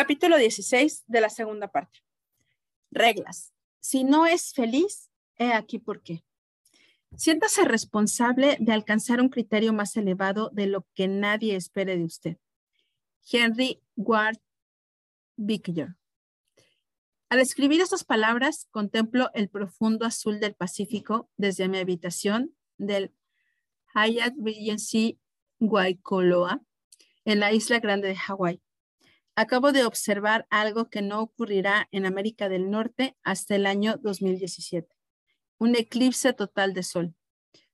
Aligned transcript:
Capítulo 0.00 0.36
16 0.36 1.06
de 1.08 1.20
la 1.20 1.28
segunda 1.28 1.72
parte. 1.72 1.98
Reglas. 2.92 3.52
Si 3.80 4.04
no 4.04 4.26
es 4.26 4.52
feliz, 4.52 5.10
he 5.38 5.52
aquí 5.52 5.80
por 5.80 6.04
qué. 6.04 6.22
Siéntase 7.16 7.64
responsable 7.64 8.56
de 8.60 8.72
alcanzar 8.72 9.20
un 9.20 9.28
criterio 9.28 9.72
más 9.72 9.96
elevado 9.96 10.50
de 10.50 10.68
lo 10.68 10.86
que 10.94 11.08
nadie 11.08 11.56
espere 11.56 11.96
de 11.96 12.04
usted. 12.04 12.36
Henry 13.28 13.82
Ward 13.96 14.38
Beecher. 15.36 15.96
Al 17.28 17.40
escribir 17.40 17.80
estas 17.80 18.04
palabras, 18.04 18.68
contemplo 18.70 19.32
el 19.34 19.48
profundo 19.48 20.06
azul 20.06 20.38
del 20.38 20.54
Pacífico 20.54 21.28
desde 21.36 21.66
mi 21.66 21.78
habitación 21.78 22.54
del 22.76 23.12
Hyatt 23.96 24.34
Regency 24.40 25.18
Waikoloa 25.58 26.62
en 27.24 27.40
la 27.40 27.52
isla 27.52 27.80
grande 27.80 28.06
de 28.06 28.14
Hawái. 28.14 28.62
Acabo 29.40 29.70
de 29.70 29.84
observar 29.84 30.48
algo 30.50 30.90
que 30.90 31.00
no 31.00 31.20
ocurrirá 31.20 31.86
en 31.92 32.06
América 32.06 32.48
del 32.48 32.72
Norte 32.72 33.16
hasta 33.22 33.54
el 33.54 33.66
año 33.66 33.96
2017 34.02 34.88
un 35.58 35.76
eclipse 35.76 36.32
total 36.32 36.74
de 36.74 36.82
sol. 36.82 37.14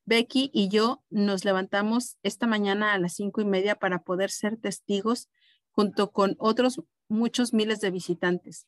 Becky 0.05 0.51
y 0.53 0.69
yo 0.69 1.03
nos 1.09 1.47
levantamos 1.47 2.19
esta 2.23 2.47
mañana 2.47 2.93
a 2.93 2.99
las 2.99 3.15
cinco 3.15 3.41
y 3.41 3.47
media 3.47 3.77
para 3.77 4.03
poder 4.03 4.31
ser 4.31 4.59
testigos 4.59 5.31
junto 5.71 6.13
con 6.13 6.37
otros 6.39 6.83
muchos 7.09 7.55
miles 7.55 7.81
de 7.81 7.91
visitantes 7.91 8.67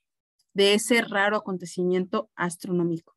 de 0.55 0.72
ese 0.72 1.02
raro 1.02 1.36
acontecimiento 1.36 2.30
astronómico. 2.34 3.14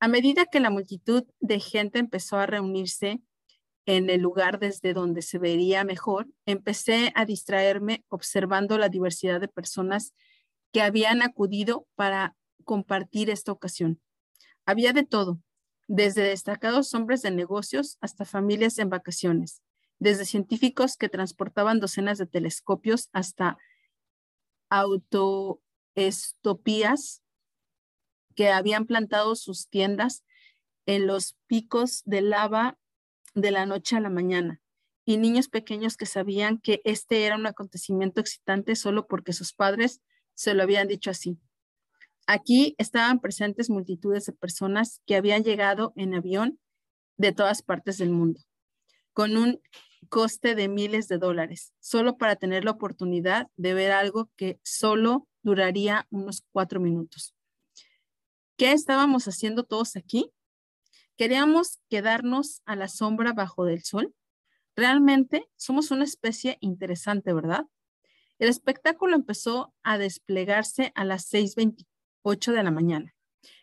A 0.00 0.08
medida 0.08 0.46
que 0.46 0.60
la 0.60 0.70
multitud 0.70 1.24
de 1.40 1.60
gente 1.60 1.98
empezó 1.98 2.38
a 2.38 2.46
reunirse 2.46 3.20
en 3.88 4.08
el 4.10 4.20
lugar 4.20 4.58
desde 4.58 4.92
donde 4.92 5.22
se 5.22 5.38
vería 5.38 5.82
mejor, 5.82 6.28
empecé 6.44 7.10
a 7.14 7.24
distraerme 7.24 8.04
observando 8.10 8.76
la 8.76 8.90
diversidad 8.90 9.40
de 9.40 9.48
personas 9.48 10.12
que 10.72 10.82
habían 10.82 11.22
acudido 11.22 11.86
para 11.94 12.36
compartir 12.64 13.30
esta 13.30 13.50
ocasión. 13.50 13.98
Había 14.66 14.92
de 14.92 15.04
todo, 15.04 15.40
desde 15.86 16.20
destacados 16.20 16.92
hombres 16.92 17.22
de 17.22 17.30
negocios 17.30 17.96
hasta 18.02 18.26
familias 18.26 18.78
en 18.78 18.90
vacaciones, 18.90 19.62
desde 19.98 20.26
científicos 20.26 20.98
que 20.98 21.08
transportaban 21.08 21.80
docenas 21.80 22.18
de 22.18 22.26
telescopios 22.26 23.08
hasta 23.14 23.56
autoestopías 24.68 27.22
que 28.34 28.50
habían 28.50 28.84
plantado 28.84 29.34
sus 29.34 29.70
tiendas 29.70 30.24
en 30.84 31.06
los 31.06 31.38
picos 31.46 32.02
de 32.04 32.20
lava 32.20 32.76
de 33.40 33.50
la 33.50 33.66
noche 33.66 33.96
a 33.96 34.00
la 34.00 34.10
mañana, 34.10 34.60
y 35.04 35.16
niños 35.16 35.48
pequeños 35.48 35.96
que 35.96 36.06
sabían 36.06 36.58
que 36.58 36.80
este 36.84 37.24
era 37.24 37.36
un 37.36 37.46
acontecimiento 37.46 38.20
excitante 38.20 38.76
solo 38.76 39.06
porque 39.06 39.32
sus 39.32 39.52
padres 39.52 40.00
se 40.34 40.54
lo 40.54 40.62
habían 40.62 40.88
dicho 40.88 41.10
así. 41.10 41.38
Aquí 42.26 42.74
estaban 42.78 43.20
presentes 43.20 43.70
multitudes 43.70 44.26
de 44.26 44.32
personas 44.32 45.00
que 45.06 45.16
habían 45.16 45.44
llegado 45.44 45.92
en 45.96 46.14
avión 46.14 46.58
de 47.16 47.32
todas 47.32 47.62
partes 47.62 47.96
del 47.98 48.10
mundo, 48.10 48.40
con 49.12 49.36
un 49.36 49.60
coste 50.08 50.54
de 50.54 50.68
miles 50.68 51.08
de 51.08 51.18
dólares, 51.18 51.72
solo 51.80 52.18
para 52.18 52.36
tener 52.36 52.64
la 52.64 52.72
oportunidad 52.72 53.48
de 53.56 53.74
ver 53.74 53.92
algo 53.92 54.30
que 54.36 54.60
solo 54.62 55.26
duraría 55.42 56.06
unos 56.10 56.44
cuatro 56.52 56.80
minutos. 56.80 57.34
¿Qué 58.56 58.72
estábamos 58.72 59.26
haciendo 59.28 59.64
todos 59.64 59.96
aquí? 59.96 60.32
¿Queríamos 61.18 61.80
quedarnos 61.90 62.62
a 62.64 62.76
la 62.76 62.88
sombra 62.88 63.34
bajo 63.34 63.64
del 63.66 63.82
sol? 63.82 64.14
Realmente 64.76 65.50
somos 65.56 65.90
una 65.90 66.04
especie 66.04 66.56
interesante, 66.60 67.34
¿verdad? 67.34 67.66
El 68.38 68.48
espectáculo 68.48 69.16
empezó 69.16 69.74
a 69.82 69.98
desplegarse 69.98 70.92
a 70.94 71.04
las 71.04 71.30
6.24 71.30 71.84
8 72.22 72.52
de 72.52 72.62
la 72.62 72.70
mañana. 72.70 73.14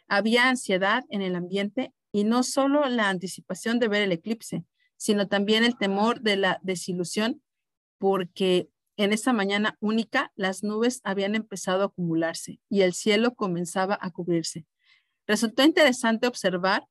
Había 0.08 0.50
ansiedad 0.50 1.04
en 1.10 1.22
el 1.22 1.36
ambiente 1.36 1.94
y 2.12 2.24
no 2.24 2.44
solo 2.44 2.88
la 2.90 3.10
anticipación 3.10 3.80
de 3.80 3.88
ver 3.88 4.02
el 4.02 4.12
eclipse, 4.12 4.66
sino 4.98 5.28
también 5.28 5.64
el 5.64 5.78
temor 5.78 6.22
de 6.22 6.38
la 6.38 6.60
desilusión 6.64 7.42
porque 7.98 8.70
en 8.98 9.14
esa 9.14 9.34
mañana 9.34 9.78
única 9.80 10.32
las 10.36 10.64
nubes 10.64 11.02
habían 11.04 11.36
empezado 11.36 11.84
a 11.84 11.86
acumularse 11.88 12.60
y 12.70 12.82
el 12.82 12.94
cielo 12.94 13.36
comenzaba 13.36 13.98
a 14.02 14.12
cubrirse. 14.12 14.66
Resultó 15.28 15.64
interesante 15.64 16.28
observar 16.28 16.88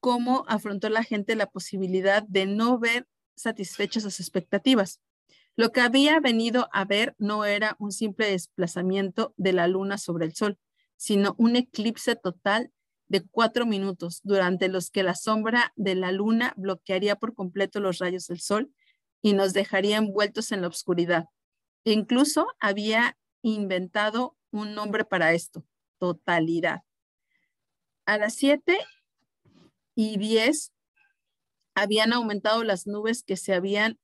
cómo 0.00 0.44
afrontó 0.48 0.88
la 0.88 1.04
gente 1.04 1.36
la 1.36 1.50
posibilidad 1.50 2.22
de 2.22 2.46
no 2.46 2.78
ver 2.78 3.06
satisfechas 3.36 4.02
sus 4.02 4.20
expectativas. 4.20 5.00
Lo 5.56 5.72
que 5.72 5.80
había 5.80 6.20
venido 6.20 6.68
a 6.72 6.84
ver 6.84 7.14
no 7.18 7.44
era 7.44 7.76
un 7.78 7.92
simple 7.92 8.30
desplazamiento 8.30 9.34
de 9.36 9.52
la 9.52 9.66
luna 9.68 9.98
sobre 9.98 10.26
el 10.26 10.34
sol, 10.34 10.58
sino 10.96 11.34
un 11.38 11.56
eclipse 11.56 12.16
total 12.16 12.72
de 13.08 13.26
cuatro 13.26 13.66
minutos, 13.66 14.20
durante 14.22 14.68
los 14.68 14.90
que 14.90 15.02
la 15.02 15.16
sombra 15.16 15.72
de 15.74 15.96
la 15.96 16.12
luna 16.12 16.54
bloquearía 16.56 17.16
por 17.16 17.34
completo 17.34 17.80
los 17.80 17.98
rayos 17.98 18.28
del 18.28 18.40
sol 18.40 18.72
y 19.20 19.32
nos 19.32 19.52
dejaría 19.52 19.96
envueltos 19.96 20.52
en 20.52 20.62
la 20.62 20.68
oscuridad. 20.68 21.24
E 21.84 21.92
incluso 21.92 22.46
había 22.60 23.18
inventado 23.42 24.36
un 24.52 24.74
nombre 24.74 25.04
para 25.04 25.32
esto, 25.32 25.64
totalidad. 25.98 26.82
A 28.06 28.16
las 28.18 28.34
siete 28.34 28.78
y 29.94 30.18
diez 30.18 30.72
habían 31.74 32.12
aumentado 32.12 32.64
las 32.64 32.86
nubes 32.86 33.22
que 33.22 33.36
se 33.36 33.54
habían 33.54 33.98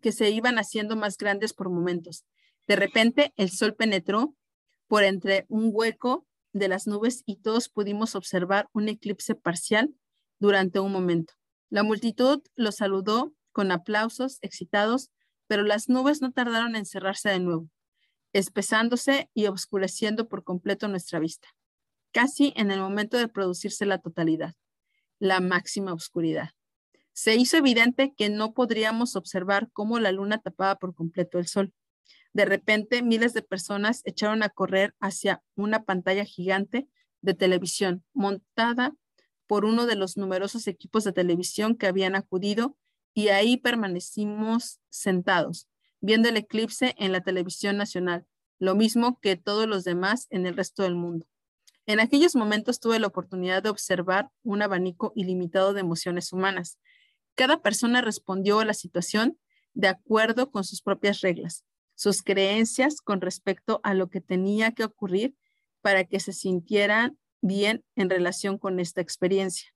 que 0.00 0.12
se 0.12 0.30
iban 0.30 0.58
haciendo 0.58 0.96
más 0.96 1.18
grandes 1.18 1.52
por 1.52 1.68
momentos. 1.68 2.24
De 2.66 2.76
repente, 2.76 3.34
el 3.36 3.50
sol 3.50 3.74
penetró 3.74 4.34
por 4.86 5.04
entre 5.04 5.44
un 5.48 5.70
hueco 5.72 6.26
de 6.52 6.68
las 6.68 6.86
nubes 6.86 7.22
y 7.26 7.36
todos 7.36 7.68
pudimos 7.68 8.14
observar 8.14 8.68
un 8.72 8.88
eclipse 8.88 9.34
parcial 9.34 9.94
durante 10.38 10.80
un 10.80 10.90
momento. 10.90 11.34
La 11.68 11.82
multitud 11.82 12.42
lo 12.56 12.72
saludó 12.72 13.32
con 13.52 13.70
aplausos 13.70 14.38
excitados, 14.40 15.10
pero 15.46 15.62
las 15.62 15.88
nubes 15.88 16.22
no 16.22 16.32
tardaron 16.32 16.76
en 16.76 16.86
cerrarse 16.86 17.28
de 17.28 17.40
nuevo, 17.40 17.68
espesándose 18.32 19.30
y 19.34 19.46
oscureciendo 19.46 20.28
por 20.28 20.44
completo 20.44 20.88
nuestra 20.88 21.18
vista, 21.18 21.48
casi 22.12 22.52
en 22.56 22.70
el 22.70 22.80
momento 22.80 23.18
de 23.18 23.28
producirse 23.28 23.86
la 23.86 23.98
totalidad, 23.98 24.54
la 25.20 25.40
máxima 25.40 25.92
oscuridad 25.92 26.50
se 27.20 27.36
hizo 27.36 27.58
evidente 27.58 28.14
que 28.16 28.30
no 28.30 28.54
podríamos 28.54 29.14
observar 29.14 29.68
cómo 29.74 29.98
la 29.98 30.10
luna 30.10 30.38
tapaba 30.38 30.76
por 30.76 30.94
completo 30.94 31.38
el 31.38 31.46
sol. 31.46 31.74
De 32.32 32.46
repente, 32.46 33.02
miles 33.02 33.34
de 33.34 33.42
personas 33.42 34.00
echaron 34.06 34.42
a 34.42 34.48
correr 34.48 34.94
hacia 35.00 35.42
una 35.54 35.84
pantalla 35.84 36.24
gigante 36.24 36.88
de 37.20 37.34
televisión 37.34 38.04
montada 38.14 38.94
por 39.46 39.66
uno 39.66 39.84
de 39.84 39.96
los 39.96 40.16
numerosos 40.16 40.66
equipos 40.66 41.04
de 41.04 41.12
televisión 41.12 41.76
que 41.76 41.88
habían 41.88 42.14
acudido 42.14 42.78
y 43.12 43.28
ahí 43.28 43.58
permanecimos 43.58 44.80
sentados, 44.88 45.68
viendo 46.00 46.30
el 46.30 46.38
eclipse 46.38 46.94
en 46.96 47.12
la 47.12 47.20
televisión 47.20 47.76
nacional, 47.76 48.24
lo 48.58 48.76
mismo 48.76 49.18
que 49.20 49.36
todos 49.36 49.66
los 49.66 49.84
demás 49.84 50.26
en 50.30 50.46
el 50.46 50.56
resto 50.56 50.84
del 50.84 50.94
mundo. 50.94 51.26
En 51.86 52.00
aquellos 52.00 52.36
momentos 52.36 52.80
tuve 52.80 52.98
la 52.98 53.08
oportunidad 53.08 53.62
de 53.62 53.70
observar 53.70 54.30
un 54.42 54.62
abanico 54.62 55.12
ilimitado 55.16 55.72
de 55.72 55.80
emociones 55.80 56.32
humanas, 56.32 56.78
cada 57.34 57.62
persona 57.62 58.00
respondió 58.00 58.60
a 58.60 58.64
la 58.64 58.74
situación 58.74 59.38
de 59.74 59.88
acuerdo 59.88 60.50
con 60.50 60.64
sus 60.64 60.82
propias 60.82 61.20
reglas, 61.20 61.64
sus 61.94 62.22
creencias 62.22 63.00
con 63.00 63.20
respecto 63.20 63.80
a 63.82 63.94
lo 63.94 64.08
que 64.10 64.20
tenía 64.20 64.72
que 64.72 64.84
ocurrir 64.84 65.34
para 65.80 66.04
que 66.04 66.20
se 66.20 66.32
sintieran 66.32 67.18
bien 67.40 67.84
en 67.96 68.10
relación 68.10 68.58
con 68.58 68.80
esta 68.80 69.00
experiencia. 69.00 69.70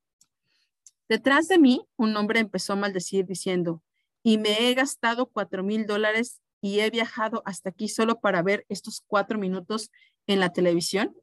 Detrás 1.07 1.47
de 1.47 1.59
mí, 1.59 1.85
un 1.97 2.15
hombre 2.17 2.39
empezó 2.39 2.73
a 2.73 2.77
maldecir 2.77 3.25
diciendo, 3.25 3.81
y 4.23 4.37
me 4.39 4.69
he 4.69 4.73
gastado 4.73 5.27
cuatro 5.27 5.63
mil 5.63 5.85
dólares 5.85 6.41
y 6.61 6.79
he 6.79 6.89
viajado 6.89 7.43
hasta 7.45 7.69
aquí 7.69 7.87
solo 7.87 8.19
para 8.19 8.41
ver 8.41 8.65
estos 8.69 9.03
cuatro 9.05 9.37
minutos 9.37 9.91
en 10.25 10.39
la 10.39 10.51
televisión. 10.51 11.15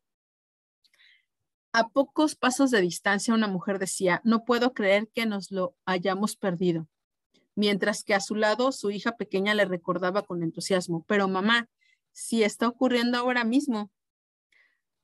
A 1.74 1.88
pocos 1.88 2.36
pasos 2.36 2.70
de 2.70 2.82
distancia 2.82 3.32
una 3.32 3.48
mujer 3.48 3.78
decía, 3.78 4.20
no 4.24 4.44
puedo 4.44 4.74
creer 4.74 5.08
que 5.14 5.24
nos 5.24 5.50
lo 5.50 5.74
hayamos 5.86 6.36
perdido, 6.36 6.86
mientras 7.54 8.04
que 8.04 8.14
a 8.14 8.20
su 8.20 8.34
lado 8.34 8.72
su 8.72 8.90
hija 8.90 9.16
pequeña 9.16 9.54
le 9.54 9.64
recordaba 9.64 10.20
con 10.22 10.42
entusiasmo, 10.42 11.02
pero 11.08 11.28
mamá, 11.28 11.70
si 12.10 12.42
está 12.42 12.68
ocurriendo 12.68 13.16
ahora 13.16 13.44
mismo. 13.44 13.90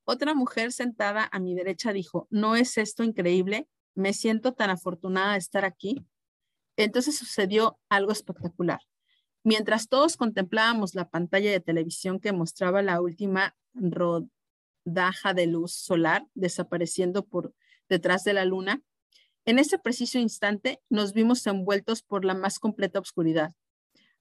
Otra 0.04 0.34
mujer 0.34 0.72
sentada 0.72 1.26
a 1.32 1.38
mi 1.38 1.54
derecha 1.54 1.94
dijo, 1.94 2.26
¿no 2.28 2.54
es 2.54 2.76
esto 2.76 3.02
increíble? 3.02 3.66
Me 3.94 4.12
siento 4.12 4.52
tan 4.52 4.68
afortunada 4.68 5.32
de 5.32 5.38
estar 5.38 5.64
aquí. 5.64 6.04
Entonces 6.76 7.16
sucedió 7.16 7.78
algo 7.88 8.12
espectacular. 8.12 8.80
Mientras 9.42 9.88
todos 9.88 10.18
contemplábamos 10.18 10.94
la 10.94 11.08
pantalla 11.08 11.50
de 11.50 11.60
televisión 11.60 12.20
que 12.20 12.32
mostraba 12.32 12.82
la 12.82 13.00
última 13.00 13.56
daja 14.84 15.34
de 15.34 15.46
luz 15.46 15.72
solar 15.72 16.26
desapareciendo 16.34 17.24
por 17.24 17.54
detrás 17.88 18.24
de 18.24 18.32
la 18.32 18.44
luna, 18.44 18.82
en 19.44 19.58
ese 19.58 19.78
preciso 19.78 20.18
instante 20.18 20.82
nos 20.90 21.12
vimos 21.12 21.46
envueltos 21.46 22.02
por 22.02 22.24
la 22.24 22.34
más 22.34 22.58
completa 22.58 23.00
oscuridad. 23.00 23.54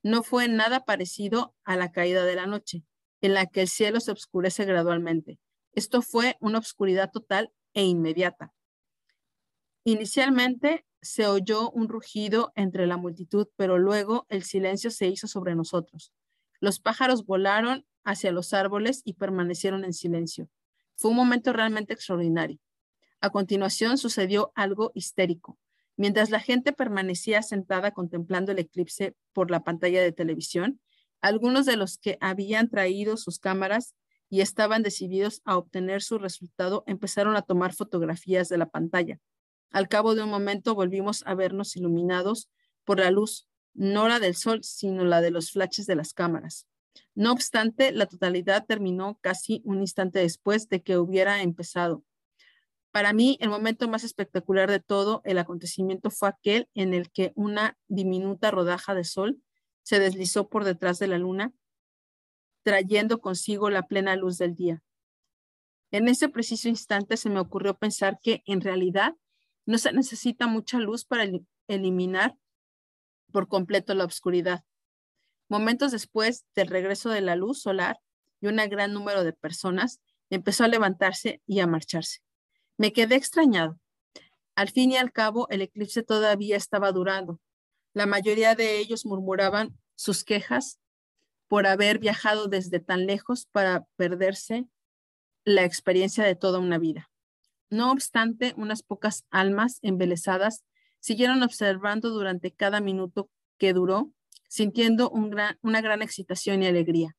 no 0.03 0.23
fue 0.23 0.47
nada 0.47 0.85
parecido 0.85 1.53
a 1.65 1.75
la 1.75 1.91
caída 1.91 2.23
de 2.23 2.35
la 2.35 2.45
noche, 2.45 2.83
en 3.19 3.33
la 3.33 3.45
que 3.45 3.61
el 3.61 3.67
cielo 3.67 3.99
se 3.99 4.11
oscurece 4.11 4.63
gradualmente. 4.63 5.39
Esto 5.73 6.01
fue 6.01 6.37
una 6.39 6.59
oscuridad 6.59 7.11
total 7.11 7.51
e 7.73 7.83
inmediata. 7.83 8.53
Inicialmente 9.83 10.85
se 11.01 11.27
oyó 11.27 11.69
un 11.71 11.89
rugido 11.89 12.51
entre 12.55 12.87
la 12.87 12.97
multitud, 12.97 13.47
pero 13.55 13.77
luego 13.77 14.25
el 14.29 14.43
silencio 14.43 14.91
se 14.91 15.07
hizo 15.07 15.27
sobre 15.27 15.55
nosotros. 15.55 16.13
Los 16.59 16.79
pájaros 16.79 17.25
volaron 17.25 17.85
hacia 18.07 18.31
los 18.31 18.53
árboles 18.53 19.01
y 19.03 19.13
permanecieron 19.13 19.83
en 19.83 19.93
silencio. 19.93 20.49
Fue 20.95 21.11
un 21.11 21.17
momento 21.17 21.51
realmente 21.51 21.93
extraordinario. 21.93 22.57
A 23.19 23.29
continuación 23.31 23.97
sucedió 23.97 24.53
algo 24.55 24.91
histérico. 24.95 25.59
Mientras 25.97 26.29
la 26.29 26.39
gente 26.39 26.71
permanecía 26.71 27.41
sentada 27.41 27.91
contemplando 27.91 28.53
el 28.53 28.59
eclipse 28.59 29.15
por 29.33 29.51
la 29.51 29.63
pantalla 29.63 30.01
de 30.01 30.13
televisión, 30.13 30.79
algunos 31.19 31.65
de 31.65 31.75
los 31.75 31.97
que 31.97 32.17
habían 32.21 32.69
traído 32.69 33.17
sus 33.17 33.39
cámaras 33.39 33.93
y 34.29 34.39
estaban 34.39 34.83
decididos 34.83 35.41
a 35.43 35.57
obtener 35.57 36.01
su 36.01 36.17
resultado 36.17 36.85
empezaron 36.87 37.35
a 37.35 37.41
tomar 37.41 37.73
fotografías 37.73 38.47
de 38.47 38.57
la 38.57 38.69
pantalla. 38.69 39.19
Al 39.69 39.89
cabo 39.89 40.15
de 40.15 40.23
un 40.23 40.29
momento 40.29 40.75
volvimos 40.75 41.23
a 41.25 41.33
vernos 41.33 41.75
iluminados 41.75 42.49
por 42.85 42.99
la 42.99 43.11
luz, 43.11 43.49
no 43.73 44.07
la 44.07 44.19
del 44.19 44.35
sol, 44.35 44.63
sino 44.63 45.03
la 45.03 45.19
de 45.19 45.31
los 45.31 45.51
flashes 45.51 45.87
de 45.87 45.95
las 45.95 46.13
cámaras. 46.13 46.67
No 47.15 47.31
obstante, 47.31 47.91
la 47.91 48.05
totalidad 48.05 48.65
terminó 48.65 49.17
casi 49.21 49.61
un 49.63 49.81
instante 49.81 50.19
después 50.19 50.69
de 50.69 50.81
que 50.81 50.97
hubiera 50.97 51.41
empezado. 51.41 52.03
Para 52.91 53.13
mí, 53.13 53.37
el 53.41 53.49
momento 53.49 53.87
más 53.87 54.03
espectacular 54.03 54.71
de 54.71 54.79
todo 54.79 55.21
el 55.23 55.37
acontecimiento 55.37 56.09
fue 56.09 56.29
aquel 56.29 56.69
en 56.73 56.93
el 56.93 57.11
que 57.11 57.31
una 57.35 57.77
diminuta 57.87 58.49
rodaja 58.49 58.95
de 58.95 59.03
sol 59.03 59.41
se 59.83 59.99
deslizó 59.99 60.49
por 60.49 60.63
detrás 60.63 60.99
de 60.99 61.07
la 61.07 61.17
luna, 61.17 61.53
trayendo 62.63 63.21
consigo 63.21 63.69
la 63.69 63.83
plena 63.83 64.15
luz 64.15 64.37
del 64.37 64.55
día. 64.55 64.83
En 65.91 66.07
ese 66.07 66.27
preciso 66.27 66.67
instante 66.67 67.17
se 67.17 67.29
me 67.29 67.39
ocurrió 67.39 67.77
pensar 67.77 68.19
que 68.21 68.43
en 68.45 68.61
realidad 68.61 69.15
no 69.65 69.77
se 69.77 69.93
necesita 69.93 70.47
mucha 70.47 70.79
luz 70.79 71.05
para 71.05 71.25
eliminar 71.67 72.35
por 73.31 73.47
completo 73.47 73.93
la 73.93 74.05
oscuridad. 74.05 74.63
Momentos 75.49 75.91
después 75.91 76.45
del 76.55 76.67
regreso 76.67 77.09
de 77.09 77.21
la 77.21 77.35
luz 77.35 77.61
solar 77.61 77.99
y 78.41 78.47
un 78.47 78.57
gran 78.57 78.93
número 78.93 79.23
de 79.23 79.33
personas 79.33 80.01
empezó 80.29 80.63
a 80.63 80.67
levantarse 80.67 81.41
y 81.45 81.59
a 81.59 81.67
marcharse. 81.67 82.19
Me 82.77 82.93
quedé 82.93 83.15
extrañado. 83.15 83.79
Al 84.55 84.69
fin 84.69 84.91
y 84.91 84.97
al 84.97 85.11
cabo, 85.11 85.47
el 85.49 85.61
eclipse 85.61 86.03
todavía 86.03 86.57
estaba 86.57 86.91
durando. 86.91 87.39
La 87.93 88.05
mayoría 88.05 88.55
de 88.55 88.79
ellos 88.79 89.05
murmuraban 89.05 89.77
sus 89.95 90.23
quejas 90.23 90.79
por 91.47 91.65
haber 91.65 91.99
viajado 91.99 92.47
desde 92.47 92.79
tan 92.79 93.05
lejos 93.05 93.47
para 93.51 93.85
perderse 93.95 94.67
la 95.45 95.63
experiencia 95.63 96.23
de 96.23 96.35
toda 96.35 96.59
una 96.59 96.77
vida. 96.77 97.09
No 97.69 97.91
obstante, 97.91 98.53
unas 98.57 98.83
pocas 98.83 99.25
almas 99.29 99.79
embelesadas 99.81 100.63
siguieron 100.99 101.41
observando 101.43 102.09
durante 102.09 102.51
cada 102.51 102.81
minuto 102.81 103.29
que 103.57 103.73
duró, 103.73 104.11
sintiendo 104.47 105.09
una 105.09 105.81
gran 105.81 106.01
excitación 106.01 106.63
y 106.63 106.67
alegría. 106.67 107.15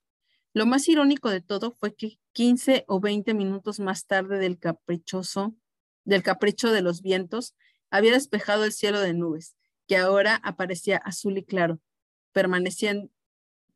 Lo 0.55 0.67
más 0.67 0.89
irónico 0.89 1.31
de 1.31 1.41
todo 1.41 1.71
fue 1.73 1.95
que 1.95 2.19
15 2.33 2.85
o 2.89 3.01
20 3.01 3.35
minutos 3.35 3.81
más 3.81 4.07
tarde 4.07 4.39
del 4.39 4.59
caprichoso, 4.59 5.55
del 6.05 6.23
capricho 6.23 6.73
de 6.73 6.83
los 6.83 7.03
vientos, 7.03 7.55
había 7.91 8.13
despejado 8.13 8.65
el 8.65 8.73
cielo 8.73 9.01
de 9.01 9.15
nubes, 9.15 9.57
que 9.87 9.97
ahora 9.97 10.37
aparecía 10.43 10.97
azul 10.99 11.39
y 11.39 11.45
claro, 11.45 11.81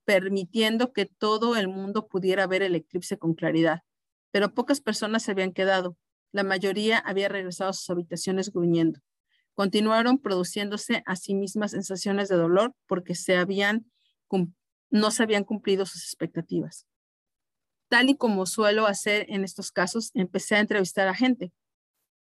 permitiendo 0.05 0.93
que 0.93 1.07
todo 1.07 1.57
el 1.57 1.69
mundo 1.69 2.09
pudiera 2.09 2.47
ver 2.47 2.63
el 2.63 2.75
eclipse 2.75 3.19
con 3.19 3.35
claridad. 3.35 3.83
Pero 4.31 4.55
pocas 4.55 4.81
personas 4.81 5.23
se 5.23 5.31
habían 5.33 5.53
quedado, 5.53 5.97
la 6.33 6.43
mayoría 6.43 6.99
había 6.99 7.29
regresado 7.29 7.71
a 7.71 7.75
sus 7.75 7.91
habitaciones 7.91 8.51
gruñendo. 8.51 9.01
Continuaron 9.55 10.19
produciéndose 10.19 11.03
a 11.07 11.17
sí 11.17 11.35
mismas 11.35 11.73
sensaciones 11.73 12.29
de 12.29 12.37
dolor 12.37 12.75
porque 12.87 13.15
se 13.15 13.37
habían, 13.37 13.91
no 14.91 15.11
se 15.11 15.23
habían 15.23 15.45
cumplido 15.45 15.85
sus 15.85 16.05
expectativas. 16.05 16.87
Tal 17.89 18.09
y 18.09 18.17
como 18.17 18.47
suelo 18.47 18.87
hacer 18.87 19.27
en 19.29 19.45
estos 19.45 19.71
casos, 19.71 20.11
empecé 20.15 20.57
a 20.57 20.61
entrevistar 20.61 21.09
a 21.09 21.15
gente. 21.15 21.53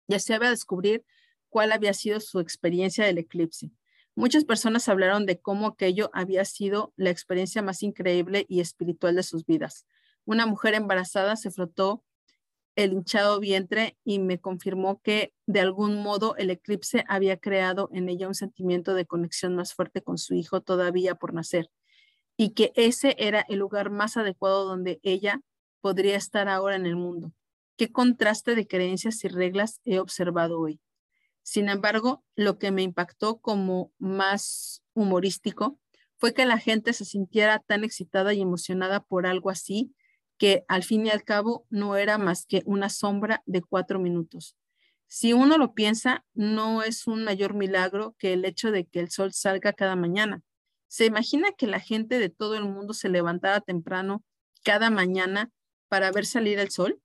Ya 0.08 0.20
se 0.20 0.36
había 0.36 0.52
descubrir 0.52 1.04
cuál 1.50 1.72
había 1.72 1.94
sido 1.94 2.20
su 2.20 2.40
experiencia 2.40 3.06
del 3.06 3.18
eclipse. 3.18 3.72
Muchas 4.14 4.46
personas 4.46 4.88
hablaron 4.88 5.26
de 5.26 5.42
cómo 5.42 5.68
aquello 5.68 6.12
había 6.14 6.46
sido 6.46 6.94
la 6.96 7.10
experiencia 7.10 7.62
más 7.62 7.82
increíble 7.82 8.46
y 8.48 8.62
espiritual 8.62 9.16
de 9.16 9.24
sus 9.24 9.46
vidas. 9.46 9.88
Una 10.24 10.46
mujer 10.46 10.74
embarazada 10.74 11.36
se 11.36 11.52
frotó 11.52 12.05
el 12.76 12.94
hinchado 12.94 13.40
vientre 13.40 13.98
y 14.04 14.20
me 14.20 14.40
confirmó 14.40 15.02
que 15.02 15.34
de 15.46 15.62
algún 15.62 16.02
modo 16.02 16.36
el 16.38 16.50
eclipse 16.50 17.06
había 17.08 17.38
creado 17.38 17.90
en 17.94 18.10
ella 18.10 18.28
un 18.28 18.36
sentimiento 18.36 18.94
de 18.94 19.06
conexión 19.06 19.56
más 19.56 19.74
fuerte 19.74 20.02
con 20.02 20.18
su 20.18 20.34
hijo 20.34 20.62
todavía 20.62 21.16
por 21.16 21.34
nacer 21.34 21.70
y 22.38 22.50
que 22.50 22.74
ese 22.76 23.16
era 23.18 23.46
el 23.48 23.60
lugar 23.60 23.90
más 23.90 24.18
adecuado 24.18 24.66
donde 24.66 25.00
ella 25.04 25.42
podría 25.82 26.18
estar 26.18 26.50
ahora 26.50 26.76
en 26.76 26.86
el 26.86 26.96
mundo. 26.96 27.32
Qué 27.78 27.92
contraste 27.92 28.56
de 28.56 28.68
creencias 28.68 29.24
y 29.24 29.28
reglas 29.28 29.80
he 29.86 30.00
observado 30.00 30.60
hoy. 30.60 30.80
Sin 31.44 31.70
embargo, 31.70 32.24
lo 32.36 32.58
que 32.58 32.72
me 32.72 32.82
impactó 32.82 33.38
como 33.38 33.92
más 34.00 34.84
humorístico 34.94 35.80
fue 36.18 36.34
que 36.34 36.46
la 36.46 36.58
gente 36.58 36.94
se 36.94 37.06
sintiera 37.06 37.60
tan 37.60 37.84
excitada 37.84 38.34
y 38.34 38.42
emocionada 38.42 39.02
por 39.02 39.28
algo 39.28 39.50
así 39.50 39.94
que 40.38 40.66
al 40.68 40.84
fin 40.84 41.06
y 41.06 41.10
al 41.10 41.24
cabo 41.24 41.66
no 41.70 41.96
era 41.96 42.18
más 42.18 42.46
que 42.46 42.62
una 42.66 42.90
sombra 42.90 43.42
de 43.46 43.62
cuatro 43.62 44.00
minutos. 44.00 44.56
Si 45.08 45.34
uno 45.34 45.58
lo 45.58 45.74
piensa, 45.74 46.26
no 46.34 46.82
es 46.82 47.08
un 47.08 47.24
mayor 47.24 47.54
milagro 47.54 48.16
que 48.18 48.34
el 48.34 48.44
hecho 48.46 48.72
de 48.72 48.86
que 48.86 49.00
el 49.00 49.10
sol 49.10 49.34
salga 49.34 49.74
cada 49.74 49.96
mañana. 49.96 50.42
¿Se 50.88 51.06
imagina 51.06 51.52
que 51.52 51.68
la 51.68 51.80
gente 51.80 52.20
de 52.20 52.30
todo 52.30 52.56
el 52.56 52.66
mundo 52.66 52.94
se 52.94 53.10
levantara 53.10 53.62
temprano 53.62 54.24
cada 54.64 54.90
mañana 54.90 55.52
para 55.90 56.12
ver 56.12 56.26
salir 56.26 56.60
el 56.60 56.70
sol? 56.70 57.02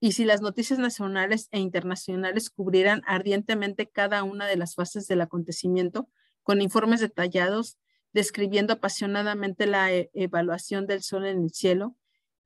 Y 0.00 0.12
si 0.12 0.24
las 0.24 0.40
noticias 0.40 0.78
nacionales 0.78 1.48
e 1.50 1.58
internacionales 1.58 2.50
cubrieran 2.50 3.02
ardientemente 3.06 3.88
cada 3.88 4.22
una 4.22 4.46
de 4.46 4.56
las 4.56 4.74
fases 4.74 5.08
del 5.08 5.20
acontecimiento, 5.20 6.08
con 6.42 6.62
informes 6.62 7.00
detallados, 7.00 7.76
describiendo 8.12 8.72
apasionadamente 8.72 9.66
la 9.66 9.92
e-, 9.92 10.10
evaluación 10.14 10.86
del 10.86 11.02
sol 11.02 11.26
en 11.26 11.42
el 11.42 11.50
cielo, 11.50 11.96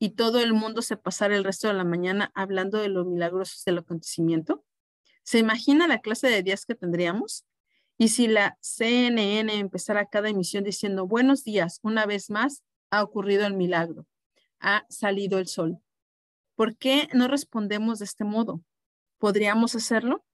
y 0.02 0.10
todo 0.10 0.40
el 0.40 0.52
mundo 0.52 0.82
se 0.82 0.96
pasara 0.96 1.36
el 1.36 1.44
resto 1.44 1.68
de 1.68 1.74
la 1.74 1.84
mañana 1.84 2.32
hablando 2.34 2.78
de 2.78 2.88
lo 2.88 3.04
milagrosos 3.04 3.62
del 3.62 3.78
acontecimiento? 3.78 4.64
¿Se 5.22 5.38
imagina 5.38 5.86
la 5.86 6.00
clase 6.00 6.28
de 6.28 6.42
días 6.42 6.66
que 6.66 6.74
tendríamos? 6.74 7.46
Y 7.98 8.08
si 8.08 8.26
la 8.26 8.58
CNN 8.60 9.60
empezara 9.60 10.06
cada 10.06 10.28
emisión 10.28 10.64
diciendo, 10.64 11.06
buenos 11.06 11.44
días, 11.44 11.78
una 11.84 12.04
vez 12.04 12.30
más 12.30 12.64
ha 12.90 13.04
ocurrido 13.04 13.46
el 13.46 13.54
milagro, 13.54 14.08
ha 14.58 14.84
salido 14.88 15.38
el 15.38 15.46
sol. 15.46 15.78
¿Por 16.56 16.76
qué 16.76 17.06
no 17.12 17.28
respondemos 17.28 18.00
de 18.00 18.06
este 18.06 18.24
modo? 18.24 18.60
¿Podríamos 19.18 19.76
hacerlo? 19.76 20.24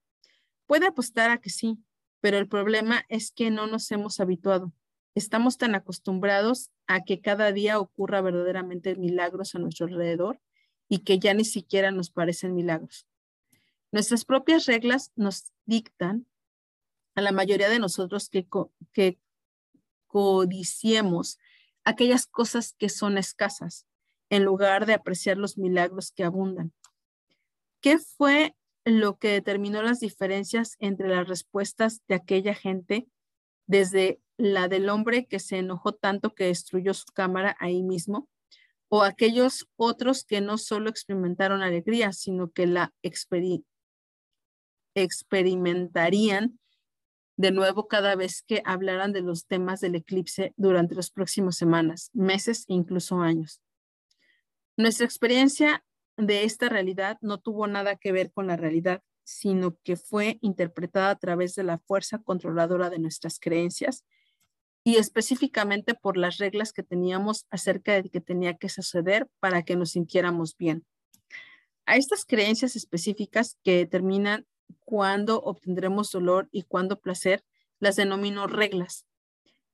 Puede 0.65 0.87
apostar 0.87 1.29
a 1.29 1.37
que 1.37 1.51
sí, 1.51 1.77
pero 2.21 2.39
el 2.39 2.47
problema 2.47 3.05
es 3.07 3.29
que 3.29 3.51
no 3.51 3.67
nos 3.67 3.91
hemos 3.91 4.19
habituado. 4.19 4.73
Estamos 5.15 5.57
tan 5.57 5.75
acostumbrados 5.75 6.71
a 6.87 7.03
que 7.03 7.21
cada 7.21 7.51
día 7.51 7.79
ocurra 7.79 8.21
verdaderamente 8.21 8.95
milagros 8.95 9.55
a 9.55 9.59
nuestro 9.59 9.87
alrededor 9.87 10.39
y 10.87 10.99
que 10.99 11.19
ya 11.19 11.33
ni 11.33 11.45
siquiera 11.45 11.91
nos 11.91 12.09
parecen 12.09 12.55
milagros. 12.55 13.07
Nuestras 13.91 14.25
propias 14.25 14.65
reglas 14.65 15.11
nos 15.15 15.51
dictan 15.65 16.27
a 17.15 17.21
la 17.21 17.31
mayoría 17.31 17.69
de 17.69 17.79
nosotros 17.79 18.29
que, 18.29 18.47
codiciemos 20.07 21.37
aquellas 21.83 22.25
cosas 22.25 22.73
que 22.73 22.89
son 22.89 23.19
escasas 23.19 23.85
en 24.31 24.43
lugar 24.43 24.87
de 24.87 24.93
apreciar 24.93 25.37
los 25.37 25.59
milagros 25.59 26.11
que 26.11 26.23
abundan. 26.23 26.73
¿Qué 27.79 27.99
fue 27.99 28.55
lo 28.85 29.19
que 29.19 29.29
determinó 29.29 29.83
las 29.83 29.99
diferencias 29.99 30.77
entre 30.79 31.09
las 31.09 31.27
respuestas 31.27 32.01
de 32.07 32.15
aquella 32.15 32.55
gente 32.55 33.07
desde 33.67 34.19
la 34.39 34.69
del 34.69 34.87
hombre 34.87 35.25
que 35.25 35.37
se 35.37 35.57
enojó 35.57 35.91
tanto 35.91 36.33
que 36.33 36.45
destruyó 36.45 36.93
su 36.93 37.07
cámara 37.13 37.57
ahí 37.59 37.83
mismo, 37.83 38.29
o 38.87 39.03
aquellos 39.03 39.67
otros 39.75 40.23
que 40.23 40.39
no 40.39 40.57
solo 40.57 40.89
experimentaron 40.89 41.61
alegría, 41.61 42.13
sino 42.13 42.49
que 42.49 42.65
la 42.65 42.93
experimentarían 44.95 46.57
de 47.35 47.51
nuevo 47.51 47.87
cada 47.87 48.15
vez 48.15 48.41
que 48.41 48.61
hablaran 48.65 49.11
de 49.11 49.21
los 49.21 49.45
temas 49.45 49.81
del 49.81 49.95
eclipse 49.95 50.53
durante 50.55 50.95
las 50.95 51.11
próximas 51.11 51.57
semanas, 51.57 52.09
meses 52.13 52.63
e 52.69 52.73
incluso 52.73 53.19
años. 53.19 53.61
Nuestra 54.77 55.05
experiencia 55.05 55.83
de 56.15 56.45
esta 56.45 56.69
realidad 56.69 57.17
no 57.21 57.39
tuvo 57.39 57.67
nada 57.67 57.97
que 57.97 58.13
ver 58.13 58.31
con 58.31 58.47
la 58.47 58.55
realidad, 58.55 59.03
sino 59.25 59.77
que 59.83 59.97
fue 59.97 60.39
interpretada 60.41 61.09
a 61.11 61.17
través 61.17 61.55
de 61.55 61.63
la 61.63 61.77
fuerza 61.77 62.19
controladora 62.19 62.89
de 62.89 62.99
nuestras 62.99 63.37
creencias 63.37 64.05
y 64.89 64.95
específicamente 64.95 65.93
por 65.93 66.17
las 66.17 66.39
reglas 66.39 66.73
que 66.73 66.81
teníamos 66.81 67.45
acerca 67.51 68.01
de 68.01 68.09
que 68.09 68.21
tenía 68.21 68.55
que 68.55 68.69
suceder 68.69 69.29
para 69.39 69.61
que 69.61 69.75
nos 69.75 69.91
sintiéramos 69.91 70.57
bien. 70.57 70.83
A 71.85 71.95
estas 71.95 72.25
creencias 72.25 72.75
específicas 72.75 73.59
que 73.63 73.77
determinan 73.77 74.47
cuándo 74.79 75.43
obtendremos 75.43 76.09
dolor 76.11 76.49
y 76.51 76.63
cuándo 76.63 76.99
placer, 76.99 77.43
las 77.79 77.97
denomino 77.97 78.47
reglas. 78.47 79.05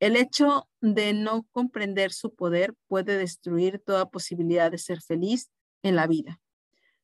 El 0.02 0.18
hecho 0.18 0.68
de 0.82 1.14
no 1.14 1.48
comprender 1.54 2.12
su 2.12 2.36
poder 2.36 2.76
puede 2.90 3.18
destruir 3.18 3.80
toda 3.80 4.10
posibilidad 4.10 4.70
de 4.70 4.80
ser 4.80 5.02
feliz 5.02 5.50
en 5.82 5.96
la 5.96 6.08
vida, 6.08 6.42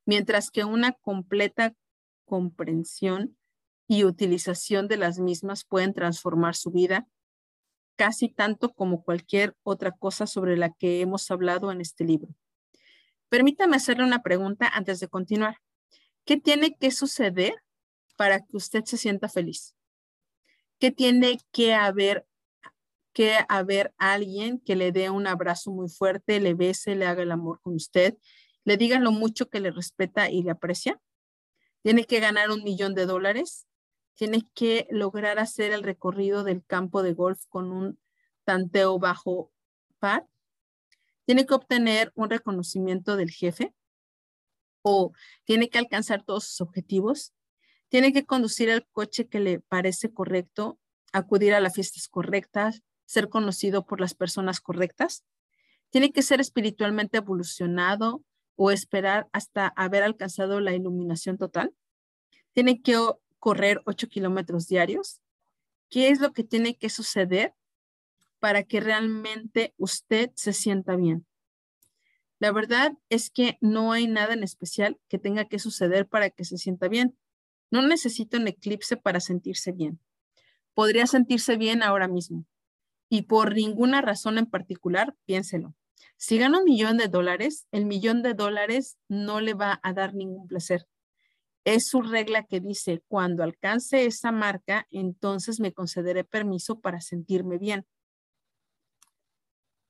mientras 0.06 0.51
que 0.51 0.65
una 0.65 0.91
completa 0.91 1.74
comprensión 2.25 3.38
y 3.88 4.03
utilización 4.03 4.89
de 4.89 4.98
las 4.98 5.18
mismas 5.18 5.63
pueden 5.63 5.94
transformar 5.94 6.56
su 6.56 6.72
vida 6.72 7.08
casi 7.95 8.29
tanto 8.29 8.74
como 8.74 9.03
cualquier 9.03 9.55
otra 9.63 9.91
cosa 9.91 10.27
sobre 10.27 10.57
la 10.57 10.71
que 10.74 11.01
hemos 11.01 11.29
hablado 11.31 11.71
en 11.71 11.81
este 11.81 12.03
libro. 12.03 12.33
Permítame 13.29 13.77
hacerle 13.77 14.03
una 14.03 14.21
pregunta 14.21 14.67
antes 14.67 15.00
de 15.00 15.07
continuar. 15.07 15.57
¿Qué 16.25 16.38
tiene 16.38 16.75
que 16.75 16.91
suceder 16.91 17.53
para 18.17 18.39
que 18.39 18.57
usted 18.57 18.83
se 18.86 18.98
sienta 18.98 19.29
feliz? 19.29 19.75
¿Qué 20.79 20.91
tiene 20.91 21.39
que 21.51 21.74
haber 21.74 22.25
que 23.13 23.38
haber 23.50 23.93
alguien 23.98 24.60
que 24.60 24.75
le 24.75 24.91
dé 24.91 25.10
un 25.10 25.27
abrazo 25.27 25.71
muy 25.71 25.89
fuerte, 25.89 26.39
le 26.39 26.53
bese, 26.53 26.95
le 26.95 27.05
haga 27.05 27.24
el 27.24 27.31
amor 27.31 27.60
con 27.62 27.75
usted, 27.75 28.17
le 28.63 28.77
diga 28.77 29.00
lo 29.00 29.12
mucho 29.12 29.50
que 29.50 29.60
le 29.60 29.71
respeta 29.71 30.29
y 30.29 30.43
le 30.43 30.51
aprecia? 30.51 31.00
¿Tiene 31.83 32.05
que 32.05 32.19
ganar 32.19 32.51
un 32.51 32.63
millón 32.63 32.95
de 32.95 33.05
dólares? 33.05 33.67
Tiene 34.15 34.48
que 34.53 34.88
lograr 34.91 35.39
hacer 35.39 35.72
el 35.72 35.84
recorrido 35.84 36.44
del 36.44 36.63
campo 36.65 37.03
de 37.03 37.13
golf 37.13 37.46
con 37.50 37.72
un 37.72 38.00
tanteo 38.44 39.00
bajo 39.00 39.51
par. 40.00 40.27
Tiene 41.25 41.46
que 41.46 41.53
obtener 41.53 42.12
un 42.15 42.30
reconocimiento 42.30 43.15
del 43.15 43.32
jefe 43.32 43.74
o 44.82 45.13
tiene 45.44 45.70
que 45.70 45.77
alcanzar 45.77 46.24
todos 46.24 46.46
sus 46.46 46.62
objetivos. 46.62 47.34
Tiene 47.89 48.13
que 48.13 48.25
conducir 48.25 48.70
el 48.70 48.88
coche 48.91 49.27
que 49.27 49.39
le 49.39 49.60
parece 49.60 50.13
correcto, 50.13 50.80
acudir 51.13 51.53
a 51.53 51.60
las 51.60 51.74
fiestas 51.74 52.08
correctas, 52.08 52.84
ser 53.06 53.30
conocido 53.30 53.86
por 53.86 54.00
las 54.00 54.13
personas 54.13 54.62
correctas. 54.62 55.25
Tiene 55.89 56.12
que 56.12 56.22
ser 56.22 56.39
espiritualmente 56.39 57.18
evolucionado 57.18 58.24
o 58.56 58.72
esperar 58.72 59.27
hasta 59.34 59.68
haber 59.75 60.03
alcanzado 60.03 60.60
la 60.60 60.74
iluminación 60.74 61.38
total. 61.38 61.74
Tiene 62.53 62.82
que 62.82 62.98
correr 63.41 63.81
8 63.86 64.07
kilómetros 64.07 64.67
diarios? 64.67 65.19
¿Qué 65.89 66.10
es 66.10 66.21
lo 66.21 66.31
que 66.31 66.43
tiene 66.43 66.77
que 66.77 66.89
suceder 66.89 67.53
para 68.39 68.63
que 68.63 68.79
realmente 68.79 69.74
usted 69.77 70.29
se 70.36 70.53
sienta 70.53 70.95
bien? 70.95 71.25
La 72.39 72.51
verdad 72.51 72.93
es 73.10 73.31
que 73.31 73.57
no 73.60 73.91
hay 73.91 74.07
nada 74.07 74.33
en 74.33 74.43
especial 74.43 75.00
que 75.10 75.17
tenga 75.17 75.45
que 75.45 75.60
suceder 75.60 76.07
para 76.07 76.29
que 76.29 76.45
se 76.45 76.57
sienta 76.57 76.88
bien. 76.88 77.17
No 77.71 77.81
necesita 77.81 78.38
un 78.38 78.48
eclipse 78.48 78.95
para 78.95 79.19
sentirse 79.19 79.71
bien. 79.71 80.00
Podría 80.75 81.07
sentirse 81.07 81.57
bien 81.57 81.83
ahora 81.83 82.07
mismo. 82.07 82.45
Y 83.10 83.24
por 83.24 83.55
ninguna 83.55 84.01
razón 84.01 84.38
en 84.38 84.45
particular, 84.45 85.15
piénselo. 85.25 85.75
Si 86.15 86.38
gana 86.38 86.60
un 86.60 86.65
millón 86.65 86.98
de 86.98 87.07
dólares, 87.07 87.67
el 87.71 87.86
millón 87.86 88.21
de 88.21 88.36
dólares 88.36 88.98
no 89.07 89.41
le 89.41 89.55
va 89.55 89.79
a 89.81 89.93
dar 89.93 90.13
ningún 90.13 90.48
placer 90.48 90.88
es 91.63 91.88
su 91.88 92.01
regla 92.01 92.44
que 92.44 92.60
dice, 92.60 93.03
cuando 93.08 93.44
alcance 93.44 94.06
esa 94.06 94.32
marca, 94.32 94.88
entonces 94.89 95.60
me 95.60 95.74
concederé 95.74 96.24
permiso 96.24 96.80
para 96.80 97.01
sentirme 97.01 97.58
bien. 97.58 97.86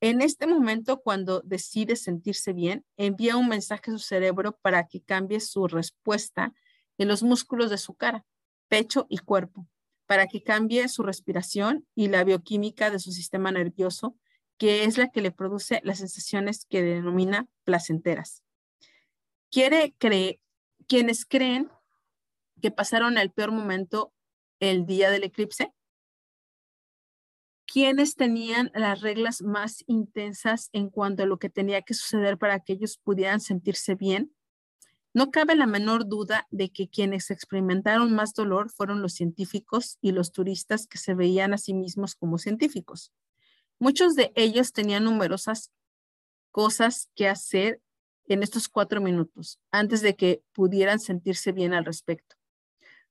En 0.02 0.22
este 0.22 0.48
momento, 0.48 1.02
cuando 1.02 1.42
decide 1.42 1.96
sentirse 1.96 2.54
bien, 2.54 2.86
envía 2.98 3.38
un 3.38 3.48
mensaje 3.48 3.92
a 3.92 3.94
su 3.94 4.00
cerebro 4.00 4.58
para 4.62 4.88
que 4.88 5.02
cambie 5.02 5.40
su 5.40 5.68
respuesta 5.68 6.54
en 6.98 7.08
los 7.08 7.24
músculos 7.24 7.70
de 7.70 7.78
su 7.78 7.94
cara, 7.94 8.26
pecho 8.68 9.06
y 9.10 9.20
cuerpo, 9.20 9.68
para 10.08 10.28
que 10.28 10.44
cambie 10.44 10.88
su 10.90 11.04
respiración 11.04 11.88
y 11.96 12.08
la 12.08 12.24
bioquímica 12.24 12.90
de 12.90 13.00
su 13.00 13.12
sistema 13.12 13.52
nervioso, 13.52 14.18
que 14.58 14.84
es 14.86 14.98
la 14.98 15.10
que 15.10 15.22
le 15.22 15.32
produce 15.32 15.82
las 15.84 16.00
sensaciones 16.00 16.66
que 16.66 16.82
denomina 16.82 17.48
placenteras. 17.64 18.44
Quiere 19.52 19.94
creer 19.98 20.40
quienes 20.92 21.24
creen 21.24 21.72
que 22.62 22.70
pasaron 22.70 23.18
el 23.18 23.32
peor 23.32 23.54
momento 23.54 24.14
el 24.60 24.86
día 24.86 25.10
del 25.10 25.24
eclipse, 25.24 25.72
quienes 27.66 28.16
tenían 28.16 28.72
las 28.74 29.00
reglas 29.00 29.42
más 29.42 29.86
intensas 29.88 30.70
en 30.74 30.90
cuanto 30.90 31.24
a 31.24 31.28
lo 31.28 31.40
que 31.40 31.50
tenía 31.50 31.82
que 31.82 31.94
suceder 31.94 32.38
para 32.38 32.60
que 32.60 32.74
ellos 32.74 32.98
pudieran 32.98 33.40
sentirse 33.40 33.96
bien. 33.96 34.36
No 35.14 35.32
cabe 35.32 35.56
la 35.56 35.66
menor 35.66 36.10
duda 36.10 36.46
de 36.52 36.74
que 36.74 36.90
quienes 36.90 37.32
experimentaron 37.32 38.14
más 38.14 38.34
dolor 38.34 38.70
fueron 38.70 39.02
los 39.02 39.14
científicos 39.14 39.98
y 40.02 40.12
los 40.12 40.34
turistas 40.34 40.88
que 40.88 40.98
se 40.98 41.14
veían 41.14 41.54
a 41.54 41.58
sí 41.58 41.74
mismos 41.74 42.16
como 42.16 42.38
científicos. 42.38 43.14
Muchos 43.80 44.16
de 44.16 44.34
ellos 44.36 44.74
tenían 44.74 45.06
numerosas 45.06 45.72
cosas 46.52 47.08
que 47.16 47.30
hacer 47.30 47.80
en 48.34 48.44
estos 48.44 48.70
cuatro 48.70 49.02
minutos 49.02 49.60
antes 49.72 50.02
de 50.02 50.16
que 50.16 50.44
pudieran 50.54 51.00
sentirse 51.00 51.52
bien 51.52 51.74
al 51.74 51.86
respecto. 51.86 52.36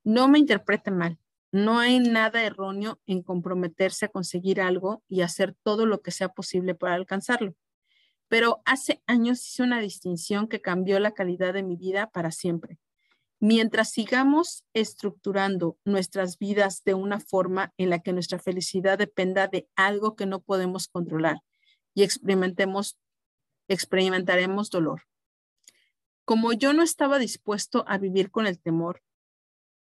No 0.02 0.28
me 0.28 0.38
interprete 0.38 0.90
mal. 0.90 1.18
No 1.52 1.78
hay 1.78 1.98
nada 1.98 2.44
erróneo 2.44 3.00
en 3.06 3.22
comprometerse 3.22 4.06
a 4.06 4.08
conseguir 4.08 4.60
algo 4.60 5.02
y 5.08 5.22
hacer 5.22 5.56
todo 5.62 5.84
lo 5.84 6.00
que 6.00 6.10
sea 6.10 6.28
posible 6.28 6.74
para 6.74 6.94
alcanzarlo. 6.94 7.54
Pero 8.28 8.62
hace 8.64 9.02
años 9.06 9.44
hice 9.46 9.62
una 9.62 9.80
distinción 9.80 10.46
que 10.48 10.60
cambió 10.60 11.00
la 11.00 11.12
calidad 11.12 11.52
de 11.52 11.64
mi 11.64 11.76
vida 11.76 12.08
para 12.10 12.30
siempre. 12.30 12.78
Mientras 13.40 13.90
sigamos 13.90 14.64
estructurando 14.74 15.76
nuestras 15.84 16.38
vidas 16.38 16.82
de 16.84 16.94
una 16.94 17.20
forma 17.20 17.72
en 17.78 17.90
la 17.90 17.98
que 17.98 18.12
nuestra 18.12 18.38
felicidad 18.38 18.98
dependa 18.98 19.48
de 19.48 19.68
algo 19.74 20.14
que 20.14 20.26
no 20.26 20.40
podemos 20.40 20.88
controlar 20.88 21.38
y 21.94 22.04
experimentemos 22.04 22.96
experimentaremos 23.70 24.68
dolor. 24.68 25.02
Como 26.30 26.52
yo 26.52 26.72
no 26.72 26.84
estaba 26.84 27.18
dispuesto 27.18 27.84
a 27.88 27.98
vivir 27.98 28.30
con 28.30 28.46
el 28.46 28.60
temor 28.60 29.02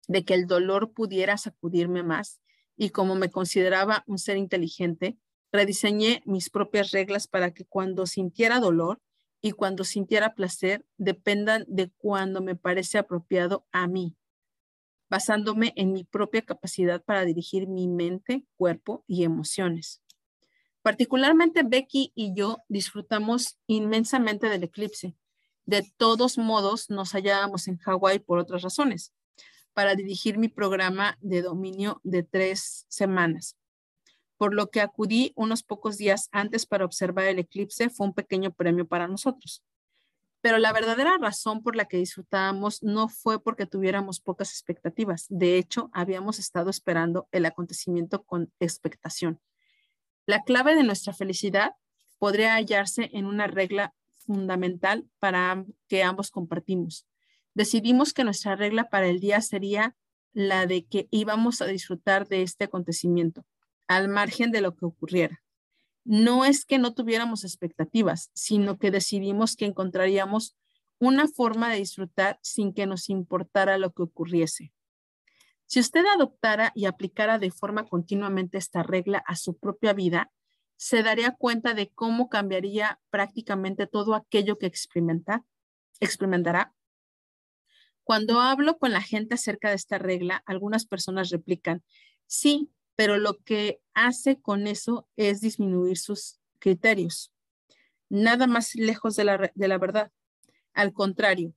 de 0.08 0.24
que 0.24 0.34
el 0.34 0.48
dolor 0.48 0.92
pudiera 0.92 1.38
sacudirme 1.38 2.02
más 2.02 2.40
y 2.76 2.90
como 2.90 3.14
me 3.14 3.30
consideraba 3.30 4.02
un 4.08 4.18
ser 4.18 4.36
inteligente, 4.36 5.16
rediseñé 5.52 6.24
mis 6.26 6.50
propias 6.50 6.90
reglas 6.90 7.28
para 7.28 7.54
que 7.54 7.64
cuando 7.66 8.04
sintiera 8.04 8.58
dolor 8.58 9.00
y 9.40 9.52
cuando 9.52 9.84
sintiera 9.84 10.34
placer 10.34 10.84
dependan 10.96 11.66
de 11.68 11.92
cuando 11.98 12.42
me 12.42 12.56
parece 12.56 12.98
apropiado 12.98 13.64
a 13.70 13.86
mí, 13.86 14.16
basándome 15.08 15.72
en 15.76 15.92
mi 15.92 16.02
propia 16.02 16.42
capacidad 16.42 17.00
para 17.00 17.24
dirigir 17.24 17.68
mi 17.68 17.86
mente, 17.86 18.44
cuerpo 18.56 19.04
y 19.06 19.22
emociones. 19.22 20.02
Particularmente 20.82 21.62
Becky 21.62 22.10
y 22.16 22.34
yo 22.34 22.58
disfrutamos 22.66 23.56
inmensamente 23.68 24.48
del 24.48 24.64
eclipse. 24.64 25.14
De 25.70 25.88
todos 25.98 26.36
modos, 26.36 26.90
nos 26.90 27.12
hallábamos 27.12 27.68
en 27.68 27.78
Hawái 27.78 28.18
por 28.18 28.40
otras 28.40 28.62
razones, 28.62 29.14
para 29.72 29.94
dirigir 29.94 30.36
mi 30.36 30.48
programa 30.48 31.16
de 31.20 31.42
dominio 31.42 32.00
de 32.02 32.24
tres 32.24 32.86
semanas. 32.88 33.56
Por 34.36 34.52
lo 34.52 34.70
que 34.70 34.80
acudí 34.80 35.32
unos 35.36 35.62
pocos 35.62 35.96
días 35.96 36.28
antes 36.32 36.66
para 36.66 36.84
observar 36.84 37.26
el 37.26 37.38
eclipse 37.38 37.88
fue 37.88 38.08
un 38.08 38.14
pequeño 38.14 38.52
premio 38.52 38.88
para 38.88 39.06
nosotros. 39.06 39.62
Pero 40.40 40.58
la 40.58 40.72
verdadera 40.72 41.16
razón 41.18 41.62
por 41.62 41.76
la 41.76 41.84
que 41.84 41.98
disfrutábamos 41.98 42.82
no 42.82 43.08
fue 43.08 43.40
porque 43.40 43.64
tuviéramos 43.64 44.18
pocas 44.18 44.50
expectativas. 44.50 45.26
De 45.28 45.56
hecho, 45.56 45.88
habíamos 45.92 46.40
estado 46.40 46.70
esperando 46.70 47.28
el 47.30 47.46
acontecimiento 47.46 48.24
con 48.24 48.52
expectación. 48.58 49.40
La 50.26 50.42
clave 50.42 50.74
de 50.74 50.82
nuestra 50.82 51.12
felicidad 51.12 51.76
podría 52.18 52.54
hallarse 52.54 53.08
en 53.12 53.26
una 53.26 53.46
regla 53.46 53.94
fundamental 54.30 55.08
para 55.18 55.64
que 55.88 56.04
ambos 56.04 56.30
compartimos. 56.30 57.04
Decidimos 57.52 58.12
que 58.12 58.22
nuestra 58.22 58.54
regla 58.54 58.88
para 58.88 59.08
el 59.08 59.18
día 59.18 59.40
sería 59.40 59.96
la 60.32 60.66
de 60.66 60.86
que 60.86 61.08
íbamos 61.10 61.60
a 61.60 61.66
disfrutar 61.66 62.28
de 62.28 62.42
este 62.42 62.66
acontecimiento, 62.66 63.44
al 63.88 64.08
margen 64.08 64.52
de 64.52 64.60
lo 64.60 64.76
que 64.76 64.86
ocurriera. 64.86 65.42
No 66.04 66.44
es 66.44 66.64
que 66.64 66.78
no 66.78 66.94
tuviéramos 66.94 67.42
expectativas, 67.42 68.30
sino 68.32 68.78
que 68.78 68.92
decidimos 68.92 69.56
que 69.56 69.64
encontraríamos 69.64 70.56
una 71.00 71.26
forma 71.26 71.68
de 71.68 71.78
disfrutar 71.78 72.38
sin 72.40 72.72
que 72.72 72.86
nos 72.86 73.10
importara 73.10 73.78
lo 73.78 73.92
que 73.92 74.04
ocurriese. 74.04 74.72
Si 75.66 75.80
usted 75.80 76.04
adoptara 76.06 76.70
y 76.76 76.84
aplicara 76.84 77.40
de 77.40 77.50
forma 77.50 77.84
continuamente 77.84 78.58
esta 78.58 78.84
regla 78.84 79.24
a 79.26 79.34
su 79.34 79.58
propia 79.58 79.92
vida, 79.92 80.30
se 80.80 81.02
daría 81.02 81.32
cuenta 81.32 81.74
de 81.74 81.90
cómo 81.90 82.30
cambiaría 82.30 82.98
prácticamente 83.10 83.86
todo 83.86 84.14
aquello 84.14 84.56
que 84.56 84.64
experimenta, 84.64 85.44
experimentará. 86.00 86.72
Cuando 88.02 88.40
hablo 88.40 88.78
con 88.78 88.90
la 88.90 89.02
gente 89.02 89.34
acerca 89.34 89.68
de 89.68 89.74
esta 89.74 89.98
regla, 89.98 90.42
algunas 90.46 90.86
personas 90.86 91.28
replican, 91.28 91.84
sí, 92.26 92.70
pero 92.96 93.18
lo 93.18 93.36
que 93.40 93.82
hace 93.92 94.40
con 94.40 94.66
eso 94.66 95.06
es 95.16 95.42
disminuir 95.42 95.98
sus 95.98 96.40
criterios. 96.58 97.30
Nada 98.08 98.46
más 98.46 98.74
lejos 98.74 99.16
de 99.16 99.24
la, 99.24 99.52
de 99.54 99.68
la 99.68 99.76
verdad. 99.76 100.10
Al 100.72 100.94
contrario, 100.94 101.52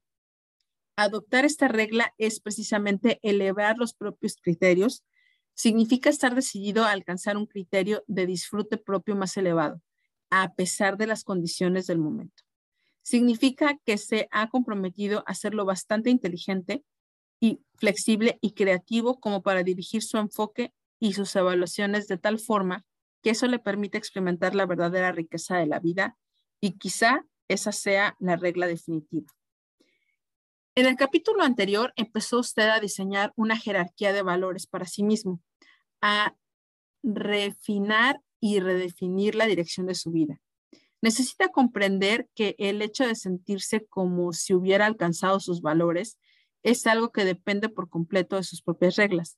adoptar 0.97 1.45
esta 1.45 1.69
regla 1.69 2.13
es 2.17 2.41
precisamente 2.41 3.21
elevar 3.23 3.77
los 3.77 3.93
propios 3.93 4.35
criterios. 4.35 5.05
Significa 5.55 6.09
estar 6.09 6.35
decidido 6.35 6.83
a 6.83 6.91
alcanzar 6.91 7.37
un 7.37 7.45
criterio 7.45 8.03
de 8.07 8.25
disfrute 8.25 8.77
propio 8.77 9.15
más 9.15 9.37
elevado, 9.37 9.81
a 10.29 10.53
pesar 10.53 10.97
de 10.97 11.07
las 11.07 11.23
condiciones 11.23 11.87
del 11.87 11.99
momento. 11.99 12.43
Significa 13.03 13.77
que 13.85 13.97
se 13.97 14.27
ha 14.31 14.49
comprometido 14.49 15.23
a 15.27 15.35
ser 15.35 15.53
lo 15.53 15.65
bastante 15.65 16.09
inteligente 16.09 16.83
y 17.39 17.59
flexible 17.75 18.39
y 18.41 18.53
creativo 18.53 19.19
como 19.19 19.43
para 19.43 19.63
dirigir 19.63 20.01
su 20.01 20.17
enfoque 20.17 20.73
y 20.99 21.13
sus 21.13 21.35
evaluaciones 21.35 22.07
de 22.07 22.17
tal 22.17 22.39
forma 22.39 22.85
que 23.21 23.31
eso 23.31 23.47
le 23.47 23.59
permite 23.59 23.97
experimentar 23.97 24.55
la 24.55 24.65
verdadera 24.65 25.11
riqueza 25.11 25.57
de 25.57 25.67
la 25.67 25.79
vida 25.79 26.17
y 26.61 26.77
quizá 26.77 27.25
esa 27.49 27.73
sea 27.73 28.15
la 28.19 28.37
regla 28.37 28.67
definitiva. 28.67 29.27
En 30.75 30.87
el 30.87 30.95
capítulo 30.95 31.43
anterior 31.43 31.93
empezó 31.97 32.39
usted 32.39 32.67
a 32.69 32.79
diseñar 32.79 33.31
una 33.35 33.55
jerarquía 33.55 34.11
de 34.11 34.23
valores 34.23 34.65
para 34.65 34.87
sí 34.87 35.03
mismo, 35.03 35.39
a 36.01 36.35
refinar 37.03 38.19
y 38.39 38.59
redefinir 38.59 39.35
la 39.35 39.45
dirección 39.45 39.85
de 39.85 39.93
su 39.93 40.09
vida. 40.09 40.41
Necesita 40.99 41.49
comprender 41.49 42.27
que 42.33 42.55
el 42.57 42.81
hecho 42.81 43.05
de 43.05 43.13
sentirse 43.13 43.85
como 43.85 44.33
si 44.33 44.55
hubiera 44.55 44.87
alcanzado 44.87 45.39
sus 45.39 45.61
valores 45.61 46.17
es 46.63 46.87
algo 46.87 47.11
que 47.11 47.23
depende 47.23 47.69
por 47.69 47.87
completo 47.87 48.35
de 48.37 48.43
sus 48.43 48.63
propias 48.63 48.95
reglas, 48.95 49.37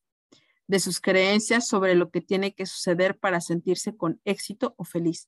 de 0.68 0.80
sus 0.80 1.01
creencias 1.01 1.68
sobre 1.68 1.96
lo 1.96 2.12
que 2.12 2.22
tiene 2.22 2.54
que 2.54 2.65
suceder 2.65 3.18
para 3.18 3.42
sentirse 3.42 3.98
con 3.98 4.22
éxito 4.24 4.74
o 4.77 4.86
feliz, 4.86 5.27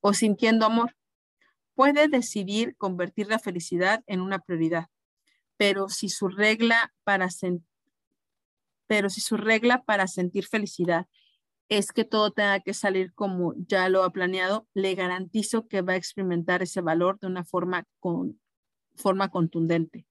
o 0.00 0.12
sintiendo 0.12 0.66
amor. 0.66 0.94
Puede 1.74 2.06
decidir 2.06 2.76
convertir 2.76 3.26
la 3.26 3.40
felicidad 3.40 4.04
en 4.06 4.20
una 4.20 4.38
prioridad 4.38 4.86
pero 5.58 5.90
si 5.90 6.08
su 6.08 6.28
regla 6.28 6.94
para 7.04 7.28
pero 8.86 9.10
si 9.10 9.20
su 9.20 9.36
regla 9.36 9.82
para 9.82 10.06
sentir 10.06 10.46
felicidad 10.46 11.06
es 11.68 11.92
que 11.92 12.04
todo 12.04 12.30
tenga 12.30 12.60
que 12.60 12.72
salir 12.72 13.12
como 13.12 13.52
ya 13.66 13.90
lo 13.90 14.02
ha 14.02 14.10
planeado, 14.10 14.66
le 14.72 14.94
garantizo 14.94 15.68
que 15.68 15.82
va 15.82 15.92
a 15.92 15.96
experimentar 15.96 16.62
ese 16.62 16.80
valor 16.80 17.18
de 17.20 17.26
una 17.26 17.44
forma, 17.44 17.86
con, 18.00 18.40
forma 18.96 19.28
contundente. 19.28 20.06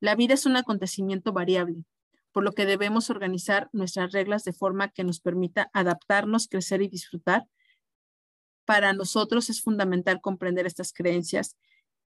La 0.00 0.16
vida 0.16 0.34
es 0.34 0.44
un 0.44 0.56
acontecimiento 0.56 1.32
variable, 1.32 1.84
por 2.32 2.42
lo 2.42 2.50
que 2.50 2.66
debemos 2.66 3.10
organizar 3.10 3.68
nuestras 3.72 4.10
reglas 4.10 4.42
de 4.42 4.52
forma 4.52 4.88
que 4.88 5.04
nos 5.04 5.20
permita 5.20 5.70
adaptarnos, 5.72 6.48
crecer 6.48 6.82
y 6.82 6.88
disfrutar. 6.88 7.46
Para 8.64 8.92
nosotros 8.92 9.50
es 9.50 9.62
fundamental 9.62 10.20
comprender 10.20 10.66
estas 10.66 10.92
creencias 10.92 11.56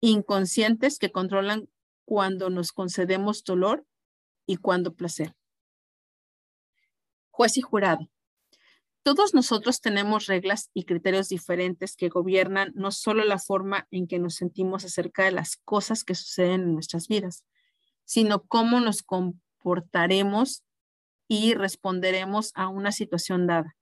inconscientes 0.01 0.99
que 0.99 1.11
controlan 1.11 1.69
cuando 2.05 2.51
nos 2.51 2.73
concedemos 2.73 3.45
dolor 3.45 3.87
y 4.47 4.57
cuando 4.57 4.95
placer. 4.95 5.35
Juez 7.31 7.57
y 7.57 7.63
jurado. 7.63 8.09
Todos 9.03 9.35
nosotros 9.35 9.81
tenemos 9.83 10.27
reglas 10.27 10.71
y 10.73 10.85
criterios 10.85 11.29
diferentes 11.29 11.95
que 11.95 12.09
gobiernan 12.09 12.73
no 12.75 12.91
solo 12.91 13.23
la 13.25 13.39
forma 13.39 13.87
en 13.91 14.07
que 14.07 14.19
nos 14.19 14.37
sentimos 14.37 14.85
acerca 14.85 15.25
de 15.25 15.33
las 15.33 15.57
cosas 15.57 16.05
que 16.05 16.15
suceden 16.15 16.63
en 16.63 16.73
nuestras 16.75 17.07
vidas, 17.09 17.45
sino 18.05 18.45
cómo 18.45 18.81
nos 18.81 19.03
comportaremos 19.03 20.65
y 21.29 21.53
responderemos 21.53 22.53
a 22.55 22.69
una 22.69 22.93
situación 22.93 23.47
dada. 23.47 23.77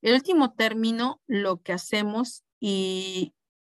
El 0.00 0.14
último 0.14 0.54
término, 0.54 1.20
lo 1.26 1.62
que 1.62 1.72
hacemos 1.72 2.44
y 2.58 3.34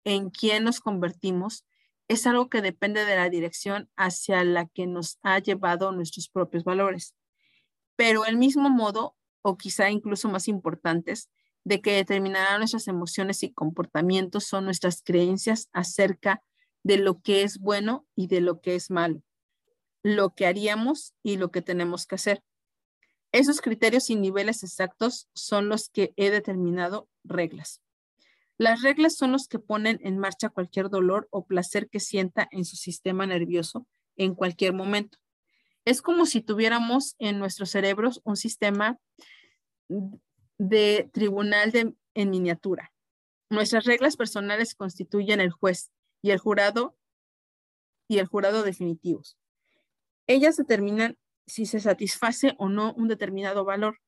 en 0.04 0.30
quién 0.30 0.64
nos 0.64 0.80
convertimos, 0.80 1.64
es 2.08 2.26
algo 2.26 2.48
que 2.48 2.62
depende 2.62 3.04
de 3.04 3.16
la 3.16 3.28
dirección 3.28 3.90
hacia 3.96 4.42
la 4.42 4.66
que 4.66 4.86
nos 4.86 5.18
ha 5.22 5.38
llevado 5.38 5.92
nuestros 5.92 6.28
propios 6.28 6.64
valores. 6.64 7.14
Pero 7.96 8.24
el 8.24 8.38
mismo 8.38 8.70
modo, 8.70 9.16
o 9.42 9.58
quizá 9.58 9.90
incluso 9.90 10.28
más 10.28 10.48
importantes, 10.48 11.30
de 11.64 11.82
que 11.82 11.92
determinarán 11.92 12.60
nuestras 12.60 12.88
emociones 12.88 13.42
y 13.42 13.52
comportamientos 13.52 14.44
son 14.44 14.64
nuestras 14.64 15.02
creencias 15.02 15.68
acerca 15.72 16.42
de 16.82 16.96
lo 16.96 17.20
que 17.20 17.42
es 17.42 17.58
bueno 17.58 18.06
y 18.16 18.28
de 18.28 18.40
lo 18.40 18.60
que 18.60 18.74
es 18.74 18.90
malo, 18.90 19.22
lo 20.02 20.34
que 20.34 20.46
haríamos 20.46 21.14
y 21.22 21.36
lo 21.36 21.50
que 21.50 21.60
tenemos 21.60 22.06
que 22.06 22.14
hacer. 22.14 22.42
Esos 23.32 23.60
criterios 23.60 24.08
y 24.08 24.16
niveles 24.16 24.62
exactos 24.62 25.28
son 25.34 25.68
los 25.68 25.90
que 25.90 26.14
he 26.16 26.30
determinado 26.30 27.10
reglas. 27.24 27.82
Las 28.58 28.82
reglas 28.82 29.16
son 29.16 29.32
los 29.32 29.46
que 29.46 29.60
ponen 29.60 30.00
en 30.02 30.18
marcha 30.18 30.48
cualquier 30.48 30.90
dolor 30.90 31.28
o 31.30 31.46
placer 31.46 31.88
que 31.88 32.00
sienta 32.00 32.48
en 32.50 32.64
su 32.64 32.76
sistema 32.76 33.24
nervioso 33.24 33.86
en 34.16 34.34
cualquier 34.34 34.72
momento. 34.72 35.18
Es 35.84 36.02
como 36.02 36.26
si 36.26 36.42
tuviéramos 36.42 37.14
en 37.18 37.38
nuestros 37.38 37.70
cerebros 37.70 38.20
un 38.24 38.36
sistema 38.36 38.98
de 40.58 41.08
tribunal 41.12 41.72
en 42.14 42.30
miniatura. 42.30 42.92
Nuestras 43.48 43.84
reglas 43.84 44.16
personales 44.16 44.74
constituyen 44.74 45.40
el 45.40 45.52
juez 45.52 45.90
y 46.20 46.32
el 46.32 46.38
jurado 46.38 46.98
y 48.08 48.18
el 48.18 48.26
jurado 48.26 48.64
definitivos. 48.64 49.38
Ellas 50.26 50.56
determinan 50.56 51.16
si 51.46 51.64
se 51.64 51.80
satisface 51.80 52.54
o 52.58 52.68
no 52.68 52.92
un 52.94 53.08
determinado 53.08 53.64
valor, 53.64 54.00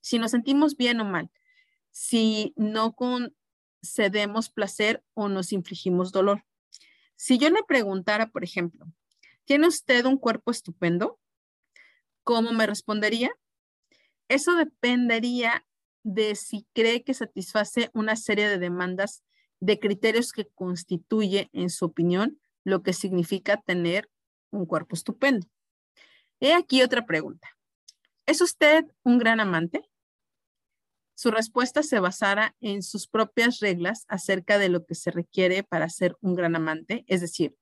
si 0.00 0.18
nos 0.18 0.32
sentimos 0.32 0.76
bien 0.76 1.00
o 1.00 1.04
mal, 1.04 1.30
si 1.90 2.52
no 2.56 2.94
con, 2.94 3.34
cedemos 3.82 4.50
placer 4.50 5.02
o 5.14 5.28
nos 5.28 5.52
infligimos 5.52 6.12
dolor. 6.12 6.44
Si 7.16 7.38
yo 7.38 7.50
le 7.50 7.62
preguntara, 7.66 8.30
por 8.30 8.44
ejemplo, 8.44 8.86
¿tiene 9.44 9.66
usted 9.66 10.04
un 10.06 10.16
cuerpo 10.16 10.50
estupendo? 10.50 11.18
¿Cómo 12.24 12.52
me 12.52 12.66
respondería? 12.66 13.30
Eso 14.28 14.54
dependería 14.54 15.66
de 16.02 16.34
si 16.34 16.66
cree 16.72 17.02
que 17.02 17.14
satisface 17.14 17.90
una 17.92 18.16
serie 18.16 18.48
de 18.48 18.58
demandas 18.58 19.22
de 19.60 19.78
criterios 19.78 20.32
que 20.32 20.46
constituye, 20.46 21.50
en 21.52 21.68
su 21.68 21.84
opinión, 21.84 22.40
lo 22.64 22.82
que 22.82 22.92
significa 22.92 23.60
tener 23.60 24.08
un 24.50 24.66
cuerpo 24.66 24.94
estupendo. 24.94 25.46
He 26.40 26.54
aquí 26.54 26.82
otra 26.82 27.04
pregunta. 27.04 27.48
¿Es 28.26 28.40
usted 28.40 28.84
un 29.02 29.18
gran 29.18 29.40
amante? 29.40 29.89
Su 31.20 31.30
respuesta 31.30 31.82
se 31.82 32.00
basara 32.00 32.56
en 32.62 32.82
sus 32.82 33.06
propias 33.06 33.60
reglas 33.60 34.06
acerca 34.08 34.58
de 34.58 34.70
lo 34.70 34.86
que 34.86 34.94
se 34.94 35.10
requiere 35.10 35.62
para 35.62 35.90
ser 35.90 36.16
un 36.22 36.34
gran 36.34 36.56
amante, 36.56 37.04
es 37.08 37.20
decir, 37.20 37.54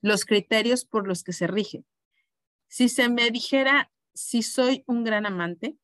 los 0.00 0.24
criterios 0.24 0.86
por 0.86 1.06
los 1.06 1.22
que 1.22 1.34
se 1.34 1.46
rige. 1.46 1.84
Si 2.66 2.88
se 2.88 3.10
me 3.10 3.30
dijera 3.30 3.92
si 4.14 4.40
soy 4.40 4.84
un 4.86 5.04
gran 5.04 5.26
amante, 5.26 5.76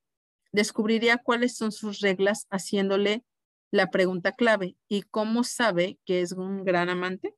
descubriría 0.50 1.18
cuáles 1.18 1.54
son 1.54 1.72
sus 1.72 2.00
reglas 2.00 2.46
haciéndole 2.48 3.22
la 3.70 3.90
pregunta 3.90 4.32
clave. 4.32 4.78
¿Y 4.88 5.02
cómo 5.02 5.44
sabe 5.44 5.98
que 6.06 6.22
es 6.22 6.32
un 6.32 6.64
gran 6.64 6.88
amante? 6.88 7.34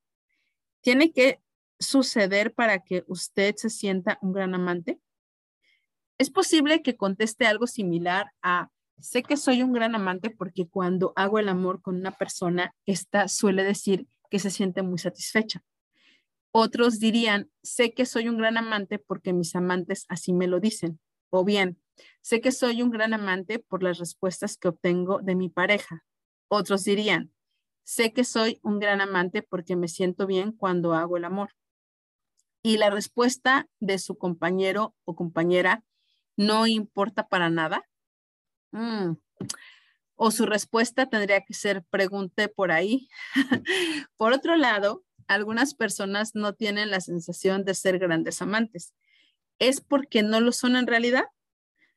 ¿Tiene 0.80 1.10
que 1.10 1.40
suceder 1.80 2.54
para 2.54 2.84
que 2.84 3.02
usted 3.08 3.56
se 3.56 3.68
sienta 3.68 4.20
un 4.22 4.32
gran 4.32 4.54
amante? 4.54 5.00
Es 6.18 6.30
posible 6.30 6.82
que 6.82 6.96
conteste 6.96 7.46
algo 7.46 7.66
similar 7.66 8.30
a 8.42 8.70
Sé 8.98 9.22
que 9.22 9.36
soy 9.36 9.62
un 9.62 9.72
gran 9.72 9.94
amante 9.94 10.30
porque 10.30 10.68
cuando 10.68 11.12
hago 11.16 11.38
el 11.38 11.48
amor 11.48 11.82
con 11.82 11.96
una 11.96 12.12
persona, 12.12 12.74
esta 12.86 13.28
suele 13.28 13.64
decir 13.64 14.06
que 14.30 14.38
se 14.38 14.50
siente 14.50 14.82
muy 14.82 14.98
satisfecha. 14.98 15.62
Otros 16.52 16.98
dirían, 16.98 17.50
sé 17.62 17.94
que 17.94 18.06
soy 18.06 18.28
un 18.28 18.36
gran 18.36 18.56
amante 18.56 18.98
porque 18.98 19.32
mis 19.32 19.56
amantes 19.56 20.04
así 20.08 20.32
me 20.32 20.46
lo 20.46 20.60
dicen. 20.60 21.00
O 21.30 21.44
bien, 21.44 21.80
sé 22.20 22.40
que 22.40 22.52
soy 22.52 22.82
un 22.82 22.90
gran 22.90 23.14
amante 23.14 23.58
por 23.58 23.82
las 23.82 23.98
respuestas 23.98 24.58
que 24.58 24.68
obtengo 24.68 25.20
de 25.20 25.34
mi 25.34 25.48
pareja. 25.48 26.04
Otros 26.48 26.84
dirían, 26.84 27.32
sé 27.84 28.12
que 28.12 28.24
soy 28.24 28.60
un 28.62 28.78
gran 28.78 29.00
amante 29.00 29.42
porque 29.42 29.76
me 29.76 29.88
siento 29.88 30.26
bien 30.26 30.52
cuando 30.52 30.92
hago 30.92 31.16
el 31.16 31.24
amor. 31.24 31.50
Y 32.62 32.76
la 32.76 32.90
respuesta 32.90 33.68
de 33.80 33.98
su 33.98 34.18
compañero 34.18 34.94
o 35.04 35.16
compañera 35.16 35.82
no 36.36 36.66
importa 36.66 37.28
para 37.28 37.50
nada. 37.50 37.88
Mm. 38.72 39.12
O 40.16 40.30
su 40.30 40.46
respuesta 40.46 41.08
tendría 41.08 41.42
que 41.42 41.54
ser 41.54 41.84
pregunte 41.84 42.48
por 42.48 42.72
ahí. 42.72 43.08
por 44.16 44.32
otro 44.32 44.56
lado, 44.56 45.04
algunas 45.26 45.74
personas 45.74 46.34
no 46.34 46.54
tienen 46.54 46.90
la 46.90 47.00
sensación 47.00 47.64
de 47.64 47.74
ser 47.74 47.98
grandes 47.98 48.42
amantes. 48.42 48.94
¿Es 49.58 49.80
porque 49.80 50.22
no 50.22 50.40
lo 50.40 50.52
son 50.52 50.76
en 50.76 50.86
realidad? 50.86 51.24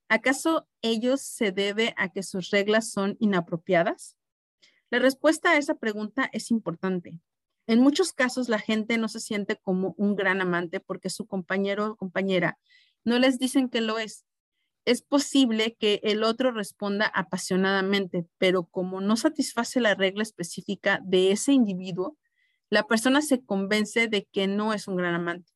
¿Acaso 0.08 0.68
ellos 0.82 1.22
se 1.22 1.52
debe 1.52 1.94
a 1.98 2.10
que 2.10 2.24
sus 2.24 2.52
reglas 2.52 2.92
son 2.92 3.18
inapropiadas? 3.20 4.18
La 4.92 5.00
respuesta 5.00 5.52
a 5.52 5.58
esa 5.58 5.76
pregunta 5.76 6.30
es 6.32 6.52
importante. 6.52 7.20
En 7.68 7.80
muchos 7.80 8.14
casos 8.14 8.48
la 8.50 8.60
gente 8.60 8.98
no 8.98 9.08
se 9.08 9.20
siente 9.20 9.56
como 9.56 9.96
un 9.98 10.16
gran 10.16 10.42
amante 10.42 10.80
porque 10.80 11.10
su 11.10 11.26
compañero 11.26 11.88
o 11.88 11.96
compañera 11.96 12.60
no 13.04 13.18
les 13.18 13.40
dicen 13.40 13.70
que 13.70 13.82
lo 13.82 13.98
es 13.98 14.26
Es 14.86 15.02
posible 15.02 15.76
que 15.80 16.00
el 16.04 16.24
otro 16.24 16.52
responda 16.52 17.08
apasionadamente, 17.08 18.28
pero 18.38 18.65
como 18.65 19.02
no 19.02 19.17
satisface 19.17 19.82
la 19.82 19.95
regla 19.95 20.21
específica 20.21 21.02
de 21.04 21.32
ese 21.32 21.54
individuo, 21.54 22.17
la 22.69 22.84
persona 22.84 23.24
se 23.24 23.43
convence 23.43 24.08
de 24.08 24.26
que 24.32 24.48
no 24.48 24.74
es 24.74 24.88
un 24.88 24.95
gran 24.95 25.15
amante. 25.15 25.52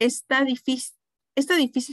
Esta 0.00 0.44
difícil, 0.44 0.94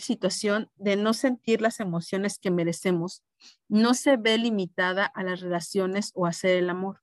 situación 0.02 0.72
de 0.76 0.96
no 0.96 1.14
sentir 1.14 1.62
las 1.62 1.80
emociones 1.80 2.40
que 2.40 2.52
merecemos 2.52 3.24
no 3.68 3.94
se 3.94 4.18
ve 4.18 4.38
limitada 4.38 5.06
a 5.06 5.24
las 5.24 5.40
relaciones 5.40 6.12
o 6.16 6.26
a 6.26 6.30
hacer 6.30 6.58
el 6.58 6.70
amor. 6.70 7.02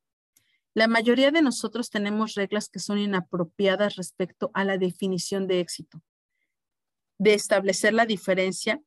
La 0.75 0.89
mayoría 0.89 1.31
de 1.31 1.43
nosotros 1.43 1.91
tenemos 1.91 2.35
reglas 2.35 2.69
que 2.69 2.79
son 2.79 2.99
inapropiadas 2.99 3.97
respecto 3.97 4.51
a 4.55 4.65
la 4.65 4.77
definición 4.77 5.47
de 5.47 5.61
éxito, 5.61 6.03
de 7.19 7.35
establecer 7.35 7.93
la 7.93 8.07
diferencia 8.07 8.81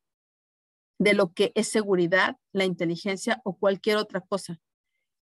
de 0.97 1.13
lo 1.13 1.33
que 1.33 1.51
es 1.55 1.67
seguridad, 1.67 2.37
la 2.53 2.65
inteligencia 2.65 3.41
o 3.43 3.57
cualquier 3.57 3.97
otra 3.97 4.21
cosa. 4.21 4.59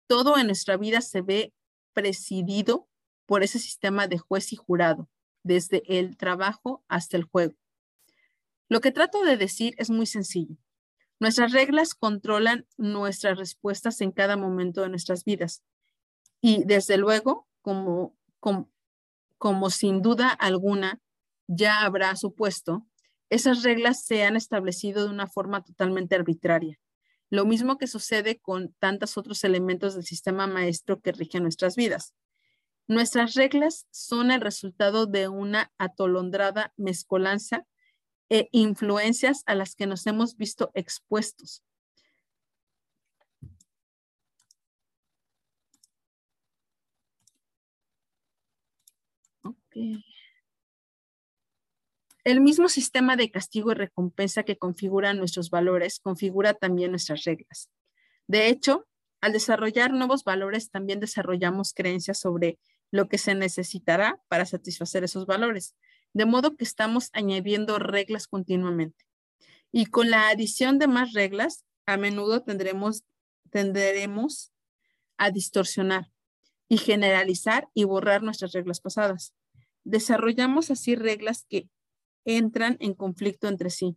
Todo 0.07 0.39
en 0.39 0.47
nuestra 0.47 0.77
vida 0.77 1.01
se 1.01 1.21
ve 1.23 1.53
presidido 1.93 2.89
por 3.27 3.43
ese 3.43 3.59
sistema 3.59 4.07
de 4.07 4.19
juez 4.19 4.53
y 4.53 4.57
jurado, 4.57 5.09
desde 5.43 5.83
el 5.99 6.17
trabajo 6.17 6.83
hasta 6.89 7.17
el 7.17 7.25
juego. 7.25 7.55
Lo 8.69 8.81
que 8.81 8.93
trato 8.93 9.23
de 9.23 9.37
decir 9.37 9.75
es 9.79 9.91
muy 9.91 10.07
sencillo. 10.07 10.57
Nuestras 11.21 11.53
reglas 11.53 11.95
controlan 11.95 12.67
nuestras 12.77 13.39
respuestas 13.39 14.01
en 14.01 14.13
cada 14.13 14.37
momento 14.37 14.83
de 14.83 14.89
nuestras 14.89 15.25
vidas. 15.25 15.63
Y 16.41 16.65
desde 16.65 16.97
luego, 16.97 17.47
como, 17.61 18.17
como, 19.37 19.71
sin 19.71 20.01
duda 20.01 20.31
alguna 20.31 21.01
ya 21.49 21.83
habrá 21.85 22.15
supuesto, 22.17 22.87
esas 23.31 23.63
reglas 23.63 24.05
se 24.05 24.25
han 24.25 24.37
establecido 24.37 25.05
de 25.05 25.11
una 25.11 25.27
forma 25.27 25.63
totalmente 25.63 26.15
arbitraria. 26.15 26.79
Lo 27.31 27.45
mismo 27.45 27.77
que 27.77 27.87
sucede 27.87 28.41
con 28.41 28.75
tantos 28.79 29.19
otros 29.19 29.45
elementos 29.45 29.95
del 29.95 30.05
sistema 30.05 30.47
maestro 30.47 31.01
que 31.01 31.13
rigen 31.13 31.43
nuestras 31.43 31.77
vidas. 31.77 32.15
Nuestras 32.87 33.35
reglas 33.35 33.87
son 33.91 34.31
el 34.31 34.41
resultado 34.41 35.07
de 35.07 35.29
una 35.29 35.71
atolondrada 35.77 36.73
mezcolanza 36.79 37.67
e 38.31 38.49
influencias 38.53 39.43
a 39.47 39.55
las 39.55 39.75
que 39.75 39.87
nos 39.87 40.07
hemos 40.07 40.37
visto 40.37 40.71
expuestos. 40.75 41.63
El 52.29 52.43
mismo 52.43 52.69
sistema 52.69 53.17
de 53.17 53.31
castigo 53.31 53.73
y 53.73 53.75
recompensa 53.75 54.43
que 54.43 54.59
configura 54.59 55.15
nuestros 55.15 55.49
valores 55.49 55.99
configura 55.99 56.53
también 56.53 56.91
nuestras 56.91 57.25
reglas. 57.25 57.71
De 58.27 58.49
hecho, 58.49 58.87
al 59.23 59.33
desarrollar 59.33 59.95
nuevos 59.95 60.25
valores, 60.25 60.71
también 60.71 61.01
desarrollamos 61.01 61.73
creencias 61.73 62.19
sobre 62.21 62.59
lo 62.91 63.09
que 63.09 63.17
se 63.17 63.35
necesitará 63.35 64.21
para 64.29 64.45
satisfacer 64.45 65.05
esos 65.05 65.25
valores, 65.25 65.75
de 66.13 66.27
modo 66.27 66.55
que 66.55 66.65
estamos 66.65 67.09
añadiendo 67.15 67.79
reglas 67.79 68.27
continuamente. 68.27 69.07
Y 69.73 69.87
con 69.87 70.11
la 70.11 70.29
adición 70.29 70.79
de 70.79 70.87
más 70.87 71.15
reglas, 71.15 71.65
a 71.87 71.97
menudo 71.97 72.43
tendremos, 72.43 73.05
tenderemos 73.49 74.53
a 75.17 75.31
distorsionar 75.31 76.13
y 76.69 76.77
generalizar 76.77 77.71
y 77.73 77.85
borrar 77.85 78.23
nuestras 78.23 78.53
reglas 78.53 78.81
pasadas. 78.81 79.33
Desarrollamos 79.85 80.71
así 80.71 80.95
reglas 80.95 81.47
que 81.49 81.71
entran 82.37 82.77
en 82.81 82.95
conflicto 82.95 83.49
entre 83.49 83.71
sí. 83.71 83.97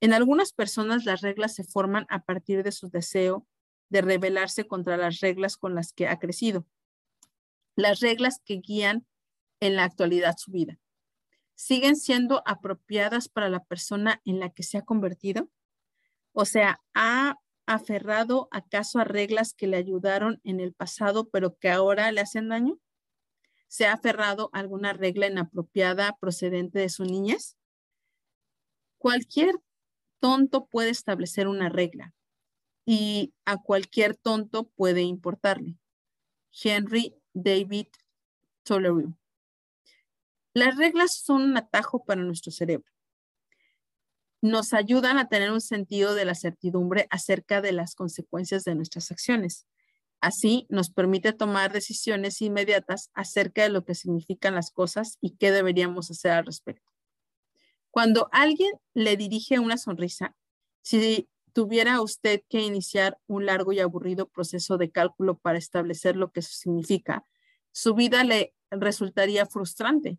En 0.00 0.12
algunas 0.12 0.52
personas 0.52 1.04
las 1.04 1.20
reglas 1.20 1.54
se 1.54 1.64
forman 1.64 2.06
a 2.08 2.24
partir 2.24 2.62
de 2.62 2.72
su 2.72 2.88
deseo 2.88 3.46
de 3.88 4.02
rebelarse 4.02 4.66
contra 4.66 4.96
las 4.96 5.20
reglas 5.20 5.56
con 5.56 5.74
las 5.74 5.92
que 5.92 6.08
ha 6.08 6.18
crecido, 6.18 6.66
las 7.76 8.00
reglas 8.00 8.40
que 8.44 8.56
guían 8.56 9.06
en 9.60 9.76
la 9.76 9.84
actualidad 9.84 10.36
su 10.36 10.50
vida. 10.50 10.78
¿Siguen 11.54 11.96
siendo 11.96 12.42
apropiadas 12.46 13.28
para 13.28 13.48
la 13.48 13.64
persona 13.64 14.20
en 14.24 14.40
la 14.40 14.50
que 14.50 14.62
se 14.62 14.78
ha 14.78 14.82
convertido? 14.82 15.50
O 16.32 16.44
sea, 16.44 16.80
¿ha 16.94 17.36
aferrado 17.66 18.48
acaso 18.52 18.98
a 18.98 19.04
reglas 19.04 19.54
que 19.54 19.66
le 19.66 19.76
ayudaron 19.76 20.40
en 20.44 20.60
el 20.60 20.72
pasado 20.72 21.28
pero 21.28 21.56
que 21.58 21.70
ahora 21.70 22.12
le 22.12 22.20
hacen 22.20 22.48
daño? 22.48 22.78
¿Se 23.66 23.86
ha 23.86 23.92
aferrado 23.92 24.50
a 24.52 24.60
alguna 24.60 24.92
regla 24.92 25.26
inapropiada 25.26 26.16
procedente 26.20 26.78
de 26.78 26.88
su 26.88 27.04
niñez? 27.04 27.57
Cualquier 28.98 29.54
tonto 30.20 30.66
puede 30.66 30.90
establecer 30.90 31.48
una 31.48 31.68
regla 31.68 32.14
y 32.84 33.34
a 33.44 33.56
cualquier 33.58 34.16
tonto 34.16 34.68
puede 34.70 35.02
importarle. 35.02 35.78
Henry 36.52 37.14
David 37.32 37.86
Thoreau. 38.64 39.14
Las 40.54 40.76
reglas 40.76 41.14
son 41.14 41.42
un 41.42 41.56
atajo 41.56 42.04
para 42.04 42.22
nuestro 42.22 42.50
cerebro. 42.50 42.90
Nos 44.40 44.72
ayudan 44.72 45.18
a 45.18 45.28
tener 45.28 45.52
un 45.52 45.60
sentido 45.60 46.14
de 46.14 46.24
la 46.24 46.34
certidumbre 46.34 47.06
acerca 47.10 47.60
de 47.60 47.72
las 47.72 47.94
consecuencias 47.94 48.64
de 48.64 48.74
nuestras 48.74 49.10
acciones. 49.10 49.66
Así 50.20 50.66
nos 50.68 50.90
permite 50.90 51.32
tomar 51.32 51.72
decisiones 51.72 52.40
inmediatas 52.42 53.10
acerca 53.14 53.62
de 53.62 53.68
lo 53.68 53.84
que 53.84 53.94
significan 53.94 54.54
las 54.54 54.70
cosas 54.70 55.18
y 55.20 55.36
qué 55.36 55.52
deberíamos 55.52 56.10
hacer 56.10 56.32
al 56.32 56.46
respecto. 56.46 56.87
Cuando 57.90 58.28
alguien 58.32 58.72
le 58.94 59.16
dirige 59.16 59.58
una 59.58 59.78
sonrisa, 59.78 60.36
si 60.82 61.28
tuviera 61.52 62.00
usted 62.00 62.42
que 62.48 62.60
iniciar 62.60 63.18
un 63.26 63.46
largo 63.46 63.72
y 63.72 63.80
aburrido 63.80 64.28
proceso 64.28 64.78
de 64.78 64.90
cálculo 64.90 65.38
para 65.38 65.58
establecer 65.58 66.16
lo 66.16 66.30
que 66.30 66.42
significa, 66.42 67.24
su 67.72 67.94
vida 67.94 68.24
le 68.24 68.54
resultaría 68.70 69.46
frustrante. 69.46 70.18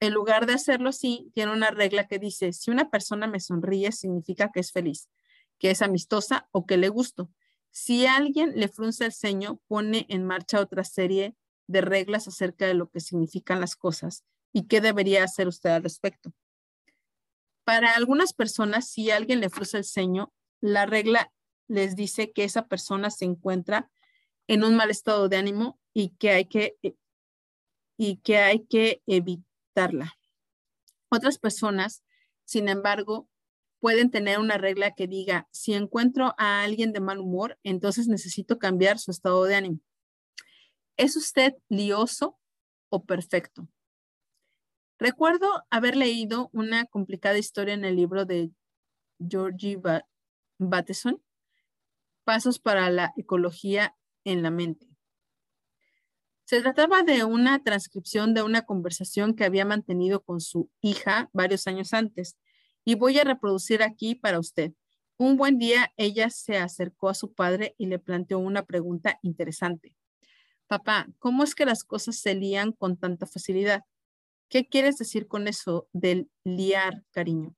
En 0.00 0.14
lugar 0.14 0.46
de 0.46 0.54
hacerlo 0.54 0.88
así, 0.88 1.30
tiene 1.34 1.52
una 1.52 1.70
regla 1.70 2.06
que 2.06 2.18
dice, 2.18 2.52
si 2.52 2.70
una 2.70 2.90
persona 2.90 3.26
me 3.26 3.40
sonríe, 3.40 3.92
significa 3.92 4.50
que 4.52 4.60
es 4.60 4.72
feliz, 4.72 5.10
que 5.58 5.70
es 5.70 5.82
amistosa 5.82 6.48
o 6.52 6.66
que 6.66 6.76
le 6.76 6.88
gusto. 6.88 7.30
Si 7.70 8.06
alguien 8.06 8.52
le 8.56 8.68
frunce 8.68 9.04
el 9.04 9.12
ceño, 9.12 9.60
pone 9.68 10.06
en 10.08 10.24
marcha 10.24 10.60
otra 10.60 10.84
serie 10.84 11.34
de 11.66 11.80
reglas 11.82 12.26
acerca 12.26 12.66
de 12.66 12.74
lo 12.74 12.90
que 12.90 13.00
significan 13.00 13.60
las 13.60 13.76
cosas 13.76 14.24
y 14.52 14.66
qué 14.66 14.80
debería 14.80 15.22
hacer 15.22 15.48
usted 15.48 15.70
al 15.70 15.82
respecto. 15.82 16.32
Para 17.70 17.94
algunas 17.94 18.32
personas, 18.32 18.88
si 18.88 19.12
alguien 19.12 19.38
le 19.38 19.48
frunce 19.48 19.76
el 19.76 19.84
ceño, 19.84 20.32
la 20.60 20.86
regla 20.86 21.32
les 21.68 21.94
dice 21.94 22.32
que 22.32 22.42
esa 22.42 22.66
persona 22.66 23.10
se 23.10 23.26
encuentra 23.26 23.88
en 24.48 24.64
un 24.64 24.74
mal 24.74 24.90
estado 24.90 25.28
de 25.28 25.36
ánimo 25.36 25.78
y 25.94 26.08
que 26.16 26.30
hay 26.30 26.46
que, 26.46 26.76
eh, 26.82 26.96
y 27.96 28.16
que, 28.16 28.38
hay 28.38 28.66
que 28.66 29.04
evitarla. 29.06 30.18
Otras 31.10 31.38
personas, 31.38 32.02
sin 32.44 32.68
embargo, 32.68 33.28
pueden 33.78 34.10
tener 34.10 34.40
una 34.40 34.58
regla 34.58 34.96
que 34.96 35.06
diga, 35.06 35.46
si 35.52 35.74
encuentro 35.74 36.34
a 36.38 36.64
alguien 36.64 36.92
de 36.92 36.98
mal 36.98 37.20
humor, 37.20 37.56
entonces 37.62 38.08
necesito 38.08 38.58
cambiar 38.58 38.98
su 38.98 39.12
estado 39.12 39.44
de 39.44 39.54
ánimo. 39.54 39.78
¿Es 40.96 41.16
usted 41.16 41.54
lioso 41.68 42.36
o 42.88 43.04
perfecto? 43.04 43.68
Recuerdo 45.00 45.64
haber 45.70 45.96
leído 45.96 46.50
una 46.52 46.84
complicada 46.84 47.38
historia 47.38 47.72
en 47.72 47.86
el 47.86 47.96
libro 47.96 48.26
de 48.26 48.50
Georgie 49.18 49.80
Bateson, 50.58 51.22
Pasos 52.24 52.58
para 52.58 52.90
la 52.90 53.14
Ecología 53.16 53.96
en 54.24 54.42
la 54.42 54.50
Mente. 54.50 54.86
Se 56.44 56.60
trataba 56.60 57.02
de 57.02 57.24
una 57.24 57.62
transcripción 57.62 58.34
de 58.34 58.42
una 58.42 58.66
conversación 58.66 59.34
que 59.34 59.44
había 59.44 59.64
mantenido 59.64 60.22
con 60.22 60.42
su 60.42 60.70
hija 60.82 61.30
varios 61.32 61.66
años 61.66 61.94
antes 61.94 62.36
y 62.84 62.94
voy 62.94 63.18
a 63.18 63.24
reproducir 63.24 63.82
aquí 63.82 64.14
para 64.14 64.38
usted. 64.38 64.74
Un 65.16 65.38
buen 65.38 65.56
día 65.56 65.94
ella 65.96 66.28
se 66.28 66.58
acercó 66.58 67.08
a 67.08 67.14
su 67.14 67.32
padre 67.32 67.74
y 67.78 67.86
le 67.86 67.98
planteó 67.98 68.38
una 68.38 68.66
pregunta 68.66 69.18
interesante. 69.22 69.96
Papá, 70.66 71.08
¿cómo 71.18 71.42
es 71.42 71.54
que 71.54 71.64
las 71.64 71.84
cosas 71.84 72.16
se 72.16 72.34
lían 72.34 72.72
con 72.72 72.98
tanta 72.98 73.24
facilidad? 73.26 73.82
¿Qué 74.50 74.68
quieres 74.68 74.98
decir 74.98 75.28
con 75.28 75.46
eso 75.46 75.88
del 75.92 76.28
liar, 76.42 77.04
cariño? 77.12 77.54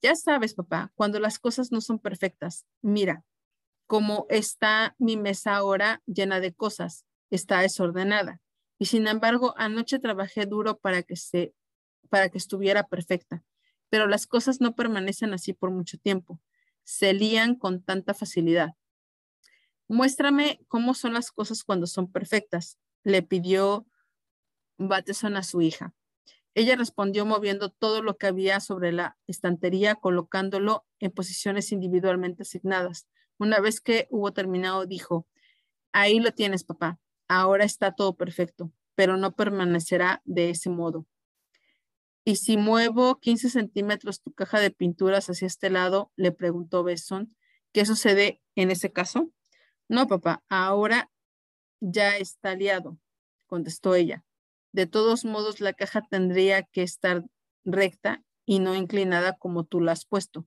Ya 0.00 0.16
sabes, 0.16 0.54
papá, 0.54 0.90
cuando 0.94 1.20
las 1.20 1.38
cosas 1.38 1.72
no 1.72 1.82
son 1.82 1.98
perfectas, 1.98 2.64
mira, 2.80 3.22
como 3.86 4.26
está 4.30 4.96
mi 4.98 5.18
mesa 5.18 5.54
ahora 5.56 6.02
llena 6.06 6.40
de 6.40 6.54
cosas, 6.54 7.04
está 7.28 7.60
desordenada. 7.60 8.40
Y 8.78 8.86
sin 8.86 9.06
embargo, 9.08 9.52
anoche 9.58 9.98
trabajé 9.98 10.46
duro 10.46 10.78
para 10.78 11.02
que 11.02 11.16
se 11.16 11.54
para 12.08 12.30
que 12.30 12.38
estuviera 12.38 12.88
perfecta. 12.88 13.44
Pero 13.90 14.06
las 14.06 14.26
cosas 14.26 14.60
no 14.60 14.74
permanecen 14.74 15.34
así 15.34 15.52
por 15.52 15.70
mucho 15.70 15.98
tiempo. 15.98 16.40
Se 16.82 17.12
lían 17.12 17.54
con 17.54 17.82
tanta 17.82 18.14
facilidad. 18.14 18.70
Muéstrame 19.86 20.60
cómo 20.66 20.94
son 20.94 21.12
las 21.12 21.30
cosas 21.30 21.62
cuando 21.62 21.86
son 21.86 22.10
perfectas, 22.10 22.78
le 23.04 23.22
pidió 23.22 23.86
Bateson 24.80 25.36
a 25.36 25.42
su 25.42 25.60
hija. 25.60 25.94
Ella 26.54 26.74
respondió 26.74 27.24
moviendo 27.26 27.70
todo 27.70 28.02
lo 28.02 28.16
que 28.16 28.26
había 28.26 28.58
sobre 28.60 28.92
la 28.92 29.16
estantería, 29.26 29.94
colocándolo 29.94 30.86
en 30.98 31.12
posiciones 31.12 31.70
individualmente 31.70 32.42
asignadas. 32.42 33.06
Una 33.38 33.60
vez 33.60 33.80
que 33.80 34.08
hubo 34.10 34.32
terminado, 34.32 34.86
dijo, 34.86 35.26
ahí 35.92 36.18
lo 36.18 36.32
tienes, 36.32 36.64
papá. 36.64 36.98
Ahora 37.28 37.64
está 37.64 37.92
todo 37.92 38.16
perfecto, 38.16 38.72
pero 38.94 39.16
no 39.16 39.36
permanecerá 39.36 40.22
de 40.24 40.50
ese 40.50 40.70
modo. 40.70 41.06
¿Y 42.24 42.36
si 42.36 42.56
muevo 42.56 43.20
15 43.20 43.50
centímetros 43.50 44.20
tu 44.20 44.32
caja 44.32 44.60
de 44.60 44.70
pinturas 44.70 45.30
hacia 45.30 45.46
este 45.46 45.70
lado? 45.70 46.10
Le 46.16 46.32
preguntó 46.32 46.82
Besson. 46.82 47.36
¿Qué 47.72 47.86
sucede 47.86 48.42
en 48.56 48.70
ese 48.70 48.92
caso? 48.92 49.30
No, 49.88 50.06
papá, 50.06 50.42
ahora 50.48 51.10
ya 51.80 52.16
está 52.16 52.54
liado, 52.54 52.98
contestó 53.46 53.94
ella. 53.94 54.24
De 54.72 54.86
todos 54.86 55.24
modos, 55.24 55.60
la 55.60 55.72
caja 55.72 56.06
tendría 56.08 56.62
que 56.62 56.82
estar 56.82 57.24
recta 57.64 58.22
y 58.46 58.58
no 58.58 58.74
inclinada 58.74 59.36
como 59.36 59.64
tú 59.64 59.80
la 59.80 59.92
has 59.92 60.04
puesto. 60.04 60.46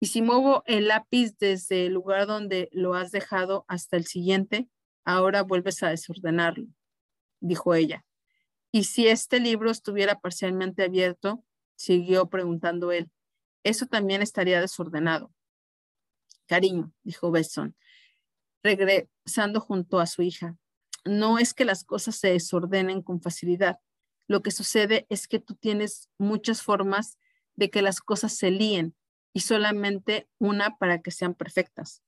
Y 0.00 0.06
si 0.06 0.22
muevo 0.22 0.62
el 0.66 0.88
lápiz 0.88 1.36
desde 1.38 1.86
el 1.86 1.94
lugar 1.94 2.26
donde 2.26 2.68
lo 2.72 2.94
has 2.94 3.10
dejado 3.10 3.64
hasta 3.66 3.96
el 3.96 4.06
siguiente, 4.06 4.68
ahora 5.04 5.42
vuelves 5.42 5.82
a 5.82 5.90
desordenarlo, 5.90 6.66
dijo 7.40 7.74
ella. 7.74 8.04
Y 8.70 8.84
si 8.84 9.08
este 9.08 9.40
libro 9.40 9.70
estuviera 9.70 10.20
parcialmente 10.20 10.84
abierto, 10.84 11.44
siguió 11.76 12.28
preguntando 12.28 12.92
él, 12.92 13.10
eso 13.64 13.86
también 13.86 14.22
estaría 14.22 14.60
desordenado. 14.60 15.32
Cariño, 16.46 16.92
dijo 17.02 17.30
Besson, 17.30 17.76
regresando 18.62 19.60
junto 19.60 19.98
a 19.98 20.06
su 20.06 20.22
hija, 20.22 20.56
no 21.08 21.38
es 21.38 21.54
que 21.54 21.64
las 21.64 21.84
cosas 21.84 22.16
se 22.16 22.32
desordenen 22.32 23.02
con 23.02 23.20
facilidad. 23.20 23.78
Lo 24.26 24.42
que 24.42 24.50
sucede 24.50 25.06
es 25.08 25.26
que 25.26 25.38
tú 25.38 25.54
tienes 25.54 26.10
muchas 26.18 26.62
formas 26.62 27.18
de 27.56 27.70
que 27.70 27.82
las 27.82 28.00
cosas 28.00 28.36
se 28.36 28.50
líen 28.50 28.94
y 29.32 29.40
solamente 29.40 30.28
una 30.38 30.76
para 30.76 31.00
que 31.00 31.10
sean 31.10 31.34
perfectas. 31.34 32.02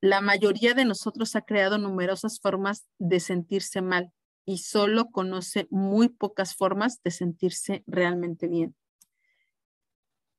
La 0.00 0.20
mayoría 0.20 0.74
de 0.74 0.84
nosotros 0.84 1.36
ha 1.36 1.42
creado 1.42 1.78
numerosas 1.78 2.40
formas 2.40 2.86
de 2.98 3.20
sentirse 3.20 3.82
mal 3.82 4.12
y 4.44 4.58
solo 4.58 5.10
conoce 5.10 5.66
muy 5.70 6.08
pocas 6.08 6.54
formas 6.54 7.02
de 7.02 7.10
sentirse 7.10 7.82
realmente 7.86 8.46
bien. 8.46 8.76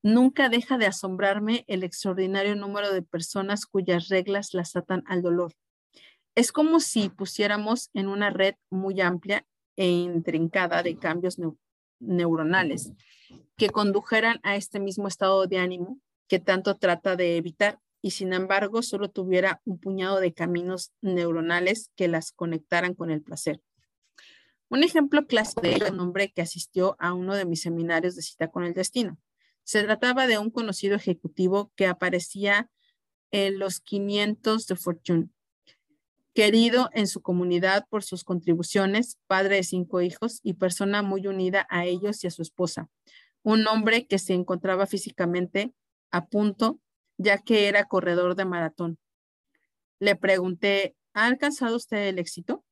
Nunca 0.03 0.47
deja 0.47 0.77
de 0.77 0.85
asombrarme 0.85 1.65
el 1.67 1.83
extraordinario 1.83 2.55
número 2.55 2.93
de 2.93 3.01
personas 3.01 3.65
cuyas 3.65 4.07
reglas 4.07 4.53
las 4.53 4.75
atan 4.75 5.03
al 5.07 5.21
dolor. 5.21 5.53
Es 6.37 6.51
como 6.51 6.79
si 6.79 7.09
pusiéramos 7.09 7.89
en 7.95 8.07
una 8.07 8.29
red 8.29 8.53
muy 8.69 9.01
amplia 9.01 9.43
e 9.75 9.89
intrincada 9.89 10.83
de 10.83 10.95
cambios 10.95 11.39
neuronales 11.99 12.91
que 13.55 13.71
condujeran 13.71 14.39
a 14.43 14.55
este 14.55 14.79
mismo 14.79 15.07
estado 15.07 15.47
de 15.47 15.57
ánimo 15.57 15.99
que 16.27 16.37
tanto 16.37 16.75
trata 16.75 17.15
de 17.15 17.37
evitar 17.37 17.79
y 18.03 18.11
sin 18.11 18.33
embargo 18.33 18.83
solo 18.83 19.09
tuviera 19.09 19.63
un 19.65 19.79
puñado 19.79 20.19
de 20.19 20.31
caminos 20.31 20.91
neuronales 21.01 21.89
que 21.95 22.07
las 22.07 22.33
conectaran 22.33 22.93
con 22.93 23.09
el 23.09 23.23
placer. 23.23 23.59
Un 24.69 24.83
ejemplo 24.83 25.25
clásico 25.25 25.61
de 25.61 25.89
un 25.89 25.99
hombre 25.99 26.31
que 26.31 26.43
asistió 26.43 26.97
a 26.99 27.15
uno 27.15 27.33
de 27.33 27.45
mis 27.45 27.61
seminarios 27.61 28.15
de 28.15 28.21
cita 28.21 28.51
con 28.51 28.63
el 28.63 28.75
destino. 28.75 29.17
Se 29.63 29.81
trataba 29.81 30.27
de 30.27 30.37
un 30.37 30.51
conocido 30.51 30.97
ejecutivo 30.97 31.71
que 31.75 31.87
aparecía 31.87 32.69
en 33.31 33.57
los 33.57 33.79
500 33.79 34.67
de 34.67 34.75
Fortune, 34.75 35.29
querido 36.37 36.91
en 36.93 37.07
su 37.07 37.23
comunidad 37.23 37.87
por 37.89 38.03
sus 38.03 38.23
contribuciones, 38.23 39.17
padre 39.25 39.55
de 39.55 39.63
cinco 39.63 40.01
hijos 40.01 40.39
y 40.43 40.53
persona 40.53 41.01
muy 41.01 41.25
unida 41.25 41.65
a 41.67 41.85
ellos 41.85 42.23
y 42.23 42.27
a 42.27 42.29
su 42.29 42.43
esposa. 42.43 42.91
Un 43.41 43.65
hombre 43.65 44.05
que 44.05 44.19
se 44.19 44.35
encontraba 44.35 44.85
físicamente 44.85 45.73
a 46.11 46.27
punto, 46.27 46.79
ya 47.17 47.39
que 47.39 47.67
era 47.67 47.85
corredor 47.85 48.35
de 48.35 48.45
maratón. 48.45 48.99
Le 49.97 50.15
pregunté, 50.15 50.95
¿ha 51.15 51.25
alcanzado 51.25 51.75
usted 51.75 52.07
el 52.07 52.19
éxito? 52.19 52.63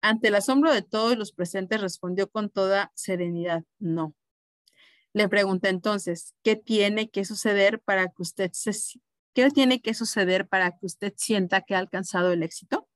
Ante 0.00 0.26
el 0.26 0.34
asombro 0.34 0.74
de 0.74 0.82
todos 0.82 1.16
los 1.16 1.30
presentes, 1.30 1.80
respondió 1.80 2.28
con 2.30 2.50
toda 2.50 2.90
serenidad, 2.96 3.62
no. 3.78 4.16
Le 5.12 5.28
pregunté 5.28 5.68
entonces, 5.68 6.34
¿qué 6.42 6.56
tiene 6.56 7.10
que 7.10 7.24
suceder 7.24 7.80
para 7.80 8.08
que 8.08 8.22
usted 8.22 8.50
se, 8.52 8.72
qué 9.34 9.50
tiene 9.50 9.80
que 9.80 9.94
suceder 9.94 10.48
para 10.48 10.72
que 10.72 10.86
usted 10.86 11.12
sienta 11.16 11.62
que 11.62 11.74
ha 11.74 11.78
alcanzado 11.78 12.32
el 12.32 12.42
éxito? 12.42 12.88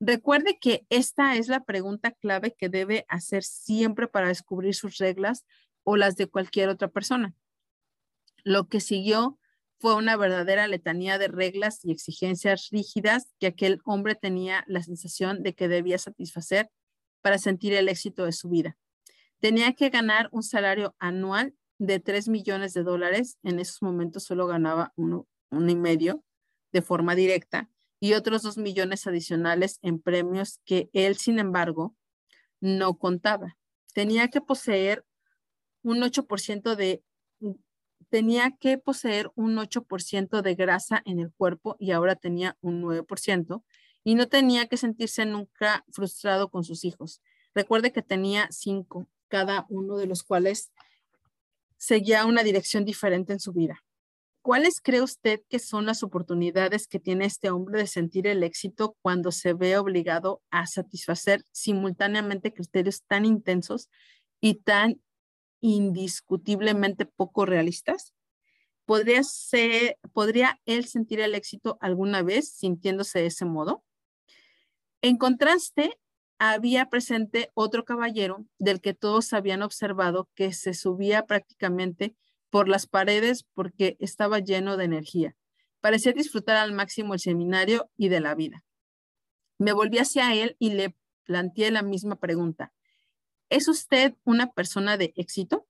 Recuerde 0.00 0.58
que 0.60 0.86
esta 0.90 1.36
es 1.36 1.48
la 1.48 1.64
pregunta 1.64 2.12
clave 2.12 2.54
que 2.56 2.68
debe 2.68 3.04
hacer 3.08 3.42
siempre 3.42 4.06
para 4.06 4.28
descubrir 4.28 4.74
sus 4.74 4.98
reglas 4.98 5.44
o 5.82 5.96
las 5.96 6.16
de 6.16 6.28
cualquier 6.28 6.68
otra 6.68 6.88
persona. 6.88 7.34
Lo 8.44 8.68
que 8.68 8.80
siguió 8.80 9.38
fue 9.80 9.94
una 9.94 10.16
verdadera 10.16 10.66
letanía 10.68 11.18
de 11.18 11.28
reglas 11.28 11.84
y 11.84 11.92
exigencias 11.92 12.68
rígidas 12.70 13.28
que 13.38 13.48
aquel 13.48 13.80
hombre 13.84 14.14
tenía 14.14 14.64
la 14.66 14.82
sensación 14.82 15.42
de 15.42 15.54
que 15.54 15.68
debía 15.68 15.98
satisfacer 15.98 16.70
para 17.20 17.38
sentir 17.38 17.72
el 17.74 17.88
éxito 17.88 18.24
de 18.24 18.32
su 18.32 18.48
vida. 18.48 18.76
Tenía 19.40 19.72
que 19.74 19.90
ganar 19.90 20.28
un 20.32 20.42
salario 20.42 20.96
anual 20.98 21.54
de 21.78 22.00
3 22.00 22.28
millones 22.28 22.74
de 22.74 22.82
dólares. 22.82 23.38
En 23.42 23.58
esos 23.58 23.82
momentos 23.82 24.24
solo 24.24 24.46
ganaba 24.46 24.92
uno, 24.96 25.26
uno 25.50 25.70
y 25.70 25.76
medio 25.76 26.22
de 26.72 26.82
forma 26.82 27.14
directa 27.14 27.70
y 28.00 28.14
otros 28.14 28.42
2 28.42 28.58
millones 28.58 29.06
adicionales 29.06 29.78
en 29.82 30.00
premios 30.00 30.60
que 30.64 30.90
él, 30.92 31.16
sin 31.16 31.38
embargo, 31.38 31.96
no 32.60 32.98
contaba. 32.98 33.56
Tenía 33.94 34.28
que 34.28 34.40
poseer 34.40 35.04
un 35.82 36.02
8% 36.02 36.76
de 36.76 37.02
tenía 38.10 38.56
que 38.58 38.78
poseer 38.78 39.30
un 39.34 39.56
8% 39.56 40.42
de 40.42 40.54
grasa 40.54 41.02
en 41.04 41.18
el 41.18 41.32
cuerpo 41.32 41.76
y 41.78 41.92
ahora 41.92 42.16
tenía 42.16 42.56
un 42.60 42.82
9% 42.82 43.62
y 44.02 44.14
no 44.14 44.28
tenía 44.28 44.66
que 44.66 44.76
sentirse 44.76 45.26
nunca 45.26 45.84
frustrado 45.92 46.50
con 46.50 46.64
sus 46.64 46.84
hijos. 46.84 47.20
Recuerde 47.54 47.92
que 47.92 48.02
tenía 48.02 48.48
cinco, 48.50 49.08
cada 49.28 49.66
uno 49.68 49.96
de 49.96 50.06
los 50.06 50.22
cuales 50.22 50.72
seguía 51.78 52.26
una 52.26 52.42
dirección 52.42 52.84
diferente 52.84 53.32
en 53.32 53.40
su 53.40 53.52
vida. 53.52 53.82
¿Cuáles 54.42 54.80
cree 54.80 55.02
usted 55.02 55.40
que 55.48 55.58
son 55.58 55.86
las 55.86 56.02
oportunidades 56.02 56.86
que 56.88 57.00
tiene 57.00 57.24
este 57.26 57.50
hombre 57.50 57.80
de 57.80 57.86
sentir 57.86 58.26
el 58.26 58.42
éxito 58.42 58.96
cuando 59.02 59.32
se 59.32 59.52
ve 59.52 59.76
obligado 59.76 60.42
a 60.50 60.66
satisfacer 60.66 61.44
simultáneamente 61.52 62.52
criterios 62.52 63.02
tan 63.06 63.24
intensos 63.24 63.88
y 64.40 64.54
tan 64.54 65.00
indiscutiblemente 65.60 67.04
poco 67.04 67.46
realistas? 67.46 68.14
¿Podría, 68.86 69.22
ser, 69.22 69.98
¿Podría 70.14 70.60
él 70.64 70.86
sentir 70.86 71.20
el 71.20 71.34
éxito 71.34 71.76
alguna 71.80 72.22
vez 72.22 72.48
sintiéndose 72.50 73.18
de 73.18 73.26
ese 73.26 73.44
modo? 73.44 73.84
En 75.02 75.18
contraste, 75.18 75.98
había 76.38 76.88
presente 76.88 77.50
otro 77.54 77.84
caballero 77.84 78.44
del 78.58 78.80
que 78.80 78.94
todos 78.94 79.32
habían 79.32 79.62
observado 79.62 80.28
que 80.34 80.52
se 80.52 80.74
subía 80.74 81.26
prácticamente 81.26 82.14
por 82.50 82.68
las 82.68 82.86
paredes 82.86 83.44
porque 83.54 83.96
estaba 84.00 84.38
lleno 84.38 84.76
de 84.76 84.84
energía. 84.84 85.36
Parecía 85.80 86.12
disfrutar 86.12 86.56
al 86.56 86.72
máximo 86.72 87.14
el 87.14 87.20
seminario 87.20 87.90
y 87.96 88.08
de 88.08 88.20
la 88.20 88.34
vida. 88.34 88.64
Me 89.58 89.72
volví 89.72 89.98
hacia 89.98 90.34
él 90.34 90.56
y 90.58 90.70
le 90.70 90.96
planteé 91.24 91.70
la 91.70 91.82
misma 91.82 92.16
pregunta. 92.16 92.72
¿Es 93.50 93.68
usted 93.68 94.14
una 94.24 94.52
persona 94.52 94.96
de 94.96 95.12
éxito? 95.16 95.66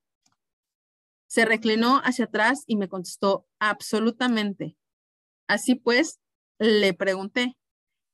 Se 1.27 1.45
reclinó 1.45 2.01
hacia 2.05 2.27
atrás 2.27 2.65
y 2.67 2.77
me 2.77 2.89
contestó, 2.89 3.47
absolutamente. 3.59 4.77
Así 5.47 5.75
pues, 5.75 6.21
le 6.59 6.95
pregunté, 6.95 7.58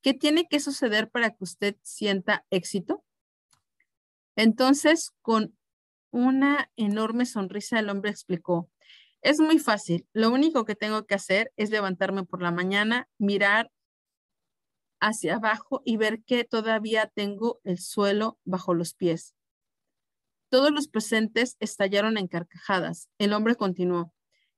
¿qué 0.05 0.13
tiene 0.13 0.47
que 0.47 0.61
suceder 0.61 1.09
para 1.09 1.31
que 1.31 1.43
usted 1.43 1.77
sienta 1.83 2.45
éxito? 2.51 3.03
Entonces, 4.37 5.15
con 5.23 5.57
una 6.11 6.71
enorme 6.77 7.25
sonrisa, 7.25 7.79
el 7.79 7.89
hombre 7.89 8.11
explicó, 8.11 8.71
es 9.23 9.41
muy 9.41 9.59
fácil, 9.59 10.07
lo 10.13 10.31
único 10.31 10.67
que 10.67 10.77
tengo 10.77 11.07
que 11.07 11.15
hacer 11.15 11.53
es 11.57 11.71
levantarme 11.71 12.25
por 12.25 12.43
la 12.43 12.51
mañana, 12.51 13.09
mirar 13.17 13.73
hacia 15.01 15.37
abajo 15.37 15.81
y 15.87 15.97
ver 15.97 16.23
que 16.23 16.45
todavía 16.45 17.11
tengo 17.15 17.61
el 17.65 17.79
suelo 17.79 18.39
bajo 18.45 18.75
los 18.75 18.93
pies. 18.93 19.35
Todos 20.51 20.71
los 20.71 20.87
presentes 20.87 21.57
estallaron 21.61 22.19
en 22.19 22.29
carcajadas. 22.29 23.09
El 23.17 23.33
hombre 23.33 23.57
continuó. 23.57 24.13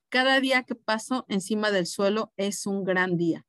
Cada 0.09 0.41
día 0.41 0.65
que 0.65 0.75
paso 0.75 1.25
encima 1.29 1.71
del 1.71 1.87
suelo 1.87 2.33
es 2.37 2.67
un 2.67 2.83
gran 2.83 3.17
día. 3.17 3.47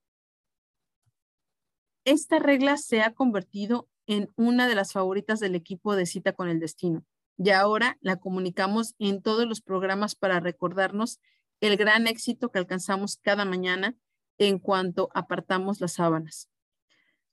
Esta 2.08 2.40
regla 2.40 2.78
se 2.78 3.02
ha 3.02 3.14
convertido 3.14 3.90
en 4.06 4.32
una 4.38 4.70
de 4.70 4.76
las 4.76 4.94
favoritas 4.94 5.42
del 5.42 5.56
equipo 5.56 5.94
de 5.94 6.06
cita 6.06 6.32
con 6.32 6.48
el 6.48 6.62
destino 6.62 7.04
y 7.38 7.50
ahora 7.50 7.98
la 8.00 8.16
comunicamos 8.16 8.96
en 8.98 9.22
todos 9.22 9.46
los 9.46 9.60
programas 9.60 10.16
para 10.16 10.40
recordarnos 10.40 11.20
el 11.60 11.76
gran 11.76 12.08
éxito 12.08 12.50
que 12.50 12.60
alcanzamos 12.60 13.18
cada 13.18 13.44
mañana 13.44 13.98
en 14.38 14.58
cuanto 14.58 15.10
apartamos 15.14 15.82
las 15.82 15.96
sábanas. 15.96 16.50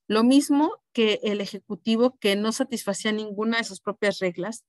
Lo 0.08 0.24
mismo 0.24 0.82
que 0.92 1.20
el 1.22 1.40
ejecutivo 1.40 2.18
que 2.18 2.34
no 2.34 2.50
satisfacía 2.50 3.12
ninguna 3.12 3.58
de 3.58 3.64
sus 3.64 3.78
propias 3.78 4.18
reglas, 4.18 4.64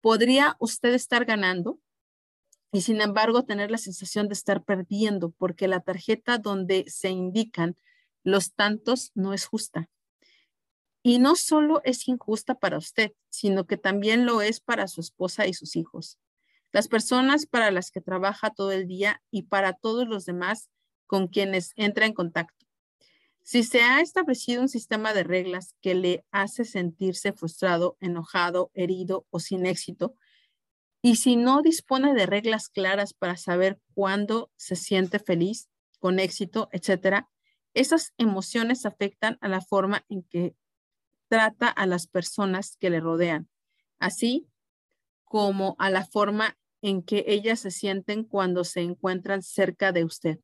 podría 0.00 0.56
usted 0.60 0.94
estar 0.94 1.26
ganando 1.26 1.78
y 2.72 2.80
sin 2.80 3.02
embargo 3.02 3.44
tener 3.44 3.70
la 3.70 3.76
sensación 3.76 4.28
de 4.28 4.32
estar 4.32 4.64
perdiendo 4.64 5.28
porque 5.32 5.68
la 5.68 5.80
tarjeta 5.80 6.38
donde 6.38 6.86
se 6.88 7.10
indican 7.10 7.76
los 8.22 8.54
tantos 8.54 9.12
no 9.14 9.32
es 9.32 9.46
justa. 9.46 9.88
Y 11.02 11.18
no 11.18 11.36
solo 11.36 11.80
es 11.84 12.06
injusta 12.08 12.54
para 12.54 12.78
usted, 12.78 13.12
sino 13.30 13.66
que 13.66 13.76
también 13.76 14.26
lo 14.26 14.42
es 14.42 14.60
para 14.60 14.86
su 14.86 15.00
esposa 15.00 15.46
y 15.46 15.54
sus 15.54 15.76
hijos. 15.76 16.18
Las 16.72 16.88
personas 16.88 17.46
para 17.46 17.70
las 17.70 17.90
que 17.90 18.00
trabaja 18.00 18.50
todo 18.50 18.72
el 18.72 18.86
día 18.86 19.22
y 19.30 19.42
para 19.42 19.72
todos 19.72 20.06
los 20.06 20.24
demás 20.24 20.68
con 21.06 21.28
quienes 21.28 21.72
entra 21.76 22.06
en 22.06 22.12
contacto. 22.12 22.66
Si 23.42 23.64
se 23.64 23.82
ha 23.82 24.00
establecido 24.00 24.62
un 24.62 24.68
sistema 24.68 25.12
de 25.12 25.24
reglas 25.24 25.74
que 25.80 25.94
le 25.94 26.24
hace 26.30 26.64
sentirse 26.64 27.32
frustrado, 27.32 27.96
enojado, 28.00 28.70
herido 28.74 29.26
o 29.30 29.40
sin 29.40 29.66
éxito, 29.66 30.14
y 31.02 31.16
si 31.16 31.36
no 31.36 31.62
dispone 31.62 32.14
de 32.14 32.26
reglas 32.26 32.68
claras 32.68 33.14
para 33.14 33.36
saber 33.36 33.80
cuándo 33.94 34.50
se 34.56 34.76
siente 34.76 35.18
feliz, 35.18 35.68
con 35.98 36.20
éxito, 36.20 36.68
etcétera, 36.72 37.28
esas 37.74 38.12
emociones 38.18 38.86
afectan 38.86 39.38
a 39.40 39.48
la 39.48 39.60
forma 39.60 40.04
en 40.08 40.22
que 40.24 40.54
trata 41.28 41.68
a 41.68 41.86
las 41.86 42.06
personas 42.06 42.76
que 42.78 42.90
le 42.90 43.00
rodean, 43.00 43.48
así 43.98 44.48
como 45.24 45.76
a 45.78 45.90
la 45.90 46.04
forma 46.04 46.58
en 46.82 47.02
que 47.02 47.24
ellas 47.28 47.60
se 47.60 47.70
sienten 47.70 48.24
cuando 48.24 48.64
se 48.64 48.80
encuentran 48.80 49.42
cerca 49.42 49.92
de 49.92 50.04
usted. 50.04 50.40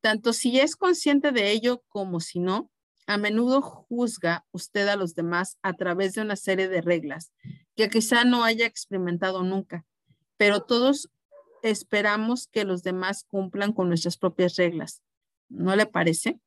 Tanto 0.00 0.32
si 0.32 0.60
es 0.60 0.76
consciente 0.76 1.32
de 1.32 1.50
ello 1.50 1.82
como 1.88 2.20
si 2.20 2.38
no, 2.38 2.70
a 3.06 3.18
menudo 3.18 3.60
juzga 3.60 4.46
usted 4.52 4.86
a 4.86 4.96
los 4.96 5.14
demás 5.14 5.58
a 5.62 5.72
través 5.72 6.14
de 6.14 6.22
una 6.22 6.36
serie 6.36 6.68
de 6.68 6.80
reglas 6.80 7.32
que 7.74 7.88
quizá 7.88 8.24
no 8.24 8.44
haya 8.44 8.66
experimentado 8.66 9.42
nunca, 9.42 9.84
pero 10.36 10.60
todos 10.60 11.10
esperamos 11.62 12.46
que 12.46 12.64
los 12.64 12.82
demás 12.82 13.24
cumplan 13.24 13.72
con 13.72 13.88
nuestras 13.88 14.16
propias 14.16 14.54
reglas. 14.56 15.02
¿No 15.50 15.76
le 15.76 15.84
parece? 15.84 16.40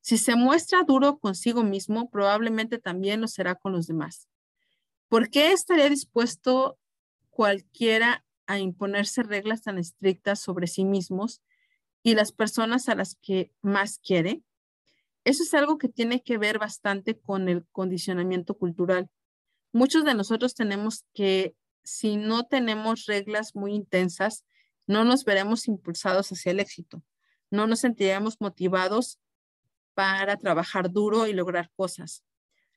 Si 0.00 0.18
se 0.18 0.36
muestra 0.36 0.82
duro 0.82 1.18
consigo 1.18 1.64
mismo, 1.64 2.10
probablemente 2.10 2.78
también 2.78 3.22
lo 3.22 3.26
será 3.26 3.54
con 3.54 3.72
los 3.72 3.86
demás. 3.86 4.28
¿Por 5.08 5.30
qué 5.30 5.52
estaría 5.52 5.88
dispuesto 5.88 6.78
cualquiera 7.30 8.24
a 8.46 8.58
imponerse 8.58 9.22
reglas 9.22 9.62
tan 9.62 9.78
estrictas 9.78 10.40
sobre 10.40 10.66
sí 10.66 10.84
mismos 10.84 11.40
y 12.02 12.14
las 12.14 12.32
personas 12.32 12.88
a 12.90 12.94
las 12.94 13.16
que 13.16 13.50
más 13.62 13.98
quiere? 13.98 14.42
Eso 15.24 15.42
es 15.42 15.54
algo 15.54 15.78
que 15.78 15.88
tiene 15.88 16.22
que 16.22 16.36
ver 16.36 16.58
bastante 16.58 17.18
con 17.18 17.48
el 17.48 17.66
condicionamiento 17.72 18.58
cultural. 18.58 19.08
Muchos 19.72 20.04
de 20.04 20.14
nosotros 20.14 20.54
tenemos 20.54 21.06
que, 21.14 21.56
si 21.82 22.16
no 22.16 22.44
tenemos 22.44 23.06
reglas 23.06 23.56
muy 23.56 23.72
intensas, 23.74 24.44
no 24.86 25.04
nos 25.04 25.24
veremos 25.24 25.66
impulsados 25.66 26.30
hacia 26.30 26.52
el 26.52 26.60
éxito. 26.60 27.02
No 27.54 27.68
nos 27.68 27.80
sentiremos 27.80 28.40
motivados 28.40 29.20
para 29.94 30.36
trabajar 30.36 30.90
duro 30.90 31.28
y 31.28 31.32
lograr 31.32 31.70
cosas. 31.76 32.24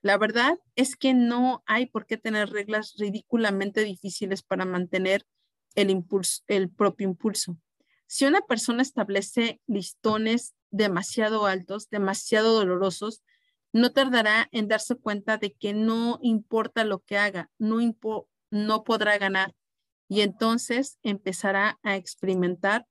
La 0.03 0.19
verdad 0.19 0.59
es 0.75 0.95
que 0.95 1.15
no 1.15 1.63
hay 1.65 1.87
por 1.87 2.05
qué 2.05 2.17
tener 2.17 2.51
reglas 2.51 2.93
ridículamente 2.99 3.83
difíciles 3.83 4.43
para 4.43 4.65
mantener 4.65 5.25
el, 5.73 5.89
impulso, 5.89 6.43
el 6.45 6.69
propio 6.69 7.07
impulso. 7.07 7.57
Si 8.05 8.25
una 8.25 8.41
persona 8.41 8.83
establece 8.83 9.59
listones 9.65 10.53
demasiado 10.69 11.47
altos, 11.47 11.89
demasiado 11.89 12.53
dolorosos, 12.53 13.23
no 13.73 13.91
tardará 13.93 14.47
en 14.51 14.67
darse 14.67 14.95
cuenta 14.95 15.37
de 15.37 15.53
que 15.53 15.73
no 15.73 16.19
importa 16.21 16.83
lo 16.83 16.99
que 16.99 17.17
haga, 17.17 17.49
no, 17.57 17.79
no 18.51 18.83
podrá 18.83 19.17
ganar 19.17 19.55
y 20.07 20.21
entonces 20.21 20.99
empezará 21.01 21.79
a 21.81 21.95
experimentar 21.95 22.85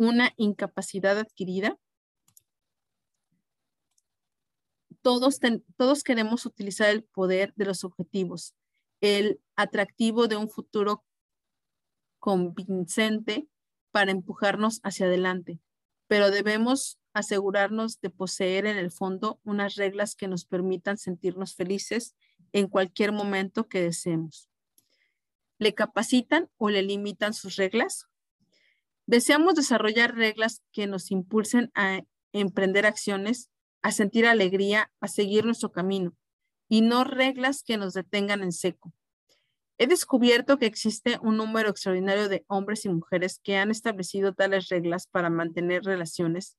una 0.00 0.32
incapacidad 0.38 1.18
adquirida 1.18 1.78
todos, 5.02 5.40
todos 5.76 6.02
queremos 6.02 6.46
utilizar 6.46 6.88
el 6.88 7.04
poder 7.04 7.52
de 7.54 7.66
los 7.66 7.84
objetivos, 7.84 8.54
el 9.02 9.40
atractivo 9.56 10.26
de 10.26 10.36
un 10.36 10.48
futuro 10.48 11.04
convincente 12.18 13.46
para 13.90 14.10
empujarnos 14.10 14.80
hacia 14.84 15.04
adelante, 15.04 15.60
pero 16.06 16.30
debemos 16.30 16.98
asegurarnos 17.12 18.00
de 18.00 18.08
poseer 18.08 18.64
en 18.64 18.78
el 18.78 18.90
fondo 18.90 19.38
unas 19.44 19.74
reglas 19.74 20.14
que 20.14 20.28
nos 20.28 20.46
permitan 20.46 20.96
sentirnos 20.96 21.54
felices 21.54 22.14
en 22.52 22.68
cualquier 22.68 23.12
momento 23.12 23.68
que 23.68 23.82
deseemos. 23.82 24.48
¿Le 25.58 25.74
capacitan 25.74 26.48
o 26.56 26.70
le 26.70 26.82
limitan 26.82 27.34
sus 27.34 27.56
reglas? 27.56 28.09
Deseamos 29.10 29.56
desarrollar 29.56 30.14
reglas 30.14 30.62
que 30.70 30.86
nos 30.86 31.10
impulsen 31.10 31.72
a 31.74 32.02
emprender 32.32 32.86
acciones 32.86 33.50
a 33.82 33.90
sentir 33.90 34.24
alegría, 34.24 34.92
a 35.00 35.08
seguir 35.08 35.44
nuestro 35.44 35.72
camino 35.72 36.14
y 36.68 36.82
no 36.82 37.02
reglas 37.02 37.64
que 37.64 37.76
nos 37.76 37.94
detengan 37.94 38.44
en 38.44 38.52
seco. 38.52 38.92
He 39.78 39.88
descubierto 39.88 40.58
que 40.58 40.66
existe 40.66 41.18
un 41.22 41.38
número 41.38 41.70
extraordinario 41.70 42.28
de 42.28 42.44
hombres 42.46 42.84
y 42.84 42.88
mujeres 42.88 43.40
que 43.42 43.56
han 43.56 43.72
establecido 43.72 44.32
tales 44.32 44.68
reglas 44.68 45.08
para 45.08 45.28
mantener 45.28 45.82
relaciones 45.82 46.56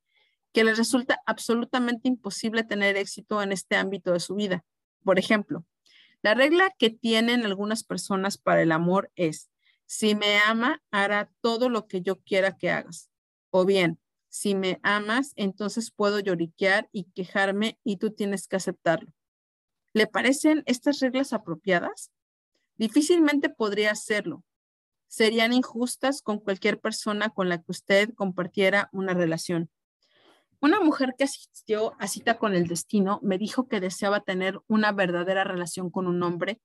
que 0.51 0.65
les 0.65 0.77
resulta 0.77 1.21
absolutamente 1.25 2.09
imposible 2.09 2.65
tener 2.65 2.97
éxito 2.97 3.41
en 3.41 3.53
este 3.53 3.77
ámbito 3.77 4.11
de 4.11 4.19
su 4.19 4.35
vida. 4.35 4.65
Por 5.05 5.19
ejemplo, 5.19 5.63
la 6.21 6.33
regla 6.33 6.69
que 6.77 6.89
tienen 6.89 7.45
algunas 7.45 7.85
personas 7.85 8.37
para 8.37 8.61
el 8.61 8.73
amor 8.73 9.09
es, 9.15 9.50
si 9.91 10.15
me 10.15 10.37
ama, 10.37 10.81
hará 10.89 11.29
todo 11.41 11.67
lo 11.67 11.85
que 11.85 12.01
yo 12.01 12.21
quiera 12.21 12.57
que 12.57 12.69
hagas. 12.69 13.09
O 13.49 13.65
bien, 13.65 13.99
si 14.29 14.55
me 14.55 14.79
amas, 14.83 15.33
entonces 15.35 15.91
puedo 15.91 16.19
lloriquear 16.19 16.87
y 16.93 17.11
quejarme 17.11 17.77
y 17.83 17.97
tú 17.97 18.11
tienes 18.11 18.47
que 18.47 18.55
aceptarlo. 18.55 19.11
¿Le 19.91 20.07
parecen 20.07 20.63
estas 20.65 21.01
reglas 21.01 21.33
apropiadas? 21.33 22.09
Difícilmente 22.77 23.49
podría 23.49 23.91
hacerlo. 23.91 24.45
Serían 25.09 25.51
injustas 25.51 26.21
con 26.21 26.39
cualquier 26.39 26.79
persona 26.79 27.27
con 27.27 27.49
la 27.49 27.57
que 27.57 27.71
usted 27.73 28.13
compartiera 28.13 28.87
una 28.93 29.13
relación. 29.13 29.69
Una 30.61 30.79
mujer 30.79 31.15
que 31.17 31.25
asistió 31.25 31.95
a 31.99 32.07
cita 32.07 32.37
con 32.37 32.55
el 32.55 32.67
destino 32.67 33.19
me 33.23 33.37
dijo 33.37 33.67
que 33.67 33.81
deseaba 33.81 34.21
tener 34.21 34.57
una 34.67 34.93
verdadera 34.93 35.43
relación 35.43 35.89
con 35.89 36.07
un 36.07 36.23
hombre, 36.23 36.61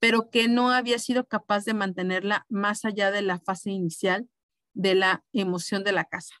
pero 0.00 0.30
que 0.30 0.48
no 0.48 0.70
había 0.70 0.98
sido 0.98 1.26
capaz 1.26 1.64
de 1.64 1.74
mantenerla 1.74 2.46
más 2.48 2.84
allá 2.84 3.10
de 3.12 3.22
la 3.22 3.38
fase 3.38 3.70
inicial 3.70 4.28
de 4.72 4.94
la 4.94 5.24
emoción 5.32 5.84
de 5.84 5.92
la 5.92 6.06
casa. 6.06 6.34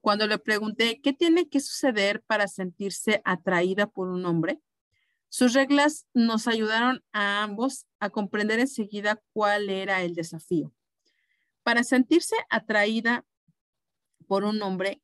Cuando 0.00 0.26
le 0.26 0.38
pregunté 0.38 1.00
qué 1.00 1.12
tiene 1.12 1.48
que 1.48 1.60
suceder 1.60 2.22
para 2.26 2.48
sentirse 2.48 3.22
atraída 3.24 3.86
por 3.86 4.08
un 4.08 4.26
hombre, 4.26 4.60
sus 5.28 5.54
reglas 5.54 6.06
nos 6.12 6.48
ayudaron 6.48 7.02
a 7.12 7.44
ambos 7.44 7.86
a 8.00 8.10
comprender 8.10 8.58
enseguida 8.58 9.22
cuál 9.32 9.70
era 9.70 10.02
el 10.02 10.14
desafío. 10.14 10.74
Para 11.62 11.84
sentirse 11.84 12.34
atraída 12.50 13.24
por 14.26 14.42
un 14.42 14.60
hombre, 14.60 15.00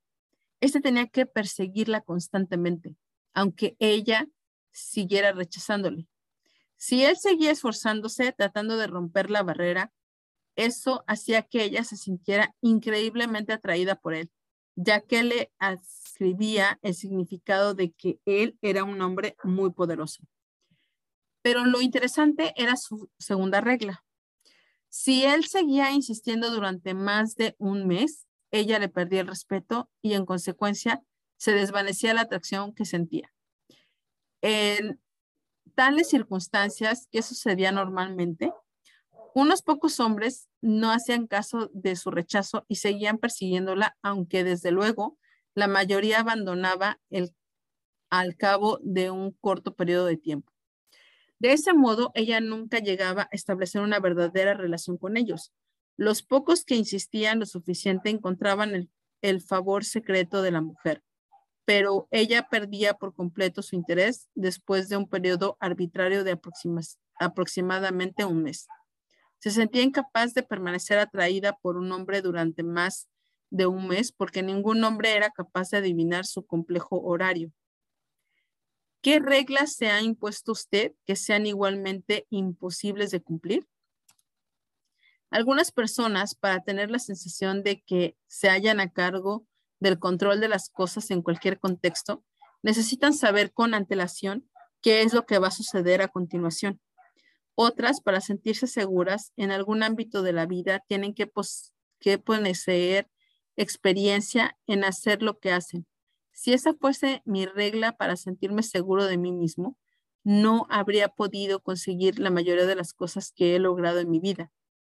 este 0.61 0.81
tenía 0.81 1.07
que 1.07 1.27
perseguirla 1.27 2.01
constantemente, 2.01 2.97
aunque 3.33 3.77
ella 3.79 4.27
siguiera 4.73 5.31
rechazándole. 5.33 6.09
Si 6.79 7.05
él 7.05 7.19
seguía 7.19 7.51
esforzándose 7.51 8.33
tratando 8.33 8.79
de 8.79 8.87
romper 8.87 9.31
la 9.31 9.43
barrera, 9.43 9.93
eso 10.57 11.05
hacía 11.07 11.43
que 11.43 11.63
ella 11.63 11.85
se 11.85 11.97
sintiera 11.97 12.55
increíblemente 12.63 13.53
atraída 13.53 13.97
por 13.97 14.15
él 14.15 14.31
ya 14.81 15.01
que 15.01 15.25
le 15.25 15.51
ascribía 15.59 16.79
el 16.83 16.95
significado 16.95 17.75
de 17.75 17.91
que 17.91 18.21
él 18.25 18.57
era 18.63 18.85
un 18.85 19.01
hombre 19.03 19.37
muy 19.43 19.73
poderoso. 19.73 20.23
Pero 21.43 21.65
lo 21.65 21.81
interesante 21.81 22.55
era 22.57 22.77
su 22.77 23.11
segunda 23.19 23.61
regla. 23.61 24.05
Si 24.89 25.25
él 25.25 25.47
seguía 25.47 25.91
insistiendo 25.91 26.53
durante 26.53 26.95
más 26.95 27.35
de 27.35 27.57
un 27.59 27.89
mes, 27.89 28.29
ella 28.53 28.79
le 28.79 28.89
perdía 28.89 29.23
el 29.23 29.27
respeto 29.27 29.91
y 30.01 30.13
en 30.13 30.25
consecuencia 30.25 31.03
se 31.39 31.53
desvanecía 31.53 32.15
la 32.15 32.23
atracción 32.23 32.73
que 32.73 32.85
sentía. 32.85 33.33
En 34.43 35.01
tales 35.79 36.09
circunstancias, 36.09 37.07
¿qué 37.13 37.23
sucedía 37.23 37.71
normalmente? 37.71 38.53
Unos 39.33 39.63
pocos 39.63 40.01
hombres 40.01 40.49
no 40.61 40.91
hacían 40.91 41.29
caso 41.29 41.71
de 41.73 41.95
su 41.95 42.11
rechazo 42.11 42.65
y 42.67 42.75
seguían 42.75 43.19
persiguiéndola, 43.19 43.97
aunque 44.03 44.43
desde 44.43 44.73
luego 44.73 45.17
la 45.55 45.69
mayoría 45.69 46.19
abandonaba 46.19 47.01
el, 47.11 47.33
al 48.11 48.37
cabo 48.37 48.81
de 48.83 49.13
un 49.13 49.31
corto 49.31 49.77
periodo 49.77 50.07
de 50.07 50.17
tiempo. 50.17 50.53
De 51.39 51.53
ese 51.53 51.75
modo, 51.75 52.11
ella 52.15 52.41
nunca 52.41 52.81
llegaba 52.81 53.23
a 53.23 53.29
establecer 53.31 53.81
una 53.81 54.01
verdadera 54.01 54.55
relación 54.55 54.99
con 54.99 55.17
ellos. 55.17 55.53
Los 55.97 56.25
pocos 56.25 56.65
que 56.65 56.75
insistían 56.75 57.39
lo 57.39 57.47
suficiente 57.47 58.11
encontraban 58.11 58.75
el, 58.75 58.91
el 59.23 59.41
favor 59.41 59.85
secreto 59.85 60.43
de 60.43 60.51
la 60.51 60.61
mujer. 60.61 61.05
Pero 61.69 62.09
ella 62.11 62.49
perdía 62.49 62.95
por 62.95 63.15
completo 63.15 63.61
su 63.61 63.77
interés 63.77 64.31
después 64.35 64.89
de 64.89 64.97
un 64.97 65.07
periodo 65.07 65.59
arbitrario 65.61 66.25
de 66.25 66.41
aproximadamente 67.21 68.25
un 68.25 68.43
mes. 68.43 68.69
Se 69.39 69.51
sentía 69.51 69.83
incapaz 69.83 70.33
de 70.33 70.43
permanecer 70.43 70.99
atraída 70.99 71.53
por 71.61 71.77
un 71.77 71.93
hombre 71.93 72.23
durante 72.23 72.63
más 72.63 73.11
de 73.51 73.67
un 73.67 73.87
mes 73.87 74.13
porque 74.13 74.43
ningún 74.43 74.83
hombre 74.83 75.15
era 75.15 75.29
capaz 75.29 75.69
de 75.69 75.77
adivinar 75.77 76.25
su 76.25 76.47
complejo 76.47 77.03
horario. 77.03 77.53
¿Qué 79.03 79.19
reglas 79.19 79.75
se 79.75 79.91
ha 79.91 80.01
impuesto 80.01 80.53
usted 80.53 80.95
que 81.05 81.17
sean 81.17 81.45
igualmente 81.45 82.27
imposibles 82.31 83.11
de 83.11 83.21
cumplir? 83.21 83.69
Algunas 85.29 85.71
personas, 85.71 86.35
para 86.35 86.63
tener 86.63 86.91
la 86.91 86.99
sensación 86.99 87.63
de 87.63 87.83
que 87.83 88.17
se 88.27 88.49
hallan 88.49 88.81
a 88.81 88.91
cargo 88.91 89.47
del 89.81 89.99
control 89.99 90.41
de 90.41 90.49
las 90.49 90.71
cosas 90.71 91.11
en 91.11 91.23
cualquier 91.23 91.59
contexto, 91.59 92.25
necesitan 92.63 93.15
saber 93.15 93.53
con 93.53 93.75
antelación 93.75 94.49
qué 94.83 95.03
es 95.03 95.13
lo 95.13 95.27
que 95.27 95.39
va 95.39 95.49
a 95.49 95.53
suceder 95.53 96.03
a 96.03 96.09
continuación. 96.09 96.81
Otras, 97.55 98.01
para 98.01 98.21
sentirse 98.21 98.67
seguras 98.67 99.33
en 99.37 99.51
algún 99.51 99.83
ámbito 99.83 100.23
de 100.23 100.33
la 100.33 100.47
vida, 100.47 100.85
tienen 100.87 101.15
que, 101.15 101.31
que 101.99 102.19
poseer 102.19 103.11
experiencia 103.57 104.57
en 104.67 104.85
hacer 104.85 105.23
lo 105.23 105.39
que 105.41 105.53
hacen. 105.53 105.87
Si 106.33 106.53
esa 106.53 106.73
fuese 106.75 107.23
mi 107.25 107.47
regla 107.47 107.97
para 107.97 108.15
sentirme 108.15 108.63
seguro 108.63 109.07
de 109.07 109.19
mí 109.19 109.33
mismo, 109.33 109.77
no 110.23 110.67
habría 110.71 111.09
podido 111.09 111.61
conseguir 111.61 112.21
la 112.21 112.31
mayoría 112.31 112.67
de 112.67 112.77
las 112.77 112.93
cosas 112.93 113.33
que 113.33 113.57
he 113.57 113.59
logrado 113.59 113.99
en 113.99 114.11
mi 114.11 114.21
vida. 114.21 114.53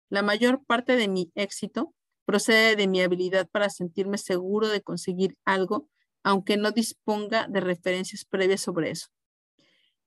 La 0.10 0.22
mayor 0.22 0.64
parte 0.66 0.96
de 0.96 1.08
mi 1.08 1.32
éxito 1.36 1.96
procede 2.32 2.78
de 2.78 2.88
mi 2.88 3.02
habilidad 3.02 3.50
para 3.50 3.70
sentirme 3.70 4.18
seguro 4.18 4.70
de 4.70 4.82
conseguir 4.82 5.36
algo, 5.44 5.90
aunque 6.24 6.56
no 6.56 6.72
disponga 6.72 7.46
de 7.50 7.60
referencias 7.60 8.24
previas 8.24 8.62
sobre 8.62 8.90
eso. 8.90 9.10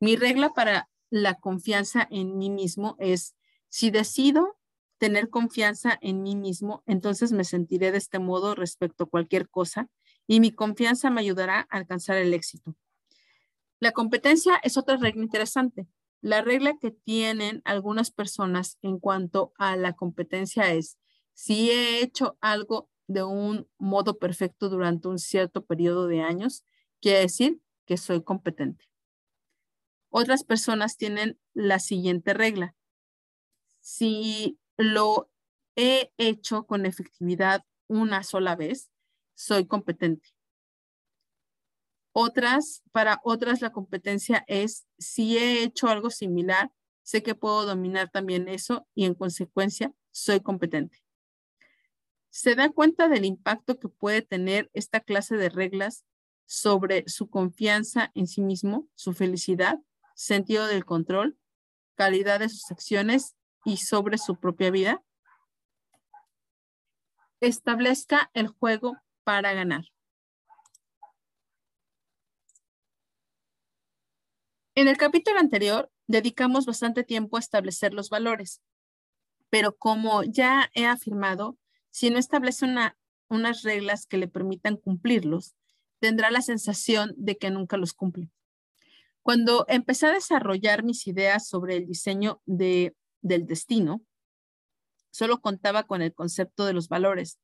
Mi 0.01 0.17
regla 0.17 0.55
para 0.55 0.89
la 1.11 1.35
confianza 1.35 2.09
en 2.11 2.39
mí 2.39 2.49
mismo 2.49 2.97
es, 2.99 3.35
si 3.69 3.91
decido 3.91 4.57
tener 4.97 5.29
confianza 5.29 5.99
en 6.01 6.23
mí 6.23 6.35
mismo, 6.35 6.83
entonces 6.87 7.31
me 7.33 7.45
sentiré 7.45 7.93
de 7.93 7.99
este 7.99 8.19
modo 8.19 8.55
respecto 8.55 9.05
a 9.05 9.11
cualquier 9.11 9.51
cosa 9.51 9.91
y 10.27 10.41
mi 10.41 10.51
confianza 10.51 11.11
me 11.11 11.21
ayudará 11.21 11.69
a 11.69 11.77
alcanzar 11.77 12.17
el 12.17 12.33
éxito. 12.33 12.75
La 13.81 13.93
competencia 13.93 14.59
es 14.63 14.79
otra 14.79 14.97
regla 14.97 15.23
interesante. 15.23 15.87
La 16.23 16.41
regla 16.41 16.79
que 16.81 16.91
tienen 16.91 17.61
algunas 17.67 18.11
personas 18.11 18.79
en 18.81 18.99
cuanto 18.99 19.53
a 19.59 19.77
la 19.77 19.93
competencia 19.93 20.73
es, 20.73 20.97
si 21.35 21.71
he 21.71 22.03
hecho 22.03 22.39
algo 22.41 22.89
de 23.07 23.23
un 23.23 23.69
modo 23.79 24.19
perfecto 24.19 24.69
durante 24.69 25.09
un 25.09 25.19
cierto 25.19 25.65
periodo 25.65 26.07
de 26.07 26.23
años, 26.23 26.65
quiere 27.01 27.21
decir 27.21 27.61
que 27.85 27.97
soy 27.97 28.23
competente. 28.23 28.87
Otras 30.09 30.45
personas 30.45 30.97
tienen 30.97 31.39
la 31.53 31.81
siguiente 31.81 32.35
regla. 32.35 32.75
Si 33.81 34.59
lo 34.77 35.31
he 35.77 36.13
hecho 36.17 36.67
con 36.67 36.87
efectividad 36.87 37.65
una 37.89 38.23
sola 38.23 38.57
vez, 38.57 38.91
soy 39.35 39.67
competente. 39.67 40.31
Otras, 42.13 42.83
para 42.93 43.21
otras 43.25 43.61
la 43.61 43.73
competencia 43.73 44.45
es, 44.47 44.87
si 44.99 45.37
he 45.37 45.65
hecho 45.65 45.89
algo 45.89 46.11
similar, 46.11 46.71
sé 47.03 47.23
que 47.25 47.35
puedo 47.35 47.67
dominar 47.67 48.09
también 48.09 48.49
eso 48.49 48.87
y 48.95 49.05
en 49.05 49.15
consecuencia 49.15 49.93
soy 50.13 50.41
competente. 50.41 51.04
¿Se 52.35 52.57
da 52.57 52.69
cuenta 52.69 53.07
del 53.07 53.25
impacto 53.25 53.79
que 53.79 53.89
puede 53.89 54.21
tener 54.21 54.69
esta 54.75 54.99
clase 54.99 55.37
de 55.37 55.51
reglas 55.51 56.05
sobre 56.47 57.09
su 57.09 57.31
confianza 57.31 58.11
en 58.17 58.27
sí 58.27 58.41
mismo, 58.41 58.89
su 58.97 59.13
felicidad, 59.13 59.79
sentido 60.17 60.67
del 60.67 60.85
control, 60.85 61.39
calidad 61.95 62.41
de 62.41 62.49
sus 62.49 62.73
acciones 62.73 63.37
y 63.65 63.77
sobre 63.77 64.19
su 64.19 64.41
propia 64.41 64.73
vida? 64.73 65.05
Establezca 67.39 68.33
el 68.35 68.49
juego 68.49 68.97
para 69.23 69.53
ganar. 69.53 69.85
En 74.75 74.89
el 74.89 74.97
capítulo 74.97 75.39
anterior 75.39 75.89
dedicamos 76.09 76.67
bastante 76.67 77.05
tiempo 77.05 77.37
a 77.37 77.41
establecer 77.41 77.95
los 77.95 78.11
valores, 78.11 78.61
pero 79.51 79.77
como 79.77 80.25
ya 80.25 80.69
he 80.75 80.85
afirmado, 80.85 81.57
si 81.95 82.11
no 82.11 82.19
establece 82.19 82.67
unas 83.29 83.63
reglas 83.63 84.07
que 84.07 84.19
le 84.19 84.27
permitan 84.27 84.77
cumplirlos, 84.77 85.55
tendrá 86.01 86.33
la 86.33 86.43
sensación 86.43 87.15
de 87.17 87.39
que 87.39 87.53
nunca 87.53 87.77
los 87.77 87.93
cumple. 87.93 88.33
Cuando 89.23 89.65
empecé 89.69 90.09
a 90.09 90.13
desarrollar 90.13 90.83
mis 90.83 91.07
ideas 91.07 91.47
sobre 91.47 91.77
el 91.77 91.87
diseño 91.87 92.43
de, 92.47 92.97
del 93.23 93.47
destino, 93.47 94.03
solo 95.13 95.41
contaba 95.41 95.85
con 95.85 96.03
el 96.03 96.13
concepto 96.13 96.67
de 96.67 96.73
los 96.73 96.89
valores 96.89 97.39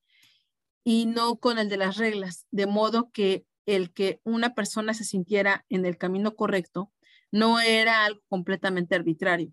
y 0.82 1.06
no 1.06 1.36
con 1.36 1.60
el 1.60 1.68
de 1.68 1.76
las 1.76 1.96
reglas, 1.96 2.48
de 2.50 2.66
modo 2.66 3.12
que 3.12 3.46
el 3.66 3.92
que 3.92 4.20
una 4.24 4.56
persona 4.56 4.94
se 4.94 5.04
sintiera 5.04 5.64
en 5.68 5.86
el 5.86 5.96
camino 5.96 6.34
correcto 6.34 6.90
no 7.30 7.60
era 7.60 8.04
algo 8.04 8.20
completamente 8.28 8.96
arbitrario. 8.96 9.52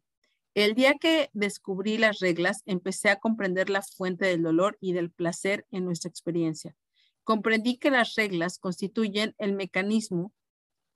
El 0.58 0.74
día 0.74 0.96
que 0.96 1.30
descubrí 1.34 2.00
las 2.00 2.18
reglas, 2.18 2.64
empecé 2.66 3.12
a 3.12 3.20
comprender 3.20 3.70
la 3.70 3.84
fuente 3.84 4.26
del 4.26 4.42
dolor 4.42 4.76
y 4.82 4.94
del 4.94 5.12
placer 5.12 5.68
en 5.70 5.86
nuestra 5.86 6.10
experiencia. 6.10 6.76
Comprendí 7.24 7.78
que 7.78 7.92
las 7.92 8.16
reglas 8.16 8.58
constituyen 8.58 9.36
el 9.38 9.54
mecanismo 9.54 10.34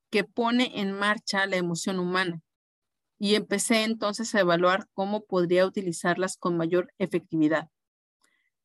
que 0.10 0.24
pone 0.24 0.80
en 0.82 0.94
marcha 0.94 1.46
la 1.46 1.58
emoción 1.58 2.00
humana 2.00 2.42
y 3.20 3.36
empecé 3.36 3.84
entonces 3.84 4.34
a 4.34 4.40
evaluar 4.40 4.88
cómo 4.96 5.26
podría 5.26 5.68
utilizarlas 5.68 6.38
con 6.38 6.58
mayor 6.58 6.92
efectividad. 6.98 7.70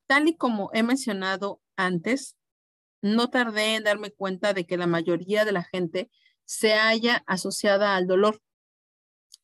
Tal 0.07 0.27
y 0.27 0.35
como 0.35 0.71
he 0.73 0.81
mencionado 0.81 1.61
antes, 1.75 2.37
no 3.03 3.29
tardé 3.29 3.75
en 3.75 3.83
darme 3.83 4.09
cuenta 4.09 4.53
de 4.55 4.65
que 4.65 4.77
la 4.77 4.87
mayoría 4.87 5.45
de 5.45 5.51
la 5.51 5.63
gente 5.63 6.09
se 6.45 6.73
halla 6.73 7.23
asociada 7.27 7.95
al 7.95 8.07
dolor. 8.07 8.41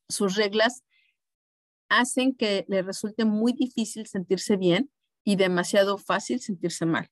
Sus 0.08 0.34
reglas 0.34 0.82
hacen 1.88 2.34
que 2.34 2.64
le 2.68 2.82
resulte 2.82 3.24
muy 3.24 3.52
difícil 3.52 4.06
sentirse 4.06 4.56
bien 4.56 4.90
y 5.24 5.36
demasiado 5.36 5.98
fácil 5.98 6.40
sentirse 6.40 6.86
mal. 6.86 7.10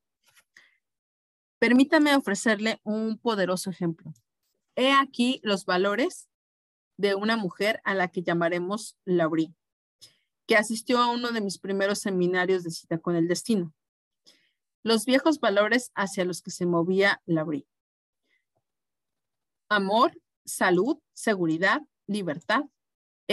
Permítame 1.58 2.14
ofrecerle 2.16 2.80
un 2.82 3.18
poderoso 3.18 3.70
ejemplo. 3.70 4.12
He 4.74 4.92
aquí 4.92 5.40
los 5.42 5.64
valores 5.64 6.28
de 6.96 7.14
una 7.14 7.36
mujer 7.36 7.80
a 7.84 7.94
la 7.94 8.08
que 8.08 8.22
llamaremos 8.22 8.96
Laurie, 9.04 9.54
que 10.46 10.56
asistió 10.56 10.98
a 10.98 11.10
uno 11.10 11.30
de 11.30 11.40
mis 11.40 11.58
primeros 11.58 12.00
seminarios 12.00 12.64
de 12.64 12.70
cita 12.70 12.98
con 12.98 13.16
el 13.16 13.28
destino. 13.28 13.72
Los 14.82 15.04
viejos 15.04 15.38
valores 15.38 15.92
hacia 15.94 16.24
los 16.24 16.42
que 16.42 16.50
se 16.50 16.66
movía 16.66 17.22
Laurie 17.26 17.66
amor, 19.72 20.12
salud, 20.44 20.98
seguridad, 21.14 21.82
libertad, 22.06 22.64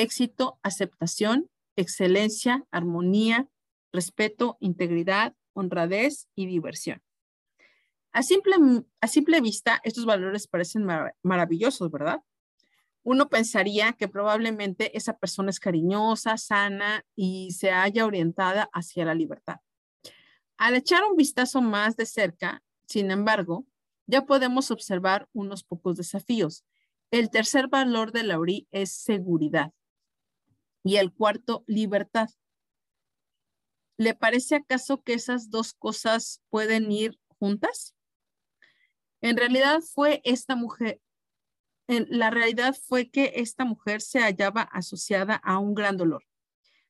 éxito, 0.02 0.60
aceptación, 0.64 1.50
excelencia, 1.76 2.66
armonía, 2.72 3.48
respeto, 3.92 4.58
integridad, 4.60 5.36
honradez 5.54 6.28
y 6.36 6.46
diversión. 6.46 7.02
A 8.12 8.24
simple, 8.24 8.56
a 9.02 9.08
simple 9.08 9.42
vista, 9.42 9.80
estos 9.84 10.06
valores 10.06 10.48
parecen 10.48 10.88
maravillosos, 11.22 11.92
¿verdad? 11.92 12.22
Uno 13.04 13.30
pensaría 13.30 13.94
que 13.94 14.08
probablemente 14.08 14.96
esa 14.98 15.18
persona 15.18 15.52
es 15.52 15.60
cariñosa, 15.60 16.38
sana 16.38 17.06
y 17.16 17.52
se 17.52 17.72
haya 17.72 18.06
orientada 18.06 18.70
hacia 18.74 19.06
la 19.06 19.14
libertad. 19.14 19.58
Al 20.58 20.76
echar 20.76 21.04
un 21.10 21.16
vistazo 21.16 21.62
más 21.62 21.96
de 21.96 22.06
cerca, 22.06 22.64
sin 22.86 23.12
embargo, 23.12 23.66
ya 24.08 24.26
podemos 24.26 24.72
observar 24.72 25.30
unos 25.34 25.64
pocos 25.64 25.96
desafíos. 25.96 26.66
El 27.12 27.30
tercer 27.30 27.68
valor 27.68 28.12
de 28.12 28.24
Laurie 28.24 28.68
es 28.72 28.92
seguridad 28.92 29.72
y 30.84 30.98
el 30.98 31.14
cuarto, 31.14 31.64
libertad. 31.68 32.30
¿Le 33.98 34.14
parece 34.14 34.56
acaso 34.56 35.02
que 35.04 35.14
esas 35.14 35.50
dos 35.50 35.74
cosas 35.74 36.42
pueden 36.50 36.92
ir 36.92 37.20
juntas? 37.40 37.96
En 39.22 39.36
realidad 39.36 39.82
fue 39.82 40.22
esta 40.24 40.56
mujer, 40.56 41.02
en 41.90 42.06
la 42.10 42.30
realidad 42.30 42.78
fue 42.88 43.10
que 43.10 43.34
esta 43.38 43.66
mujer 43.66 44.02
se 44.02 44.20
hallaba 44.20 44.62
asociada 44.62 45.36
a 45.36 45.58
un 45.58 45.74
gran 45.74 45.98
dolor. 45.98 46.24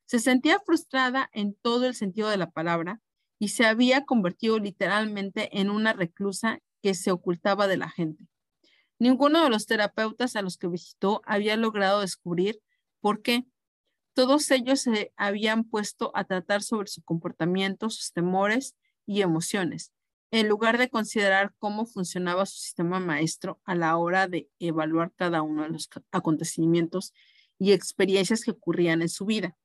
Se 0.04 0.20
sentía 0.20 0.60
frustrada 0.60 1.30
en 1.32 1.56
todo 1.56 1.86
el 1.86 1.96
sentido 1.96 2.28
de 2.28 2.36
la 2.36 2.52
palabra 2.52 3.00
y 3.40 3.48
se 3.48 3.66
había 3.66 4.04
convertido 4.04 4.60
literalmente 4.60 5.58
en 5.58 5.70
una 5.70 5.94
reclusa 5.94 6.60
que 6.84 6.96
se 6.96 7.12
ocultaba 7.12 7.68
de 7.68 7.78
la 7.78 7.90
gente. 7.90 8.28
Ninguno 9.00 9.42
de 9.42 9.50
los 9.50 9.66
terapeutas 9.66 10.36
a 10.36 10.42
los 10.42 10.58
que 10.58 10.68
visitó 10.68 11.22
había 11.26 11.56
logrado 11.56 12.02
descubrir 12.02 12.60
por 13.00 13.22
qué. 13.22 13.46
Todos 14.20 14.52
ellos 14.52 14.82
se 14.82 15.14
habían 15.16 15.64
puesto 15.64 16.12
a 16.14 16.26
tratar 16.26 16.62
sobre 16.62 16.90
su 16.90 17.02
comportamiento, 17.02 17.90
sus 17.90 18.12
temores 18.12 18.76
y 19.06 19.22
emociones, 19.22 19.94
en 20.30 20.50
lugar 20.50 20.78
de 20.78 20.90
considerar 20.90 21.56
cómo 21.58 21.86
funcionaba 21.86 22.46
su 22.46 22.58
sistema 22.58 23.00
maestro 23.00 23.62
a 23.64 23.76
la 23.76 23.96
hora 23.96 24.28
de 24.28 24.50
evaluar 24.60 25.14
cada 25.16 25.42
uno 25.42 25.64
de 25.64 25.70
los 25.70 25.88
acontecimientos 26.12 27.14
y 27.58 27.72
experiencias 27.72 28.44
que 28.44 28.52
ocurrían 28.52 29.02
en 29.02 29.08
su 29.08 29.26
vida. 29.26 29.56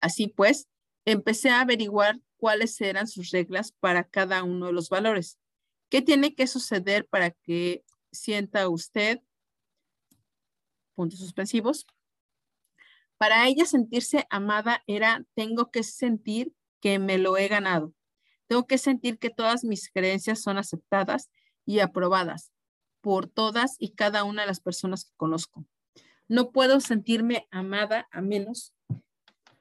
Así 0.00 0.28
pues, 0.28 0.68
empecé 1.04 1.50
a 1.50 1.62
averiguar 1.62 2.20
cuáles 2.36 2.80
eran 2.80 3.08
sus 3.08 3.32
reglas 3.32 3.72
para 3.80 4.04
cada 4.04 4.44
uno 4.44 4.66
de 4.66 4.74
los 4.74 4.90
valores. 4.90 5.40
¿Qué 5.88 6.02
tiene 6.02 6.36
que 6.36 6.46
suceder 6.46 7.08
para 7.08 7.32
que 7.32 7.84
sienta 8.12 8.68
usted, 8.68 9.18
puntos 10.94 11.18
suspensivos? 11.18 11.84
Para 13.18 13.46
ella 13.48 13.66
sentirse 13.66 14.26
amada 14.30 14.82
era, 14.86 15.24
tengo 15.34 15.70
que 15.70 15.82
sentir 15.82 16.54
que 16.80 16.98
me 16.98 17.18
lo 17.18 17.36
he 17.36 17.48
ganado. 17.48 17.92
Tengo 18.46 18.66
que 18.66 18.78
sentir 18.78 19.18
que 19.18 19.30
todas 19.30 19.64
mis 19.64 19.90
creencias 19.90 20.40
son 20.40 20.56
aceptadas 20.56 21.30
y 21.66 21.80
aprobadas 21.80 22.52
por 23.00 23.28
todas 23.28 23.76
y 23.78 23.94
cada 23.94 24.24
una 24.24 24.42
de 24.42 24.48
las 24.48 24.60
personas 24.60 25.04
que 25.04 25.16
conozco. 25.16 25.66
No 26.28 26.52
puedo 26.52 26.80
sentirme 26.80 27.48
amada 27.50 28.08
a 28.10 28.20
menos 28.20 28.74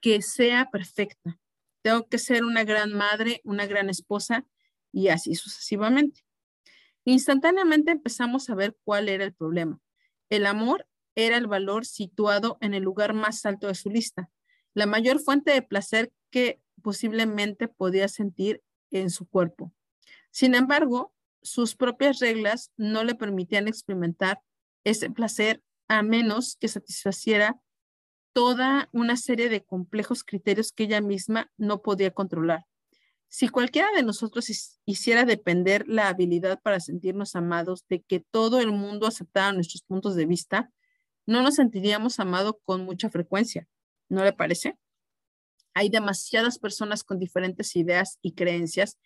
que 0.01 0.22
sea 0.22 0.70
perfecta. 0.70 1.39
Tengo 1.82 2.08
que 2.08 2.18
ser 2.18 2.43
una 2.43 2.64
gran 2.64 2.93
madre, 2.93 3.41
una 3.43 3.66
gran 3.66 3.89
esposa 3.89 4.45
y 4.91 5.10
así 5.10 5.36
sucesivamente. 5.36 6.22
Instantáneamente 7.05 7.91
empezamos 7.91 8.49
a 8.49 8.55
ver 8.55 8.78
cuál 8.84 9.10
era 9.10 9.24
el 9.24 9.34
problema. 9.34 9.80
El 10.30 10.45
amor 10.45 10.88
era 11.18 11.38
el 11.38 11.47
valor 11.47 11.86
situado 11.86 12.59
en 12.61 12.76
el 12.76 12.84
lugar 12.84 13.13
más 13.13 13.43
alto 13.45 13.68
de 13.68 13.76
su 13.76 13.89
lista, 13.89 14.30
la 14.76 14.86
mayor 14.86 15.20
fuente 15.20 15.51
de 15.51 15.63
placer 15.63 16.13
que 16.30 16.61
posiblemente 16.84 17.68
podía 17.68 18.07
sentir 18.07 18.61
en 18.91 19.09
su 19.09 19.28
cuerpo. 19.28 19.74
Sin 20.30 20.53
embargo, 20.53 21.15
sus 21.41 21.76
propias 21.76 22.20
reglas 22.20 22.72
no 22.78 23.03
le 23.03 23.15
permitían 23.15 23.68
experimentar 23.68 24.41
ese 24.84 25.09
placer 25.09 25.63
a 25.88 26.03
menos 26.03 26.55
que 26.55 26.68
satisfaciera 26.68 27.59
toda 28.32 28.88
una 28.91 29.18
serie 29.18 29.49
de 29.49 29.65
complejos 29.65 30.24
criterios 30.24 30.72
que 30.72 30.84
ella 30.84 31.01
misma 31.01 31.51
no 31.57 31.82
podía 31.82 32.11
controlar. 32.11 32.65
Si 33.28 33.49
cualquiera 33.49 33.91
de 33.95 34.03
nosotros 34.03 34.78
hiciera 34.86 35.26
depender 35.26 35.88
la 35.88 36.09
habilidad 36.09 36.61
para 36.61 36.80
sentirnos 36.80 37.36
amados 37.36 37.86
de 37.89 38.03
que 38.03 38.20
todo 38.20 38.59
el 38.59 38.72
mundo 38.72 39.07
aceptara 39.07 39.51
nuestros 39.53 39.82
puntos 39.82 40.15
de 40.15 40.28
vista, 40.28 40.72
no 41.28 41.41
nos 41.41 41.55
sentiríamos 41.55 42.19
amados 42.19 42.55
con 42.63 42.86
mucha 42.86 43.09
frecuencia. 43.09 43.67
¿No 44.09 44.23
le 44.23 44.32
parece? 44.32 44.78
Hay 45.73 45.89
demasiadas 45.89 46.57
personas 46.57 47.03
con 47.03 47.19
diferentes 47.19 47.75
ideas 47.75 48.17
y 48.21 48.34
creencias 48.34 48.97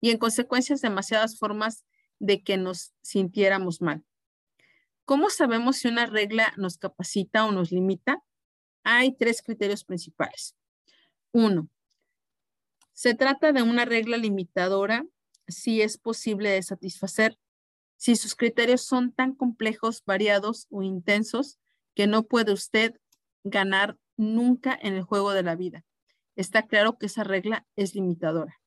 y 0.00 0.10
en 0.10 0.18
consecuencia 0.18 0.76
demasiadas 0.76 1.38
formas 1.38 1.84
de 2.18 2.42
que 2.42 2.56
nos 2.56 2.92
sintiéramos 3.00 3.80
mal. 3.80 4.04
¿Cómo 5.04 5.30
sabemos 5.30 5.78
si 5.78 5.88
una 5.88 6.06
regla 6.06 6.52
nos 6.56 6.76
capacita 6.76 7.46
o 7.46 7.52
nos 7.52 7.70
limita? 7.70 8.22
Hay 8.82 9.16
tres 9.16 9.40
criterios 9.40 9.84
principales. 9.84 10.56
Uno, 11.32 11.70
se 12.92 13.14
trata 13.14 13.52
de 13.52 13.62
una 13.62 13.84
regla 13.84 14.16
limitadora 14.16 15.06
si 15.46 15.80
es 15.80 15.96
posible 15.96 16.50
de 16.50 16.62
satisfacer, 16.62 17.38
si 17.96 18.16
sus 18.16 18.34
criterios 18.34 18.82
son 18.82 19.12
tan 19.12 19.34
complejos, 19.34 20.02
variados 20.04 20.66
o 20.70 20.82
intensos 20.82 21.58
que 21.98 22.06
no 22.06 22.22
puede 22.22 22.52
usted 22.52 22.94
ganar 23.42 23.98
nunca 24.16 24.78
en 24.80 24.94
el 24.94 25.02
juego 25.02 25.32
de 25.32 25.42
la 25.42 25.56
vida 25.56 25.84
está 26.36 26.68
claro 26.68 26.96
que 26.96 27.06
esa 27.06 27.24
regla 27.24 27.66
es 27.74 27.96
limitadora. 27.96 28.60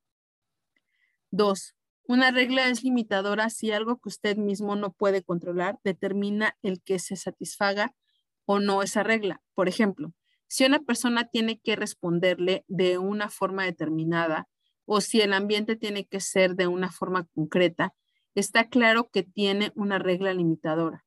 Dos, 1.30 1.74
una 2.04 2.32
regla 2.32 2.68
es 2.68 2.84
limitadora 2.84 3.50
si 3.50 3.72
algo 3.72 4.02
que 4.02 4.10
usted 4.10 4.36
mismo 4.36 4.76
no 4.76 4.92
puede 4.92 5.24
controlar 5.24 5.80
determina 5.86 6.58
el 6.62 6.82
que 6.82 7.00
se 7.00 7.16
satisfaga 7.16 7.96
o 8.44 8.60
no 8.60 8.84
esa 8.84 9.02
regla. 9.02 9.42
Por 9.54 9.70
ejemplo, 9.70 10.12
si 10.48 10.66
una 10.66 10.80
persona 10.80 11.30
tiene 11.30 11.58
que 11.58 11.78
responderle 11.78 12.66
de 12.68 12.98
una 12.98 13.30
forma 13.30 13.64
determinada 13.64 14.50
o 14.84 15.00
si 15.00 15.22
el 15.22 15.32
ambiente 15.32 15.78
tiene 15.78 16.06
que 16.06 16.20
ser 16.20 16.56
de 16.56 16.68
una 16.68 16.92
forma 16.92 17.30
concreta, 17.34 17.96
está 18.36 18.68
claro 18.68 19.10
que 19.10 19.24
tiene 19.24 19.72
una 19.76 20.00
regla 20.00 20.34
limitadora. 20.34 21.06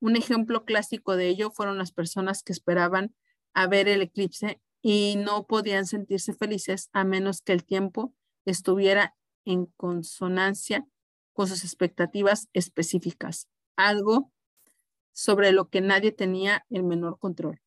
Un 0.00 0.16
ejemplo 0.16 0.64
clásico 0.64 1.16
de 1.16 1.28
ello 1.28 1.50
fueron 1.50 1.78
las 1.78 1.92
personas 1.92 2.42
que 2.42 2.52
esperaban 2.52 3.14
a 3.52 3.66
ver 3.66 3.88
el 3.88 4.02
eclipse 4.02 4.60
y 4.82 5.16
no 5.18 5.46
podían 5.46 5.86
sentirse 5.86 6.32
felices 6.32 6.88
a 6.92 7.04
menos 7.04 7.42
que 7.42 7.52
el 7.52 7.64
tiempo 7.64 8.14
estuviera 8.46 9.14
en 9.44 9.66
consonancia 9.66 10.86
con 11.32 11.48
sus 11.48 11.64
expectativas 11.64 12.48
específicas, 12.52 13.48
algo 13.76 14.32
sobre 15.12 15.52
lo 15.52 15.68
que 15.68 15.80
nadie 15.80 16.12
tenía 16.12 16.64
el 16.70 16.82
menor 16.82 17.18
control. 17.18 17.60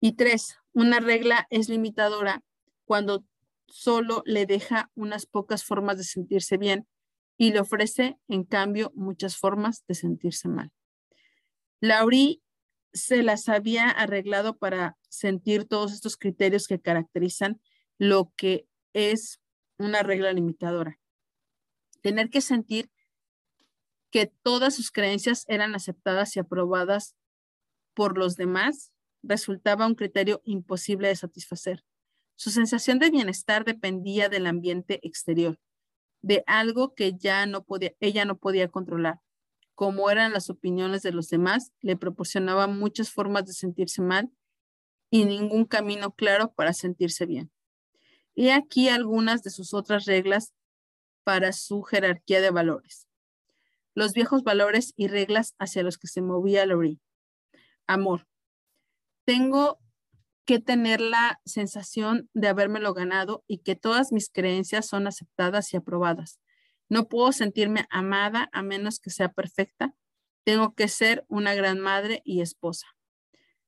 Y 0.00 0.12
tres, 0.12 0.56
una 0.72 1.00
regla 1.00 1.46
es 1.50 1.68
limitadora 1.68 2.42
cuando 2.84 3.24
solo 3.66 4.22
le 4.26 4.46
deja 4.46 4.90
unas 4.94 5.26
pocas 5.26 5.64
formas 5.64 5.96
de 5.96 6.04
sentirse 6.04 6.56
bien 6.56 6.86
y 7.36 7.52
le 7.52 7.60
ofrece, 7.60 8.18
en 8.28 8.44
cambio, 8.44 8.92
muchas 8.94 9.36
formas 9.36 9.84
de 9.86 9.94
sentirse 9.94 10.48
mal. 10.48 10.72
Laurie 11.80 12.42
se 12.92 13.22
las 13.22 13.48
había 13.48 13.88
arreglado 13.88 14.58
para 14.58 14.98
sentir 15.08 15.64
todos 15.64 15.92
estos 15.92 16.16
criterios 16.16 16.66
que 16.66 16.80
caracterizan 16.80 17.60
lo 17.98 18.32
que 18.36 18.66
es 18.92 19.40
una 19.78 20.02
regla 20.02 20.32
limitadora. 20.32 20.98
Tener 22.02 22.28
que 22.30 22.40
sentir 22.40 22.90
que 24.10 24.26
todas 24.26 24.74
sus 24.74 24.90
creencias 24.90 25.44
eran 25.48 25.74
aceptadas 25.74 26.36
y 26.36 26.40
aprobadas 26.40 27.16
por 27.94 28.18
los 28.18 28.36
demás 28.36 28.92
resultaba 29.22 29.86
un 29.86 29.94
criterio 29.94 30.42
imposible 30.44 31.08
de 31.08 31.16
satisfacer. 31.16 31.84
Su 32.34 32.50
sensación 32.50 32.98
de 32.98 33.10
bienestar 33.10 33.64
dependía 33.64 34.28
del 34.28 34.46
ambiente 34.46 34.98
exterior, 35.06 35.58
de 36.22 36.42
algo 36.46 36.94
que 36.94 37.16
ya 37.16 37.46
no 37.46 37.64
podía, 37.64 37.92
ella 38.00 38.24
no 38.24 38.38
podía 38.38 38.68
controlar 38.68 39.20
como 39.80 40.10
eran 40.10 40.34
las 40.34 40.50
opiniones 40.50 41.00
de 41.00 41.10
los 41.10 41.30
demás, 41.30 41.72
le 41.80 41.96
proporcionaba 41.96 42.66
muchas 42.66 43.10
formas 43.10 43.46
de 43.46 43.54
sentirse 43.54 44.02
mal 44.02 44.30
y 45.08 45.24
ningún 45.24 45.64
camino 45.64 46.14
claro 46.14 46.52
para 46.52 46.74
sentirse 46.74 47.24
bien. 47.24 47.50
Y 48.34 48.50
aquí 48.50 48.90
algunas 48.90 49.42
de 49.42 49.48
sus 49.48 49.72
otras 49.72 50.04
reglas 50.04 50.52
para 51.24 51.54
su 51.54 51.80
jerarquía 51.80 52.42
de 52.42 52.50
valores. 52.50 53.08
Los 53.94 54.12
viejos 54.12 54.42
valores 54.42 54.92
y 54.96 55.08
reglas 55.08 55.54
hacia 55.58 55.82
los 55.82 55.96
que 55.96 56.08
se 56.08 56.20
movía 56.20 56.66
Lori. 56.66 57.00
Amor. 57.86 58.28
Tengo 59.24 59.78
que 60.44 60.58
tener 60.58 61.00
la 61.00 61.40
sensación 61.46 62.28
de 62.34 62.48
habérmelo 62.48 62.92
ganado 62.92 63.44
y 63.46 63.60
que 63.60 63.76
todas 63.76 64.12
mis 64.12 64.28
creencias 64.28 64.86
son 64.86 65.06
aceptadas 65.06 65.72
y 65.72 65.78
aprobadas. 65.78 66.38
No 66.90 67.08
puedo 67.08 67.30
sentirme 67.30 67.86
amada 67.88 68.50
a 68.52 68.62
menos 68.62 68.98
que 68.98 69.10
sea 69.10 69.32
perfecta. 69.32 69.94
Tengo 70.44 70.74
que 70.74 70.88
ser 70.88 71.24
una 71.28 71.54
gran 71.54 71.78
madre 71.78 72.20
y 72.24 72.40
esposa. 72.40 72.88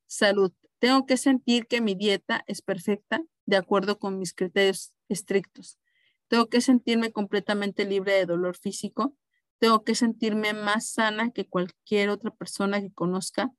Salud. 0.08 0.52
Tengo 0.80 1.06
que 1.06 1.16
sentir 1.16 1.68
que 1.68 1.80
mi 1.80 1.94
dieta 1.94 2.42
es 2.48 2.62
perfecta 2.62 3.22
de 3.46 3.56
acuerdo 3.56 4.00
con 4.00 4.18
mis 4.18 4.34
criterios 4.34 4.92
estrictos. 5.08 5.78
Tengo 6.26 6.48
que 6.48 6.60
sentirme 6.60 7.12
completamente 7.12 7.84
libre 7.84 8.14
de 8.14 8.26
dolor 8.26 8.56
físico. 8.56 9.16
Tengo 9.58 9.84
que 9.84 9.94
sentirme 9.94 10.52
más 10.52 10.88
sana 10.88 11.30
que 11.30 11.48
cualquier 11.48 12.08
otra 12.08 12.32
persona 12.32 12.80
que 12.80 12.92
conozca 12.92 13.52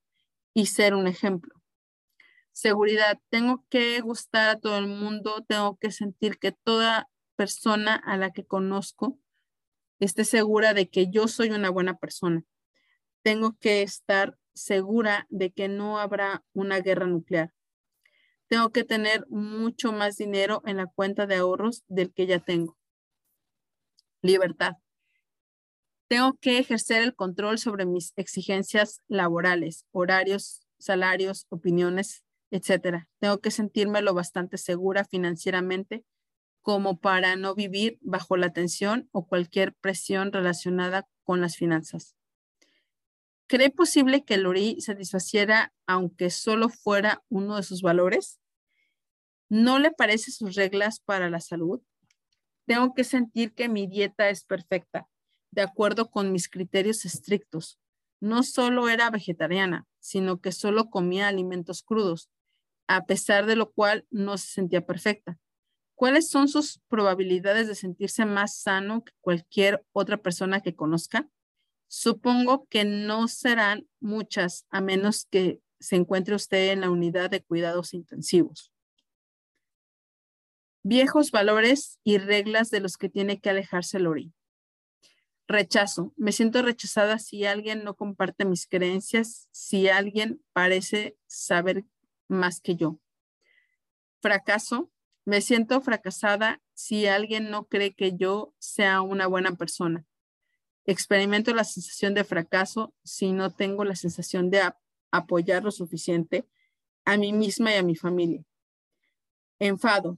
y 0.53 0.66
ser 0.66 0.93
un 0.93 1.07
ejemplo. 1.07 1.53
Seguridad. 2.51 3.18
Tengo 3.30 3.64
que 3.70 4.01
gustar 4.01 4.49
a 4.49 4.59
todo 4.59 4.78
el 4.78 4.88
mundo. 4.88 5.45
Tengo 5.47 5.78
que 5.78 5.91
sentir 5.91 6.38
que 6.38 6.51
toda 6.51 7.09
persona 7.38 7.95
a 7.95 8.18
la 8.18 8.32
que 8.32 8.45
conozco 8.45 9.22
esté 9.99 10.25
segura 10.25 10.73
de 10.73 10.89
que 10.89 11.09
yo 11.09 11.27
soy 11.27 11.51
una 11.51 11.69
buena 11.69 11.97
persona. 11.97 12.43
Tengo 13.21 13.57
que 13.59 13.81
estar 13.81 14.37
segura 14.53 15.27
de 15.29 15.51
que 15.51 15.67
no 15.67 15.99
habrá 15.99 16.43
una 16.53 16.79
guerra 16.79 17.07
nuclear. 17.07 17.53
Tengo 18.47 18.71
que 18.71 18.83
tener 18.83 19.25
mucho 19.29 19.91
más 19.91 20.17
dinero 20.17 20.61
en 20.65 20.77
la 20.77 20.87
cuenta 20.87 21.25
de 21.25 21.35
ahorros 21.37 21.83
del 21.87 22.13
que 22.13 22.27
ya 22.27 22.39
tengo. 22.39 22.77
Libertad. 24.21 24.73
Tengo 26.07 26.37
que 26.39 26.59
ejercer 26.59 27.01
el 27.01 27.15
control 27.15 27.57
sobre 27.57 27.85
mis 27.85 28.13
exigencias 28.15 29.01
laborales, 29.07 29.85
horarios, 29.91 30.61
salarios, 30.77 31.47
opiniones, 31.49 32.23
etcétera. 32.51 33.07
Tengo 33.19 33.39
que 33.39 33.49
sentirme 33.49 34.01
lo 34.01 34.13
bastante 34.13 34.57
segura 34.57 35.05
financieramente 35.05 36.03
como 36.64 36.99
para 36.99 37.36
no 37.36 37.53
vivir 37.53 37.99
bajo 38.01 38.38
la 38.38 38.51
tensión 38.51 39.09
o 39.11 39.28
cualquier 39.28 39.76
presión 39.76 40.32
relacionada 40.32 41.07
con 41.24 41.41
las 41.41 41.57
finanzas. 41.57 42.16
¿Cree 43.47 43.70
posible 43.70 44.24
que 44.24 44.38
Lori 44.38 44.80
satisfaciera 44.80 45.74
aunque 45.86 46.30
solo 46.30 46.70
fuera 46.70 47.22
uno 47.30 47.57
de 47.57 47.64
sus 47.64 47.82
valores? 47.82 48.39
¿No 49.49 49.78
le 49.78 49.91
parecen 49.91 50.34
sus 50.34 50.55
reglas 50.55 51.01
para 51.01 51.30
la 51.30 51.41
salud? 51.41 51.82
Tengo 52.66 52.93
que 52.93 53.03
sentir 53.03 53.53
que 53.53 53.68
mi 53.68 53.86
dieta 53.86 54.30
es 54.30 54.45
perfecta, 54.45 55.07
de 55.51 55.61
acuerdo 55.61 56.09
con 56.09 56.32
mis 56.32 56.47
criterios 56.47 57.03
estrictos. 57.03 57.78
No 58.22 58.41
solo 58.41 58.88
era 58.88 59.09
vegetariana, 59.09 59.86
sino 59.99 60.39
que 60.39 60.53
solo 60.53 60.89
comía 60.89 61.28
alimentos 61.28 61.84
crudos, 61.84 62.30
a 62.88 63.05
pesar 63.05 63.45
de 63.45 63.57
lo 63.57 63.74
cual 63.74 64.07
no 64.09 64.38
se 64.38 64.47
sentía 64.47 64.86
perfecta. 64.86 65.38
¿Cuáles 65.95 66.29
son 66.29 66.47
sus 66.47 66.79
probabilidades 66.87 67.67
de 67.67 67.75
sentirse 67.75 68.25
más 68.25 68.57
sano 68.57 69.03
que 69.03 69.13
cualquier 69.21 69.85
otra 69.91 70.17
persona 70.17 70.61
que 70.61 70.75
conozca? 70.75 71.29
Supongo 71.87 72.65
que 72.67 72.85
no 72.85 73.27
serán 73.27 73.87
muchas, 73.99 74.65
a 74.69 74.81
menos 74.81 75.27
que 75.29 75.61
se 75.79 75.95
encuentre 75.95 76.33
usted 76.33 76.71
en 76.71 76.81
la 76.81 76.89
unidad 76.89 77.29
de 77.29 77.43
cuidados 77.43 77.93
intensivos. 77.93 78.71
Viejos 80.81 81.31
valores 81.31 81.99
y 82.03 82.17
reglas 82.17 82.69
de 82.69 82.79
los 82.79 82.97
que 82.97 83.09
tiene 83.09 83.39
que 83.39 83.49
alejarse 83.49 83.99
Lori. 83.99 84.33
Rechazo. 85.47 86.13
Me 86.17 86.31
siento 86.31 86.61
rechazada 86.61 87.19
si 87.19 87.45
alguien 87.45 87.83
no 87.83 87.95
comparte 87.95 88.45
mis 88.45 88.65
creencias, 88.67 89.47
si 89.51 89.87
alguien 89.87 90.41
parece 90.53 91.17
saber 91.27 91.85
más 92.27 92.59
que 92.59 92.75
yo. 92.75 92.99
Fracaso. 94.21 94.89
Me 95.26 95.39
siento 95.39 95.80
fracasada 95.82 96.61
si 96.74 97.07
alguien 97.07 97.49
no 97.49 97.65
cree 97.65 97.93
que 97.93 98.15
yo 98.17 98.53
sea 98.59 99.01
una 99.01 99.28
buena 99.28 99.55
persona. 99.55 100.05
Experimento 100.86 101.53
la 101.53 101.63
sensación 101.63 102.13
de 102.13 102.26
fracaso 102.26 102.93
si 103.03 103.32
no 103.32 103.51
tengo 103.51 103.86
la 103.86 103.95
sensación 103.95 104.49
de 104.49 104.61
apoyar 105.11 105.63
lo 105.63 105.71
suficiente 105.71 106.45
a 107.05 107.15
mí 107.17 107.32
misma 107.32 107.74
y 107.74 107.76
a 107.76 107.84
mi 107.84 107.95
familia. 107.95 108.43
Enfado. 109.59 110.17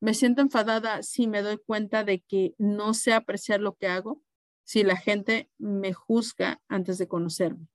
Me 0.00 0.12
siento 0.12 0.42
enfadada 0.42 1.02
si 1.02 1.26
me 1.26 1.40
doy 1.40 1.56
cuenta 1.56 2.04
de 2.04 2.20
que 2.20 2.54
no 2.58 2.92
sé 2.92 3.14
apreciar 3.14 3.60
lo 3.60 3.76
que 3.76 3.86
hago, 3.86 4.20
si 4.62 4.82
la 4.82 4.96
gente 4.96 5.50
me 5.56 5.94
juzga 5.94 6.60
antes 6.68 6.98
de 6.98 7.08
conocerme. 7.08 7.68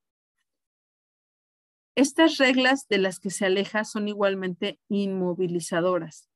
Estas 1.96 2.38
reglas 2.38 2.88
de 2.88 3.00
las 3.00 3.20
que 3.20 3.32
se 3.32 3.46
aleja 3.46 3.84
son 3.84 4.08
igualmente 4.08 4.80
inmovilizadoras. 4.88 6.29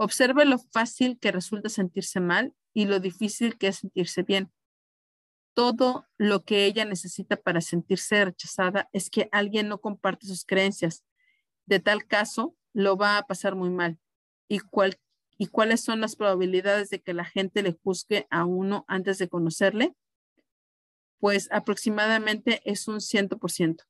Observe 0.00 0.44
lo 0.44 0.58
fácil 0.58 1.18
que 1.18 1.32
resulta 1.32 1.68
sentirse 1.68 2.20
mal 2.20 2.54
y 2.72 2.86
lo 2.86 3.00
difícil 3.00 3.58
que 3.58 3.66
es 3.66 3.78
sentirse 3.78 4.22
bien. 4.22 4.52
Todo 5.54 6.06
lo 6.16 6.44
que 6.44 6.66
ella 6.66 6.84
necesita 6.84 7.36
para 7.36 7.60
sentirse 7.60 8.24
rechazada 8.24 8.88
es 8.92 9.10
que 9.10 9.28
alguien 9.32 9.68
no 9.68 9.80
comparte 9.80 10.28
sus 10.28 10.44
creencias. 10.44 11.04
De 11.66 11.80
tal 11.80 12.06
caso, 12.06 12.54
lo 12.72 12.96
va 12.96 13.18
a 13.18 13.26
pasar 13.26 13.56
muy 13.56 13.70
mal. 13.70 13.98
Y 14.46 14.60
cual, 14.60 15.00
¿Y 15.36 15.46
cuáles 15.46 15.80
son 15.80 16.00
las 16.00 16.16
probabilidades 16.16 16.90
de 16.90 17.00
que 17.00 17.12
la 17.12 17.24
gente 17.24 17.62
le 17.62 17.78
juzgue 17.84 18.26
a 18.28 18.44
uno 18.44 18.84
antes 18.88 19.18
de 19.18 19.28
conocerle? 19.28 19.94
Pues 21.18 21.48
aproximadamente 21.50 22.60
es 22.64 22.86
un 22.86 23.00
ciento 23.00 23.38
por 23.38 23.52
ciento. 23.52 23.84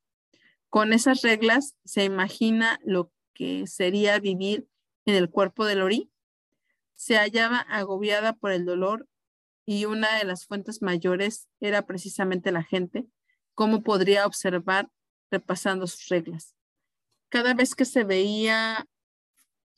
Con 0.68 0.94
esas 0.94 1.22
reglas, 1.22 1.74
¿se 1.84 2.04
imagina 2.04 2.78
lo 2.84 3.10
que 3.34 3.66
sería 3.66 4.18
vivir 4.18 4.68
en 5.08 5.14
el 5.14 5.30
cuerpo 5.30 5.64
de 5.64 5.74
Lori? 5.74 6.12
Se 6.94 7.16
hallaba 7.16 7.60
agobiada 7.60 8.34
por 8.34 8.52
el 8.52 8.66
dolor 8.66 9.08
y 9.64 9.86
una 9.86 10.18
de 10.18 10.24
las 10.24 10.44
fuentes 10.46 10.82
mayores 10.82 11.48
era 11.60 11.86
precisamente 11.86 12.52
la 12.52 12.62
gente, 12.62 13.06
como 13.54 13.82
podría 13.82 14.26
observar 14.26 14.90
repasando 15.30 15.86
sus 15.86 16.08
reglas. 16.08 16.54
Cada 17.30 17.54
vez 17.54 17.74
que 17.74 17.86
se 17.86 18.04
veía 18.04 18.86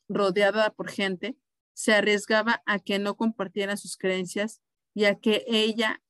rodeada 0.09 0.69
por 0.71 0.89
gente, 0.89 1.37
se 1.73 1.93
arriesgaba 1.93 2.61
a 2.65 2.79
que 2.79 2.99
no 2.99 3.15
compartieran 3.15 3.77
sus 3.77 3.95
creencias 3.95 4.61
y 4.93 5.05
a 5.05 5.15
que 5.15 5.45
ella 5.47 6.01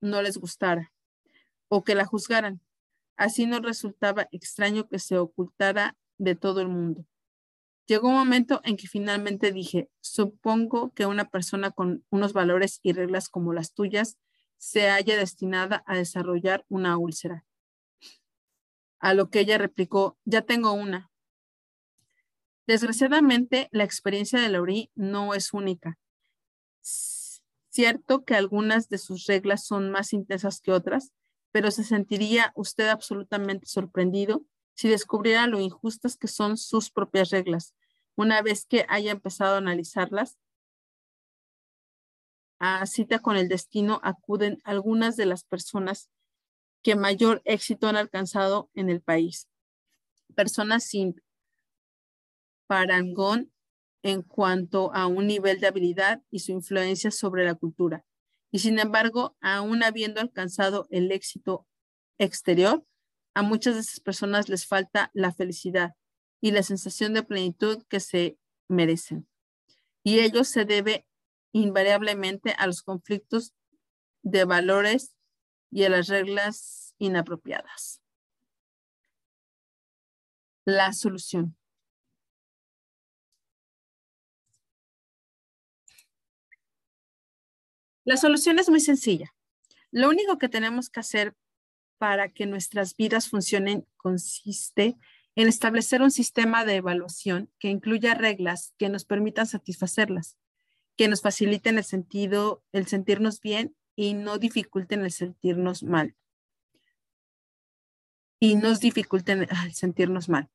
no 0.00 0.20
les 0.20 0.36
gustara 0.36 0.92
o 1.68 1.84
que 1.84 1.94
la 1.94 2.04
juzgaran. 2.04 2.60
Así 3.16 3.46
no 3.46 3.60
resultaba 3.60 4.26
extraño 4.32 4.88
que 4.88 4.98
se 4.98 5.16
ocultara 5.16 5.96
de 6.18 6.34
todo 6.34 6.60
el 6.60 6.68
mundo. 6.68 7.06
Llegó 7.86 8.08
un 8.08 8.14
momento 8.14 8.60
en 8.64 8.76
que 8.76 8.88
finalmente 8.88 9.52
dije, 9.52 9.90
supongo 10.00 10.92
que 10.94 11.06
una 11.06 11.28
persona 11.28 11.70
con 11.70 12.04
unos 12.10 12.32
valores 12.32 12.80
y 12.82 12.92
reglas 12.92 13.28
como 13.28 13.52
las 13.52 13.74
tuyas 13.74 14.18
se 14.56 14.88
haya 14.88 15.16
destinada 15.16 15.82
a 15.86 15.96
desarrollar 15.96 16.64
una 16.68 16.96
úlcera. 16.96 17.44
A 18.98 19.12
lo 19.12 19.28
que 19.28 19.40
ella 19.40 19.58
replicó, 19.58 20.16
ya 20.24 20.42
tengo 20.42 20.72
una, 20.72 21.12
Desgraciadamente, 22.66 23.68
la 23.72 23.84
experiencia 23.84 24.40
de 24.40 24.48
Laurie 24.48 24.90
no 24.94 25.34
es 25.34 25.52
única. 25.52 25.98
Cierto 26.80 28.24
que 28.24 28.34
algunas 28.34 28.88
de 28.88 28.98
sus 28.98 29.26
reglas 29.26 29.66
son 29.66 29.90
más 29.90 30.12
intensas 30.14 30.60
que 30.60 30.72
otras, 30.72 31.12
pero 31.52 31.70
se 31.70 31.84
sentiría 31.84 32.52
usted 32.54 32.88
absolutamente 32.88 33.66
sorprendido 33.66 34.44
si 34.74 34.88
descubriera 34.88 35.46
lo 35.46 35.60
injustas 35.60 36.16
que 36.16 36.28
son 36.28 36.56
sus 36.56 36.90
propias 36.90 37.30
reglas. 37.30 37.74
Una 38.16 38.42
vez 38.42 38.66
que 38.66 38.86
haya 38.88 39.12
empezado 39.12 39.54
a 39.54 39.58
analizarlas, 39.58 40.38
a 42.58 42.86
cita 42.86 43.18
con 43.18 43.36
el 43.36 43.48
destino 43.48 44.00
acuden 44.02 44.58
algunas 44.64 45.16
de 45.16 45.26
las 45.26 45.44
personas 45.44 46.10
que 46.82 46.96
mayor 46.96 47.42
éxito 47.44 47.88
han 47.88 47.96
alcanzado 47.96 48.70
en 48.74 48.90
el 48.90 49.00
país. 49.00 49.48
Personas 50.34 50.84
sin 50.84 51.20
parangón 52.66 53.52
en 54.02 54.22
cuanto 54.22 54.92
a 54.94 55.06
un 55.06 55.26
nivel 55.26 55.60
de 55.60 55.66
habilidad 55.66 56.22
y 56.30 56.40
su 56.40 56.52
influencia 56.52 57.10
sobre 57.10 57.44
la 57.44 57.54
cultura. 57.54 58.04
Y 58.50 58.60
sin 58.60 58.78
embargo, 58.78 59.36
aún 59.40 59.82
habiendo 59.82 60.20
alcanzado 60.20 60.86
el 60.90 61.10
éxito 61.10 61.66
exterior, 62.18 62.84
a 63.34 63.42
muchas 63.42 63.74
de 63.74 63.80
esas 63.80 64.00
personas 64.00 64.48
les 64.48 64.66
falta 64.66 65.10
la 65.12 65.32
felicidad 65.32 65.94
y 66.40 66.52
la 66.52 66.62
sensación 66.62 67.14
de 67.14 67.22
plenitud 67.22 67.84
que 67.88 68.00
se 68.00 68.38
merecen. 68.68 69.28
Y 70.04 70.20
ello 70.20 70.44
se 70.44 70.64
debe 70.64 71.06
invariablemente 71.52 72.54
a 72.58 72.66
los 72.66 72.82
conflictos 72.82 73.54
de 74.22 74.44
valores 74.44 75.16
y 75.70 75.84
a 75.84 75.88
las 75.88 76.08
reglas 76.08 76.94
inapropiadas. 76.98 78.00
La 80.64 80.92
solución. 80.92 81.56
La 88.04 88.16
solución 88.16 88.58
es 88.58 88.68
muy 88.68 88.80
sencilla. 88.80 89.34
Lo 89.90 90.08
único 90.08 90.38
que 90.38 90.48
tenemos 90.48 90.90
que 90.90 91.00
hacer 91.00 91.34
para 91.98 92.28
que 92.28 92.46
nuestras 92.46 92.96
vidas 92.96 93.28
funcionen 93.28 93.86
consiste 93.96 94.96
en 95.36 95.48
establecer 95.48 96.02
un 96.02 96.10
sistema 96.10 96.64
de 96.64 96.76
evaluación 96.76 97.50
que 97.58 97.68
incluya 97.68 98.14
reglas 98.14 98.74
que 98.78 98.88
nos 98.88 99.04
permitan 99.04 99.46
satisfacerlas, 99.46 100.38
que 100.96 101.08
nos 101.08 101.22
faciliten 101.22 101.78
el 101.78 101.84
sentido, 101.84 102.62
el 102.72 102.86
sentirnos 102.86 103.40
bien 103.40 103.76
y 103.96 104.14
no 104.14 104.38
dificulten 104.38 105.04
el 105.04 105.10
sentirnos 105.10 105.82
mal. 105.82 106.14
Y 108.38 108.56
nos 108.56 108.80
dificulten 108.80 109.42
el 109.42 109.74
sentirnos 109.74 110.28
mal. 110.28 110.50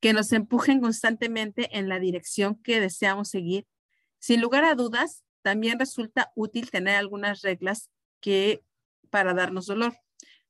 Que 0.00 0.12
nos 0.12 0.32
empujen 0.32 0.80
constantemente 0.80 1.78
en 1.78 1.88
la 1.88 1.98
dirección 1.98 2.56
que 2.62 2.80
deseamos 2.80 3.28
seguir. 3.28 3.66
Sin 4.18 4.40
lugar 4.40 4.64
a 4.64 4.74
dudas, 4.74 5.24
también 5.42 5.78
resulta 5.78 6.32
útil 6.34 6.70
tener 6.70 6.96
algunas 6.96 7.42
reglas 7.42 7.90
que 8.20 8.62
para 9.10 9.34
darnos 9.34 9.66
dolor. 9.66 9.96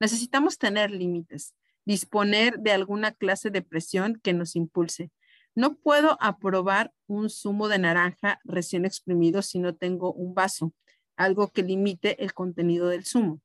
Necesitamos 0.00 0.58
tener 0.58 0.90
límites, 0.90 1.54
disponer 1.84 2.58
de 2.58 2.72
alguna 2.72 3.12
clase 3.12 3.50
de 3.50 3.62
presión 3.62 4.18
que 4.22 4.32
nos 4.32 4.56
impulse. 4.56 5.10
No 5.54 5.76
puedo 5.76 6.16
aprobar 6.20 6.92
un 7.06 7.30
zumo 7.30 7.68
de 7.68 7.78
naranja 7.78 8.40
recién 8.44 8.84
exprimido 8.84 9.42
si 9.42 9.58
no 9.58 9.76
tengo 9.76 10.12
un 10.12 10.34
vaso, 10.34 10.72
algo 11.16 11.48
que 11.48 11.62
limite 11.62 12.22
el 12.24 12.34
contenido 12.34 12.88
del 12.88 13.04
zumo. 13.04 13.40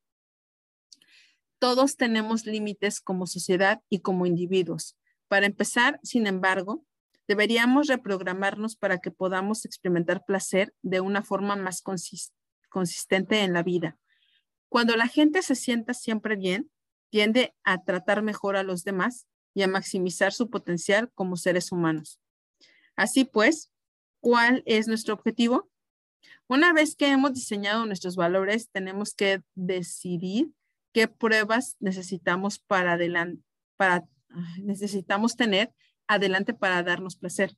Todos 1.59 1.97
tenemos 1.97 2.45
límites 2.45 3.01
como 3.01 3.27
sociedad 3.27 3.81
y 3.89 3.99
como 3.99 4.25
individuos. 4.25 4.97
Para 5.27 5.45
empezar, 5.45 5.99
sin 6.03 6.27
embargo, 6.27 6.85
Deberíamos 7.27 7.87
reprogramarnos 7.87 8.75
para 8.75 8.99
que 8.99 9.09
podamos 9.09 9.65
experimentar 9.65 10.23
placer 10.25 10.73
de 10.83 10.99
una 10.99 11.23
forma 11.23 11.55
más 11.55 11.81
consistente 12.69 13.39
en 13.41 13.53
la 13.53 13.63
vida. 13.63 13.97
Cuando 14.75 14.97
la 14.97 15.07
gente 15.07 15.41
se 15.41 15.55
sienta 15.55 15.93
siempre 15.93 16.35
bien, 16.35 16.69
tiende 17.09 17.55
a 17.63 17.85
tratar 17.85 18.21
mejor 18.21 18.57
a 18.57 18.63
los 18.63 18.83
demás 18.83 19.25
y 19.53 19.61
a 19.61 19.69
maximizar 19.69 20.33
su 20.33 20.49
potencial 20.49 21.09
como 21.13 21.37
seres 21.37 21.71
humanos. 21.71 22.19
Así 22.97 23.23
pues, 23.23 23.71
¿cuál 24.19 24.63
es 24.65 24.89
nuestro 24.89 25.13
objetivo? 25.13 25.71
Una 26.47 26.73
vez 26.73 26.97
que 26.97 27.07
hemos 27.07 27.33
diseñado 27.33 27.85
nuestros 27.85 28.17
valores, 28.17 28.69
tenemos 28.69 29.13
que 29.13 29.41
decidir 29.53 30.51
qué 30.91 31.07
pruebas 31.07 31.77
necesitamos 31.79 32.59
para 32.59 32.97
necesitamos 34.57 35.37
tener 35.37 35.73
adelante 36.05 36.53
para 36.53 36.83
darnos 36.83 37.15
placer. 37.15 37.55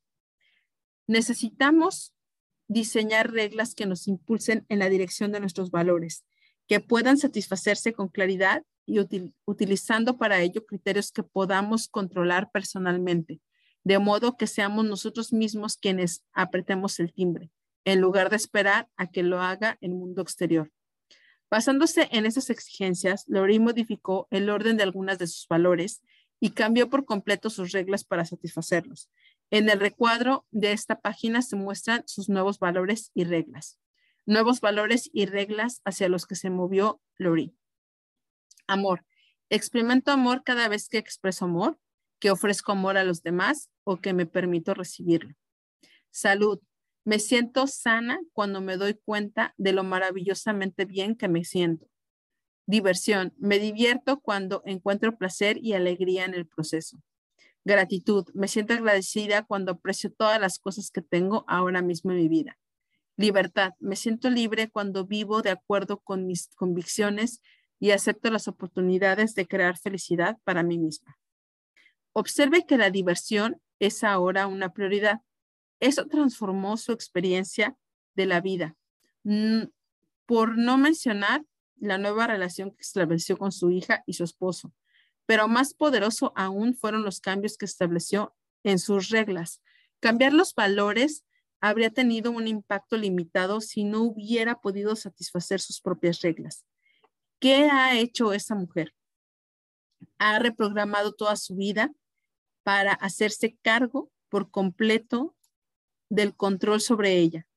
Necesitamos 1.07 2.13
diseñar 2.67 3.31
reglas 3.31 3.73
que 3.73 3.87
nos 3.87 4.07
impulsen 4.07 4.67
en 4.69 4.77
la 4.77 4.87
dirección 4.87 5.31
de 5.31 5.39
nuestros 5.39 5.71
valores, 5.71 6.23
que 6.67 6.79
puedan 6.79 7.17
satisfacerse 7.17 7.93
con 7.93 8.09
claridad 8.09 8.63
y 8.85 8.99
utilizando 9.45 10.17
para 10.17 10.41
ello 10.41 10.65
criterios 10.65 11.11
que 11.11 11.23
podamos 11.23 11.87
controlar 11.87 12.51
personalmente, 12.51 13.41
de 13.83 13.99
modo 13.99 14.37
que 14.37 14.47
seamos 14.47 14.85
nosotros 14.85 15.33
mismos 15.33 15.77
quienes 15.77 16.23
apretemos 16.33 16.99
el 16.99 17.13
timbre, 17.13 17.49
en 17.85 18.01
lugar 18.01 18.29
de 18.29 18.37
esperar 18.37 18.89
a 18.95 19.07
que 19.07 19.23
lo 19.23 19.41
haga 19.41 19.77
el 19.81 19.91
mundo 19.91 20.21
exterior. 20.21 20.71
Basándose 21.49 22.09
en 22.11 22.25
esas 22.25 22.49
exigencias, 22.49 23.23
Lori 23.27 23.59
modificó 23.59 24.27
el 24.31 24.49
orden 24.49 24.75
de 24.75 24.83
algunas 24.83 25.17
de 25.17 25.27
sus 25.27 25.47
valores 25.47 26.01
y 26.39 26.51
cambió 26.51 26.89
por 26.89 27.05
completo 27.05 27.49
sus 27.49 27.71
reglas 27.71 28.03
para 28.03 28.25
satisfacerlos. 28.25 29.09
En 29.49 29.69
el 29.69 29.79
recuadro 29.79 30.45
de 30.51 30.73
esta 30.73 30.99
página 30.99 31.41
se 31.41 31.55
muestran 31.55 32.03
sus 32.05 32.27
nuevos 32.27 32.59
valores 32.59 33.11
y 33.13 33.23
reglas. 33.23 33.79
Nuevos 34.27 34.59
valores 34.59 35.09
y 35.13 35.25
reglas 35.25 35.81
hacia 35.85 36.09
los 36.09 36.25
que 36.25 36.35
se 36.35 36.49
movió 36.49 37.01
Lori. 37.17 37.55
Amor. 38.67 39.05
Experimento 39.49 40.11
amor 40.11 40.43
cada 40.43 40.67
vez 40.67 40.89
que 40.89 40.97
expreso 40.97 41.45
amor, 41.45 41.79
que 42.19 42.29
ofrezco 42.29 42.73
amor 42.73 42.97
a 42.97 43.05
los 43.05 43.23
demás 43.23 43.69
o 43.85 44.01
que 44.01 44.11
me 44.11 44.25
permito 44.25 44.73
recibirlo. 44.73 45.33
Salud. 46.11 46.59
Me 47.05 47.19
siento 47.19 47.67
sana 47.67 48.19
cuando 48.33 48.59
me 48.59 48.75
doy 48.75 48.95
cuenta 48.95 49.53
de 49.57 49.71
lo 49.71 49.85
maravillosamente 49.85 50.83
bien 50.83 51.15
que 51.15 51.29
me 51.29 51.45
siento. 51.45 51.87
Diversión. 52.65 53.33
Me 53.37 53.59
divierto 53.59 54.19
cuando 54.19 54.61
encuentro 54.65 55.17
placer 55.17 55.57
y 55.61 55.71
alegría 55.71 56.25
en 56.25 56.33
el 56.33 56.45
proceso. 56.45 57.01
Gratitud. 57.63 58.25
Me 58.33 58.49
siento 58.49 58.73
agradecida 58.73 59.45
cuando 59.45 59.71
aprecio 59.71 60.11
todas 60.11 60.41
las 60.41 60.59
cosas 60.59 60.91
que 60.91 61.01
tengo 61.01 61.45
ahora 61.47 61.81
mismo 61.81 62.11
en 62.11 62.17
mi 62.17 62.27
vida. 62.27 62.57
Libertad. 63.17 63.73
Me 63.79 63.95
siento 63.95 64.29
libre 64.29 64.69
cuando 64.69 65.05
vivo 65.05 65.41
de 65.41 65.49
acuerdo 65.49 65.99
con 65.99 66.27
mis 66.27 66.49
convicciones 66.55 67.41
y 67.79 67.91
acepto 67.91 68.29
las 68.29 68.47
oportunidades 68.47 69.35
de 69.35 69.47
crear 69.47 69.77
felicidad 69.77 70.37
para 70.43 70.63
mí 70.63 70.77
misma. 70.77 71.17
Observe 72.13 72.65
que 72.65 72.77
la 72.77 72.89
diversión 72.89 73.61
es 73.79 74.03
ahora 74.03 74.47
una 74.47 74.71
prioridad. 74.73 75.21
Eso 75.79 76.07
transformó 76.07 76.77
su 76.77 76.91
experiencia 76.91 77.75
de 78.15 78.25
la 78.27 78.41
vida. 78.41 78.75
Por 80.25 80.57
no 80.57 80.77
mencionar 80.77 81.43
la 81.75 81.97
nueva 81.97 82.27
relación 82.27 82.71
que 82.71 82.81
estableció 82.81 83.37
con 83.37 83.51
su 83.51 83.69
hija 83.69 84.03
y 84.07 84.13
su 84.13 84.23
esposo, 84.23 84.73
pero 85.27 85.47
más 85.47 85.73
poderoso 85.73 86.33
aún 86.35 86.73
fueron 86.73 87.03
los 87.03 87.19
cambios 87.19 87.57
que 87.57 87.65
estableció 87.65 88.35
en 88.63 88.79
sus 88.79 89.09
reglas. 89.09 89.61
Cambiar 89.99 90.33
los 90.33 90.55
valores 90.55 91.23
habría 91.61 91.89
tenido 91.89 92.31
un 92.31 92.47
impacto 92.47 92.97
limitado 92.97 93.61
si 93.61 93.83
no 93.83 94.01
hubiera 94.01 94.59
podido 94.59 94.95
satisfacer 94.95 95.59
sus 95.59 95.81
propias 95.81 96.21
reglas. 96.21 96.65
¿Qué 97.39 97.69
ha 97.69 97.97
hecho 97.97 98.33
esa 98.33 98.55
mujer? 98.55 98.93
Ha 100.17 100.39
reprogramado 100.39 101.13
toda 101.13 101.35
su 101.35 101.55
vida 101.55 101.91
para 102.63 102.93
hacerse 102.93 103.57
cargo 103.61 104.11
por 104.29 104.51
completo 104.51 105.35
del 106.09 106.35
control 106.35 106.81
sobre 106.81 107.17
ella. 107.17 107.47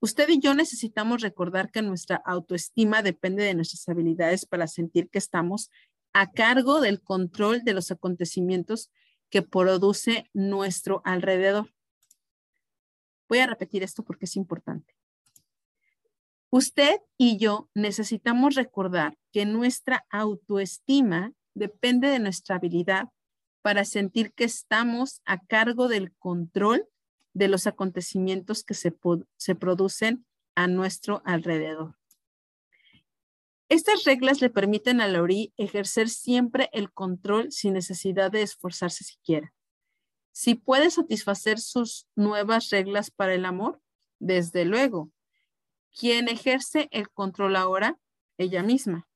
Usted 0.00 0.28
y 0.28 0.40
yo 0.40 0.54
necesitamos 0.54 1.22
recordar 1.22 1.70
que 1.70 1.82
nuestra 1.82 2.16
autoestima 2.16 3.02
depende 3.02 3.44
de 3.44 3.54
nuestras 3.54 3.88
habilidades 3.88 4.46
para 4.46 4.66
sentir 4.66 5.08
que 5.08 5.18
estamos 5.18 5.70
a 6.12 6.32
cargo 6.32 6.80
del 6.80 7.00
control 7.00 7.62
de 7.62 7.72
los 7.72 7.90
acontecimientos 7.90 8.90
que 9.30 9.42
produce 9.42 10.28
nuestro 10.34 11.02
alrededor. 11.04 11.71
Voy 13.32 13.38
a 13.38 13.46
repetir 13.46 13.82
esto 13.82 14.04
porque 14.04 14.26
es 14.26 14.36
importante. 14.36 14.94
Usted 16.50 17.00
y 17.16 17.38
yo 17.38 17.70
necesitamos 17.72 18.56
recordar 18.56 19.16
que 19.32 19.46
nuestra 19.46 20.04
autoestima 20.10 21.32
depende 21.54 22.08
de 22.08 22.18
nuestra 22.18 22.56
habilidad 22.56 23.08
para 23.62 23.86
sentir 23.86 24.34
que 24.34 24.44
estamos 24.44 25.22
a 25.24 25.38
cargo 25.38 25.88
del 25.88 26.12
control 26.16 26.86
de 27.32 27.48
los 27.48 27.66
acontecimientos 27.66 28.64
que 28.64 28.74
se, 28.74 28.94
se 29.38 29.54
producen 29.54 30.26
a 30.54 30.66
nuestro 30.66 31.22
alrededor. 31.24 31.96
Estas 33.70 34.04
reglas 34.04 34.42
le 34.42 34.50
permiten 34.50 35.00
a 35.00 35.08
Laurie 35.08 35.54
ejercer 35.56 36.10
siempre 36.10 36.68
el 36.74 36.92
control 36.92 37.50
sin 37.50 37.72
necesidad 37.72 38.30
de 38.30 38.42
esforzarse 38.42 39.04
siquiera. 39.04 39.54
Si 40.32 40.54
puede 40.54 40.90
satisfacer 40.90 41.60
sus 41.60 42.08
nuevas 42.16 42.70
reglas 42.70 43.10
para 43.10 43.34
el 43.34 43.44
amor, 43.44 43.80
desde 44.18 44.64
luego, 44.64 45.10
quien 45.96 46.28
ejerce 46.28 46.88
el 46.90 47.10
control 47.10 47.56
ahora, 47.56 47.98
ella 48.38 48.62
misma. 48.62 49.08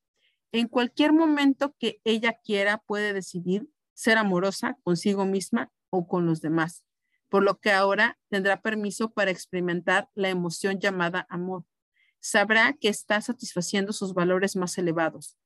En 0.51 0.67
cualquier 0.67 1.13
momento 1.13 1.75
que 1.79 1.99
ella 2.03 2.39
quiera 2.43 2.77
puede 2.77 3.13
decidir 3.13 3.67
ser 3.93 4.17
amorosa 4.17 4.77
consigo 4.83 5.25
misma 5.25 5.71
o 5.89 6.07
con 6.07 6.25
los 6.25 6.39
demás, 6.41 6.83
por 7.29 7.43
lo 7.43 7.59
que 7.59 7.71
ahora 7.71 8.19
tendrá 8.29 8.61
permiso 8.61 9.11
para 9.11 9.31
experimentar 9.31 10.09
la 10.13 10.29
emoción 10.29 10.79
llamada 10.79 11.25
amor. 11.29 11.65
Sabrá 12.19 12.73
que 12.73 12.89
está 12.89 13.21
satisfaciendo 13.21 13.91
sus 13.91 14.13
valores 14.13 14.55
más 14.55 14.77
elevados. 14.77 15.37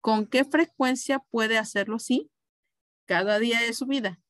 ¿Con 0.00 0.26
qué 0.26 0.44
frecuencia 0.44 1.20
puede 1.30 1.58
hacerlo? 1.58 1.98
Sí, 1.98 2.30
cada 3.04 3.38
día 3.38 3.60
de 3.60 3.72
su 3.74 3.86
vida. 3.86 4.20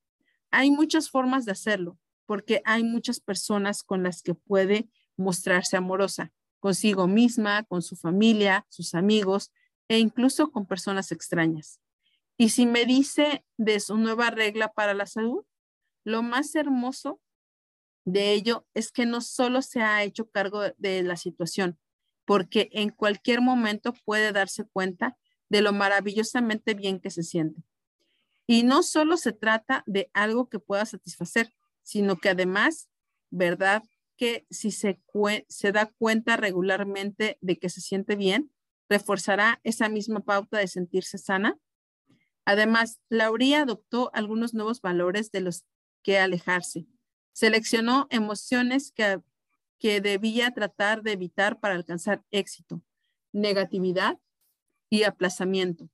Hay 0.51 0.71
muchas 0.71 1.11
formas 1.11 1.45
de 1.45 1.53
hacerlo, 1.53 1.99
porque 2.27 2.63
hay 2.65 2.85
muchas 2.85 3.21
personas 3.21 3.83
con 3.83 4.03
las 4.03 4.23
que 4.23 4.35
puede 4.35 4.89
mostrarse 5.17 5.77
amorosa 5.77 6.33
consigo 6.61 7.07
misma, 7.07 7.65
con 7.65 7.83
su 7.83 7.97
familia, 7.97 8.67
sus 8.69 8.95
amigos 8.95 9.53
e 9.89 9.99
incluso 9.99 10.51
con 10.51 10.67
personas 10.67 11.13
extrañas. 11.13 11.81
Y 12.37 12.51
si 12.51 12.67
me 12.67 12.85
dice 12.85 13.45
de 13.57 13.81
su 13.81 13.97
nueva 13.97 14.31
regla 14.31 14.73
para 14.73 14.95
la 14.95 15.07
salud, 15.07 15.45
lo 16.05 16.23
más 16.23 16.55
hermoso 16.55 17.21
de 18.05 18.33
ello 18.33 18.67
es 18.75 18.91
que 18.91 19.07
no 19.07 19.21
solo 19.21 19.61
se 19.63 19.83
ha 19.83 20.03
hecho 20.03 20.31
cargo 20.31 20.63
de 20.79 21.03
la 21.03 21.17
situación, 21.17 21.79
porque 22.25 22.69
en 22.73 22.91
cualquier 22.91 23.41
momento 23.41 23.93
puede 24.05 24.33
darse 24.33 24.65
cuenta 24.65 25.17
de 25.49 25.63
lo 25.63 25.73
maravillosamente 25.73 26.75
bien 26.75 27.01
que 27.01 27.11
se 27.11 27.23
siente. 27.23 27.63
Y 28.49 28.65
no 28.65 28.83
solo 28.83 29.17
se 29.17 29.33
trata 29.33 29.85
de 29.87 30.11
algo 30.13 30.49
que 30.49 30.59
pueda 30.59 30.85
satisfacer, 30.87 31.53
sino 31.83 32.17
que 32.17 32.31
además, 32.31 32.89
¿verdad? 33.31 33.85
que 34.19 34.47
si 34.51 34.73
se, 34.73 35.01
se 35.49 35.73
da 35.73 35.87
cuenta 35.87 36.37
regularmente 36.37 37.39
de 37.41 37.59
que 37.59 37.71
se 37.71 37.81
siente 37.81 38.17
bien, 38.17 38.53
reforzará 38.91 39.61
esa 39.63 39.89
misma 39.89 40.21
pauta 40.21 40.59
de 40.59 40.67
sentirse 40.67 41.19
sana. 41.19 41.57
Además, 42.45 43.01
Lauría 43.09 43.63
adoptó 43.63 44.11
algunos 44.13 44.55
nuevos 44.55 44.83
valores 44.83 45.31
de 45.31 45.41
los 45.41 45.65
que 46.03 46.19
alejarse. 46.19 46.87
Seleccionó 47.33 48.09
emociones 48.11 48.91
que, 48.91 49.21
que 49.79 50.01
debía 50.01 50.51
tratar 50.51 51.03
de 51.03 51.13
evitar 51.13 51.61
para 51.61 51.75
alcanzar 51.75 52.25
éxito, 52.33 52.83
negatividad 53.33 54.19
y 54.91 55.05
aplazamiento. 55.05 55.89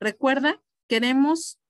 Recuerda, 0.00 0.60
queremos, 0.88 1.60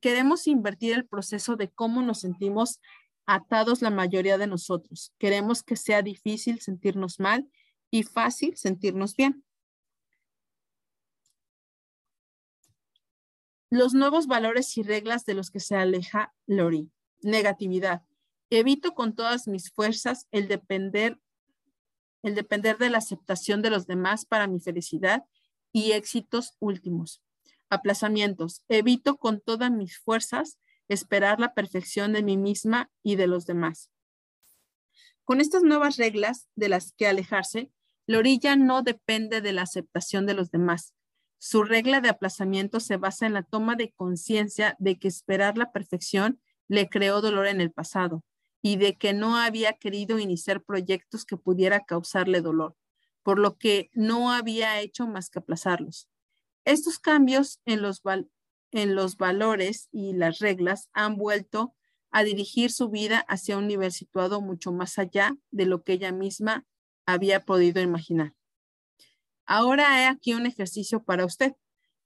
queremos 0.00 0.46
invertir 0.46 0.94
el 0.94 1.06
proceso 1.06 1.56
de 1.56 1.70
cómo 1.70 2.02
nos 2.02 2.20
sentimos 2.20 2.80
atados 3.26 3.82
la 3.82 3.90
mayoría 3.90 4.38
de 4.38 4.46
nosotros. 4.46 5.12
Queremos 5.18 5.62
que 5.62 5.76
sea 5.76 6.02
difícil 6.02 6.60
sentirnos 6.60 7.20
mal 7.20 7.50
y 7.90 8.02
fácil 8.02 8.56
sentirnos 8.56 9.14
bien. 9.14 9.44
Los 13.70 13.92
nuevos 13.92 14.26
valores 14.26 14.78
y 14.78 14.82
reglas 14.82 15.26
de 15.26 15.34
los 15.34 15.50
que 15.50 15.60
se 15.60 15.76
aleja 15.76 16.34
Lori. 16.46 16.90
Negatividad. 17.20 18.02
Evito 18.48 18.94
con 18.94 19.14
todas 19.14 19.46
mis 19.46 19.70
fuerzas 19.70 20.26
el 20.30 20.48
depender, 20.48 21.20
el 22.22 22.34
depender 22.34 22.78
de 22.78 22.88
la 22.88 22.98
aceptación 22.98 23.60
de 23.60 23.68
los 23.68 23.86
demás 23.86 24.24
para 24.24 24.46
mi 24.46 24.58
felicidad 24.58 25.24
y 25.70 25.92
éxitos 25.92 26.56
últimos. 26.60 27.22
Aplazamientos. 27.70 28.62
Evito 28.68 29.16
con 29.16 29.40
todas 29.40 29.70
mis 29.70 29.98
fuerzas 29.98 30.58
esperar 30.88 31.38
la 31.38 31.54
perfección 31.54 32.12
de 32.12 32.22
mí 32.22 32.36
misma 32.36 32.90
y 33.02 33.16
de 33.16 33.26
los 33.26 33.46
demás. 33.46 33.90
Con 35.24 35.40
estas 35.40 35.62
nuevas 35.62 35.96
reglas 35.98 36.48
de 36.56 36.70
las 36.70 36.92
que 36.92 37.06
alejarse, 37.06 37.70
la 38.06 38.18
orilla 38.18 38.56
no 38.56 38.82
depende 38.82 39.42
de 39.42 39.52
la 39.52 39.62
aceptación 39.62 40.24
de 40.24 40.32
los 40.32 40.50
demás. 40.50 40.94
Su 41.36 41.62
regla 41.62 42.00
de 42.00 42.08
aplazamiento 42.08 42.80
se 42.80 42.96
basa 42.96 43.26
en 43.26 43.34
la 43.34 43.42
toma 43.42 43.76
de 43.76 43.92
conciencia 43.92 44.74
de 44.78 44.98
que 44.98 45.08
esperar 45.08 45.58
la 45.58 45.70
perfección 45.70 46.40
le 46.66 46.88
creó 46.88 47.20
dolor 47.20 47.46
en 47.46 47.60
el 47.60 47.70
pasado 47.70 48.24
y 48.62 48.76
de 48.76 48.96
que 48.96 49.12
no 49.12 49.36
había 49.36 49.74
querido 49.74 50.18
iniciar 50.18 50.62
proyectos 50.62 51.24
que 51.24 51.36
pudiera 51.36 51.84
causarle 51.84 52.40
dolor, 52.40 52.76
por 53.22 53.38
lo 53.38 53.56
que 53.56 53.90
no 53.92 54.32
había 54.32 54.80
hecho 54.80 55.06
más 55.06 55.30
que 55.30 55.38
aplazarlos. 55.38 56.08
Estos 56.68 56.98
cambios 56.98 57.62
en 57.64 57.80
los, 57.80 58.02
en 58.72 58.94
los 58.94 59.16
valores 59.16 59.88
y 59.90 60.12
las 60.12 60.38
reglas 60.38 60.90
han 60.92 61.16
vuelto 61.16 61.74
a 62.10 62.24
dirigir 62.24 62.70
su 62.70 62.90
vida 62.90 63.20
hacia 63.20 63.56
un 63.56 63.66
nivel 63.66 63.90
situado 63.90 64.42
mucho 64.42 64.70
más 64.70 64.98
allá 64.98 65.34
de 65.50 65.64
lo 65.64 65.82
que 65.82 65.94
ella 65.94 66.12
misma 66.12 66.66
había 67.06 67.46
podido 67.46 67.80
imaginar. 67.80 68.34
Ahora 69.46 70.02
he 70.02 70.08
aquí 70.08 70.34
un 70.34 70.44
ejercicio 70.44 71.02
para 71.02 71.24
usted, 71.24 71.54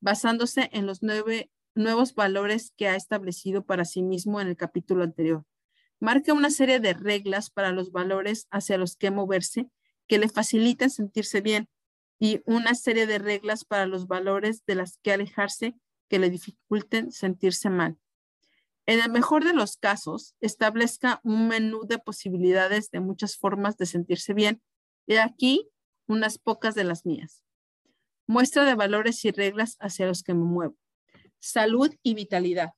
basándose 0.01 0.71
en 0.73 0.87
los 0.87 1.03
nueve, 1.03 1.51
nuevos 1.75 2.15
valores 2.15 2.73
que 2.77 2.87
ha 2.87 2.95
establecido 2.95 3.67
para 3.67 3.85
sí 3.85 4.01
mismo 4.01 4.41
en 4.41 4.47
el 4.47 4.57
capítulo 4.57 5.03
anterior. 5.03 5.45
Marque 5.99 6.31
una 6.31 6.51
serie 6.51 6.79
de 6.79 6.95
reglas 6.95 7.51
para 7.51 7.73
los 7.73 7.91
valores 7.91 8.47
hacia 8.53 8.79
los 8.79 8.95
que 8.95 9.11
moverse 9.11 9.69
que 10.07 10.19
le 10.19 10.29
faciliten 10.29 10.89
sentirse 10.89 11.41
bien 11.41 11.69
y 12.23 12.41
una 12.45 12.77
serie 12.77 13.09
de 13.09 13.19
reglas 13.19 13.65
para 13.65 13.85
los 13.85 14.07
valores 14.07 14.65
de 14.65 14.77
las 14.77 14.97
que 14.99 15.13
alejarse 15.13 15.75
que 16.09 16.21
le 16.21 16.31
dificulten 16.31 17.11
sentirse 17.11 17.69
mal. 17.69 17.99
En 18.87 19.01
el 19.01 19.11
mejor 19.11 19.43
de 19.43 19.53
los 19.53 19.77
casos, 19.77 20.37
establezca 20.41 21.21
un 21.25 21.49
menú 21.49 21.85
de 21.85 21.99
posibilidades 21.99 22.93
de 22.93 23.01
muchas 23.01 23.37
formas 23.37 23.77
de 23.77 23.87
sentirse 23.87 24.35
bien. 24.35 24.63
Y 25.05 25.17
aquí 25.17 25.69
unas 26.07 26.39
pocas 26.39 26.77
de 26.77 26.85
las 26.85 27.05
mías. 27.05 27.43
Muestra 28.29 28.65
de 28.65 28.77
valores 28.77 29.25
y 29.25 29.33
reglas 29.33 29.77
hacia 29.81 30.07
los 30.07 30.23
que 30.23 30.35
me 30.35 30.45
muevo. 30.45 30.77
Salud 31.41 31.93
y 32.05 32.15
vitalidad. 32.15 32.71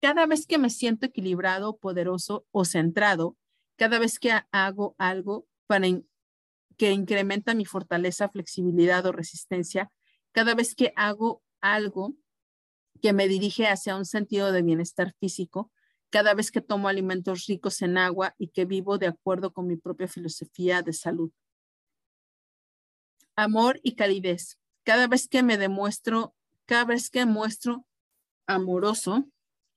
Cada 0.00 0.26
vez 0.26 0.46
que 0.46 0.58
me 0.58 0.70
siento 0.70 1.06
equilibrado, 1.06 1.76
poderoso 1.76 2.46
o 2.52 2.64
centrado, 2.64 3.36
cada 3.74 3.98
vez 3.98 4.20
que 4.20 4.30
hago 4.52 4.94
algo 4.96 5.48
para 5.66 5.88
que 6.76 6.92
incrementa 6.92 7.54
mi 7.54 7.64
fortaleza, 7.64 8.28
flexibilidad 8.28 9.04
o 9.06 9.12
resistencia, 9.12 9.90
cada 10.32 10.54
vez 10.54 10.74
que 10.74 10.92
hago 10.96 11.42
algo 11.60 12.14
que 13.00 13.12
me 13.12 13.28
dirige 13.28 13.66
hacia 13.66 13.96
un 13.96 14.04
sentido 14.04 14.52
de 14.52 14.62
bienestar 14.62 15.14
físico, 15.20 15.70
cada 16.10 16.34
vez 16.34 16.50
que 16.50 16.60
tomo 16.60 16.88
alimentos 16.88 17.46
ricos 17.46 17.82
en 17.82 17.98
agua 17.98 18.34
y 18.38 18.48
que 18.48 18.64
vivo 18.64 18.98
de 18.98 19.08
acuerdo 19.08 19.52
con 19.52 19.66
mi 19.66 19.76
propia 19.76 20.08
filosofía 20.08 20.80
de 20.82 20.92
salud. 20.92 21.32
Amor 23.36 23.80
y 23.82 23.96
calidez. 23.96 24.58
Cada 24.84 25.08
vez 25.08 25.26
que 25.28 25.42
me 25.42 25.58
demuestro, 25.58 26.34
cada 26.66 26.84
vez 26.84 27.10
que 27.10 27.26
muestro 27.26 27.84
amoroso 28.46 29.26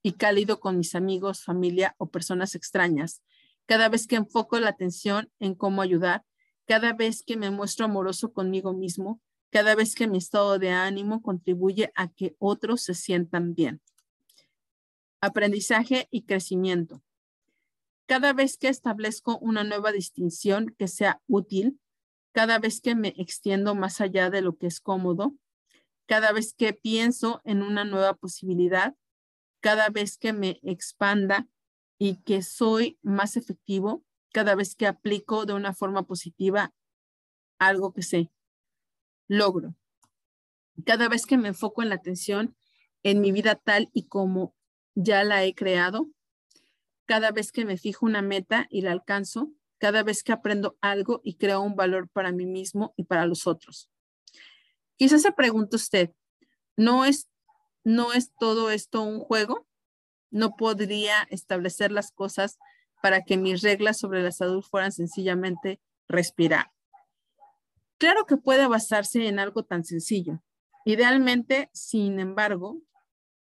y 0.04 0.14
cálido 0.14 0.60
con 0.60 0.78
mis 0.78 0.93
amigos, 0.93 1.43
familia 1.43 1.95
o 1.98 2.10
personas 2.10 2.54
extrañas, 2.54 3.24
cada 3.66 3.89
vez 3.89 4.08
que 4.08 4.16
enfoco 4.16 4.60
la 4.60 4.70
atención 4.70 5.32
en 5.39 5.56
cómo 5.56 5.82
ayudar, 5.82 6.24
cada 6.68 6.93
vez 6.93 7.24
que 7.24 7.38
me 7.38 7.49
muestro 7.49 7.86
amoroso 7.86 8.34
conmigo 8.34 8.74
mismo, 8.74 9.22
cada 9.49 9.74
vez 9.74 9.95
que 9.95 10.07
mi 10.07 10.18
estado 10.18 10.59
de 10.59 10.72
ánimo 10.72 11.22
contribuye 11.22 11.91
a 11.95 12.09
que 12.09 12.36
otros 12.39 12.82
se 12.84 12.93
sientan 12.93 13.55
bien. 13.55 13.82
Aprendizaje 15.22 16.09
y 16.11 16.24
crecimiento. 16.24 17.01
Cada 18.05 18.34
vez 18.34 18.57
que 18.57 18.68
establezco 18.68 19.38
una 19.39 19.63
nueva 19.63 19.91
distinción 19.91 20.76
que 20.78 20.88
sea 20.88 21.22
útil, 21.28 21.80
cada 22.34 22.59
vez 22.59 22.82
que 22.82 22.95
me 22.95 23.13
extiendo 23.18 23.74
más 23.74 24.01
allá 24.01 24.30
de 24.30 24.41
lo 24.41 24.57
que 24.57 24.68
es 24.68 24.80
cómodo, 24.80 25.34
cada 26.05 26.32
vez 26.34 26.53
que 26.53 26.74
pienso 26.74 27.41
en 27.45 27.63
una 27.63 27.86
nueva 27.86 28.13
posibilidad, 28.13 28.95
cada 29.61 29.89
vez 29.89 30.18
que 30.18 30.34
me 30.34 30.59
expanda 30.63 31.47
y 31.97 32.18
que 32.24 32.41
soy 32.41 32.99
más 33.01 33.38
efectivo, 33.38 34.03
cada 34.32 34.56
vez 34.56 34.76
que 34.76 34.88
aplico 34.88 35.46
de 35.46 35.54
una 35.54 35.74
forma 35.74 36.04
positiva 36.04 36.74
algo 37.60 37.94
que 37.94 38.02
sé 38.02 38.32
logro. 39.28 39.76
Cada 40.86 41.10
vez 41.10 41.26
que 41.26 41.38
me 41.38 41.50
enfoco 41.50 41.82
en 41.82 41.90
la 41.90 41.96
atención 41.96 42.56
en 43.04 43.22
mi 43.22 43.32
vida 43.32 43.56
tal 43.56 43.90
y 43.94 44.08
como 44.08 44.56
ya 44.96 45.24
la 45.24 45.44
he 45.44 45.54
creado, 45.54 46.10
cada 47.06 47.32
vez 47.32 47.52
que 47.52 47.66
me 47.66 47.78
fijo 47.78 48.06
una 48.06 48.22
meta 48.22 48.68
y 48.70 48.82
la 48.82 48.92
alcanzo, 48.92 49.52
cada 49.78 50.04
vez 50.04 50.24
que 50.24 50.32
aprendo 50.32 50.78
algo 50.82 51.22
y 51.24 51.36
creo 51.36 51.62
un 51.62 51.76
valor 51.76 52.10
para 52.10 52.32
mí 52.32 52.46
mismo 52.46 52.94
y 52.98 53.04
para 53.04 53.26
los 53.26 53.48
otros. 53.48 53.90
Quizás 54.98 55.22
se 55.22 55.32
pregunte 55.32 55.76
usted, 55.76 56.12
¿no 56.76 57.06
es, 57.06 57.30
¿no 57.84 58.14
es 58.14 58.34
todo 58.40 58.72
esto 58.72 59.04
un 59.04 59.20
juego? 59.20 59.68
¿No 60.32 60.56
podría 60.56 61.24
establecer 61.30 61.92
las 61.92 62.12
cosas 62.12 62.58
para 63.02 63.24
que 63.24 63.38
mis 63.38 63.62
reglas 63.62 63.98
sobre 63.98 64.22
la 64.22 64.32
salud 64.32 64.62
fueran 64.62 64.91
sencillamente 64.91 65.80
respirar? 66.08 66.72
Claro 67.98 68.26
que 68.26 68.38
puede 68.38 68.68
basarse 68.68 69.28
en 69.28 69.39
algo 69.39 69.64
tan 69.64 69.84
sencillo. 69.84 70.41
Idealmente, 70.86 71.70
sin 71.74 72.20
embargo, 72.20 72.82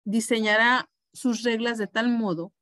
diseñará 0.04 0.90
sus 1.14 1.44
reglas 1.44 1.78
de 1.78 1.88
tal 1.88 2.10
modo 2.10 2.54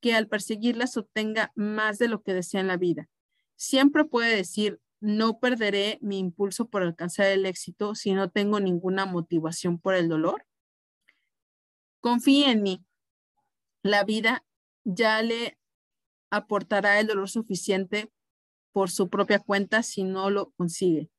que 0.00 0.14
al 0.14 0.28
perseguirlas 0.28 0.96
obtenga 0.96 1.52
más 1.54 1.98
de 1.98 2.08
lo 2.08 2.22
que 2.22 2.34
desea 2.34 2.60
en 2.60 2.68
la 2.68 2.76
vida. 2.76 3.08
Siempre 3.56 4.04
puede 4.04 4.36
decir, 4.36 4.80
no 5.00 5.38
perderé 5.38 5.98
mi 6.00 6.18
impulso 6.18 6.68
por 6.68 6.82
alcanzar 6.82 7.26
el 7.26 7.46
éxito 7.46 7.94
si 7.94 8.12
no 8.12 8.30
tengo 8.30 8.60
ninguna 8.60 9.06
motivación 9.06 9.78
por 9.78 9.94
el 9.94 10.08
dolor. 10.08 10.46
Confíe 12.00 12.50
en 12.50 12.62
mí. 12.62 12.84
La 13.82 14.04
vida 14.04 14.44
ya 14.84 15.22
le 15.22 15.58
aportará 16.30 17.00
el 17.00 17.06
dolor 17.06 17.28
suficiente 17.28 18.10
por 18.72 18.90
su 18.90 19.08
propia 19.08 19.38
cuenta 19.38 19.82
si 19.82 20.04
no 20.04 20.30
lo 20.30 20.50
consigue. 20.52 21.10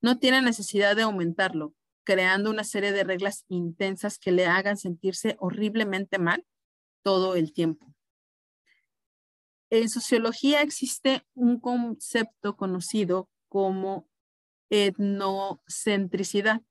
No 0.00 0.18
tiene 0.18 0.42
necesidad 0.42 0.96
de 0.96 1.02
aumentarlo, 1.02 1.74
creando 2.04 2.50
una 2.50 2.64
serie 2.64 2.92
de 2.92 3.04
reglas 3.04 3.44
intensas 3.48 4.18
que 4.18 4.32
le 4.32 4.46
hagan 4.46 4.76
sentirse 4.76 5.36
horriblemente 5.40 6.18
mal 6.18 6.46
todo 7.02 7.34
el 7.34 7.52
tiempo. 7.52 7.92
En 9.70 9.88
sociología 9.88 10.62
existe 10.62 11.26
un 11.34 11.58
concepto 11.58 12.56
conocido 12.56 13.28
como 13.48 14.08
etnocentricidad, 14.70 16.62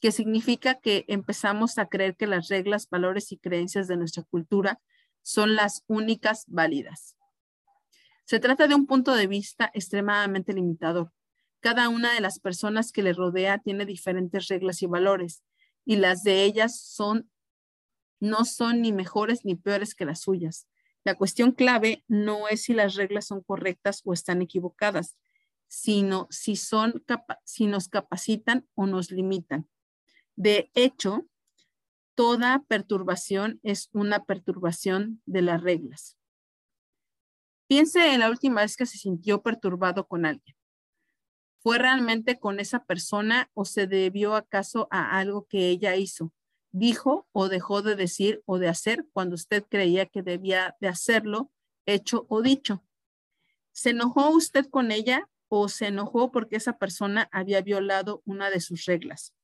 que 0.00 0.12
significa 0.12 0.80
que 0.80 1.04
empezamos 1.08 1.78
a 1.78 1.86
creer 1.86 2.16
que 2.16 2.26
las 2.26 2.48
reglas, 2.48 2.88
valores 2.90 3.32
y 3.32 3.38
creencias 3.38 3.88
de 3.88 3.96
nuestra 3.96 4.24
cultura 4.24 4.80
son 5.26 5.56
las 5.56 5.82
únicas 5.88 6.44
válidas. 6.46 7.16
Se 8.26 8.38
trata 8.38 8.68
de 8.68 8.76
un 8.76 8.86
punto 8.86 9.12
de 9.12 9.26
vista 9.26 9.72
extremadamente 9.74 10.52
limitador, 10.52 11.12
cada 11.58 11.88
una 11.88 12.14
de 12.14 12.20
las 12.20 12.38
personas 12.38 12.92
que 12.92 13.02
le 13.02 13.12
rodea 13.12 13.58
tiene 13.58 13.86
diferentes 13.86 14.46
reglas 14.46 14.82
y 14.82 14.86
valores 14.86 15.42
y 15.84 15.96
las 15.96 16.22
de 16.22 16.44
ellas 16.44 16.78
son 16.78 17.28
no 18.20 18.44
son 18.44 18.82
ni 18.82 18.92
mejores 18.92 19.44
ni 19.44 19.56
peores 19.56 19.96
que 19.96 20.04
las 20.04 20.20
suyas. 20.20 20.68
La 21.02 21.16
cuestión 21.16 21.50
clave 21.50 22.04
no 22.06 22.46
es 22.46 22.62
si 22.62 22.72
las 22.72 22.94
reglas 22.94 23.26
son 23.26 23.42
correctas 23.42 24.02
o 24.04 24.12
están 24.12 24.42
equivocadas, 24.42 25.18
sino 25.66 26.28
si 26.30 26.54
son 26.54 27.04
si 27.44 27.66
nos 27.66 27.88
capacitan 27.88 28.68
o 28.76 28.86
nos 28.86 29.10
limitan. 29.10 29.68
De 30.36 30.70
hecho, 30.74 31.26
toda 32.16 32.64
perturbación 32.66 33.60
es 33.62 33.90
una 33.92 34.24
perturbación 34.24 35.22
de 35.26 35.42
las 35.42 35.62
reglas. 35.62 36.16
Piense 37.68 38.14
en 38.14 38.20
la 38.20 38.30
última 38.30 38.62
vez 38.62 38.76
que 38.76 38.86
se 38.86 38.98
sintió 38.98 39.42
perturbado 39.42 40.08
con 40.08 40.24
alguien. 40.24 40.56
¿Fue 41.58 41.78
realmente 41.78 42.38
con 42.38 42.58
esa 42.58 42.84
persona 42.84 43.50
o 43.52 43.64
se 43.64 43.86
debió 43.86 44.34
acaso 44.34 44.88
a 44.90 45.18
algo 45.18 45.46
que 45.46 45.68
ella 45.68 45.94
hizo? 45.96 46.32
Dijo 46.70 47.28
o 47.32 47.48
dejó 47.48 47.82
de 47.82 47.96
decir 47.96 48.42
o 48.46 48.58
de 48.58 48.68
hacer 48.68 49.06
cuando 49.12 49.34
usted 49.34 49.64
creía 49.68 50.06
que 50.06 50.22
debía 50.22 50.76
de 50.80 50.88
hacerlo, 50.88 51.52
hecho 51.84 52.24
o 52.28 52.40
dicho. 52.40 52.82
¿Se 53.72 53.90
enojó 53.90 54.30
usted 54.30 54.66
con 54.66 54.90
ella 54.90 55.28
o 55.48 55.68
se 55.68 55.88
enojó 55.88 56.30
porque 56.30 56.56
esa 56.56 56.78
persona 56.78 57.28
había 57.30 57.60
violado 57.60 58.22
una 58.24 58.48
de 58.48 58.60
sus 58.60 58.86
reglas? 58.86 59.34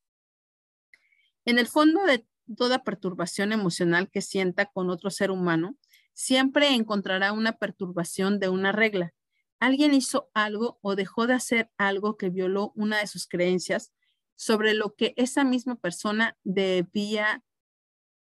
En 1.45 1.59
el 1.59 1.67
fondo 1.67 2.05
de 2.05 2.25
toda 2.57 2.85
perturbación 2.85 3.53
emocional 3.53 4.11
que 4.11 4.23
sienta 4.23 4.67
con 4.67 4.91
otro 4.91 5.11
ser 5.11 5.31
humano, 5.31 5.77
siempre 6.13 6.75
encontrará 6.75 7.33
una 7.33 7.53
perturbación 7.53 8.39
de 8.39 8.49
una 8.49 8.73
regla, 8.73 9.15
alguien 9.63 9.95
hizo 9.95 10.29
algo 10.35 10.81
o 10.83 10.97
dejó 10.97 11.29
de 11.29 11.35
hacer 11.35 11.71
algo 11.77 12.17
que 12.17 12.31
violó 12.31 12.73
una 12.75 12.99
de 12.99 13.07
sus 13.07 13.29
creencias 13.29 13.93
sobre 14.35 14.75
lo 14.75 14.97
que 14.97 15.15
esa 15.17 15.45
misma 15.45 15.77
persona 15.77 16.37
debía 16.43 17.45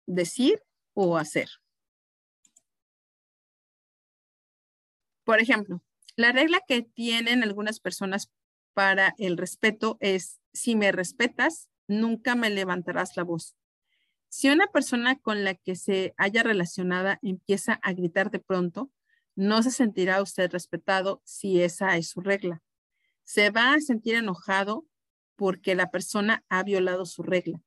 decir 0.07 0.63
o 0.95 1.19
hacer. 1.19 1.51
Por 5.25 5.41
ejemplo, 5.41 5.83
la 6.17 6.33
regla 6.33 6.63
que 6.67 6.81
tienen 6.81 7.43
algunas 7.43 7.81
personas 7.81 8.31
para 8.73 9.15
el 9.19 9.37
respeto 9.37 9.99
es, 10.01 10.41
si 10.55 10.75
me 10.75 10.91
respetas, 10.91 11.69
nunca 11.87 12.35
me 12.35 12.49
levantarás 12.49 13.15
la 13.17 13.25
voz. 13.25 13.57
Si 14.29 14.49
una 14.51 14.67
persona 14.67 15.19
con 15.19 15.45
la 15.45 15.55
que 15.55 15.77
se 15.77 16.15
haya 16.17 16.43
relacionada 16.43 17.19
empieza 17.23 17.75
a 17.83 17.93
gritar 17.93 18.31
de 18.31 18.41
pronto, 18.41 18.91
no 19.35 19.63
se 19.63 19.71
sentirá 19.71 20.23
usted 20.23 20.51
respetado 20.51 21.23
si 21.25 21.63
esa 21.63 21.97
es 21.97 22.09
su 22.09 22.21
regla. 22.21 22.63
Se 23.25 23.51
va 23.51 23.75
a 23.75 23.81
sentir 23.81 24.15
enojado 24.15 24.87
porque 25.37 25.75
la 25.75 25.91
persona 25.91 26.45
ha 26.49 26.63
violado 26.63 27.05
su 27.05 27.23
regla. 27.23 27.61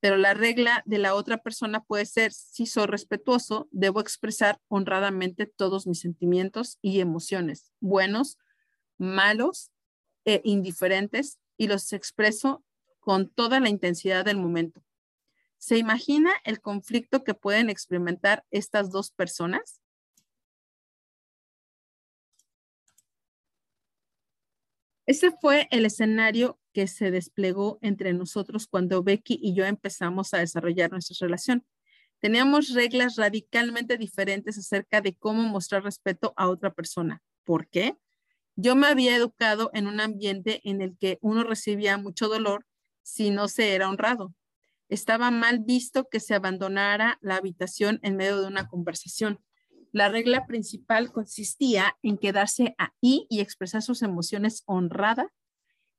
Pero 0.00 0.16
la 0.16 0.34
regla 0.34 0.82
de 0.86 0.98
la 0.98 1.14
otra 1.14 1.38
persona 1.38 1.82
puede 1.82 2.06
ser, 2.06 2.32
si 2.32 2.66
soy 2.66 2.86
respetuoso, 2.86 3.68
debo 3.72 4.00
expresar 4.00 4.60
honradamente 4.68 5.46
todos 5.46 5.86
mis 5.86 6.00
sentimientos 6.00 6.78
y 6.80 7.00
emociones, 7.00 7.72
buenos, 7.80 8.38
malos 8.96 9.72
e 10.24 10.40
indiferentes, 10.44 11.38
y 11.56 11.66
los 11.66 11.92
expreso 11.92 12.64
con 13.00 13.28
toda 13.28 13.58
la 13.58 13.68
intensidad 13.68 14.24
del 14.24 14.36
momento. 14.36 14.82
¿Se 15.58 15.76
imagina 15.76 16.32
el 16.44 16.60
conflicto 16.60 17.24
que 17.24 17.34
pueden 17.34 17.68
experimentar 17.68 18.44
estas 18.50 18.90
dos 18.90 19.10
personas? 19.10 19.80
Ese 25.06 25.30
fue 25.30 25.68
el 25.70 25.84
escenario 25.86 26.60
que 26.72 26.86
se 26.86 27.10
desplegó 27.10 27.78
entre 27.82 28.12
nosotros 28.12 28.66
cuando 28.66 29.02
Becky 29.02 29.38
y 29.42 29.54
yo 29.54 29.64
empezamos 29.64 30.32
a 30.34 30.38
desarrollar 30.38 30.92
nuestra 30.92 31.16
relación. 31.20 31.66
Teníamos 32.20 32.74
reglas 32.74 33.16
radicalmente 33.16 33.96
diferentes 33.96 34.58
acerca 34.58 35.00
de 35.00 35.14
cómo 35.14 35.42
mostrar 35.44 35.82
respeto 35.82 36.34
a 36.36 36.48
otra 36.48 36.74
persona. 36.74 37.22
¿Por 37.44 37.68
qué? 37.68 37.96
Yo 38.54 38.76
me 38.76 38.86
había 38.86 39.16
educado 39.16 39.70
en 39.72 39.86
un 39.86 40.00
ambiente 40.00 40.60
en 40.64 40.82
el 40.82 40.96
que 40.98 41.18
uno 41.20 41.42
recibía 41.42 41.96
mucho 41.96 42.28
dolor 42.28 42.66
si 43.02 43.30
no 43.30 43.48
se 43.48 43.74
era 43.74 43.88
honrado. 43.88 44.34
Estaba 44.88 45.30
mal 45.30 45.58
visto 45.60 46.08
que 46.08 46.20
se 46.20 46.34
abandonara 46.34 47.18
la 47.20 47.36
habitación 47.36 48.00
en 48.02 48.16
medio 48.16 48.40
de 48.40 48.46
una 48.46 48.68
conversación. 48.68 49.40
La 49.92 50.08
regla 50.08 50.46
principal 50.46 51.12
consistía 51.12 51.96
en 52.02 52.18
quedarse 52.18 52.74
ahí 52.78 53.26
y 53.28 53.40
expresar 53.40 53.82
sus 53.82 54.02
emociones 54.02 54.62
honrada, 54.66 55.32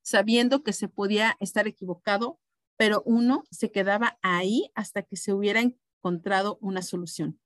sabiendo 0.02 0.64
que 0.64 0.74
se 0.74 0.88
podía 0.88 1.36
estar 1.40 1.68
equivocado, 1.68 2.40
pero 2.78 3.04
uno 3.06 3.44
se 3.52 3.72
quedaba 3.72 4.18
ahí 4.22 4.72
hasta 4.74 5.04
que 5.04 5.18
se 5.18 5.34
hubiera 5.34 5.62
encontrado 5.62 6.58
una 6.62 6.82
solución. 6.82 7.40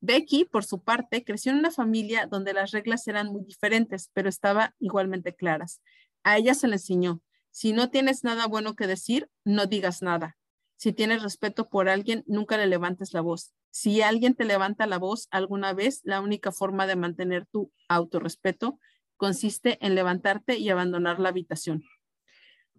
Becky, 0.00 0.46
por 0.46 0.64
su 0.64 0.82
parte, 0.82 1.24
creció 1.24 1.52
en 1.52 1.58
una 1.58 1.70
familia 1.70 2.26
donde 2.26 2.54
las 2.54 2.70
reglas 2.70 3.06
eran 3.06 3.26
muy 3.26 3.44
diferentes, 3.44 4.10
pero 4.14 4.30
estaban 4.30 4.74
igualmente 4.78 5.34
claras. 5.34 5.82
A 6.22 6.38
ella 6.38 6.54
se 6.54 6.68
le 6.68 6.76
enseñó, 6.76 7.22
si 7.50 7.72
no 7.72 7.90
tienes 7.90 8.24
nada 8.24 8.46
bueno 8.46 8.76
que 8.76 8.86
decir, 8.86 9.28
no 9.44 9.66
digas 9.66 10.00
nada. 10.02 10.38
Si 10.80 10.94
tienes 10.94 11.22
respeto 11.22 11.68
por 11.68 11.90
alguien, 11.90 12.24
nunca 12.26 12.56
le 12.56 12.66
levantes 12.66 13.12
la 13.12 13.20
voz. 13.20 13.52
Si 13.70 14.00
alguien 14.00 14.34
te 14.34 14.46
levanta 14.46 14.86
la 14.86 14.96
voz 14.96 15.28
alguna 15.30 15.74
vez, 15.74 16.00
la 16.04 16.22
única 16.22 16.52
forma 16.52 16.86
de 16.86 16.96
mantener 16.96 17.44
tu 17.44 17.70
autorrespeto 17.86 18.78
consiste 19.18 19.76
en 19.84 19.94
levantarte 19.94 20.56
y 20.56 20.70
abandonar 20.70 21.20
la 21.20 21.28
habitación. 21.28 21.84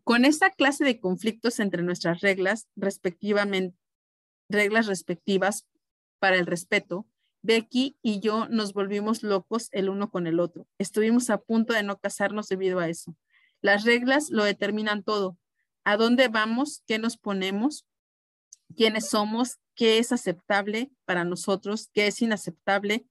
Con 0.04 0.26
esta 0.26 0.50
clase 0.50 0.84
de 0.84 1.00
conflictos 1.00 1.60
entre 1.60 1.84
nuestras 1.84 2.22
reglas, 2.22 2.68
respectivamente, 2.76 3.78
reglas 4.50 4.88
respectivas 4.88 5.68
para 6.18 6.38
el 6.38 6.48
respeto, 6.48 7.06
Becky 7.44 8.00
y 8.02 8.20
yo 8.20 8.48
nos 8.50 8.74
volvimos 8.74 9.22
locos 9.22 9.70
el 9.74 9.90
uno 9.90 10.10
con 10.10 10.26
el 10.26 10.40
otro. 10.40 10.66
Estuvimos 10.80 11.30
a 11.30 11.38
punto 11.38 11.74
de 11.74 11.84
no 11.84 12.00
casarnos 12.00 12.48
debido 12.48 12.80
a 12.80 12.90
eso. 12.90 13.16
Las 13.62 13.84
reglas 13.86 14.32
lo 14.32 14.44
determinan 14.44 15.04
todo. 15.04 15.38
¿A 15.84 15.98
dónde 15.98 16.30
vamos? 16.30 16.82
¿Qué 16.88 16.98
nos 16.98 17.18
ponemos? 17.18 17.86
¿Quiénes 18.76 19.10
somos? 19.10 19.60
¿Qué 19.76 19.98
es 19.98 20.12
aceptable 20.12 20.92
para 21.06 21.24
nosotros? 21.24 21.90
¿Qué 21.94 22.08
es 22.08 22.22
inaceptable? 22.22 23.06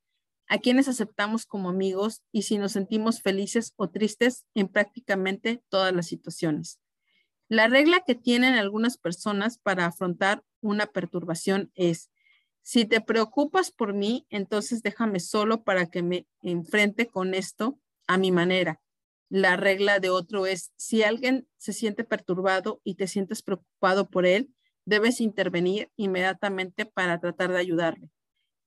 ¿A 0.47 0.59
quiénes 0.59 0.89
aceptamos 0.89 1.47
como 1.47 1.69
amigos? 1.69 2.23
Y 2.33 2.43
si 2.43 2.59
nos 2.59 2.73
sentimos 2.73 3.23
felices 3.23 3.73
o 3.77 3.89
tristes 3.89 4.47
en 4.55 4.69
prácticamente 4.69 5.63
todas 5.69 5.95
las 5.95 6.07
situaciones. 6.07 6.81
La 7.49 7.67
regla 7.67 8.05
que 8.07 8.15
tienen 8.15 8.55
algunas 8.55 8.97
personas 8.97 9.59
para 9.59 9.87
afrontar 9.87 10.45
una 10.61 10.87
perturbación 10.87 11.73
es, 11.75 12.11
si 12.63 12.85
te 12.85 13.01
preocupas 13.01 13.73
por 13.73 13.95
mí, 13.95 14.27
entonces 14.31 14.83
déjame 14.83 15.19
solo 15.19 15.65
para 15.65 15.87
que 15.87 16.03
me 16.03 16.27
enfrente 16.43 17.07
con 17.07 17.35
esto 17.35 17.81
a 18.07 18.19
mi 18.19 18.31
manera. 18.31 18.81
La 19.29 19.57
regla 19.57 19.99
de 19.99 20.11
otro 20.11 20.47
es, 20.47 20.73
si 20.77 21.03
alguien 21.03 21.49
se 21.57 21.73
siente 21.73 22.05
perturbado 22.05 22.81
y 22.85 22.95
te 22.95 23.07
sientes 23.07 23.43
preocupado 23.43 24.09
por 24.09 24.27
él, 24.27 24.55
debes 24.85 25.21
intervenir 25.21 25.91
inmediatamente 25.97 26.87
para 26.87 27.21
tratar 27.21 27.51
de 27.51 27.59
ayudarle. 27.59 28.11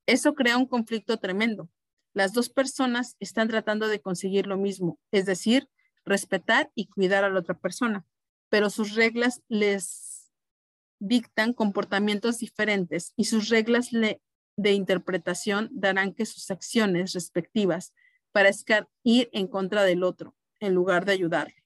Eso 0.06 0.34
crea 0.34 0.58
un 0.58 0.68
conflicto 0.68 1.18
tremendo. 1.18 1.70
Las 2.14 2.34
dos 2.34 2.50
personas 2.50 3.16
están 3.20 3.48
tratando 3.48 3.88
de 3.88 4.02
conseguir 4.02 4.48
lo 4.48 4.58
mismo, 4.58 5.00
es 5.12 5.26
decir, 5.26 5.68
respetar 6.06 6.72
y 6.76 6.88
cuidar 6.88 7.24
a 7.24 7.30
la 7.30 7.40
otra 7.40 7.58
persona, 7.58 8.06
pero 8.50 8.70
sus 8.70 8.96
reglas 8.96 9.42
les 9.48 10.32
dictan 11.00 11.54
comportamientos 11.54 12.40
diferentes 12.40 13.14
y 13.16 13.26
sus 13.26 13.50
reglas 13.50 13.90
de 13.92 14.72
interpretación 14.72 15.70
darán 15.72 16.14
que 16.14 16.26
sus 16.26 16.52
acciones 16.52 17.14
respectivas 17.14 17.94
parezcan 18.32 18.88
ir 19.04 19.30
en 19.34 19.48
contra 19.48 19.84
del 19.84 20.04
otro 20.04 20.36
en 20.60 20.74
lugar 20.74 21.06
de 21.06 21.14
ayudarle. 21.14 21.63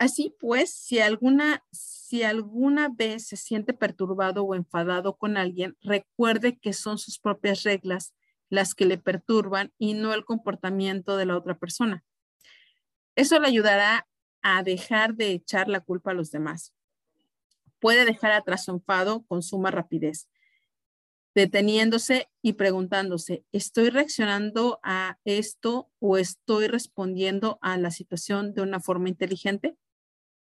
Así 0.00 0.34
pues, 0.40 0.72
si 0.72 0.98
alguna, 0.98 1.62
si 1.72 2.22
alguna 2.22 2.88
vez 2.88 3.26
se 3.26 3.36
siente 3.36 3.74
perturbado 3.74 4.44
o 4.44 4.54
enfadado 4.54 5.18
con 5.18 5.36
alguien, 5.36 5.76
recuerde 5.82 6.58
que 6.58 6.72
son 6.72 6.96
sus 6.96 7.18
propias 7.18 7.64
reglas 7.64 8.14
las 8.48 8.74
que 8.74 8.86
le 8.86 8.96
perturban 8.96 9.74
y 9.76 9.92
no 9.92 10.14
el 10.14 10.24
comportamiento 10.24 11.18
de 11.18 11.26
la 11.26 11.36
otra 11.36 11.58
persona. 11.58 12.02
Eso 13.14 13.38
le 13.38 13.48
ayudará 13.48 14.08
a 14.40 14.62
dejar 14.62 15.16
de 15.16 15.32
echar 15.32 15.68
la 15.68 15.80
culpa 15.80 16.12
a 16.12 16.14
los 16.14 16.30
demás. 16.30 16.72
Puede 17.78 18.06
dejar 18.06 18.32
atrás 18.32 18.64
su 18.64 18.70
enfado 18.70 19.26
con 19.26 19.42
suma 19.42 19.70
rapidez 19.70 20.30
deteniéndose 21.34 22.28
y 22.42 22.54
preguntándose, 22.54 23.44
¿estoy 23.52 23.90
reaccionando 23.90 24.80
a 24.82 25.18
esto 25.24 25.90
o 26.00 26.16
estoy 26.16 26.66
respondiendo 26.66 27.58
a 27.62 27.76
la 27.78 27.90
situación 27.90 28.52
de 28.52 28.62
una 28.62 28.80
forma 28.80 29.08
inteligente? 29.08 29.76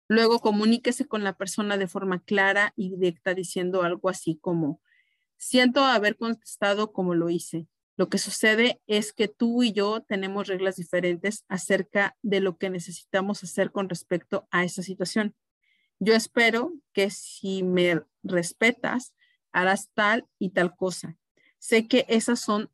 Luego 0.10 0.40
comuníquese 0.40 1.06
con 1.06 1.24
la 1.24 1.38
persona 1.38 1.78
de 1.78 1.88
forma 1.88 2.20
clara 2.20 2.74
y 2.76 2.90
directa 2.90 3.36
diciendo 3.36 3.84
algo 3.84 4.10
así 4.10 4.40
como, 4.42 4.82
siento 5.38 5.84
haber 5.86 6.18
contestado 6.18 6.92
como 6.92 7.14
lo 7.14 7.30
hice. 7.30 7.68
Lo 7.96 8.10
que 8.10 8.18
sucede 8.18 8.82
es 8.88 9.14
que 9.14 9.28
tú 9.28 9.62
y 9.62 9.72
yo 9.72 10.02
tenemos 10.02 10.48
reglas 10.48 10.78
diferentes 10.78 11.46
acerca 11.48 12.18
de 12.24 12.40
lo 12.40 12.58
que 12.58 12.72
necesitamos 12.72 13.44
hacer 13.44 13.72
con 13.72 13.88
respecto 13.88 14.48
a 14.50 14.64
esa 14.64 14.82
situación. 14.82 15.36
Yo 16.00 16.16
espero 16.16 16.74
que 16.92 17.12
si 17.12 17.62
me 17.62 18.02
respetas, 18.24 19.14
harás 19.52 19.92
tal 19.94 20.28
y 20.40 20.50
tal 20.52 20.76
cosa. 20.76 21.18
Sé 21.60 21.88
que 21.88 22.06
esas 22.10 22.40
son, 22.40 22.72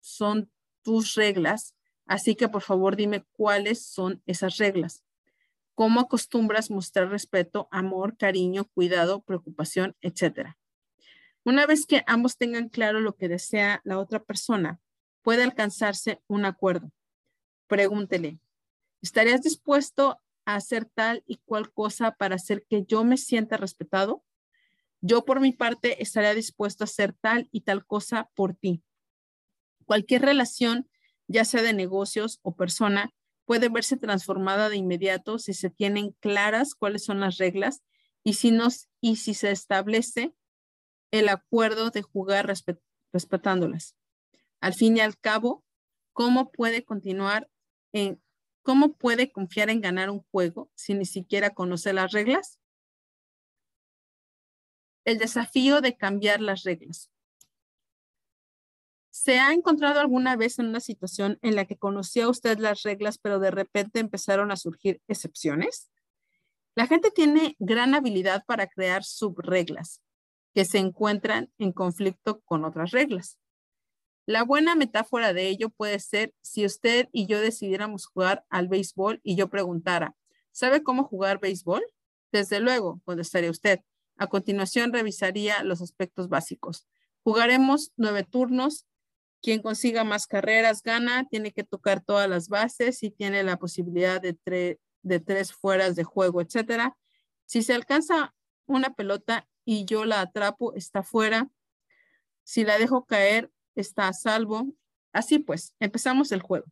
son 0.00 0.50
tus 0.82 1.14
reglas, 1.14 1.76
así 2.06 2.34
que 2.34 2.48
por 2.48 2.62
favor 2.62 2.96
dime 2.96 3.24
cuáles 3.32 3.86
son 3.86 4.20
esas 4.26 4.56
reglas. 4.56 5.04
¿Cómo 5.74 6.00
acostumbras 6.00 6.70
mostrar 6.70 7.08
respeto, 7.08 7.66
amor, 7.72 8.16
cariño, 8.16 8.64
cuidado, 8.66 9.22
preocupación, 9.22 9.96
etcétera? 10.00 10.56
Una 11.44 11.66
vez 11.66 11.84
que 11.84 12.04
ambos 12.06 12.36
tengan 12.36 12.68
claro 12.68 13.00
lo 13.00 13.16
que 13.16 13.28
desea 13.28 13.80
la 13.84 13.98
otra 13.98 14.22
persona, 14.22 14.80
puede 15.22 15.42
alcanzarse 15.42 16.22
un 16.28 16.44
acuerdo. 16.44 16.92
Pregúntele, 17.66 18.38
¿estarías 19.02 19.42
dispuesto 19.42 20.20
a 20.44 20.54
hacer 20.54 20.84
tal 20.84 21.24
y 21.26 21.38
cual 21.44 21.72
cosa 21.72 22.12
para 22.12 22.36
hacer 22.36 22.64
que 22.68 22.84
yo 22.84 23.02
me 23.02 23.16
sienta 23.16 23.56
respetado? 23.56 24.22
Yo 25.00 25.24
por 25.24 25.40
mi 25.40 25.52
parte 25.52 26.02
estaría 26.02 26.34
dispuesto 26.34 26.84
a 26.84 26.86
hacer 26.86 27.14
tal 27.14 27.48
y 27.50 27.62
tal 27.62 27.84
cosa 27.84 28.30
por 28.34 28.54
ti. 28.54 28.82
Cualquier 29.86 30.22
relación, 30.22 30.88
ya 31.26 31.44
sea 31.44 31.62
de 31.62 31.72
negocios 31.72 32.38
o 32.42 32.54
persona, 32.54 33.12
puede 33.44 33.68
verse 33.68 33.96
transformada 33.96 34.68
de 34.68 34.76
inmediato 34.76 35.38
si 35.38 35.54
se 35.54 35.70
tienen 35.70 36.12
claras 36.20 36.74
cuáles 36.74 37.04
son 37.04 37.20
las 37.20 37.38
reglas 37.38 37.82
y 38.22 38.34
si, 38.34 39.34
se 39.34 39.50
establece 39.50 40.34
el 41.10 41.28
acuerdo 41.28 41.90
de 41.90 42.02
jugar 42.02 42.46
respetándolas. 43.12 43.96
Al 44.60 44.74
fin 44.74 44.96
y 44.96 45.00
al 45.00 45.18
cabo, 45.18 45.64
¿cómo 46.12 46.50
puede 46.50 46.84
continuar 46.84 47.50
en, 47.92 48.22
cómo 48.62 48.94
puede 48.94 49.30
confiar 49.30 49.68
en 49.70 49.80
ganar 49.80 50.10
un 50.10 50.24
juego 50.30 50.70
si 50.74 50.94
ni 50.94 51.04
siquiera 51.04 51.50
conoce 51.50 51.92
las 51.92 52.12
reglas? 52.12 52.58
el 55.04 55.18
desafío 55.18 55.80
de 55.80 55.96
cambiar 55.96 56.40
las 56.40 56.64
reglas. 56.64 57.10
¿Se 59.24 59.38
ha 59.38 59.54
encontrado 59.54 60.00
alguna 60.00 60.36
vez 60.36 60.58
en 60.58 60.66
una 60.66 60.80
situación 60.80 61.38
en 61.40 61.56
la 61.56 61.64
que 61.64 61.78
conocía 61.78 62.28
usted 62.28 62.58
las 62.58 62.82
reglas, 62.82 63.16
pero 63.16 63.38
de 63.38 63.50
repente 63.50 63.98
empezaron 63.98 64.50
a 64.50 64.56
surgir 64.58 65.00
excepciones? 65.08 65.90
La 66.74 66.86
gente 66.86 67.10
tiene 67.10 67.56
gran 67.58 67.94
habilidad 67.94 68.44
para 68.44 68.66
crear 68.66 69.02
subreglas 69.02 70.02
que 70.52 70.66
se 70.66 70.76
encuentran 70.76 71.50
en 71.56 71.72
conflicto 71.72 72.42
con 72.42 72.66
otras 72.66 72.90
reglas. 72.90 73.38
La 74.26 74.42
buena 74.42 74.74
metáfora 74.74 75.32
de 75.32 75.48
ello 75.48 75.70
puede 75.70 76.00
ser 76.00 76.34
si 76.42 76.66
usted 76.66 77.08
y 77.10 77.24
yo 77.24 77.40
decidiéramos 77.40 78.04
jugar 78.04 78.44
al 78.50 78.68
béisbol 78.68 79.22
y 79.22 79.36
yo 79.36 79.48
preguntara, 79.48 80.14
¿sabe 80.52 80.82
cómo 80.82 81.04
jugar 81.04 81.40
béisbol? 81.40 81.82
Desde 82.30 82.60
luego, 82.60 83.00
contestaría 83.06 83.50
usted, 83.50 83.80
A 84.18 84.26
continuación 84.26 84.92
revisaría 84.92 85.64
los 85.64 85.80
aspectos 85.80 86.28
básicos. 86.28 86.86
Jugaremos 87.22 87.90
nueve 87.96 88.22
turnos. 88.22 88.84
Quien 89.44 89.60
consiga 89.60 90.04
más 90.04 90.26
carreras 90.26 90.82
gana, 90.82 91.28
tiene 91.28 91.52
que 91.52 91.64
tocar 91.64 92.02
todas 92.02 92.30
las 92.30 92.48
bases 92.48 93.02
y 93.02 93.10
tiene 93.10 93.42
la 93.42 93.58
posibilidad 93.58 94.18
de, 94.18 94.38
de 95.02 95.20
tres 95.20 95.52
fueras 95.52 95.96
de 95.96 96.02
juego, 96.02 96.40
etcétera. 96.40 96.96
Si 97.44 97.62
se 97.62 97.74
alcanza 97.74 98.34
una 98.64 98.94
pelota 98.94 99.46
y 99.66 99.84
yo 99.84 100.06
la 100.06 100.22
atrapo, 100.22 100.72
está 100.72 101.02
fuera. 101.02 101.50
Si 102.42 102.64
la 102.64 102.78
dejo 102.78 103.04
caer, 103.04 103.50
está 103.74 104.08
a 104.08 104.14
salvo. 104.14 104.74
Así 105.12 105.38
pues, 105.38 105.74
empezamos 105.78 106.32
el 106.32 106.40
juego. 106.40 106.64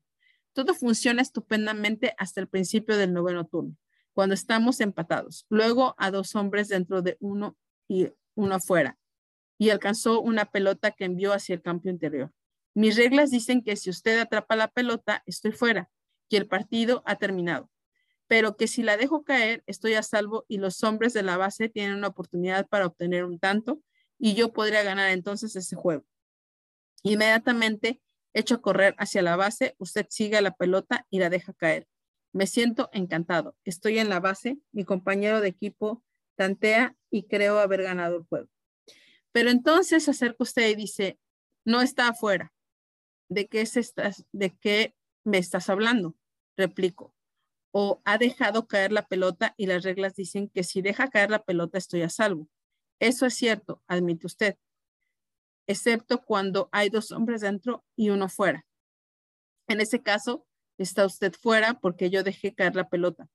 Todo 0.55 0.73
funciona 0.73 1.21
estupendamente 1.21 2.15
hasta 2.17 2.41
el 2.41 2.49
principio 2.49 2.97
del 2.97 3.13
noveno 3.13 3.45
turno, 3.47 3.77
cuando 4.15 4.35
estamos 4.35 4.81
empatados. 4.81 5.45
Luego 5.51 5.95
a 5.99 6.11
dos 6.11 6.35
hombres 6.37 6.69
dentro 6.69 7.03
de 7.03 7.19
uno 7.21 7.55
y 7.87 8.09
uno 8.35 8.55
afuera. 8.55 8.97
Y 9.59 9.69
alcanzó 9.69 10.23
una 10.23 10.47
pelota 10.47 10.93
que 10.93 11.05
envió 11.05 11.35
hacia 11.35 11.55
el 11.55 11.61
campo 11.61 11.91
interior. 11.91 12.33
Mis 12.75 12.97
reglas 12.97 13.31
dicen 13.31 13.63
que 13.63 13.77
si 13.77 13.91
usted 13.91 14.19
atrapa 14.19 14.57
la 14.57 14.69
pelota, 14.69 15.23
estoy 15.27 15.53
fuera 15.53 15.91
y 16.29 16.37
el 16.37 16.47
partido 16.47 17.03
ha 17.05 17.17
terminado. 17.17 17.71
Pero 18.27 18.57
que 18.57 18.67
si 18.67 18.83
la 18.83 18.97
dejo 18.97 19.25
caer, 19.25 19.63
estoy 19.67 19.95
a 19.95 20.03
salvo 20.03 20.47
y 20.49 20.57
los 20.57 20.83
hombres 20.83 21.13
de 21.13 21.23
la 21.23 21.37
base 21.37 21.69
tienen 21.69 21.97
una 21.97 22.09
oportunidad 22.09 22.67
para 22.67 22.87
obtener 22.87 23.25
un 23.25 23.39
tanto 23.39 23.83
y 24.19 24.35
yo 24.35 24.53
podría 24.53 24.83
ganar 24.83 25.11
entonces 25.11 25.55
ese 25.57 25.77
juego. 25.77 26.05
Inmediatamente 27.03 28.01
echo 28.33 28.55
a 28.55 28.63
correr 28.63 28.95
hacia 28.99 29.21
la 29.21 29.37
base, 29.37 29.75
usted 29.79 30.07
sigue 30.09 30.41
la 30.41 30.55
pelota 30.55 31.07
y 31.11 31.19
la 31.19 31.29
deja 31.29 31.53
caer. 31.53 31.87
Me 32.33 32.47
siento 32.47 32.89
encantado. 32.93 33.55
Estoy 33.65 33.99
en 33.99 34.09
la 34.09 34.21
base, 34.21 34.59
mi 34.73 34.85
compañero 34.85 35.41
de 35.41 35.49
equipo 35.49 36.03
tantea 36.37 36.97
y 37.11 37.25
creo 37.25 37.59
haber 37.59 37.83
ganado 37.83 38.17
el 38.17 38.25
juego. 38.25 38.49
Pero 39.33 39.51
entonces 39.51 40.09
acerca 40.09 40.37
usted 40.41 40.69
y 40.71 40.75
dice, 40.75 41.19
no 41.65 41.83
está 41.83 42.09
afuera. 42.09 42.53
¿De 43.33 43.47
qué, 43.49 43.65
¿De 44.33 44.51
qué 44.57 44.95
me 45.25 45.39
estás 45.39 45.69
hablando? 45.69 46.15
Replico. 46.57 47.15
O 47.73 48.03
ha 48.05 48.19
dejado 48.19 48.67
caer 48.67 48.93
la 48.93 49.07
pelota 49.07 49.55
y 49.57 49.67
las 49.67 49.83
reglas 49.83 50.15
dicen 50.15 50.49
que 50.49 50.65
si 50.65 50.83
deja 50.83 51.09
caer 51.09 51.31
la 51.31 51.43
pelota 51.43 51.79
estoy 51.79 52.03
a 52.03 52.09
salvo. 52.09 52.49
Eso 52.99 53.27
es 53.27 53.35
cierto, 53.35 53.83
admite 53.87 54.27
usted 54.27 54.57
excepto 55.67 56.23
cuando 56.23 56.69
hay 56.73 56.89
dos 56.89 57.13
hombres 57.13 57.41
dentro 57.41 57.85
y 57.97 58.11
uno 58.11 58.29
fuera. 58.29 58.67
En 59.69 59.81
ese 59.81 60.03
caso, 60.03 60.47
está 60.79 61.07
usted 61.07 61.33
fuera 61.33 61.75
porque 61.81 62.11
yo 62.11 62.23
dejé 62.23 62.55
caer 62.55 62.75
la 62.75 62.89
pelota. 62.89 63.29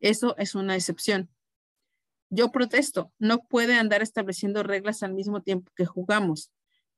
Eso 0.00 0.36
es 0.38 0.54
una 0.54 0.74
excepción. 0.74 1.30
Yo 2.30 2.50
protesto, 2.50 3.12
no 3.18 3.44
puede 3.44 3.74
andar 3.74 4.02
estableciendo 4.02 4.62
reglas 4.62 5.02
al 5.02 5.14
mismo 5.14 5.42
tiempo 5.42 5.72
que 5.74 5.86
jugamos. 5.86 6.50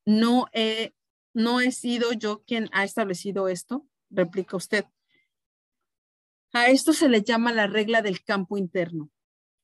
No 0.05 0.47
he, 0.53 0.93
no 1.33 1.61
he 1.61 1.73
sido 1.73 2.13
yo 2.13 2.43
quien 2.45 2.69
ha 2.73 2.85
establecido 2.85 3.49
esto, 3.49 3.87
replica 4.11 4.57
usted. 4.57 4.85
A 6.53 6.69
esto 6.69 6.93
se 6.93 7.09
le 7.09 7.23
llama 7.23 7.53
la 7.53 7.67
regla 7.67 8.03
del 8.03 8.25
campo 8.25 8.59
interno. 8.59 9.11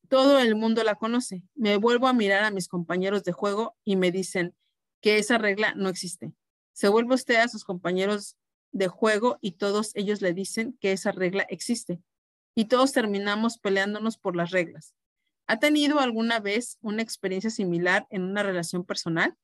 Todo 0.09 0.39
el 0.39 0.55
mundo 0.55 0.85
la 0.85 0.95
conoce. 0.95 1.43
Me 1.55 1.79
vuelvo 1.79 2.07
a 2.07 2.13
mirar 2.13 2.45
a 2.45 2.53
mis 2.53 2.69
compañeros 2.69 3.25
de 3.25 3.33
juego 3.33 3.77
y 3.85 3.97
me 3.97 4.13
dicen, 4.13 4.55
que 5.01 5.19
esa 5.19 5.39
regla 5.39 5.73
no 5.77 5.89
existe. 5.89 6.33
Se 6.73 6.89
vuelve 6.89 7.15
usted 7.15 7.37
a 7.37 7.49
sus 7.49 7.65
compañeros 7.65 8.37
de 8.73 8.89
juego 8.89 9.39
y 9.41 9.53
todos 9.53 9.93
ellos 9.95 10.21
le 10.21 10.35
dicen 10.35 10.77
que 10.81 10.93
esa 10.93 11.13
regla 11.13 11.47
existe. 11.49 12.01
Y 12.55 12.67
todos 12.67 12.93
terminamos 12.93 13.59
peleándonos 13.59 14.19
por 14.19 14.37
las 14.37 14.51
reglas. 14.51 14.95
¿Ha 15.47 15.59
tenido 15.59 16.01
alguna 16.01 16.41
vez 16.41 16.79
una 16.81 17.03
experiencia 17.03 17.51
similar 17.51 18.07
en 18.11 18.23
una 18.23 18.43
relación 18.43 18.85
personal? 18.85 19.37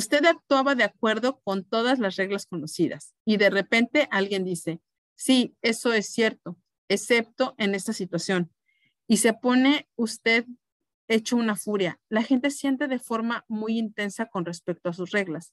Usted 0.00 0.24
actuaba 0.24 0.74
de 0.74 0.84
acuerdo 0.84 1.42
con 1.44 1.62
todas 1.62 1.98
las 1.98 2.16
reglas 2.16 2.46
conocidas 2.46 3.12
y 3.26 3.36
de 3.36 3.50
repente 3.50 4.08
alguien 4.10 4.46
dice, 4.46 4.80
sí, 5.14 5.58
eso 5.60 5.92
es 5.92 6.06
cierto, 6.06 6.56
excepto 6.88 7.54
en 7.58 7.74
esta 7.74 7.92
situación. 7.92 8.50
Y 9.06 9.18
se 9.18 9.34
pone 9.34 9.90
usted 9.96 10.46
hecho 11.06 11.36
una 11.36 11.54
furia. 11.54 12.00
La 12.08 12.22
gente 12.22 12.50
siente 12.50 12.88
de 12.88 12.98
forma 12.98 13.44
muy 13.46 13.76
intensa 13.76 14.24
con 14.24 14.46
respecto 14.46 14.88
a 14.88 14.94
sus 14.94 15.10
reglas. 15.10 15.52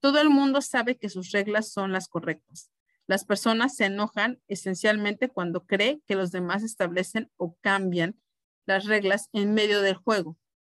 Todo 0.00 0.20
el 0.20 0.28
mundo 0.28 0.60
sabe 0.60 0.98
que 0.98 1.08
sus 1.08 1.30
reglas 1.30 1.72
son 1.72 1.92
las 1.92 2.06
correctas. 2.06 2.70
Las 3.06 3.24
personas 3.24 3.76
se 3.76 3.86
enojan 3.86 4.42
esencialmente 4.46 5.30
cuando 5.30 5.64
cree 5.64 6.02
que 6.06 6.16
los 6.16 6.32
demás 6.32 6.62
establecen 6.62 7.30
o 7.38 7.56
cambian 7.62 8.20
las 8.66 8.84
reglas 8.84 9.30
en 9.32 9.54
medio 9.54 9.80
del 9.80 9.94
juego. 9.94 10.36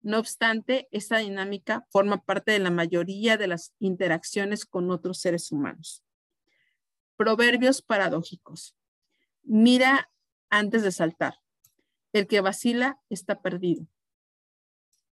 No 0.07 0.21
obstante, 0.21 0.87
esta 0.93 1.19
dinámica 1.19 1.85
forma 1.91 2.25
parte 2.25 2.53
de 2.53 2.61
la 2.61 2.71
mayoría 2.71 3.37
de 3.37 3.49
las 3.49 3.75
interacciones 3.81 4.65
con 4.65 4.89
otros 4.93 5.19
seres 5.19 5.51
humanos. 5.51 6.05
Proverbios 7.17 7.83
paradójicos. 7.83 8.77
Mira 9.43 10.09
antes 10.49 10.85
de 10.85 10.93
saltar. 10.93 11.41
El 12.13 12.29
que 12.29 12.41
vacila 12.41 13.01
está 13.09 13.43
perdido. 13.43 13.89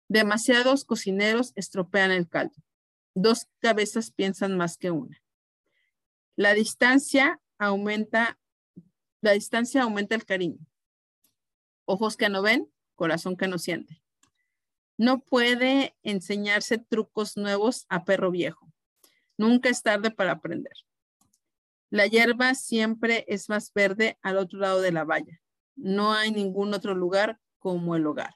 Demasiados 0.08 0.86
cocineros 0.86 1.52
estropean 1.54 2.10
el 2.10 2.26
caldo. 2.26 2.56
Dos 3.12 3.46
cabezas 3.58 4.10
piensan 4.10 4.56
más 4.56 4.78
que 4.78 4.90
una. 4.90 5.22
La 6.34 6.54
distancia 6.54 7.42
aumenta, 7.58 8.38
la 9.20 9.32
distancia 9.32 9.82
aumenta 9.82 10.14
el 10.14 10.24
cariño. 10.24 10.66
Ojos 11.84 12.16
que 12.16 12.30
no 12.30 12.40
ven, 12.40 12.72
corazón 12.94 13.36
que 13.36 13.48
no 13.48 13.58
siente. 13.58 14.02
No 14.98 15.20
puede 15.20 15.96
enseñarse 16.02 16.76
trucos 16.76 17.36
nuevos 17.36 17.86
a 17.88 18.04
perro 18.04 18.32
viejo. 18.32 18.70
Nunca 19.36 19.68
es 19.68 19.82
tarde 19.82 20.10
para 20.10 20.32
aprender. 20.32 20.74
La 21.88 22.06
hierba 22.06 22.54
siempre 22.54 23.24
es 23.28 23.48
más 23.48 23.72
verde 23.72 24.18
al 24.22 24.36
otro 24.36 24.58
lado 24.58 24.80
de 24.82 24.92
la 24.92 25.04
valla. 25.04 25.40
No 25.76 26.12
hay 26.12 26.32
ningún 26.32 26.74
otro 26.74 26.94
lugar 26.94 27.40
como 27.60 27.94
el 27.94 28.06
hogar. 28.06 28.34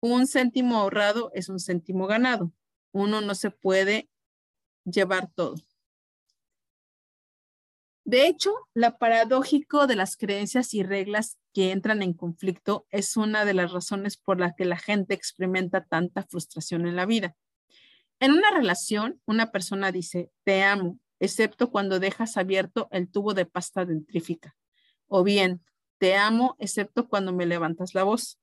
Un 0.00 0.26
céntimo 0.26 0.76
ahorrado 0.76 1.30
es 1.34 1.48
un 1.48 1.60
céntimo 1.60 2.08
ganado. 2.08 2.52
Uno 2.92 3.20
no 3.20 3.34
se 3.36 3.52
puede 3.52 4.10
llevar 4.84 5.30
todo. 5.32 5.54
De 8.04 8.26
hecho, 8.26 8.52
la 8.74 8.98
paradójico 8.98 9.86
de 9.86 9.94
las 9.94 10.16
creencias 10.16 10.74
y 10.74 10.82
reglas 10.82 11.38
que 11.58 11.72
entran 11.72 12.02
en 12.02 12.12
conflicto 12.12 12.86
es 12.88 13.16
una 13.16 13.44
de 13.44 13.52
las 13.52 13.72
razones 13.72 14.16
por 14.16 14.38
la 14.38 14.54
que 14.54 14.64
la 14.64 14.76
gente 14.78 15.12
experimenta 15.12 15.84
tanta 15.84 16.22
frustración 16.22 16.86
en 16.86 16.94
la 16.94 17.04
vida. 17.04 17.34
En 18.20 18.30
una 18.30 18.52
relación, 18.52 19.20
una 19.26 19.50
persona 19.50 19.90
dice, 19.90 20.30
te 20.44 20.62
amo, 20.62 21.00
excepto 21.18 21.72
cuando 21.72 21.98
dejas 21.98 22.36
abierto 22.36 22.86
el 22.92 23.10
tubo 23.10 23.34
de 23.34 23.44
pasta 23.44 23.84
dentrífica. 23.84 24.54
O 25.08 25.24
bien, 25.24 25.60
te 25.98 26.14
amo, 26.14 26.54
excepto 26.60 27.08
cuando 27.08 27.32
me 27.32 27.44
levantas 27.44 27.92
la 27.92 28.04
voz. 28.04 28.38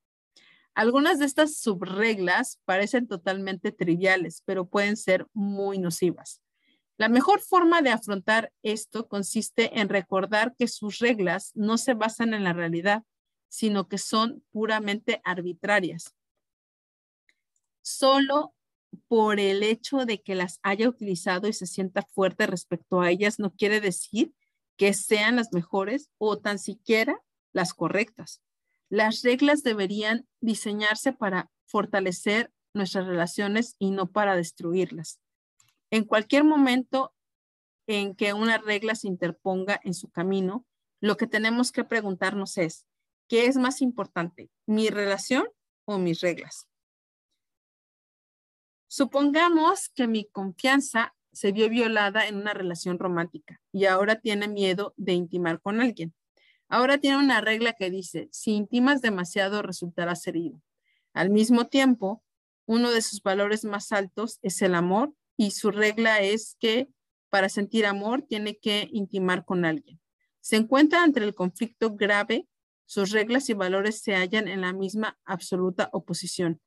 Algunas 0.73 1.17
de 1.17 1.25
estas 1.25 1.55
subreglas 1.55 2.59
parecen 2.65 3.07
totalmente 3.07 3.71
triviales, 3.71 4.43
pero 4.43 4.67
pueden 4.67 4.97
ser 4.97 5.25
muy 5.31 5.79
nocivas. 5.79 6.41
La 6.97 7.09
mejor 7.09 7.41
forma 7.41 7.81
de 7.81 7.89
afrontar 7.89 8.53
esto 8.63 9.07
consiste 9.07 9.79
en 9.79 9.89
recordar 9.89 10.55
que 10.57 10.67
sus 10.67 10.99
reglas 10.99 11.51
no 11.53 11.77
se 11.77 11.93
basan 11.93 12.33
en 12.33 12.43
la 12.43 12.53
realidad, 12.53 13.03
sino 13.49 13.87
que 13.87 13.97
son 13.97 14.43
puramente 14.51 15.21
arbitrarias. 15.25 16.15
Solo 17.81 18.53
por 19.07 19.39
el 19.39 19.61
hecho 19.61 20.05
de 20.05 20.21
que 20.21 20.35
las 20.35 20.59
haya 20.63 20.87
utilizado 20.87 21.47
y 21.47 21.53
se 21.53 21.67
sienta 21.67 22.01
fuerte 22.01 22.47
respecto 22.47 23.01
a 23.01 23.11
ellas 23.11 23.39
no 23.39 23.51
quiere 23.51 23.81
decir 23.81 24.33
que 24.77 24.93
sean 24.93 25.35
las 25.35 25.51
mejores 25.51 26.09
o 26.17 26.37
tan 26.37 26.59
siquiera 26.59 27.21
las 27.51 27.73
correctas. 27.73 28.41
Las 28.89 29.21
reglas 29.21 29.63
deberían 29.63 30.27
diseñarse 30.39 31.11
para 31.11 31.51
fortalecer 31.65 32.51
nuestras 32.73 33.05
relaciones 33.05 33.75
y 33.79 33.91
no 33.91 34.11
para 34.11 34.35
destruirlas. 34.35 35.19
En 35.95 36.03
cualquier 36.03 36.43
momento 36.43 37.15
en 37.87 38.15
que 38.15 38.33
una 38.33 38.57
regla 38.57 38.95
se 38.95 39.07
interponga 39.07 39.79
en 39.81 39.93
su 39.93 40.09
camino, 40.09 40.65
lo 40.99 41.15
que 41.15 41.25
tenemos 41.25 41.71
que 41.71 41.85
preguntarnos 41.85 42.57
es, 42.57 42.85
¿qué 43.29 43.45
es 43.45 43.55
más 43.55 43.81
importante, 43.81 44.49
mi 44.65 44.89
relación 44.89 45.47
o 45.85 45.97
mis 45.97 46.19
reglas? 46.19 46.67
Supongamos 48.89 49.87
que 49.87 50.05
mi 50.05 50.25
confianza 50.25 51.15
se 51.31 51.53
vio 51.53 51.69
violada 51.69 52.27
en 52.27 52.35
una 52.35 52.53
relación 52.53 52.99
romántica 52.99 53.61
y 53.71 53.85
ahora 53.85 54.19
tiene 54.19 54.49
miedo 54.49 54.93
de 54.97 55.13
intimar 55.13 55.61
con 55.61 55.79
alguien. 55.79 56.13
Ahora 56.67 56.97
tiene 56.97 57.19
una 57.19 57.39
regla 57.39 57.71
que 57.71 57.89
dice, 57.89 58.27
si 58.33 58.51
intimas 58.51 59.01
demasiado 59.01 59.61
resultarás 59.61 60.27
herido. 60.27 60.61
Al 61.13 61.29
mismo 61.29 61.67
tiempo, 61.67 62.21
uno 62.65 62.91
de 62.91 63.01
sus 63.01 63.23
valores 63.23 63.63
más 63.63 63.93
altos 63.93 64.39
es 64.41 64.61
el 64.61 64.75
amor 64.75 65.13
y 65.37 65.51
su 65.51 65.71
regla 65.71 66.19
es 66.21 66.55
que 66.59 66.89
para 67.29 67.49
sentir 67.49 67.85
amor 67.85 68.21
tiene 68.21 68.57
que 68.57 68.87
intimar 68.91 69.45
con 69.45 69.65
alguien. 69.65 69.99
Se 70.39 70.55
encuentra 70.55 71.03
entre 71.03 71.25
el 71.25 71.35
conflicto 71.35 71.95
grave 71.95 72.47
Sus 72.87 73.09
reglas 73.09 73.49
y 73.49 73.53
valores 73.53 73.99
se 73.99 74.13
hallan 74.13 74.47
en 74.47 74.61
la 74.61 74.71
misma 74.71 75.17
absoluta 75.25 75.89
oposición. 75.91 76.61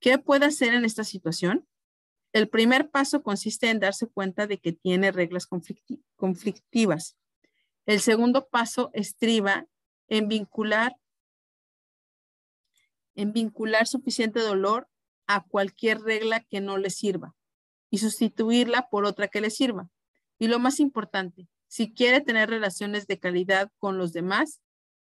¿Qué 0.00 0.18
puede 0.18 0.44
hacer 0.44 0.74
en 0.74 0.84
esta 0.84 1.02
situación? 1.02 1.66
El 2.34 2.50
primer 2.50 2.90
paso 2.90 3.22
consiste 3.22 3.70
en 3.70 3.80
darse 3.80 4.06
cuenta 4.06 4.46
de 4.46 4.58
que 4.58 4.72
tiene 4.74 5.12
reglas 5.12 5.48
conflictivas. 6.16 7.16
El 7.86 8.00
segundo 8.00 8.48
paso 8.48 8.90
estriba 8.92 9.66
en 10.08 10.28
vincular 10.28 10.94
en 13.14 13.32
vincular 13.32 13.86
suficiente 13.86 14.40
dolor 14.40 14.90
a 15.26 15.42
cualquier 15.42 16.02
regla 16.02 16.40
que 16.40 16.60
no 16.60 16.76
le 16.76 16.90
sirva 16.90 17.34
y 17.96 17.98
sustituirla 17.98 18.90
por 18.90 19.06
otra 19.06 19.28
que 19.28 19.40
le 19.40 19.48
sirva. 19.48 19.88
Y 20.38 20.48
lo 20.48 20.58
más 20.58 20.80
importante, 20.80 21.48
si 21.66 21.94
quiere 21.94 22.20
tener 22.20 22.50
relaciones 22.50 23.06
de 23.06 23.18
calidad 23.18 23.72
con 23.78 23.96
los 23.96 24.12
demás, 24.12 24.60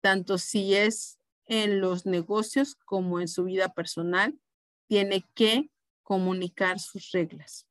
tanto 0.01 0.39
si 0.39 0.77
es 0.77 1.19
en 1.47 1.81
los 1.81 2.07
negocios 2.07 2.77
como 2.77 3.19
en 3.19 3.27
su 3.27 3.43
vida 3.43 3.71
personal, 3.75 4.39
tiene 4.87 5.25
que 5.35 5.69
comunicar 6.05 6.79
sus 6.79 7.11
reglas. 7.11 7.67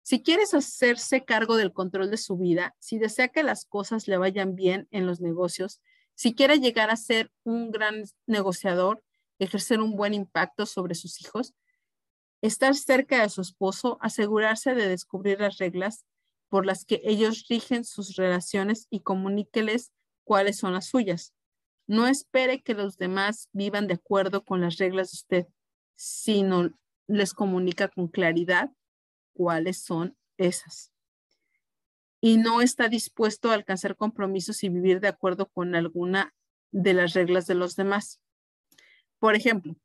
Si 0.00 0.22
quieres 0.22 0.54
hacerse 0.54 1.26
cargo 1.26 1.58
del 1.58 1.74
control 1.74 2.10
de 2.10 2.16
su 2.16 2.38
vida, 2.38 2.74
si 2.78 2.98
desea 2.98 3.28
que 3.28 3.42
las 3.42 3.66
cosas 3.66 4.08
le 4.08 4.16
vayan 4.16 4.54
bien 4.54 4.88
en 4.92 5.06
los 5.06 5.20
negocios, 5.20 5.82
si 6.14 6.34
quiere 6.34 6.58
llegar 6.58 6.88
a 6.88 6.96
ser 6.96 7.30
un 7.44 7.70
gran 7.70 8.04
negociador, 8.26 9.04
ejercer 9.38 9.78
un 9.78 9.94
buen 9.94 10.14
impacto 10.14 10.64
sobre 10.64 10.94
sus 10.94 11.20
hijos, 11.20 11.52
estar 12.42 12.74
cerca 12.74 13.22
de 13.22 13.28
su 13.28 13.40
esposo, 13.40 13.98
asegurarse 14.00 14.74
de 14.74 14.88
descubrir 14.88 15.40
las 15.40 15.58
reglas 15.58 16.04
por 16.48 16.66
las 16.66 16.84
que 16.84 17.00
ellos 17.04 17.46
rigen 17.48 17.84
sus 17.84 18.16
relaciones 18.16 18.86
y 18.90 19.00
comuníqueles 19.00 19.92
cuáles 20.24 20.58
son 20.58 20.72
las 20.72 20.86
suyas. 20.86 21.34
No 21.86 22.06
espere 22.06 22.62
que 22.62 22.74
los 22.74 22.98
demás 22.98 23.48
vivan 23.52 23.86
de 23.86 23.94
acuerdo 23.94 24.44
con 24.44 24.60
las 24.60 24.78
reglas 24.78 25.10
de 25.10 25.16
usted, 25.16 25.46
sino 25.96 26.70
les 27.06 27.34
comunica 27.34 27.88
con 27.88 28.08
claridad 28.08 28.70
cuáles 29.32 29.82
son 29.82 30.16
esas. 30.38 30.92
Y 32.20 32.36
no 32.36 32.60
está 32.60 32.88
dispuesto 32.88 33.50
a 33.50 33.54
alcanzar 33.54 33.96
compromisos 33.96 34.62
y 34.62 34.68
vivir 34.68 35.00
de 35.00 35.08
acuerdo 35.08 35.48
con 35.48 35.74
alguna 35.74 36.34
de 36.70 36.94
las 36.94 37.14
reglas 37.14 37.46
de 37.46 37.54
los 37.54 37.76
demás. 37.76 38.20
Por 39.18 39.34
ejemplo, 39.34 39.76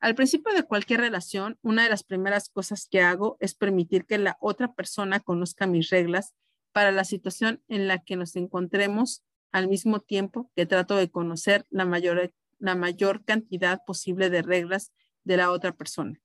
al 0.00 0.14
principio 0.14 0.52
de 0.54 0.62
cualquier 0.62 1.00
relación, 1.00 1.58
una 1.62 1.84
de 1.84 1.90
las 1.90 2.02
primeras 2.02 2.48
cosas 2.48 2.86
que 2.90 3.00
hago 3.00 3.36
es 3.40 3.54
permitir 3.54 4.06
que 4.06 4.18
la 4.18 4.36
otra 4.40 4.72
persona 4.72 5.20
conozca 5.20 5.66
mis 5.66 5.90
reglas 5.90 6.34
para 6.72 6.92
la 6.92 7.04
situación 7.04 7.62
en 7.68 7.88
la 7.88 7.98
que 7.98 8.16
nos 8.16 8.36
encontremos 8.36 9.24
al 9.52 9.68
mismo 9.68 10.00
tiempo 10.00 10.50
que 10.54 10.66
trato 10.66 10.96
de 10.96 11.10
conocer 11.10 11.66
la 11.70 11.84
mayor, 11.84 12.32
la 12.58 12.74
mayor 12.74 13.24
cantidad 13.24 13.82
posible 13.84 14.30
de 14.30 14.42
reglas 14.42 14.92
de 15.24 15.36
la 15.36 15.50
otra 15.50 15.72
persona. 15.72 16.20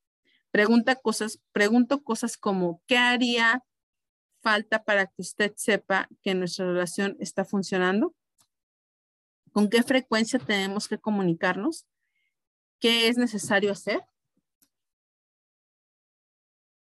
Pregunta 0.51 0.95
cosas, 0.95 1.39
pregunto 1.51 2.03
cosas 2.03 2.37
como, 2.37 2.81
¿qué 2.85 2.97
haría 2.97 3.63
falta 4.41 4.83
para 4.83 5.07
que 5.07 5.21
usted 5.21 5.53
sepa 5.55 6.07
que 6.21 6.35
nuestra 6.35 6.65
relación 6.65 7.17
está 7.19 7.45
funcionando? 7.45 8.13
¿Con 9.51 9.69
qué 9.69 9.83
frecuencia 9.83 10.39
tenemos 10.39 10.87
que 10.87 10.97
comunicarnos? 10.97 11.85
Qué 12.83 13.07
es 13.07 13.17
necesario 13.17 13.71
hacer. 13.71 14.03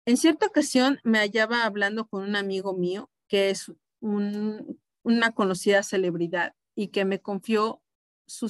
En 0.07 0.17
cierta 0.17 0.47
ocasión 0.47 0.99
me 1.03 1.19
hallaba 1.19 1.63
hablando 1.63 2.07
con 2.07 2.23
un 2.23 2.35
amigo 2.35 2.75
mío 2.75 3.11
que 3.27 3.51
es 3.51 3.71
una 3.99 5.31
conocida 5.35 5.83
celebridad 5.83 6.55
y 6.73 6.87
que 6.87 7.05
me 7.05 7.21
confió 7.21 7.83
su 8.25 8.49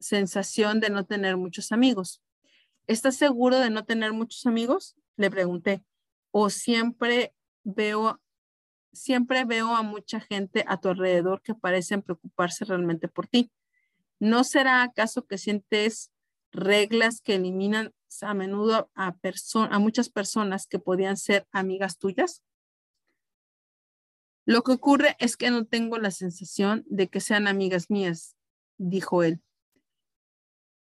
sensación 0.00 0.80
de 0.80 0.88
no 0.88 1.04
tener 1.04 1.36
muchos 1.36 1.72
amigos. 1.72 2.22
¿Estás 2.86 3.16
seguro 3.16 3.58
de 3.58 3.68
no 3.68 3.84
tener 3.84 4.14
muchos 4.14 4.46
amigos? 4.46 4.96
Le 5.18 5.30
pregunté. 5.30 5.84
O 6.30 6.48
siempre 6.48 7.34
veo, 7.64 8.18
siempre 8.94 9.44
veo 9.44 9.76
a 9.76 9.82
mucha 9.82 10.20
gente 10.20 10.64
a 10.66 10.80
tu 10.80 10.88
alrededor 10.88 11.42
que 11.42 11.54
parecen 11.54 12.00
preocuparse 12.00 12.64
realmente 12.64 13.08
por 13.08 13.26
ti. 13.26 13.52
¿No 14.18 14.42
será 14.42 14.82
acaso 14.82 15.26
que 15.26 15.36
sientes 15.36 16.12
reglas 16.52 17.20
que 17.20 17.34
eliminan 17.34 17.92
a 18.22 18.34
menudo 18.34 18.90
a, 18.94 19.14
a 19.70 19.78
muchas 19.78 20.08
personas 20.08 20.66
que 20.66 20.78
podían 20.78 21.16
ser 21.16 21.46
amigas 21.52 21.98
tuyas? 21.98 22.42
Lo 24.44 24.62
que 24.62 24.72
ocurre 24.72 25.16
es 25.18 25.36
que 25.36 25.50
no 25.50 25.66
tengo 25.66 25.98
la 25.98 26.10
sensación 26.10 26.84
de 26.88 27.08
que 27.08 27.20
sean 27.20 27.46
amigas 27.46 27.90
mías, 27.90 28.36
dijo 28.78 29.22
él. 29.22 29.42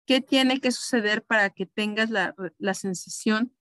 ¿Qué 0.06 0.22
tiene 0.22 0.60
que 0.60 0.72
suceder 0.72 1.24
para 1.24 1.50
que 1.52 1.66
tengas 1.66 2.10
la, 2.10 2.36
la 2.58 2.74
sensación 2.74 3.56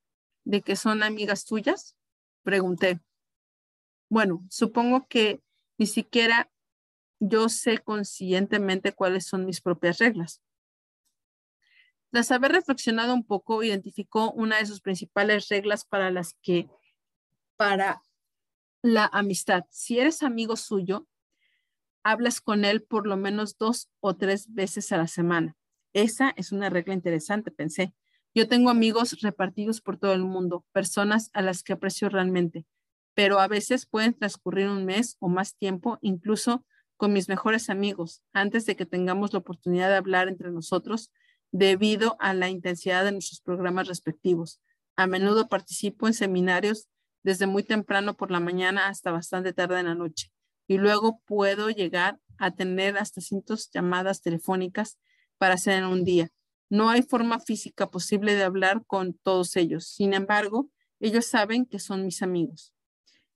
de 0.45 0.63
que 0.63 0.77
son 0.77 1.03
amigas 1.03 1.45
tuyas? 1.45 1.97
Pregunté. 2.43 3.01
Bueno, 4.09 4.45
supongo 4.51 5.07
que 5.09 5.43
ni 5.79 5.87
siquiera 5.87 6.51
yo 7.21 7.49
sé 7.49 7.79
conscientemente 7.79 8.93
cuáles 8.93 9.27
son 9.27 9.47
mis 9.47 9.61
propias 9.61 9.99
reglas. 9.99 10.43
Tras 12.13 12.31
haber 12.31 12.53
reflexionado 12.53 13.15
un 13.15 13.25
poco, 13.25 13.63
identificó 13.63 14.33
una 14.33 14.59
de 14.59 14.67
sus 14.67 14.83
principales 14.83 15.49
reglas 15.49 15.87
para 15.87 16.11
las 16.11 16.35
que, 16.43 16.69
para 17.57 18.03
la 18.83 19.07
amistad. 19.07 19.65
Si 19.71 19.99
eres 19.99 20.23
amigo 20.23 20.57
suyo, 20.57 21.09
hablas 22.03 22.43
con 22.43 22.67
él 22.67 22.83
por 22.83 23.07
lo 23.07 23.17
menos 23.17 23.57
dos 23.57 23.89
o 24.01 24.15
tres 24.15 24.53
veces 24.53 24.93
a 24.93 24.99
la 24.99 25.07
semana. 25.07 25.57
Esa 25.95 26.35
es 26.37 26.53
una 26.53 26.69
regla 26.69 26.93
interesante, 26.93 27.51
pensé. 27.51 27.95
Yo 28.35 28.47
tengo 28.47 28.69
amigos 28.69 29.23
repartidos 29.23 29.81
por 29.81 29.97
todo 29.97 30.13
el 30.13 30.23
mundo, 30.23 30.67
personas 30.73 31.31
a 31.33 31.41
las 31.41 31.63
que 31.63 31.73
aprecio 31.73 32.11
realmente, 32.11 32.67
pero 33.15 33.41
a 33.41 33.49
veces 33.49 33.87
pueden 33.87 34.13
transcurrir 34.13 34.69
un 34.69 34.85
mes 34.85 35.17
o 35.19 35.31
más 35.31 35.57
tiempo, 35.57 35.99
incluso 36.03 36.67
con 36.99 37.15
mis 37.15 37.31
mejores 37.31 37.71
amigos, 37.71 38.23
antes 38.35 38.67
de 38.67 38.77
que 38.77 38.85
tengamos 38.85 39.33
la 39.33 39.39
oportunidad 39.39 39.89
de 39.89 39.97
hablar 39.97 40.29
entre 40.29 40.51
nosotros 40.51 41.11
debido 41.53 42.17
a 42.19 42.35
la 42.35 42.49
intensidad 42.49 43.05
de 43.05 43.13
nuestros 43.13 43.41
programas 43.41 43.87
respectivos. 43.87 44.61
A 44.97 45.07
menudo 45.07 45.49
participo 45.49 46.07
en 46.07 46.15
seminarios 46.15 46.89
desde 47.23 47.47
muy 47.47 47.63
temprano 47.63 48.17
por 48.17 48.31
la 48.31 48.41
mañana 48.41 48.89
hasta 48.89 49.13
bastante 49.13 49.53
tarde 49.53 49.79
en 49.79 49.87
la 49.87 49.95
noche 49.95 50.33
y 50.67 50.79
luego 50.79 51.21
puedo 51.27 51.71
llegar 51.71 52.19
a 52.39 52.51
tener 52.53 52.99
hasta 52.99 53.21
cientos 53.21 53.71
llamadas 53.71 54.23
telefónicas 54.23 54.99
para 55.39 55.55
hacer 55.55 55.79
en 55.79 55.85
un 55.85 56.05
día. 56.05 56.31
No 56.71 56.89
hay 56.89 57.03
forma 57.03 57.39
física 57.39 57.91
posible 57.91 58.35
de 58.35 58.45
hablar 58.45 58.85
con 58.87 59.15
todos 59.15 59.57
ellos. 59.57 59.87
Sin 59.87 60.15
embargo, 60.15 60.71
ellos 61.01 61.27
saben 61.27 61.67
que 61.67 61.79
son 61.79 62.05
mis 62.05 62.23
amigos. 62.23 62.73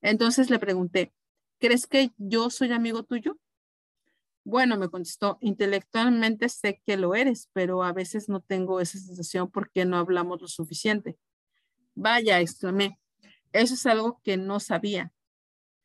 Entonces 0.01 0.49
le 0.49 0.57
pregunté, 0.57 1.13
¿crees 1.59 1.85
que 1.85 2.11
yo 2.17 2.49
soy 2.49 2.71
amigo 2.71 3.03
tuyo? 3.03 3.37
Bueno, 4.49 4.77
me 4.77 4.87
contestó, 4.87 5.37
intelectualmente 5.41 6.47
sé 6.47 6.81
que 6.85 6.95
lo 6.95 7.15
eres, 7.15 7.49
pero 7.51 7.83
a 7.83 7.91
veces 7.91 8.29
no 8.29 8.39
tengo 8.39 8.79
esa 8.79 8.97
sensación 8.97 9.51
porque 9.51 9.83
no 9.83 9.97
hablamos 9.97 10.41
lo 10.41 10.47
suficiente. 10.47 11.17
Vaya, 11.95 12.39
exclamé, 12.39 12.97
eso 13.51 13.73
es 13.73 13.85
algo 13.85 14.21
que 14.23 14.37
no 14.37 14.61
sabía. 14.61 15.11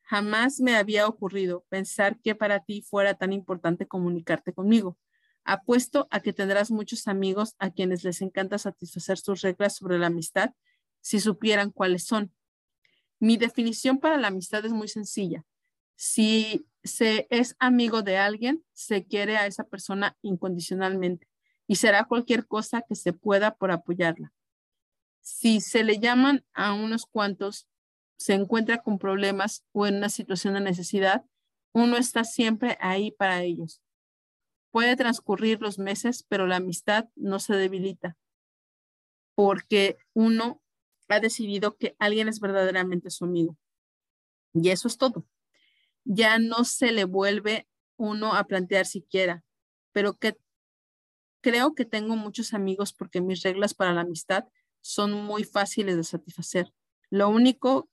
Jamás 0.02 0.60
me 0.60 0.76
había 0.76 1.08
ocurrido 1.08 1.64
pensar 1.70 2.20
que 2.20 2.36
para 2.36 2.60
ti 2.60 2.82
fuera 2.82 3.14
tan 3.14 3.32
importante 3.32 3.88
comunicarte 3.88 4.52
conmigo. 4.52 4.96
Apuesto 5.42 6.06
a 6.12 6.20
que 6.20 6.32
tendrás 6.32 6.70
muchos 6.70 7.08
amigos 7.08 7.56
a 7.58 7.72
quienes 7.72 8.04
les 8.04 8.22
encanta 8.22 8.58
satisfacer 8.58 9.18
sus 9.18 9.40
reglas 9.40 9.74
sobre 9.74 9.98
la 9.98 10.06
amistad 10.06 10.52
si 11.00 11.18
supieran 11.18 11.72
cuáles 11.72 12.04
son. 12.04 12.32
Mi 13.18 13.36
definición 13.36 13.98
para 13.98 14.18
la 14.18 14.28
amistad 14.28 14.64
es 14.64 14.72
muy 14.72 14.86
sencilla. 14.86 15.44
Si 15.96 16.64
se 16.84 17.26
es 17.30 17.56
amigo 17.58 18.02
de 18.02 18.18
alguien, 18.18 18.64
se 18.72 19.04
quiere 19.04 19.36
a 19.36 19.46
esa 19.46 19.64
persona 19.64 20.16
incondicionalmente 20.22 21.28
y 21.66 21.76
será 21.76 22.04
cualquier 22.04 22.46
cosa 22.46 22.82
que 22.82 22.94
se 22.94 23.12
pueda 23.12 23.54
por 23.54 23.70
apoyarla. 23.70 24.32
Si 25.20 25.60
se 25.60 25.84
le 25.84 25.98
llaman 25.98 26.44
a 26.52 26.74
unos 26.74 27.06
cuantos, 27.06 27.68
se 28.16 28.34
encuentra 28.34 28.82
con 28.82 28.98
problemas 28.98 29.64
o 29.72 29.86
en 29.86 29.96
una 29.96 30.08
situación 30.08 30.54
de 30.54 30.60
necesidad, 30.60 31.24
uno 31.72 31.96
está 31.96 32.24
siempre 32.24 32.76
ahí 32.80 33.12
para 33.12 33.42
ellos. 33.42 33.80
Puede 34.70 34.96
transcurrir 34.96 35.60
los 35.60 35.78
meses, 35.78 36.24
pero 36.28 36.46
la 36.46 36.56
amistad 36.56 37.08
no 37.14 37.38
se 37.38 37.54
debilita 37.54 38.16
porque 39.34 39.96
uno 40.12 40.60
ha 41.08 41.20
decidido 41.20 41.76
que 41.76 41.96
alguien 41.98 42.28
es 42.28 42.40
verdaderamente 42.40 43.10
su 43.10 43.24
amigo. 43.24 43.56
Y 44.54 44.70
eso 44.70 44.88
es 44.88 44.98
todo 44.98 45.24
ya 46.04 46.38
no 46.38 46.64
se 46.64 46.92
le 46.92 47.04
vuelve 47.04 47.68
uno 47.96 48.34
a 48.34 48.44
plantear 48.44 48.86
siquiera, 48.86 49.44
pero 49.92 50.14
que 50.14 50.36
creo 51.40 51.74
que 51.74 51.84
tengo 51.84 52.16
muchos 52.16 52.54
amigos 52.54 52.92
porque 52.92 53.20
mis 53.20 53.42
reglas 53.42 53.74
para 53.74 53.92
la 53.92 54.02
amistad 54.02 54.44
son 54.80 55.12
muy 55.12 55.44
fáciles 55.44 55.96
de 55.96 56.04
satisfacer. 56.04 56.72
Lo 57.10 57.28
único 57.28 57.88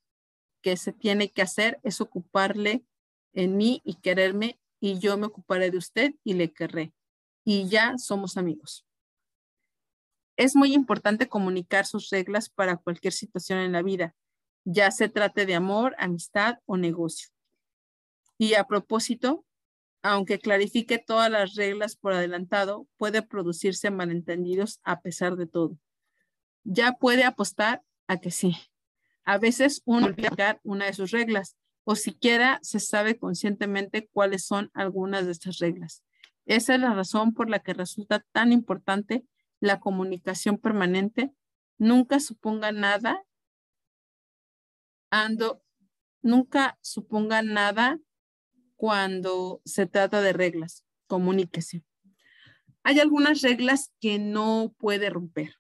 que 0.61 0.77
se 0.77 0.94
tiene 0.94 1.31
que 1.31 1.41
hacer 1.41 1.80
es 1.84 2.02
ocuparle 2.02 2.86
en 3.34 3.57
mí 3.57 3.81
y 3.84 3.95
quererme 3.95 4.60
y 4.80 4.99
yo 4.99 5.18
me 5.18 5.27
ocuparé 5.27 5.72
de 5.72 5.77
usted 5.77 6.14
y 6.23 6.34
le 6.34 6.52
querré. 6.52 6.94
y 7.45 7.68
ya 7.68 7.98
somos 7.98 8.38
amigos. 8.38 8.86
Es 10.38 10.56
muy 10.56 10.73
importante 10.73 11.27
comunicar 11.27 11.86
sus 11.86 12.10
reglas 12.10 12.49
para 12.49 12.77
cualquier 12.77 13.11
situación 13.11 13.60
en 13.60 13.72
la 13.72 13.81
vida, 13.81 14.15
ya 14.65 14.91
se 14.91 15.10
trate 15.10 15.45
de 15.45 15.56
amor, 15.56 15.95
amistad 15.98 16.60
o 16.65 16.77
negocio. 16.77 17.30
Y 18.41 18.53
a 18.53 18.64
propósito, 18.64 19.45
aunque 20.02 20.40
clarifique 20.40 20.98
todas 20.98 21.30
las 21.30 21.56
reglas 21.56 21.98
por 21.98 22.14
adelantado, 22.14 22.88
puede 22.95 23.22
producirse 23.22 23.91
malentendidos 23.91 24.80
a 24.84 25.02
pesar 25.02 25.36
de 25.36 25.45
todo. 25.45 25.78
Ya 26.64 26.94
puede 26.94 27.26
apostar 27.26 27.84
a 28.07 28.18
que 28.18 28.32
sí. 28.32 28.56
A 29.26 29.38
veces 29.40 29.82
uno 29.84 30.06
olvida 30.06 30.61
una 30.64 30.86
de 30.86 30.94
sus 30.94 31.11
reglas 31.11 31.57
o 31.84 31.95
siquiera 31.95 32.60
se 32.61 32.80
sabe 32.80 33.20
conscientemente 33.20 34.07
cuáles 34.07 34.45
son 34.45 34.72
algunas 34.74 35.26
de 35.26 35.34
estas 35.34 35.57
reglas. 35.57 36.03
Esa 36.45 36.76
es 36.76 36.80
la 36.80 36.94
razón 36.94 37.34
por 37.34 37.49
la 37.49 37.60
que 37.60 37.74
resulta 37.74 38.26
tan 38.32 38.53
importante 38.53 39.26
la 39.60 39.82
comunicación 39.82 40.57
permanente. 40.57 41.34
Nunca 41.78 42.22
suponga 42.22 42.72
nada, 42.72 43.22
ando, 45.11 45.61
nunca 46.22 46.78
suponga 46.82 47.41
nada 47.41 47.99
cuando 48.80 49.61
se 49.65 49.88
trata 49.88 50.22
de 50.22 50.31
reglas. 50.31 50.85
Comuníquese. 51.07 51.84
Hay 52.81 53.01
algunas 53.01 53.41
reglas 53.41 53.91
que 53.99 54.19
no 54.19 54.73
puede 54.77 55.10
romper. 55.10 55.56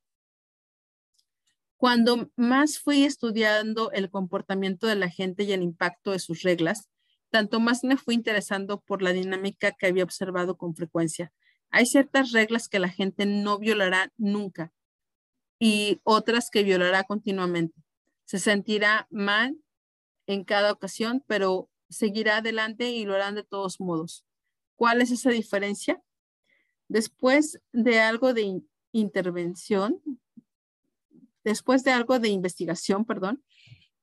Cuando 1.75 2.31
más 2.37 2.79
fui 2.79 3.03
estudiando 3.03 3.91
el 3.91 4.09
comportamiento 4.09 4.87
de 4.87 4.95
la 4.95 5.09
gente 5.09 5.43
y 5.43 5.51
el 5.51 5.63
impacto 5.63 6.11
de 6.11 6.19
sus 6.19 6.43
reglas, 6.43 6.87
tanto 7.29 7.59
más 7.59 7.83
me 7.83 7.97
fui 7.97 8.15
interesando 8.15 8.79
por 8.79 9.01
la 9.01 9.11
dinámica 9.11 9.73
que 9.73 9.87
había 9.87 10.05
observado 10.05 10.55
con 10.55 10.73
frecuencia. 10.73 11.33
Hay 11.71 11.87
ciertas 11.87 12.31
reglas 12.31 12.69
que 12.69 12.79
la 12.79 12.89
gente 12.89 13.25
no 13.25 13.59
violará 13.59 14.13
nunca 14.15 14.71
y 15.59 15.99
otras 16.05 16.49
que 16.49 16.63
violará 16.63 17.03
continuamente. 17.03 17.83
Se 18.23 18.39
sentirá 18.39 19.07
mal 19.09 19.57
en 20.25 20.45
cada 20.45 20.71
ocasión, 20.71 21.21
pero 21.27 21.69
seguirá 21.89 22.37
adelante 22.37 22.89
y 22.89 23.05
lo 23.05 23.15
harán 23.15 23.35
de 23.35 23.43
todos 23.43 23.79
modos. 23.79 24.25
¿Cuál 24.75 25.01
es 25.01 25.11
esa 25.11 25.29
diferencia? 25.29 26.01
Después 26.87 27.59
de 27.71 27.99
algo 27.99 28.33
de 28.33 28.61
intervención, 28.91 30.01
después 31.43 31.83
de 31.83 31.91
algo 31.91 32.19
de 32.19 32.29
investigación, 32.29 33.05
perdón, 33.05 33.43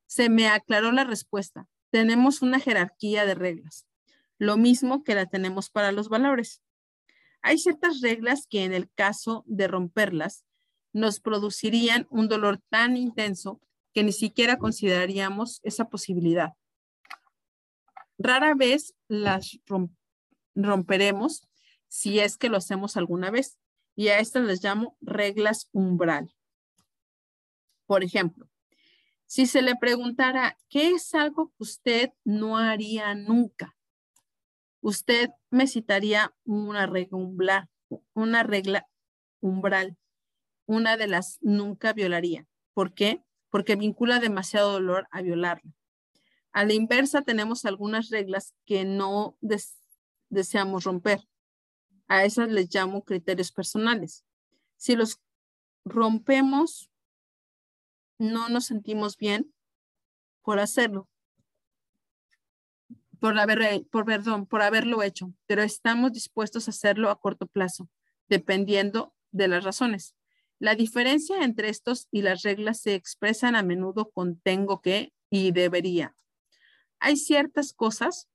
se 0.06 0.28
me 0.28 0.48
aclaró 0.48 0.92
la 0.92 1.04
respuesta. 1.04 1.68
Tenemos 1.90 2.42
una 2.42 2.60
jerarquía 2.60 3.26
de 3.26 3.34
reglas, 3.34 3.86
lo 4.38 4.56
mismo 4.56 5.02
que 5.02 5.14
la 5.14 5.26
tenemos 5.26 5.70
para 5.70 5.92
los 5.92 6.08
valores. 6.08 6.62
Hay 7.42 7.58
ciertas 7.58 8.00
reglas 8.00 8.46
que 8.48 8.64
en 8.64 8.72
el 8.72 8.90
caso 8.90 9.44
de 9.46 9.68
romperlas 9.68 10.44
nos 10.92 11.20
producirían 11.20 12.06
un 12.10 12.28
dolor 12.28 12.60
tan 12.70 12.96
intenso 12.96 13.60
que 13.92 14.02
ni 14.02 14.12
siquiera 14.12 14.58
consideraríamos 14.58 15.60
esa 15.62 15.88
posibilidad. 15.88 16.52
Rara 18.18 18.54
vez 18.54 18.94
las 19.08 19.58
romperemos 20.54 21.46
si 21.88 22.18
es 22.18 22.36
que 22.36 22.48
lo 22.48 22.56
hacemos 22.56 22.96
alguna 22.96 23.30
vez. 23.30 23.58
Y 23.94 24.08
a 24.08 24.18
estas 24.18 24.44
les 24.44 24.62
llamo 24.62 24.96
reglas 25.00 25.70
umbral. 25.72 26.34
Por 27.86 28.04
ejemplo, 28.04 28.48
si 29.24 29.46
se 29.46 29.62
le 29.62 29.74
preguntara, 29.74 30.58
¿qué 30.68 30.90
es 30.90 31.14
algo 31.14 31.48
que 31.48 31.62
usted 31.62 32.10
no 32.24 32.58
haría 32.58 33.14
nunca? 33.14 33.76
Usted 34.80 35.30
me 35.50 35.66
citaría 35.66 36.34
una 36.44 36.86
regla 36.86 37.16
umbral, 37.16 37.68
una 38.12 38.42
regla 38.42 38.86
umbral, 39.40 39.96
una 40.66 40.96
de 40.96 41.06
las 41.06 41.38
nunca 41.40 41.92
violaría. 41.92 42.46
¿Por 42.74 42.92
qué? 42.92 43.24
Porque 43.48 43.76
vincula 43.76 44.20
demasiado 44.20 44.72
dolor 44.72 45.08
a 45.10 45.22
violarla. 45.22 45.72
A 46.56 46.64
la 46.64 46.72
inversa, 46.72 47.20
tenemos 47.20 47.66
algunas 47.66 48.08
reglas 48.08 48.54
que 48.64 48.86
no 48.86 49.36
deseamos 50.30 50.84
romper. 50.84 51.20
A 52.08 52.24
esas 52.24 52.48
les 52.48 52.74
llamo 52.74 53.04
criterios 53.04 53.52
personales. 53.52 54.24
Si 54.78 54.96
los 54.96 55.20
rompemos, 55.84 56.90
no 58.16 58.48
nos 58.48 58.64
sentimos 58.64 59.18
bien 59.18 59.52
por 60.40 60.58
hacerlo, 60.58 61.10
por, 63.20 63.38
haber, 63.38 63.86
por, 63.90 64.06
perdón, 64.06 64.46
por 64.46 64.62
haberlo 64.62 65.02
hecho, 65.02 65.34
pero 65.44 65.62
estamos 65.62 66.14
dispuestos 66.14 66.68
a 66.68 66.70
hacerlo 66.70 67.10
a 67.10 67.20
corto 67.20 67.46
plazo, 67.46 67.90
dependiendo 68.30 69.14
de 69.30 69.48
las 69.48 69.62
razones. 69.62 70.16
La 70.58 70.74
diferencia 70.74 71.44
entre 71.44 71.68
estos 71.68 72.08
y 72.10 72.22
las 72.22 72.40
reglas 72.40 72.80
se 72.80 72.94
expresan 72.94 73.56
a 73.56 73.62
menudo 73.62 74.08
con 74.10 74.40
tengo 74.40 74.80
que 74.80 75.12
y 75.28 75.50
debería 75.50 76.16
hay 76.98 77.16
ciertas 77.16 77.72
cosas, 77.72 78.28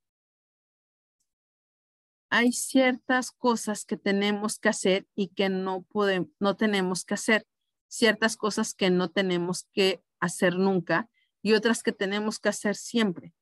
hay 2.30 2.52
ciertas 2.52 3.30
cosas 3.30 3.84
que 3.84 3.96
tenemos 3.96 4.58
que 4.58 4.68
hacer 4.70 5.06
y 5.14 5.28
que 5.28 5.48
no 5.48 5.82
podemos, 5.82 6.28
no 6.40 6.56
tenemos 6.56 7.04
que 7.04 7.14
hacer, 7.14 7.46
ciertas 7.88 8.36
cosas 8.36 8.74
que 8.74 8.90
no 8.90 9.10
tenemos 9.10 9.68
que 9.72 10.02
hacer 10.18 10.56
nunca 10.56 11.10
y 11.42 11.52
otras 11.52 11.82
que 11.82 11.92
tenemos 11.92 12.38
que 12.38 12.48
hacer 12.48 12.76
siempre. 12.76 13.34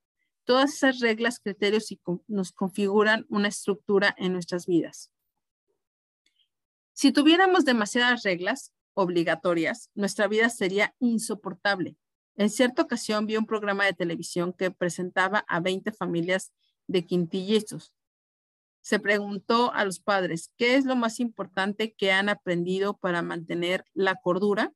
Todas 0.44 0.74
esas 0.74 0.98
reglas, 0.98 1.38
criterios 1.38 1.92
y 1.92 2.01
nos 2.26 2.51
configuran 2.51 3.26
una 3.28 3.48
estructura 3.48 4.14
en 4.18 4.32
nuestras 4.32 4.66
vidas. 4.66 5.12
Si 6.92 7.12
tuviéramos 7.12 7.64
demasiadas 7.64 8.24
reglas 8.24 8.72
obligatorias, 8.94 9.90
nuestra 9.94 10.26
vida 10.26 10.51
sería 10.51 10.94
insoportable. 10.98 11.97
En 12.40 12.48
cierta 12.48 12.80
ocasión 12.80 13.26
vi 13.26 13.36
un 13.36 13.44
programa 13.44 13.84
de 13.84 13.92
televisión 13.92 14.54
que 14.54 14.70
presentaba 14.70 15.44
a 15.46 15.60
20 15.60 15.92
familias 15.92 16.54
de 16.86 17.04
quintillizos. 17.04 17.92
Se 18.80 18.98
preguntó 18.98 19.74
a 19.74 19.84
los 19.84 20.00
padres, 20.00 20.50
¿qué 20.56 20.76
es 20.76 20.86
lo 20.86 20.96
más 20.96 21.20
importante 21.20 21.92
que 21.92 22.12
han 22.12 22.30
aprendido 22.30 22.96
para 22.96 23.20
mantener 23.20 23.84
la 23.92 24.14
cordura? 24.14 24.72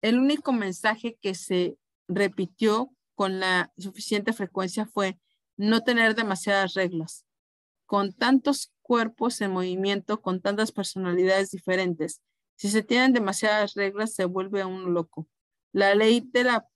El 0.00 0.18
único 0.18 0.54
mensaje 0.54 1.18
que 1.20 1.34
se 1.34 1.76
repitió 2.08 2.90
con 3.14 3.38
la 3.38 3.70
suficiente 3.76 4.32
frecuencia 4.32 4.86
fue 4.86 5.20
no 5.58 5.82
tener 5.82 6.14
demasiadas 6.14 6.72
reglas. 6.72 7.26
Con 7.84 8.14
tantos 8.14 8.72
cuerpos 8.80 9.38
en 9.42 9.50
movimiento, 9.50 10.22
con 10.22 10.40
tantas 10.40 10.72
personalidades 10.72 11.50
diferentes, 11.50 12.22
si 12.56 12.70
se 12.70 12.82
tienen 12.82 13.12
demasiadas 13.12 13.74
reglas, 13.74 14.14
se 14.14 14.24
vuelve 14.24 14.64
un 14.64 14.94
loco. 14.94 15.28
La 15.72 15.94
ley 15.94 16.20
de 16.32 16.44
la 16.44 16.68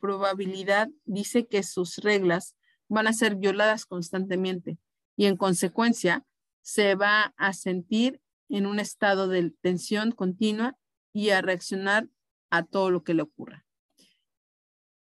probabilidad 0.00 0.88
dice 1.04 1.46
que 1.46 1.62
sus 1.62 1.98
reglas 1.98 2.56
van 2.88 3.06
a 3.06 3.12
ser 3.12 3.36
violadas 3.36 3.86
constantemente 3.86 4.78
y 5.16 5.26
en 5.26 5.36
consecuencia 5.36 6.26
se 6.62 6.96
va 6.96 7.34
a 7.36 7.52
sentir 7.52 8.20
en 8.48 8.66
un 8.66 8.80
estado 8.80 9.28
de 9.28 9.50
tensión 9.60 10.10
continua 10.10 10.76
y 11.12 11.30
a 11.30 11.40
reaccionar 11.40 12.08
a 12.50 12.64
todo 12.64 12.90
lo 12.90 13.04
que 13.04 13.14
le 13.14 13.22
ocurra. 13.22 13.64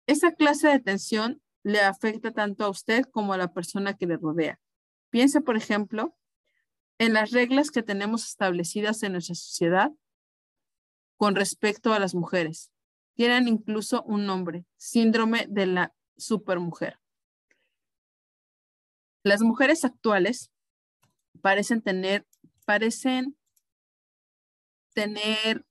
Esa 0.05 0.33
clase 0.33 0.67
de 0.67 0.79
tensión 0.79 1.41
le 1.63 1.79
afecta 1.79 2.31
tanto 2.31 2.65
a 2.65 2.69
usted 2.69 3.05
como 3.05 3.33
a 3.33 3.37
la 3.37 3.53
persona 3.53 3.95
que 3.95 4.07
le 4.07 4.17
rodea. 4.17 4.59
Piense, 5.09 5.39
por 5.39 5.55
ejemplo, 5.55 6.17
en 6.97 7.13
las 7.13 7.31
reglas 7.31 7.71
que 7.71 7.83
tenemos 7.83 8.25
establecidas 8.27 9.03
en 9.03 9.13
nuestra 9.13 9.35
sociedad 9.35 9.91
con 11.17 11.35
respecto 11.35 11.93
a 11.93 11.99
las 11.99 12.15
mujeres 12.15 12.70
tienen 13.15 13.47
incluso 13.47 14.03
un 14.03 14.25
nombre, 14.25 14.65
síndrome 14.77 15.45
de 15.49 15.65
la 15.65 15.93
supermujer. 16.17 16.99
Las 19.23 19.41
mujeres 19.41 19.85
actuales 19.85 20.51
parecen 21.41 21.81
tener, 21.81 22.25
parecen 22.65 23.35
tener 24.93 25.65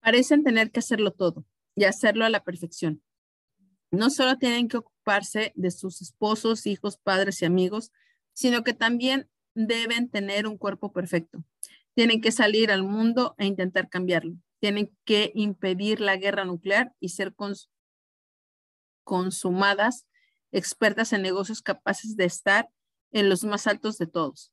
parecen 0.00 0.42
tener 0.42 0.70
que 0.70 0.80
hacerlo 0.80 1.12
todo 1.12 1.44
y 1.76 1.84
hacerlo 1.84 2.24
a 2.24 2.30
la 2.30 2.42
perfección. 2.42 3.02
No 3.90 4.10
solo 4.10 4.36
tienen 4.38 4.68
que 4.68 4.78
ocuparse 4.78 5.52
de 5.56 5.70
sus 5.70 6.00
esposos, 6.00 6.66
hijos, 6.66 6.96
padres 6.96 7.42
y 7.42 7.44
amigos, 7.44 7.92
sino 8.32 8.62
que 8.64 8.72
también 8.72 9.28
deben 9.54 10.08
tener 10.08 10.46
un 10.46 10.56
cuerpo 10.58 10.92
perfecto. 10.92 11.44
Tienen 11.94 12.20
que 12.20 12.32
salir 12.32 12.70
al 12.70 12.82
mundo 12.82 13.34
e 13.38 13.46
intentar 13.46 13.88
cambiarlo. 13.88 14.34
Tienen 14.60 14.96
que 15.04 15.32
impedir 15.34 16.00
la 16.00 16.16
guerra 16.16 16.44
nuclear 16.44 16.94
y 17.00 17.10
ser 17.10 17.34
consumadas, 19.04 20.06
expertas 20.52 21.12
en 21.12 21.22
negocios 21.22 21.62
capaces 21.62 22.16
de 22.16 22.24
estar 22.24 22.68
en 23.12 23.28
los 23.28 23.44
más 23.44 23.66
altos 23.66 23.98
de 23.98 24.06
todos. 24.06 24.52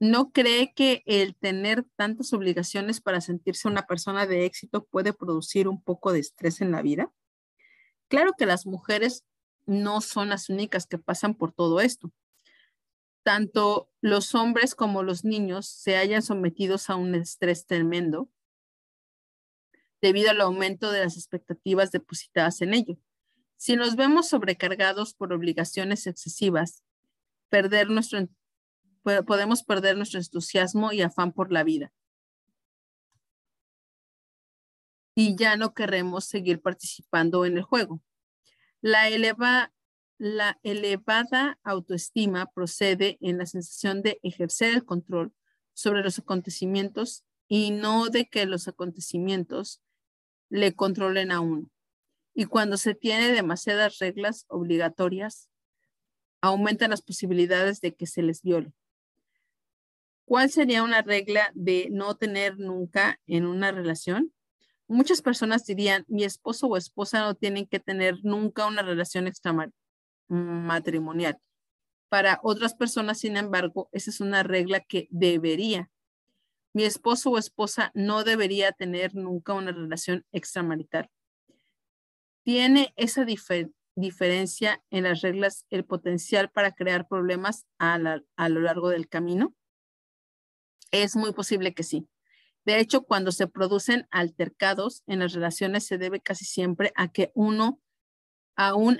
¿No 0.00 0.32
cree 0.32 0.72
que 0.74 1.02
el 1.06 1.36
tener 1.36 1.84
tantas 1.96 2.32
obligaciones 2.32 3.00
para 3.00 3.20
sentirse 3.20 3.68
una 3.68 3.86
persona 3.86 4.26
de 4.26 4.44
éxito 4.44 4.84
puede 4.84 5.12
producir 5.12 5.68
un 5.68 5.80
poco 5.80 6.12
de 6.12 6.18
estrés 6.18 6.60
en 6.60 6.72
la 6.72 6.82
vida? 6.82 7.12
Claro 8.08 8.32
que 8.36 8.46
las 8.46 8.66
mujeres 8.66 9.24
no 9.66 10.00
son 10.00 10.28
las 10.28 10.50
únicas 10.50 10.86
que 10.86 10.98
pasan 10.98 11.34
por 11.34 11.52
todo 11.52 11.80
esto. 11.80 12.12
Tanto 13.24 13.90
los 14.02 14.34
hombres 14.34 14.74
como 14.74 15.02
los 15.02 15.24
niños 15.24 15.66
se 15.66 15.96
hayan 15.96 16.22
sometidos 16.22 16.90
a 16.90 16.94
un 16.94 17.14
estrés 17.14 17.66
tremendo 17.66 18.30
debido 20.02 20.30
al 20.30 20.42
aumento 20.42 20.92
de 20.92 21.00
las 21.00 21.16
expectativas 21.16 21.90
depositadas 21.90 22.60
en 22.60 22.74
ello. 22.74 22.98
Si 23.56 23.76
nos 23.76 23.96
vemos 23.96 24.28
sobrecargados 24.28 25.14
por 25.14 25.32
obligaciones 25.32 26.06
excesivas, 26.06 26.84
perder 27.48 27.88
nuestro, 27.88 28.28
podemos 29.26 29.62
perder 29.62 29.96
nuestro 29.96 30.20
entusiasmo 30.20 30.92
y 30.92 31.00
afán 31.00 31.32
por 31.32 31.50
la 31.50 31.64
vida. 31.64 31.90
Y 35.14 35.34
ya 35.34 35.56
no 35.56 35.72
queremos 35.72 36.26
seguir 36.26 36.60
participando 36.60 37.46
en 37.46 37.56
el 37.56 37.62
juego. 37.62 38.02
La, 38.82 39.08
la 40.24 40.58
elevada 40.62 41.58
autoestima 41.64 42.46
procede 42.46 43.18
en 43.20 43.36
la 43.36 43.44
sensación 43.44 44.00
de 44.00 44.20
ejercer 44.22 44.72
el 44.72 44.82
control 44.82 45.34
sobre 45.74 46.02
los 46.02 46.18
acontecimientos 46.18 47.26
y 47.46 47.72
no 47.72 48.08
de 48.08 48.26
que 48.30 48.46
los 48.46 48.66
acontecimientos 48.66 49.82
le 50.48 50.74
controlen 50.74 51.30
a 51.30 51.40
uno. 51.40 51.70
Y 52.32 52.46
cuando 52.46 52.78
se 52.78 52.94
tiene 52.94 53.32
demasiadas 53.32 53.98
reglas 53.98 54.46
obligatorias, 54.48 55.50
aumentan 56.40 56.92
las 56.92 57.02
posibilidades 57.02 57.82
de 57.82 57.94
que 57.94 58.06
se 58.06 58.22
les 58.22 58.40
viole. 58.40 58.72
¿Cuál 60.24 60.48
sería 60.48 60.84
una 60.84 61.02
regla 61.02 61.52
de 61.54 61.88
no 61.90 62.16
tener 62.16 62.58
nunca 62.58 63.20
en 63.26 63.44
una 63.44 63.72
relación? 63.72 64.32
Muchas 64.88 65.20
personas 65.20 65.66
dirían, 65.66 66.06
mi 66.08 66.24
esposo 66.24 66.66
o 66.66 66.78
esposa 66.78 67.20
no 67.20 67.34
tienen 67.34 67.66
que 67.66 67.78
tener 67.78 68.20
nunca 68.22 68.66
una 68.66 68.80
relación 68.80 69.26
extramatrimonial. 70.28 71.38
Para 72.08 72.40
otras 72.42 72.74
personas, 72.74 73.18
sin 73.18 73.36
embargo, 73.36 73.88
esa 73.92 74.10
es 74.10 74.20
una 74.20 74.42
regla 74.42 74.80
que 74.80 75.08
debería. 75.10 75.90
Mi 76.72 76.84
esposo 76.84 77.30
o 77.30 77.38
esposa 77.38 77.90
no 77.94 78.24
debería 78.24 78.72
tener 78.72 79.14
nunca 79.14 79.52
una 79.52 79.72
relación 79.72 80.24
extramarital. 80.32 81.08
Tiene 82.44 82.92
esa 82.96 83.24
diferencia 83.96 84.82
en 84.90 85.04
las 85.04 85.22
reglas 85.22 85.66
el 85.70 85.84
potencial 85.84 86.50
para 86.50 86.72
crear 86.72 87.08
problemas 87.08 87.66
a 87.78 87.98
lo 87.98 88.60
largo 88.60 88.90
del 88.90 89.08
camino. 89.08 89.54
Es 90.90 91.16
muy 91.16 91.32
posible 91.32 91.74
que 91.74 91.82
sí. 91.82 92.06
De 92.64 92.78
hecho, 92.78 93.02
cuando 93.02 93.32
se 93.32 93.46
producen 93.46 94.06
altercados 94.10 95.02
en 95.06 95.18
las 95.18 95.32
relaciones 95.32 95.86
se 95.86 95.98
debe 95.98 96.20
casi 96.20 96.44
siempre 96.44 96.92
a 96.96 97.08
que 97.08 97.30
uno, 97.34 97.80
aún 98.56 98.98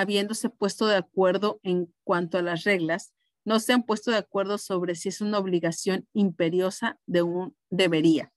habiéndose 0.00 0.48
puesto 0.48 0.86
de 0.86 0.96
acuerdo 0.96 1.60
en 1.62 1.92
cuanto 2.04 2.38
a 2.38 2.42
las 2.42 2.64
reglas, 2.64 3.12
no 3.44 3.60
se 3.60 3.74
han 3.74 3.82
puesto 3.82 4.10
de 4.10 4.16
acuerdo 4.16 4.56
sobre 4.56 4.94
si 4.94 5.10
es 5.10 5.20
una 5.20 5.38
obligación 5.38 6.08
imperiosa 6.14 6.98
de 7.06 7.22
un 7.22 7.54
debería. 7.68 8.32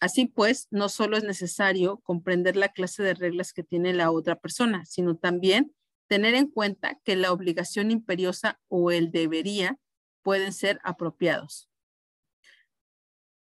Así 0.00 0.26
pues, 0.26 0.68
no 0.70 0.88
solo 0.88 1.18
es 1.18 1.24
necesario 1.24 1.98
comprender 1.98 2.56
la 2.56 2.70
clase 2.70 3.02
de 3.02 3.12
reglas 3.12 3.52
que 3.52 3.62
tiene 3.62 3.92
la 3.92 4.10
otra 4.10 4.36
persona, 4.36 4.86
sino 4.86 5.16
también 5.16 5.74
tener 6.08 6.34
en 6.34 6.48
cuenta 6.48 6.98
que 7.04 7.14
la 7.14 7.30
obligación 7.30 7.90
imperiosa 7.90 8.58
o 8.68 8.90
el 8.90 9.10
debería 9.10 9.78
pueden 10.22 10.54
ser 10.54 10.80
apropiados. 10.82 11.68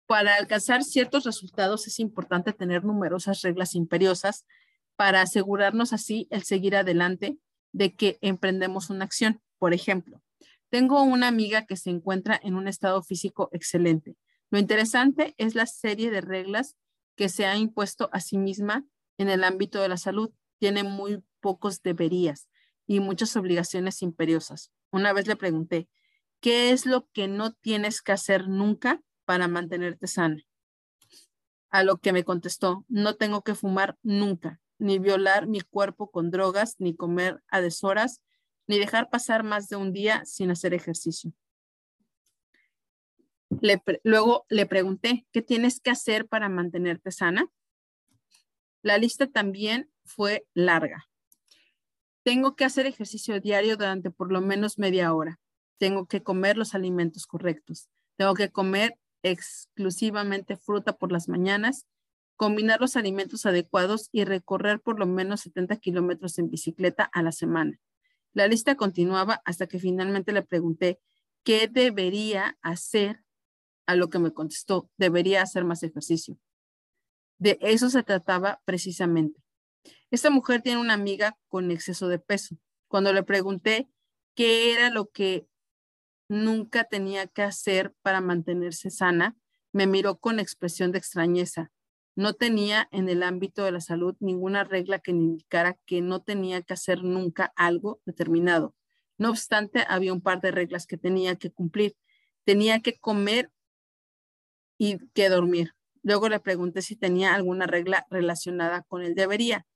Para 0.07 0.35
alcanzar 0.35 0.83
ciertos 0.83 1.23
resultados 1.23 1.87
es 1.87 2.01
importante 2.01 2.53
tener 2.53 2.85
numerosas 2.85 3.43
reglas 3.43 3.77
imperiosas 3.77 4.45
para 5.01 5.23
asegurarnos 5.23 5.95
así 5.95 6.29
el 6.29 6.43
seguir 6.43 6.77
adelante 6.77 7.39
de 7.73 7.95
que 7.95 8.19
emprendemos 8.21 8.91
una 8.91 9.07
acción. 9.07 9.41
Por 9.59 9.73
ejemplo, 9.73 10.23
tengo 10.69 11.03
una 11.03 11.27
amiga 11.27 11.65
que 11.65 11.79
se 11.79 11.89
encuentra 11.89 12.39
en 12.43 12.55
un 12.55 12.69
estado 12.69 13.03
físico 13.03 13.49
excelente. 13.53 14.15
Lo 14.51 14.59
interesante 14.59 15.35
es 15.39 15.55
la 15.55 15.65
serie 15.65 16.11
de 16.11 16.21
reglas 16.21 16.77
que 17.17 17.31
se 17.31 17.47
ha 17.47 17.57
impuesto 17.57 18.11
a 18.13 18.21
sí 18.21 18.37
misma 18.37 18.85
en 19.17 19.31
el 19.31 19.43
ámbito 19.43 19.81
de 19.81 19.89
la 19.89 19.97
salud. 19.97 20.33
Tiene 20.59 20.83
muy 20.85 21.25
pocos 21.41 21.81
deberías 21.81 22.51
y 22.87 23.01
muchas 23.01 23.35
obligaciones 23.37 24.03
imperiosas. 24.03 24.71
Una 24.93 25.15
vez 25.15 25.27
le 25.27 25.37
pregunté, 25.37 25.89
¿qué 26.41 26.73
es 26.73 26.85
lo 26.85 27.09
que 27.15 27.27
no 27.27 27.55
tienes 27.55 28.03
que 28.03 28.13
hacer 28.13 28.49
nunca 28.49 29.01
para 29.25 29.49
mantenerte 29.49 30.09
sana. 30.09 30.43
A 31.71 31.85
lo 31.85 31.99
que 31.99 32.13
me 32.13 32.25
contestó, 32.25 32.85
no 32.89 33.15
tengo 33.15 33.43
que 33.43 33.55
fumar 33.55 33.97
nunca, 34.03 34.60
ni 34.81 34.99
violar 34.99 35.47
mi 35.47 35.61
cuerpo 35.61 36.11
con 36.11 36.31
drogas, 36.31 36.77
ni 36.79 36.95
comer 36.95 37.43
a 37.49 37.61
deshoras, 37.61 38.23
ni 38.67 38.79
dejar 38.79 39.11
pasar 39.11 39.45
más 39.45 39.69
de 39.69 39.77
un 39.77 39.93
día 39.93 40.25
sin 40.25 40.51
hacer 40.51 40.75
ejercicio. 40.75 41.33
luego 44.05 44.47
le 44.49 44.67
pregunté, 44.67 45.27
¿qué 45.33 45.43
tienes 45.43 45.81
que 45.81 45.91
hacer 45.91 46.27
para 46.27 46.49
mantenerte 46.49 47.11
sana? 47.11 47.47
La 48.83 48.97
lista 48.97 49.27
también 49.27 49.91
fue 50.05 50.47
larga. 50.55 51.09
Tengo 52.23 52.55
que 52.55 52.65
hacer 52.65 52.87
ejercicio 52.87 53.41
diario 53.41 53.77
durante 53.77 54.11
por 54.11 54.33
lo 54.33 54.41
menos 54.41 54.79
media 54.79 55.13
hora. 55.15 55.41
Tengo 55.79 56.07
que 56.07 56.23
comer 56.23 56.57
los 56.57 56.75
alimentos 56.75 57.27
correctos. 57.27 57.89
Tengo 58.17 58.35
que 58.35 58.51
comer 58.51 58.99
exclusivamente 59.23 60.57
fruta 60.57 60.97
por 60.97 61.13
las 61.13 61.29
mañanas, 61.29 61.87
combinar 62.41 62.81
los 62.81 62.97
alimentos 62.97 63.45
adecuados 63.45 64.09
y 64.13 64.25
recorrer 64.25 64.81
por 64.81 64.99
lo 64.99 65.05
menos 65.05 65.43
70 65.43 65.77
kilómetros 65.77 66.39
en 66.39 66.49
bicicleta 66.49 67.05
a 67.05 67.23
la 67.23 67.33
semana. 67.33 67.79
La 68.33 68.49
lista 68.49 68.77
continuaba 68.77 69.43
hasta 69.45 69.67
que 69.67 69.79
finalmente 69.79 70.33
le 70.33 70.41
pregunté 70.41 70.99
qué 71.43 71.69
debería 71.69 72.57
hacer, 72.63 73.23
a 73.85 73.95
lo 73.95 74.09
que 74.09 74.19
me 74.21 74.33
contestó, 74.33 74.89
debería 74.97 75.43
hacer 75.43 75.65
más 75.65 75.83
ejercicio. 75.83 76.39
De 77.37 77.59
eso 77.61 77.91
se 77.91 78.03
trataba 78.05 78.63
precisamente. 78.65 79.43
Esta 80.11 80.31
mujer 80.31 80.63
tiene 80.63 80.81
una 80.81 80.95
amiga 80.95 81.37
con 81.49 81.71
exceso 81.71 82.09
de 82.09 82.21
peso. 82.21 82.57
Cuando 82.89 83.13
le 83.13 83.23
pregunté 83.23 83.91
qué 84.35 84.73
era 84.73 84.89
lo 84.89 85.11
que 85.11 85.47
nunca 86.27 86.85
tenía 86.85 87.27
que 87.27 87.43
hacer 87.43 87.93
para 88.01 88.23
mantenerse 88.23 88.89
sana, 88.89 89.37
me 89.73 89.87
miró 89.87 90.17
con 90.19 90.41
expresión 90.41 90.91
de 90.91 90.97
extrañeza. 90.97 91.71
No 92.17 92.35
tenía 92.35 92.89
en 92.91 93.09
el 93.09 93.23
ámbito 93.23 93.65
de 93.65 93.73
la 93.73 93.81
salud 93.81 94.17
ninguna 94.21 94.65
regla 94.65 94.99
que 94.99 95.13
indicara 95.13 95.79
que 95.87 96.01
no 96.01 96.23
tenía 96.23 96.63
que 96.63 96.75
hacer 96.75 97.03
nunca 97.03 97.53
algo 97.57 98.01
determinado. 98.05 98.75
No 99.19 99.31
obstante, 99.31 99.85
había 99.89 100.13
un 100.13 100.21
par 100.21 100.41
de 100.41 100.51
reglas 100.51 100.87
que 100.87 100.97
tenía 100.97 101.37
que 101.37 101.51
cumplir. 101.51 101.97
Tenía 102.45 102.81
que 102.81 102.99
comer 102.99 103.51
y 104.79 104.99
que 105.09 105.29
dormir. 105.29 105.75
Luego 106.03 106.29
le 106.29 106.41
pregunté 106.41 106.83
si 106.83 106.97
tenía 106.97 107.35
alguna 107.35 107.67
regla 107.67 108.07
relacionada 108.11 108.83
con 108.83 109.03
el 109.03 109.15
debería. 109.15 109.67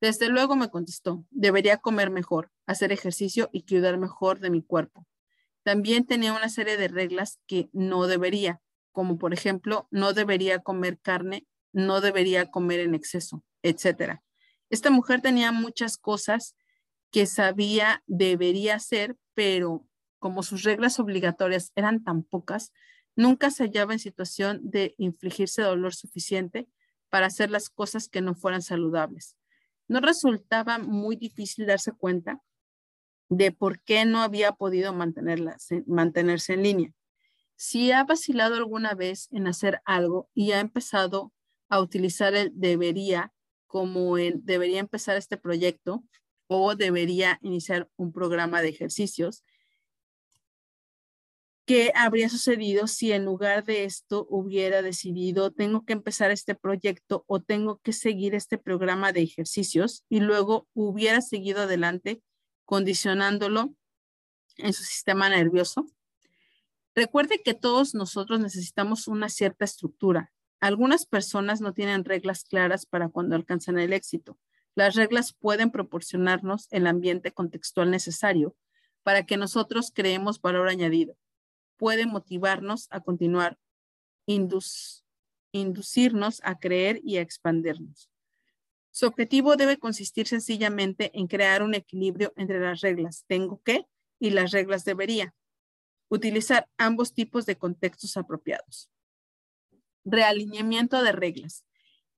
Desde 0.00 0.28
luego 0.28 0.56
me 0.56 0.70
contestó, 0.70 1.24
debería 1.30 1.78
comer 1.78 2.10
mejor, 2.10 2.50
hacer 2.66 2.92
ejercicio 2.92 3.48
y 3.52 3.64
cuidar 3.64 3.98
mejor 3.98 4.40
de 4.40 4.50
mi 4.50 4.62
cuerpo. 4.62 5.06
También 5.62 6.06
tenía 6.06 6.32
una 6.32 6.48
serie 6.48 6.76
de 6.76 6.88
reglas 6.88 7.40
que 7.46 7.68
no 7.72 8.06
debería, 8.06 8.60
como 8.92 9.18
por 9.18 9.32
ejemplo, 9.32 9.88
no 9.90 10.12
debería 10.12 10.60
comer 10.60 10.98
carne, 11.00 11.46
no 11.76 12.00
debería 12.00 12.50
comer 12.50 12.80
en 12.80 12.94
exceso, 12.94 13.44
etcétera. 13.62 14.22
Esta 14.70 14.90
mujer 14.90 15.20
tenía 15.20 15.52
muchas 15.52 15.98
cosas 15.98 16.56
que 17.10 17.26
sabía 17.26 18.02
debería 18.06 18.76
hacer, 18.76 19.18
pero 19.34 19.86
como 20.18 20.42
sus 20.42 20.62
reglas 20.62 20.98
obligatorias 20.98 21.72
eran 21.76 22.02
tan 22.02 22.22
pocas, 22.22 22.72
nunca 23.14 23.50
se 23.50 23.64
hallaba 23.64 23.92
en 23.92 23.98
situación 23.98 24.60
de 24.62 24.94
infligirse 24.96 25.60
dolor 25.60 25.94
suficiente 25.94 26.66
para 27.10 27.26
hacer 27.26 27.50
las 27.50 27.68
cosas 27.68 28.08
que 28.08 28.22
no 28.22 28.34
fueran 28.34 28.62
saludables. 28.62 29.36
No 29.86 30.00
resultaba 30.00 30.78
muy 30.78 31.14
difícil 31.16 31.66
darse 31.66 31.92
cuenta 31.92 32.40
de 33.28 33.52
por 33.52 33.82
qué 33.82 34.06
no 34.06 34.22
había 34.22 34.52
podido 34.52 34.94
mantenerse 34.94 36.54
en 36.54 36.62
línea. 36.62 36.90
Si 37.54 37.92
ha 37.92 38.02
vacilado 38.02 38.54
alguna 38.54 38.94
vez 38.94 39.28
en 39.30 39.46
hacer 39.46 39.82
algo 39.84 40.30
y 40.32 40.52
ha 40.52 40.60
empezado 40.60 41.34
a 41.68 41.80
utilizar 41.80 42.34
el 42.34 42.52
debería 42.54 43.32
como 43.66 44.16
el 44.18 44.44
debería 44.44 44.80
empezar 44.80 45.16
este 45.16 45.36
proyecto 45.36 46.04
o 46.46 46.74
debería 46.76 47.38
iniciar 47.42 47.88
un 47.96 48.12
programa 48.12 48.62
de 48.62 48.68
ejercicios, 48.68 49.44
¿qué 51.66 51.92
habría 51.94 52.28
sucedido 52.28 52.86
si 52.86 53.12
en 53.12 53.24
lugar 53.24 53.64
de 53.64 53.84
esto 53.84 54.26
hubiera 54.30 54.82
decidido 54.82 55.50
tengo 55.50 55.84
que 55.84 55.92
empezar 55.92 56.30
este 56.30 56.54
proyecto 56.54 57.24
o 57.26 57.40
tengo 57.42 57.78
que 57.80 57.92
seguir 57.92 58.34
este 58.34 58.56
programa 58.58 59.12
de 59.12 59.22
ejercicios 59.22 60.04
y 60.08 60.20
luego 60.20 60.68
hubiera 60.74 61.20
seguido 61.20 61.62
adelante 61.62 62.22
condicionándolo 62.64 63.74
en 64.58 64.72
su 64.72 64.84
sistema 64.84 65.28
nervioso. 65.28 65.86
Recuerde 66.94 67.42
que 67.44 67.54
todos 67.54 67.94
nosotros 67.94 68.40
necesitamos 68.40 69.06
una 69.06 69.28
cierta 69.28 69.64
estructura. 69.64 70.32
Algunas 70.66 71.06
personas 71.06 71.60
no 71.60 71.72
tienen 71.72 72.04
reglas 72.04 72.42
claras 72.42 72.86
para 72.86 73.08
cuando 73.08 73.36
alcanzan 73.36 73.78
el 73.78 73.92
éxito. 73.92 74.36
Las 74.74 74.96
reglas 74.96 75.32
pueden 75.32 75.70
proporcionarnos 75.70 76.66
el 76.72 76.88
ambiente 76.88 77.30
contextual 77.30 77.88
necesario 77.88 78.56
para 79.04 79.24
que 79.26 79.36
nosotros 79.36 79.92
creemos 79.94 80.40
valor 80.42 80.68
añadido. 80.68 81.16
Puede 81.76 82.04
motivarnos 82.04 82.88
a 82.90 82.98
continuar, 82.98 83.60
inducirnos 85.52 86.40
a 86.42 86.58
creer 86.58 87.00
y 87.04 87.18
a 87.18 87.20
expandirnos. 87.20 88.10
Su 88.90 89.06
objetivo 89.06 89.54
debe 89.54 89.76
consistir 89.76 90.26
sencillamente 90.26 91.16
en 91.16 91.28
crear 91.28 91.62
un 91.62 91.74
equilibrio 91.74 92.32
entre 92.34 92.58
las 92.58 92.80
reglas 92.80 93.24
tengo 93.28 93.62
que 93.62 93.86
y 94.18 94.30
las 94.30 94.50
reglas 94.50 94.84
debería. 94.84 95.32
Utilizar 96.08 96.68
ambos 96.76 97.14
tipos 97.14 97.46
de 97.46 97.56
contextos 97.56 98.16
apropiados. 98.16 98.90
Realineamiento 100.06 101.02
de 101.02 101.10
reglas. 101.10 101.64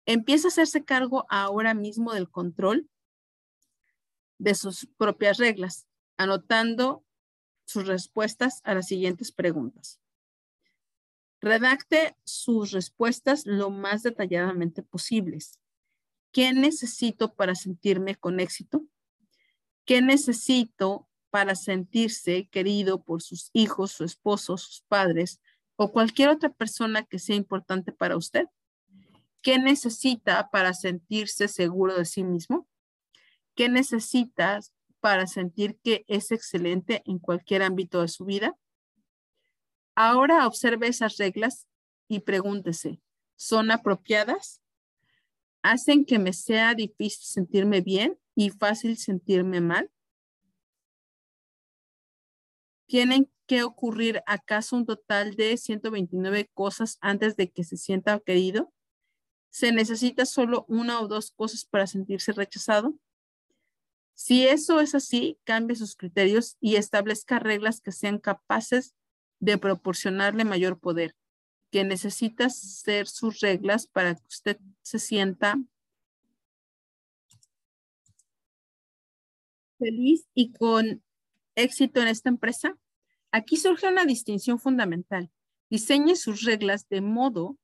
Empieza 0.05 0.49
a 0.49 0.51
hacerse 0.51 0.85
cargo 0.85 1.25
ahora 1.31 1.73
mismo 1.73 2.13
del 2.13 2.31
control 2.31 2.89
de 4.37 4.55
sus 4.55 4.87
propias 4.99 5.39
reglas, 5.39 5.87
anotando 6.19 7.03
sus 7.65 7.87
respuestas 7.87 8.61
a 8.65 8.75
las 8.75 8.87
siguientes 8.87 9.33
preguntas. 9.33 10.01
Redacte 11.41 12.15
sus 12.25 12.73
respuestas 12.73 13.47
lo 13.47 13.71
más 13.71 14.03
detalladamente 14.03 14.83
posibles. 14.83 15.59
¿Qué 16.31 16.53
necesito 16.53 17.35
para 17.35 17.55
sentirme 17.55 18.17
con 18.17 18.39
éxito? 18.39 18.85
¿Qué 19.87 20.03
necesito 20.03 21.09
para 21.31 21.55
sentirse 21.55 22.49
querido 22.49 23.03
por 23.03 23.23
sus 23.23 23.49
hijos, 23.55 23.93
su 23.93 24.05
esposo, 24.05 24.59
sus 24.59 24.83
padres 24.83 25.41
o 25.81 25.93
cualquier 25.93 26.29
otra 26.29 26.51
persona 26.51 27.05
que 27.05 27.21
sea 27.21 27.37
importante 27.37 27.93
para 27.93 28.17
usted? 28.17 28.47
¿Qué 29.41 29.59
necesita 29.59 30.51
para 30.51 30.75
sentirse 30.75 31.47
seguro 31.47 31.97
de 31.97 32.05
sí 32.05 32.25
mismo? 32.25 32.67
¿Qué 33.55 33.69
necesitas 33.69 34.73
para 34.99 35.29
sentir 35.29 35.79
que 35.79 36.05
es 36.09 36.33
excelente 36.33 37.03
en 37.07 37.21
cualquier 37.21 37.63
ámbito 37.63 38.03
de 38.03 38.09
su 38.09 38.25
vida? 38.25 38.59
Ahora 39.95 40.49
observe 40.49 40.89
esas 40.89 41.17
reglas 41.17 41.69
y 42.09 42.21
pregúntese, 42.21 43.01
¿son 43.37 43.71
apropiadas? 43.71 44.61
¿Hacen 45.63 46.05
que 46.05 46.19
me 46.19 46.33
sea 46.33 46.75
difícil 46.75 47.23
sentirme 47.23 47.83
bien 47.83 48.19
y 48.35 48.51
fácil 48.51 48.97
sentirme 48.97 49.61
mal? 49.61 49.93
¿Tienen 52.89 53.31
que 53.47 53.65
ocurrir 53.65 54.23
acaso 54.27 54.75
un 54.75 54.87
total 54.87 55.37
de 55.37 55.59
129 55.59 56.51
cosas 56.55 56.97
antes 57.03 57.37
de 57.37 57.51
que 57.51 57.63
se 57.63 57.77
sienta 57.77 58.19
querido? 58.19 58.73
¿Se 59.51 59.73
necesita 59.73 60.25
solo 60.25 60.65
una 60.69 61.01
o 61.03 61.07
dos 61.07 61.31
cosas 61.31 61.67
para 61.67 61.87
sentirse 61.87 62.33
rechazado? 62.33 62.95
Si 64.15 64.47
eso 64.47 64.81
es 64.81 64.95
así, 64.95 65.39
cambie 65.45 65.77
sus 65.77 65.97
criterios 65.97 66.57
y 66.61 66.77
establezca 66.77 67.39
reglas 67.39 67.83
que 67.83 67.93
sean 67.93 68.19
capaces 68.19 68.95
de 69.39 69.59
proporcionarle 69.59 70.47
mayor 70.47 70.81
poder, 70.81 71.15
que 71.71 71.85
necesita 71.85 72.49
ser 72.49 73.07
sus 73.07 73.41
reglas 73.41 73.87
para 73.87 74.15
que 74.15 74.27
usted 74.29 74.59
se 74.81 74.99
sienta 74.99 75.59
feliz 79.79 80.27
y 80.35 80.53
con 80.55 81.03
éxito 81.63 82.01
en 82.01 82.09
esta 82.09 82.29
empresa? 82.29 82.77
Aquí 83.31 83.57
surge 83.57 83.89
una 83.89 84.05
distinción 84.05 84.59
fundamental. 84.59 85.31
Diseñe 85.71 86.17
sus 86.17 86.43
reglas 86.43 86.89
de 86.89 87.01
modo 87.01 87.59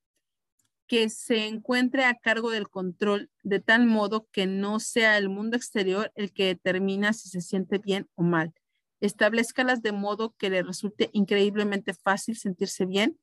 que 0.87 1.09
se 1.09 1.47
encuentre 1.47 2.05
a 2.05 2.15
cargo 2.15 2.51
del 2.51 2.69
control 2.69 3.31
de 3.43 3.61
tal 3.61 3.87
modo 3.87 4.29
que 4.31 4.47
no 4.47 4.81
sea 4.81 5.17
el 5.17 5.31
mundo 5.31 5.57
exterior 5.57 6.13
el 6.15 6.33
que 6.33 6.47
determina 6.47 7.13
si 7.15 7.29
se 7.29 7.41
siente 7.41 7.79
bien 7.79 8.09
o 8.15 8.23
mal. 8.23 8.53
Establezcalas 9.01 9.83
de 9.83 9.93
modo 9.93 10.35
que 10.37 10.51
le 10.51 10.63
resulte 10.63 11.11
increíblemente 11.13 11.95
fácil 11.95 12.37
sentirse 12.37 12.85
bien 12.85 13.19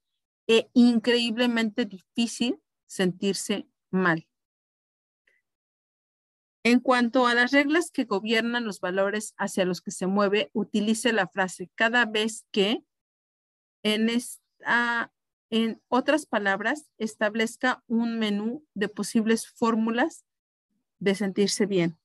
e 0.47 0.69
increíblemente 0.73 1.85
difícil 1.85 2.59
sentirse 2.87 3.67
mal. 3.91 4.27
En 6.63 6.79
cuanto 6.79 7.25
a 7.25 7.33
las 7.33 7.51
reglas 7.51 7.89
que 7.89 8.03
gobiernan 8.03 8.65
los 8.65 8.79
valores 8.79 9.33
hacia 9.37 9.65
los 9.65 9.81
que 9.81 9.89
se 9.91 10.05
mueve, 10.05 10.51
utilice 10.53 11.11
la 11.11 11.27
frase 11.27 11.71
cada 11.73 12.05
vez 12.05 12.45
que, 12.51 12.83
en, 13.81 14.07
otras 15.87 16.25
palabras, 16.27 16.91
establezca 16.99 17.83
un 17.87 18.19
menú 18.19 18.63
de 18.75 18.89
posibles 18.89 19.47
fórmulas 19.47 20.23
de 20.99 21.15
sentirse 21.15 21.65
bien. 21.65 21.97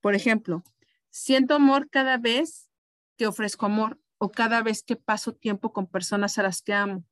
Por 0.00 0.14
ejemplo, 0.14 0.64
siento 1.10 1.54
amor 1.54 1.90
cada 1.90 2.16
vez 2.16 2.70
que 3.18 3.26
ofrezco 3.26 3.66
amor 3.66 4.00
o 4.16 4.30
cada 4.30 4.62
vez 4.62 4.82
que 4.82 4.96
paso 4.96 5.34
tiempo 5.34 5.74
con 5.74 5.86
personas 5.86 6.38
a 6.38 6.42
las 6.42 6.62
que 6.62 6.72
amo, 6.72 7.04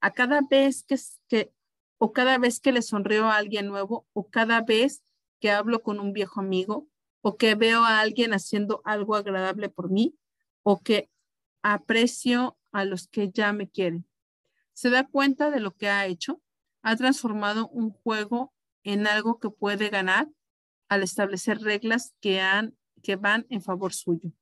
a 0.00 0.12
cada 0.12 0.40
vez 0.48 0.84
que, 0.84 0.96
que 1.26 1.52
o 1.98 2.12
cada 2.12 2.38
vez 2.38 2.60
que 2.60 2.70
le 2.70 2.82
sonrío 2.82 3.26
a 3.26 3.36
alguien 3.36 3.66
nuevo 3.66 4.06
o 4.12 4.30
cada 4.30 4.60
vez 4.60 5.02
que 5.40 5.50
hablo 5.50 5.82
con 5.82 6.00
un 6.00 6.12
viejo 6.12 6.40
amigo 6.40 6.88
o 7.20 7.36
que 7.36 7.54
veo 7.54 7.84
a 7.84 8.00
alguien 8.00 8.32
haciendo 8.32 8.80
algo 8.84 9.16
agradable 9.16 9.68
por 9.68 9.90
mí 9.90 10.16
o 10.62 10.80
que 10.80 11.10
aprecio 11.62 12.58
a 12.72 12.84
los 12.84 13.08
que 13.08 13.30
ya 13.30 13.52
me 13.52 13.68
quieren. 13.68 14.06
Se 14.72 14.90
da 14.90 15.06
cuenta 15.06 15.50
de 15.50 15.60
lo 15.60 15.72
que 15.72 15.88
ha 15.88 16.06
hecho. 16.06 16.40
Ha 16.82 16.96
transformado 16.96 17.68
un 17.68 17.90
juego 17.90 18.54
en 18.84 19.06
algo 19.06 19.40
que 19.40 19.50
puede 19.50 19.88
ganar 19.88 20.28
al 20.88 21.02
establecer 21.02 21.58
reglas 21.60 22.14
que, 22.20 22.40
han, 22.40 22.76
que 23.02 23.16
van 23.16 23.46
en 23.50 23.60
favor 23.60 23.92
suyo. 23.92 24.32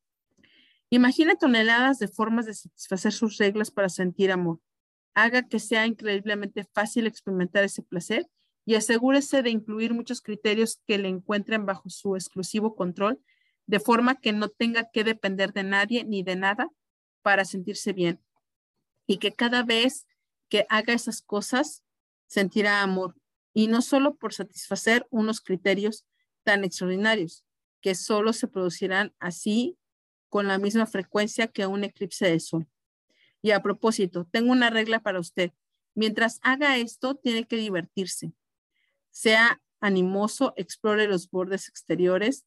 Imagina 0.90 1.35
toneladas 1.35 1.98
de 1.98 2.09
formas 2.09 2.47
de 2.47 2.55
satisfacer 2.55 3.12
sus 3.12 3.39
reglas 3.39 3.70
para 3.70 3.89
sentir 3.89 4.31
amor. 4.31 4.60
Haga 5.14 5.48
que 5.48 5.59
sea 5.59 5.86
increíblemente 5.86 6.64
fácil 6.73 7.06
experimentar 7.06 7.64
ese 7.64 7.82
placer 7.82 8.28
y 8.68 8.74
asegúrese 8.74 9.43
de 9.44 9.51
incluir 9.51 9.94
muchos 9.94 10.20
criterios 10.20 10.82
que 10.86 10.98
le 10.98 11.09
encuentren 11.09 11.64
bajo 11.64 11.88
su 11.88 12.16
exclusivo 12.16 12.74
control, 12.74 13.22
de 13.66 13.78
forma 13.78 14.20
que 14.20 14.32
no 14.32 14.48
tenga 14.48 14.90
que 14.90 15.05
depender 15.05 15.52
de 15.52 15.62
nadie 15.62 16.05
ni 16.05 16.24
de 16.24 16.34
nada 16.34 16.68
para 17.22 17.44
sentirse 17.44 17.93
bien. 17.93 18.20
Y 19.06 19.18
que 19.18 19.32
cada 19.32 19.62
vez 19.62 20.09
que 20.48 20.66
haga 20.68 20.94
esas 20.94 21.22
cosas, 21.22 21.84
sentirá 22.26 22.82
amor. 22.82 23.14
Y 23.55 23.68
no 23.68 23.82
solo 23.82 24.16
por 24.16 24.34
satisfacer 24.34 25.06
unos 25.10 25.40
criterios 25.40 26.05
tan 26.43 26.64
extraordinarios, 26.64 27.44
que 27.80 27.94
solo 27.94 28.32
se 28.32 28.48
producirán 28.48 29.14
así 29.20 29.78
con 30.28 30.48
la 30.48 30.59
misma 30.59 30.86
frecuencia 30.86 31.47
que 31.47 31.66
un 31.66 31.84
eclipse 31.84 32.28
de 32.28 32.40
sol. 32.40 32.66
Y 33.43 33.52
a 33.52 33.62
propósito, 33.62 34.26
tengo 34.32 34.51
una 34.51 34.70
regla 34.70 34.98
para 34.98 35.20
usted. 35.20 35.52
Mientras 35.94 36.40
haga 36.43 36.78
esto, 36.78 37.14
tiene 37.14 37.47
que 37.47 37.56
divertirse 37.56 38.32
sea 39.16 39.62
animoso, 39.80 40.52
explore 40.56 41.09
los 41.09 41.30
bordes 41.30 41.68
exteriores. 41.68 42.44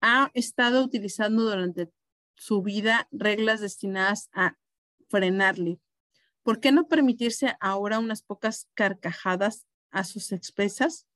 Ha 0.00 0.30
estado 0.34 0.84
utilizando 0.84 1.42
durante 1.42 1.90
su 2.36 2.62
vida 2.62 3.08
reglas 3.10 3.60
destinadas 3.60 4.30
a 4.32 4.56
frenarle. 5.08 5.80
¿Por 6.44 6.60
qué 6.60 6.70
no 6.70 6.86
permitirse 6.86 7.56
ahora 7.58 7.98
unas 7.98 8.22
pocas 8.22 8.68
carcajadas 8.74 9.66
a 9.90 10.04
sus 10.04 10.30
expresas? 10.30 11.08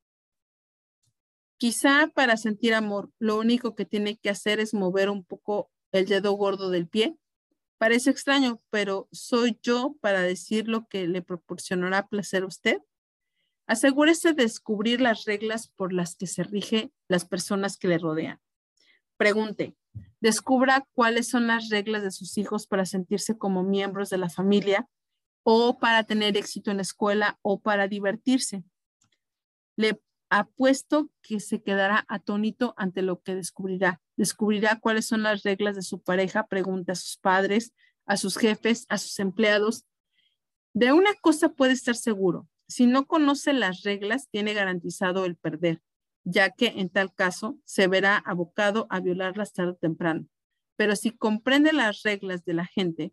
Quizá 1.56 2.10
para 2.12 2.36
sentir 2.36 2.74
amor, 2.74 3.12
lo 3.20 3.38
único 3.38 3.76
que 3.76 3.84
tiene 3.84 4.18
que 4.18 4.30
hacer 4.30 4.58
es 4.58 4.74
mover 4.74 5.08
un 5.08 5.24
poco 5.24 5.70
el 5.92 6.06
dedo 6.06 6.32
gordo 6.32 6.70
del 6.70 6.88
pie. 6.88 7.16
Parece 7.78 8.10
extraño, 8.10 8.60
pero 8.70 9.08
soy 9.12 9.56
yo 9.62 9.94
para 10.00 10.22
decir 10.22 10.66
lo 10.66 10.88
que 10.88 11.06
le 11.06 11.22
proporcionará 11.22 12.08
placer 12.08 12.42
a 12.42 12.46
usted. 12.46 12.80
Asegúrese 13.70 14.32
de 14.32 14.42
descubrir 14.42 15.00
las 15.00 15.26
reglas 15.26 15.68
por 15.68 15.92
las 15.92 16.16
que 16.16 16.26
se 16.26 16.42
rige 16.42 16.90
las 17.06 17.24
personas 17.24 17.76
que 17.76 17.86
le 17.86 17.98
rodean. 17.98 18.40
Pregunte, 19.16 19.76
descubra 20.20 20.88
cuáles 20.92 21.28
son 21.28 21.46
las 21.46 21.68
reglas 21.68 22.02
de 22.02 22.10
sus 22.10 22.36
hijos 22.36 22.66
para 22.66 22.84
sentirse 22.84 23.38
como 23.38 23.62
miembros 23.62 24.10
de 24.10 24.18
la 24.18 24.28
familia 24.28 24.88
o 25.44 25.78
para 25.78 26.02
tener 26.02 26.36
éxito 26.36 26.72
en 26.72 26.78
la 26.78 26.82
escuela 26.82 27.38
o 27.42 27.60
para 27.60 27.86
divertirse. 27.86 28.64
Le 29.76 30.02
apuesto 30.30 31.08
que 31.22 31.38
se 31.38 31.62
quedará 31.62 32.04
atónito 32.08 32.74
ante 32.76 33.02
lo 33.02 33.20
que 33.20 33.36
descubrirá. 33.36 34.00
Descubrirá 34.16 34.80
cuáles 34.80 35.06
son 35.06 35.22
las 35.22 35.44
reglas 35.44 35.76
de 35.76 35.82
su 35.82 36.02
pareja, 36.02 36.48
pregunta 36.48 36.94
a 36.94 36.96
sus 36.96 37.18
padres, 37.18 37.72
a 38.04 38.16
sus 38.16 38.36
jefes, 38.36 38.84
a 38.88 38.98
sus 38.98 39.16
empleados. 39.20 39.84
De 40.74 40.92
una 40.92 41.14
cosa 41.22 41.50
puede 41.50 41.74
estar 41.74 41.94
seguro, 41.94 42.48
si 42.70 42.86
no 42.86 43.06
conoce 43.06 43.52
las 43.52 43.82
reglas, 43.82 44.28
tiene 44.30 44.54
garantizado 44.54 45.24
el 45.24 45.36
perder, 45.36 45.82
ya 46.24 46.50
que 46.50 46.68
en 46.76 46.88
tal 46.88 47.12
caso 47.12 47.58
se 47.64 47.88
verá 47.88 48.16
abocado 48.16 48.86
a 48.90 49.00
violarlas 49.00 49.52
tarde 49.52 49.72
o 49.72 49.76
temprano. 49.76 50.26
Pero 50.76 50.96
si 50.96 51.10
comprende 51.10 51.72
las 51.72 52.02
reglas 52.02 52.44
de 52.44 52.54
la 52.54 52.64
gente, 52.64 53.12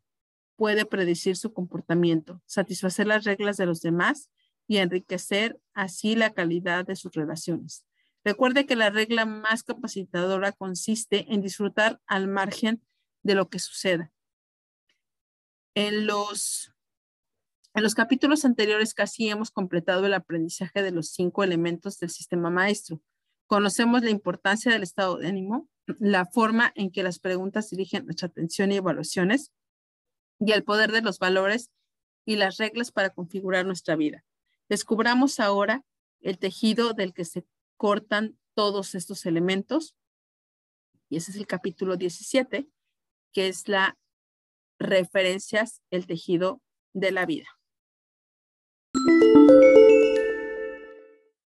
puede 0.55 0.85
predecir 0.85 1.35
su 1.37 1.53
comportamiento, 1.53 2.41
satisfacer 2.45 3.07
las 3.07 3.23
reglas 3.23 3.57
de 3.57 3.65
los 3.65 3.81
demás 3.81 4.29
y 4.67 4.77
enriquecer 4.77 5.59
así 5.73 6.15
la 6.15 6.33
calidad 6.33 6.85
de 6.85 6.95
sus 6.95 7.13
relaciones. 7.13 7.85
Recuerde 8.23 8.65
que 8.65 8.75
la 8.75 8.89
regla 8.89 9.25
más 9.25 9.63
capacitadora 9.63 10.51
consiste 10.51 11.33
en 11.33 11.41
disfrutar 11.41 11.99
al 12.05 12.27
margen 12.27 12.83
de 13.23 13.35
lo 13.35 13.49
que 13.49 13.59
suceda. 13.59 14.11
En 15.75 16.05
los, 16.05 16.73
en 17.77 17.83
los 17.83 17.93
capítulos 17.93 18.43
anteriores 18.43 18.95
casi 18.95 19.29
hemos 19.29 19.51
completado 19.51 20.07
el 20.07 20.15
aprendizaje 20.15 20.81
de 20.81 20.89
los 20.89 21.09
cinco 21.09 21.43
elementos 21.43 21.99
del 21.99 22.09
sistema 22.09 22.49
maestro. 22.49 23.03
Conocemos 23.45 24.01
la 24.01 24.09
importancia 24.09 24.71
del 24.71 24.81
estado 24.81 25.17
de 25.17 25.27
ánimo, 25.27 25.69
la 25.99 26.25
forma 26.25 26.71
en 26.73 26.89
que 26.89 27.03
las 27.03 27.19
preguntas 27.19 27.69
dirigen 27.69 28.05
nuestra 28.05 28.29
atención 28.29 28.71
y 28.71 28.77
evaluaciones, 28.77 29.51
y 30.39 30.53
el 30.53 30.63
poder 30.63 30.91
de 30.91 31.03
los 31.03 31.19
valores 31.19 31.69
y 32.25 32.37
las 32.37 32.57
reglas 32.57 32.91
para 32.91 33.11
configurar 33.11 33.67
nuestra 33.67 33.95
vida. 33.95 34.25
Descubramos 34.69 35.39
ahora 35.39 35.85
el 36.19 36.39
tejido 36.39 36.93
del 36.93 37.13
que 37.13 37.25
se 37.25 37.45
cortan 37.77 38.39
todos 38.55 38.95
estos 38.95 39.27
elementos. 39.27 39.95
Y 41.09 41.17
ese 41.17 41.29
es 41.29 41.37
el 41.37 41.45
capítulo 41.45 41.95
17, 41.95 42.67
que 43.33 43.47
es 43.47 43.67
la 43.67 43.99
referencias, 44.79 45.83
el 45.91 46.07
tejido 46.07 46.59
de 46.93 47.11
la 47.11 47.27
vida. 47.27 47.56
Música 49.07 49.86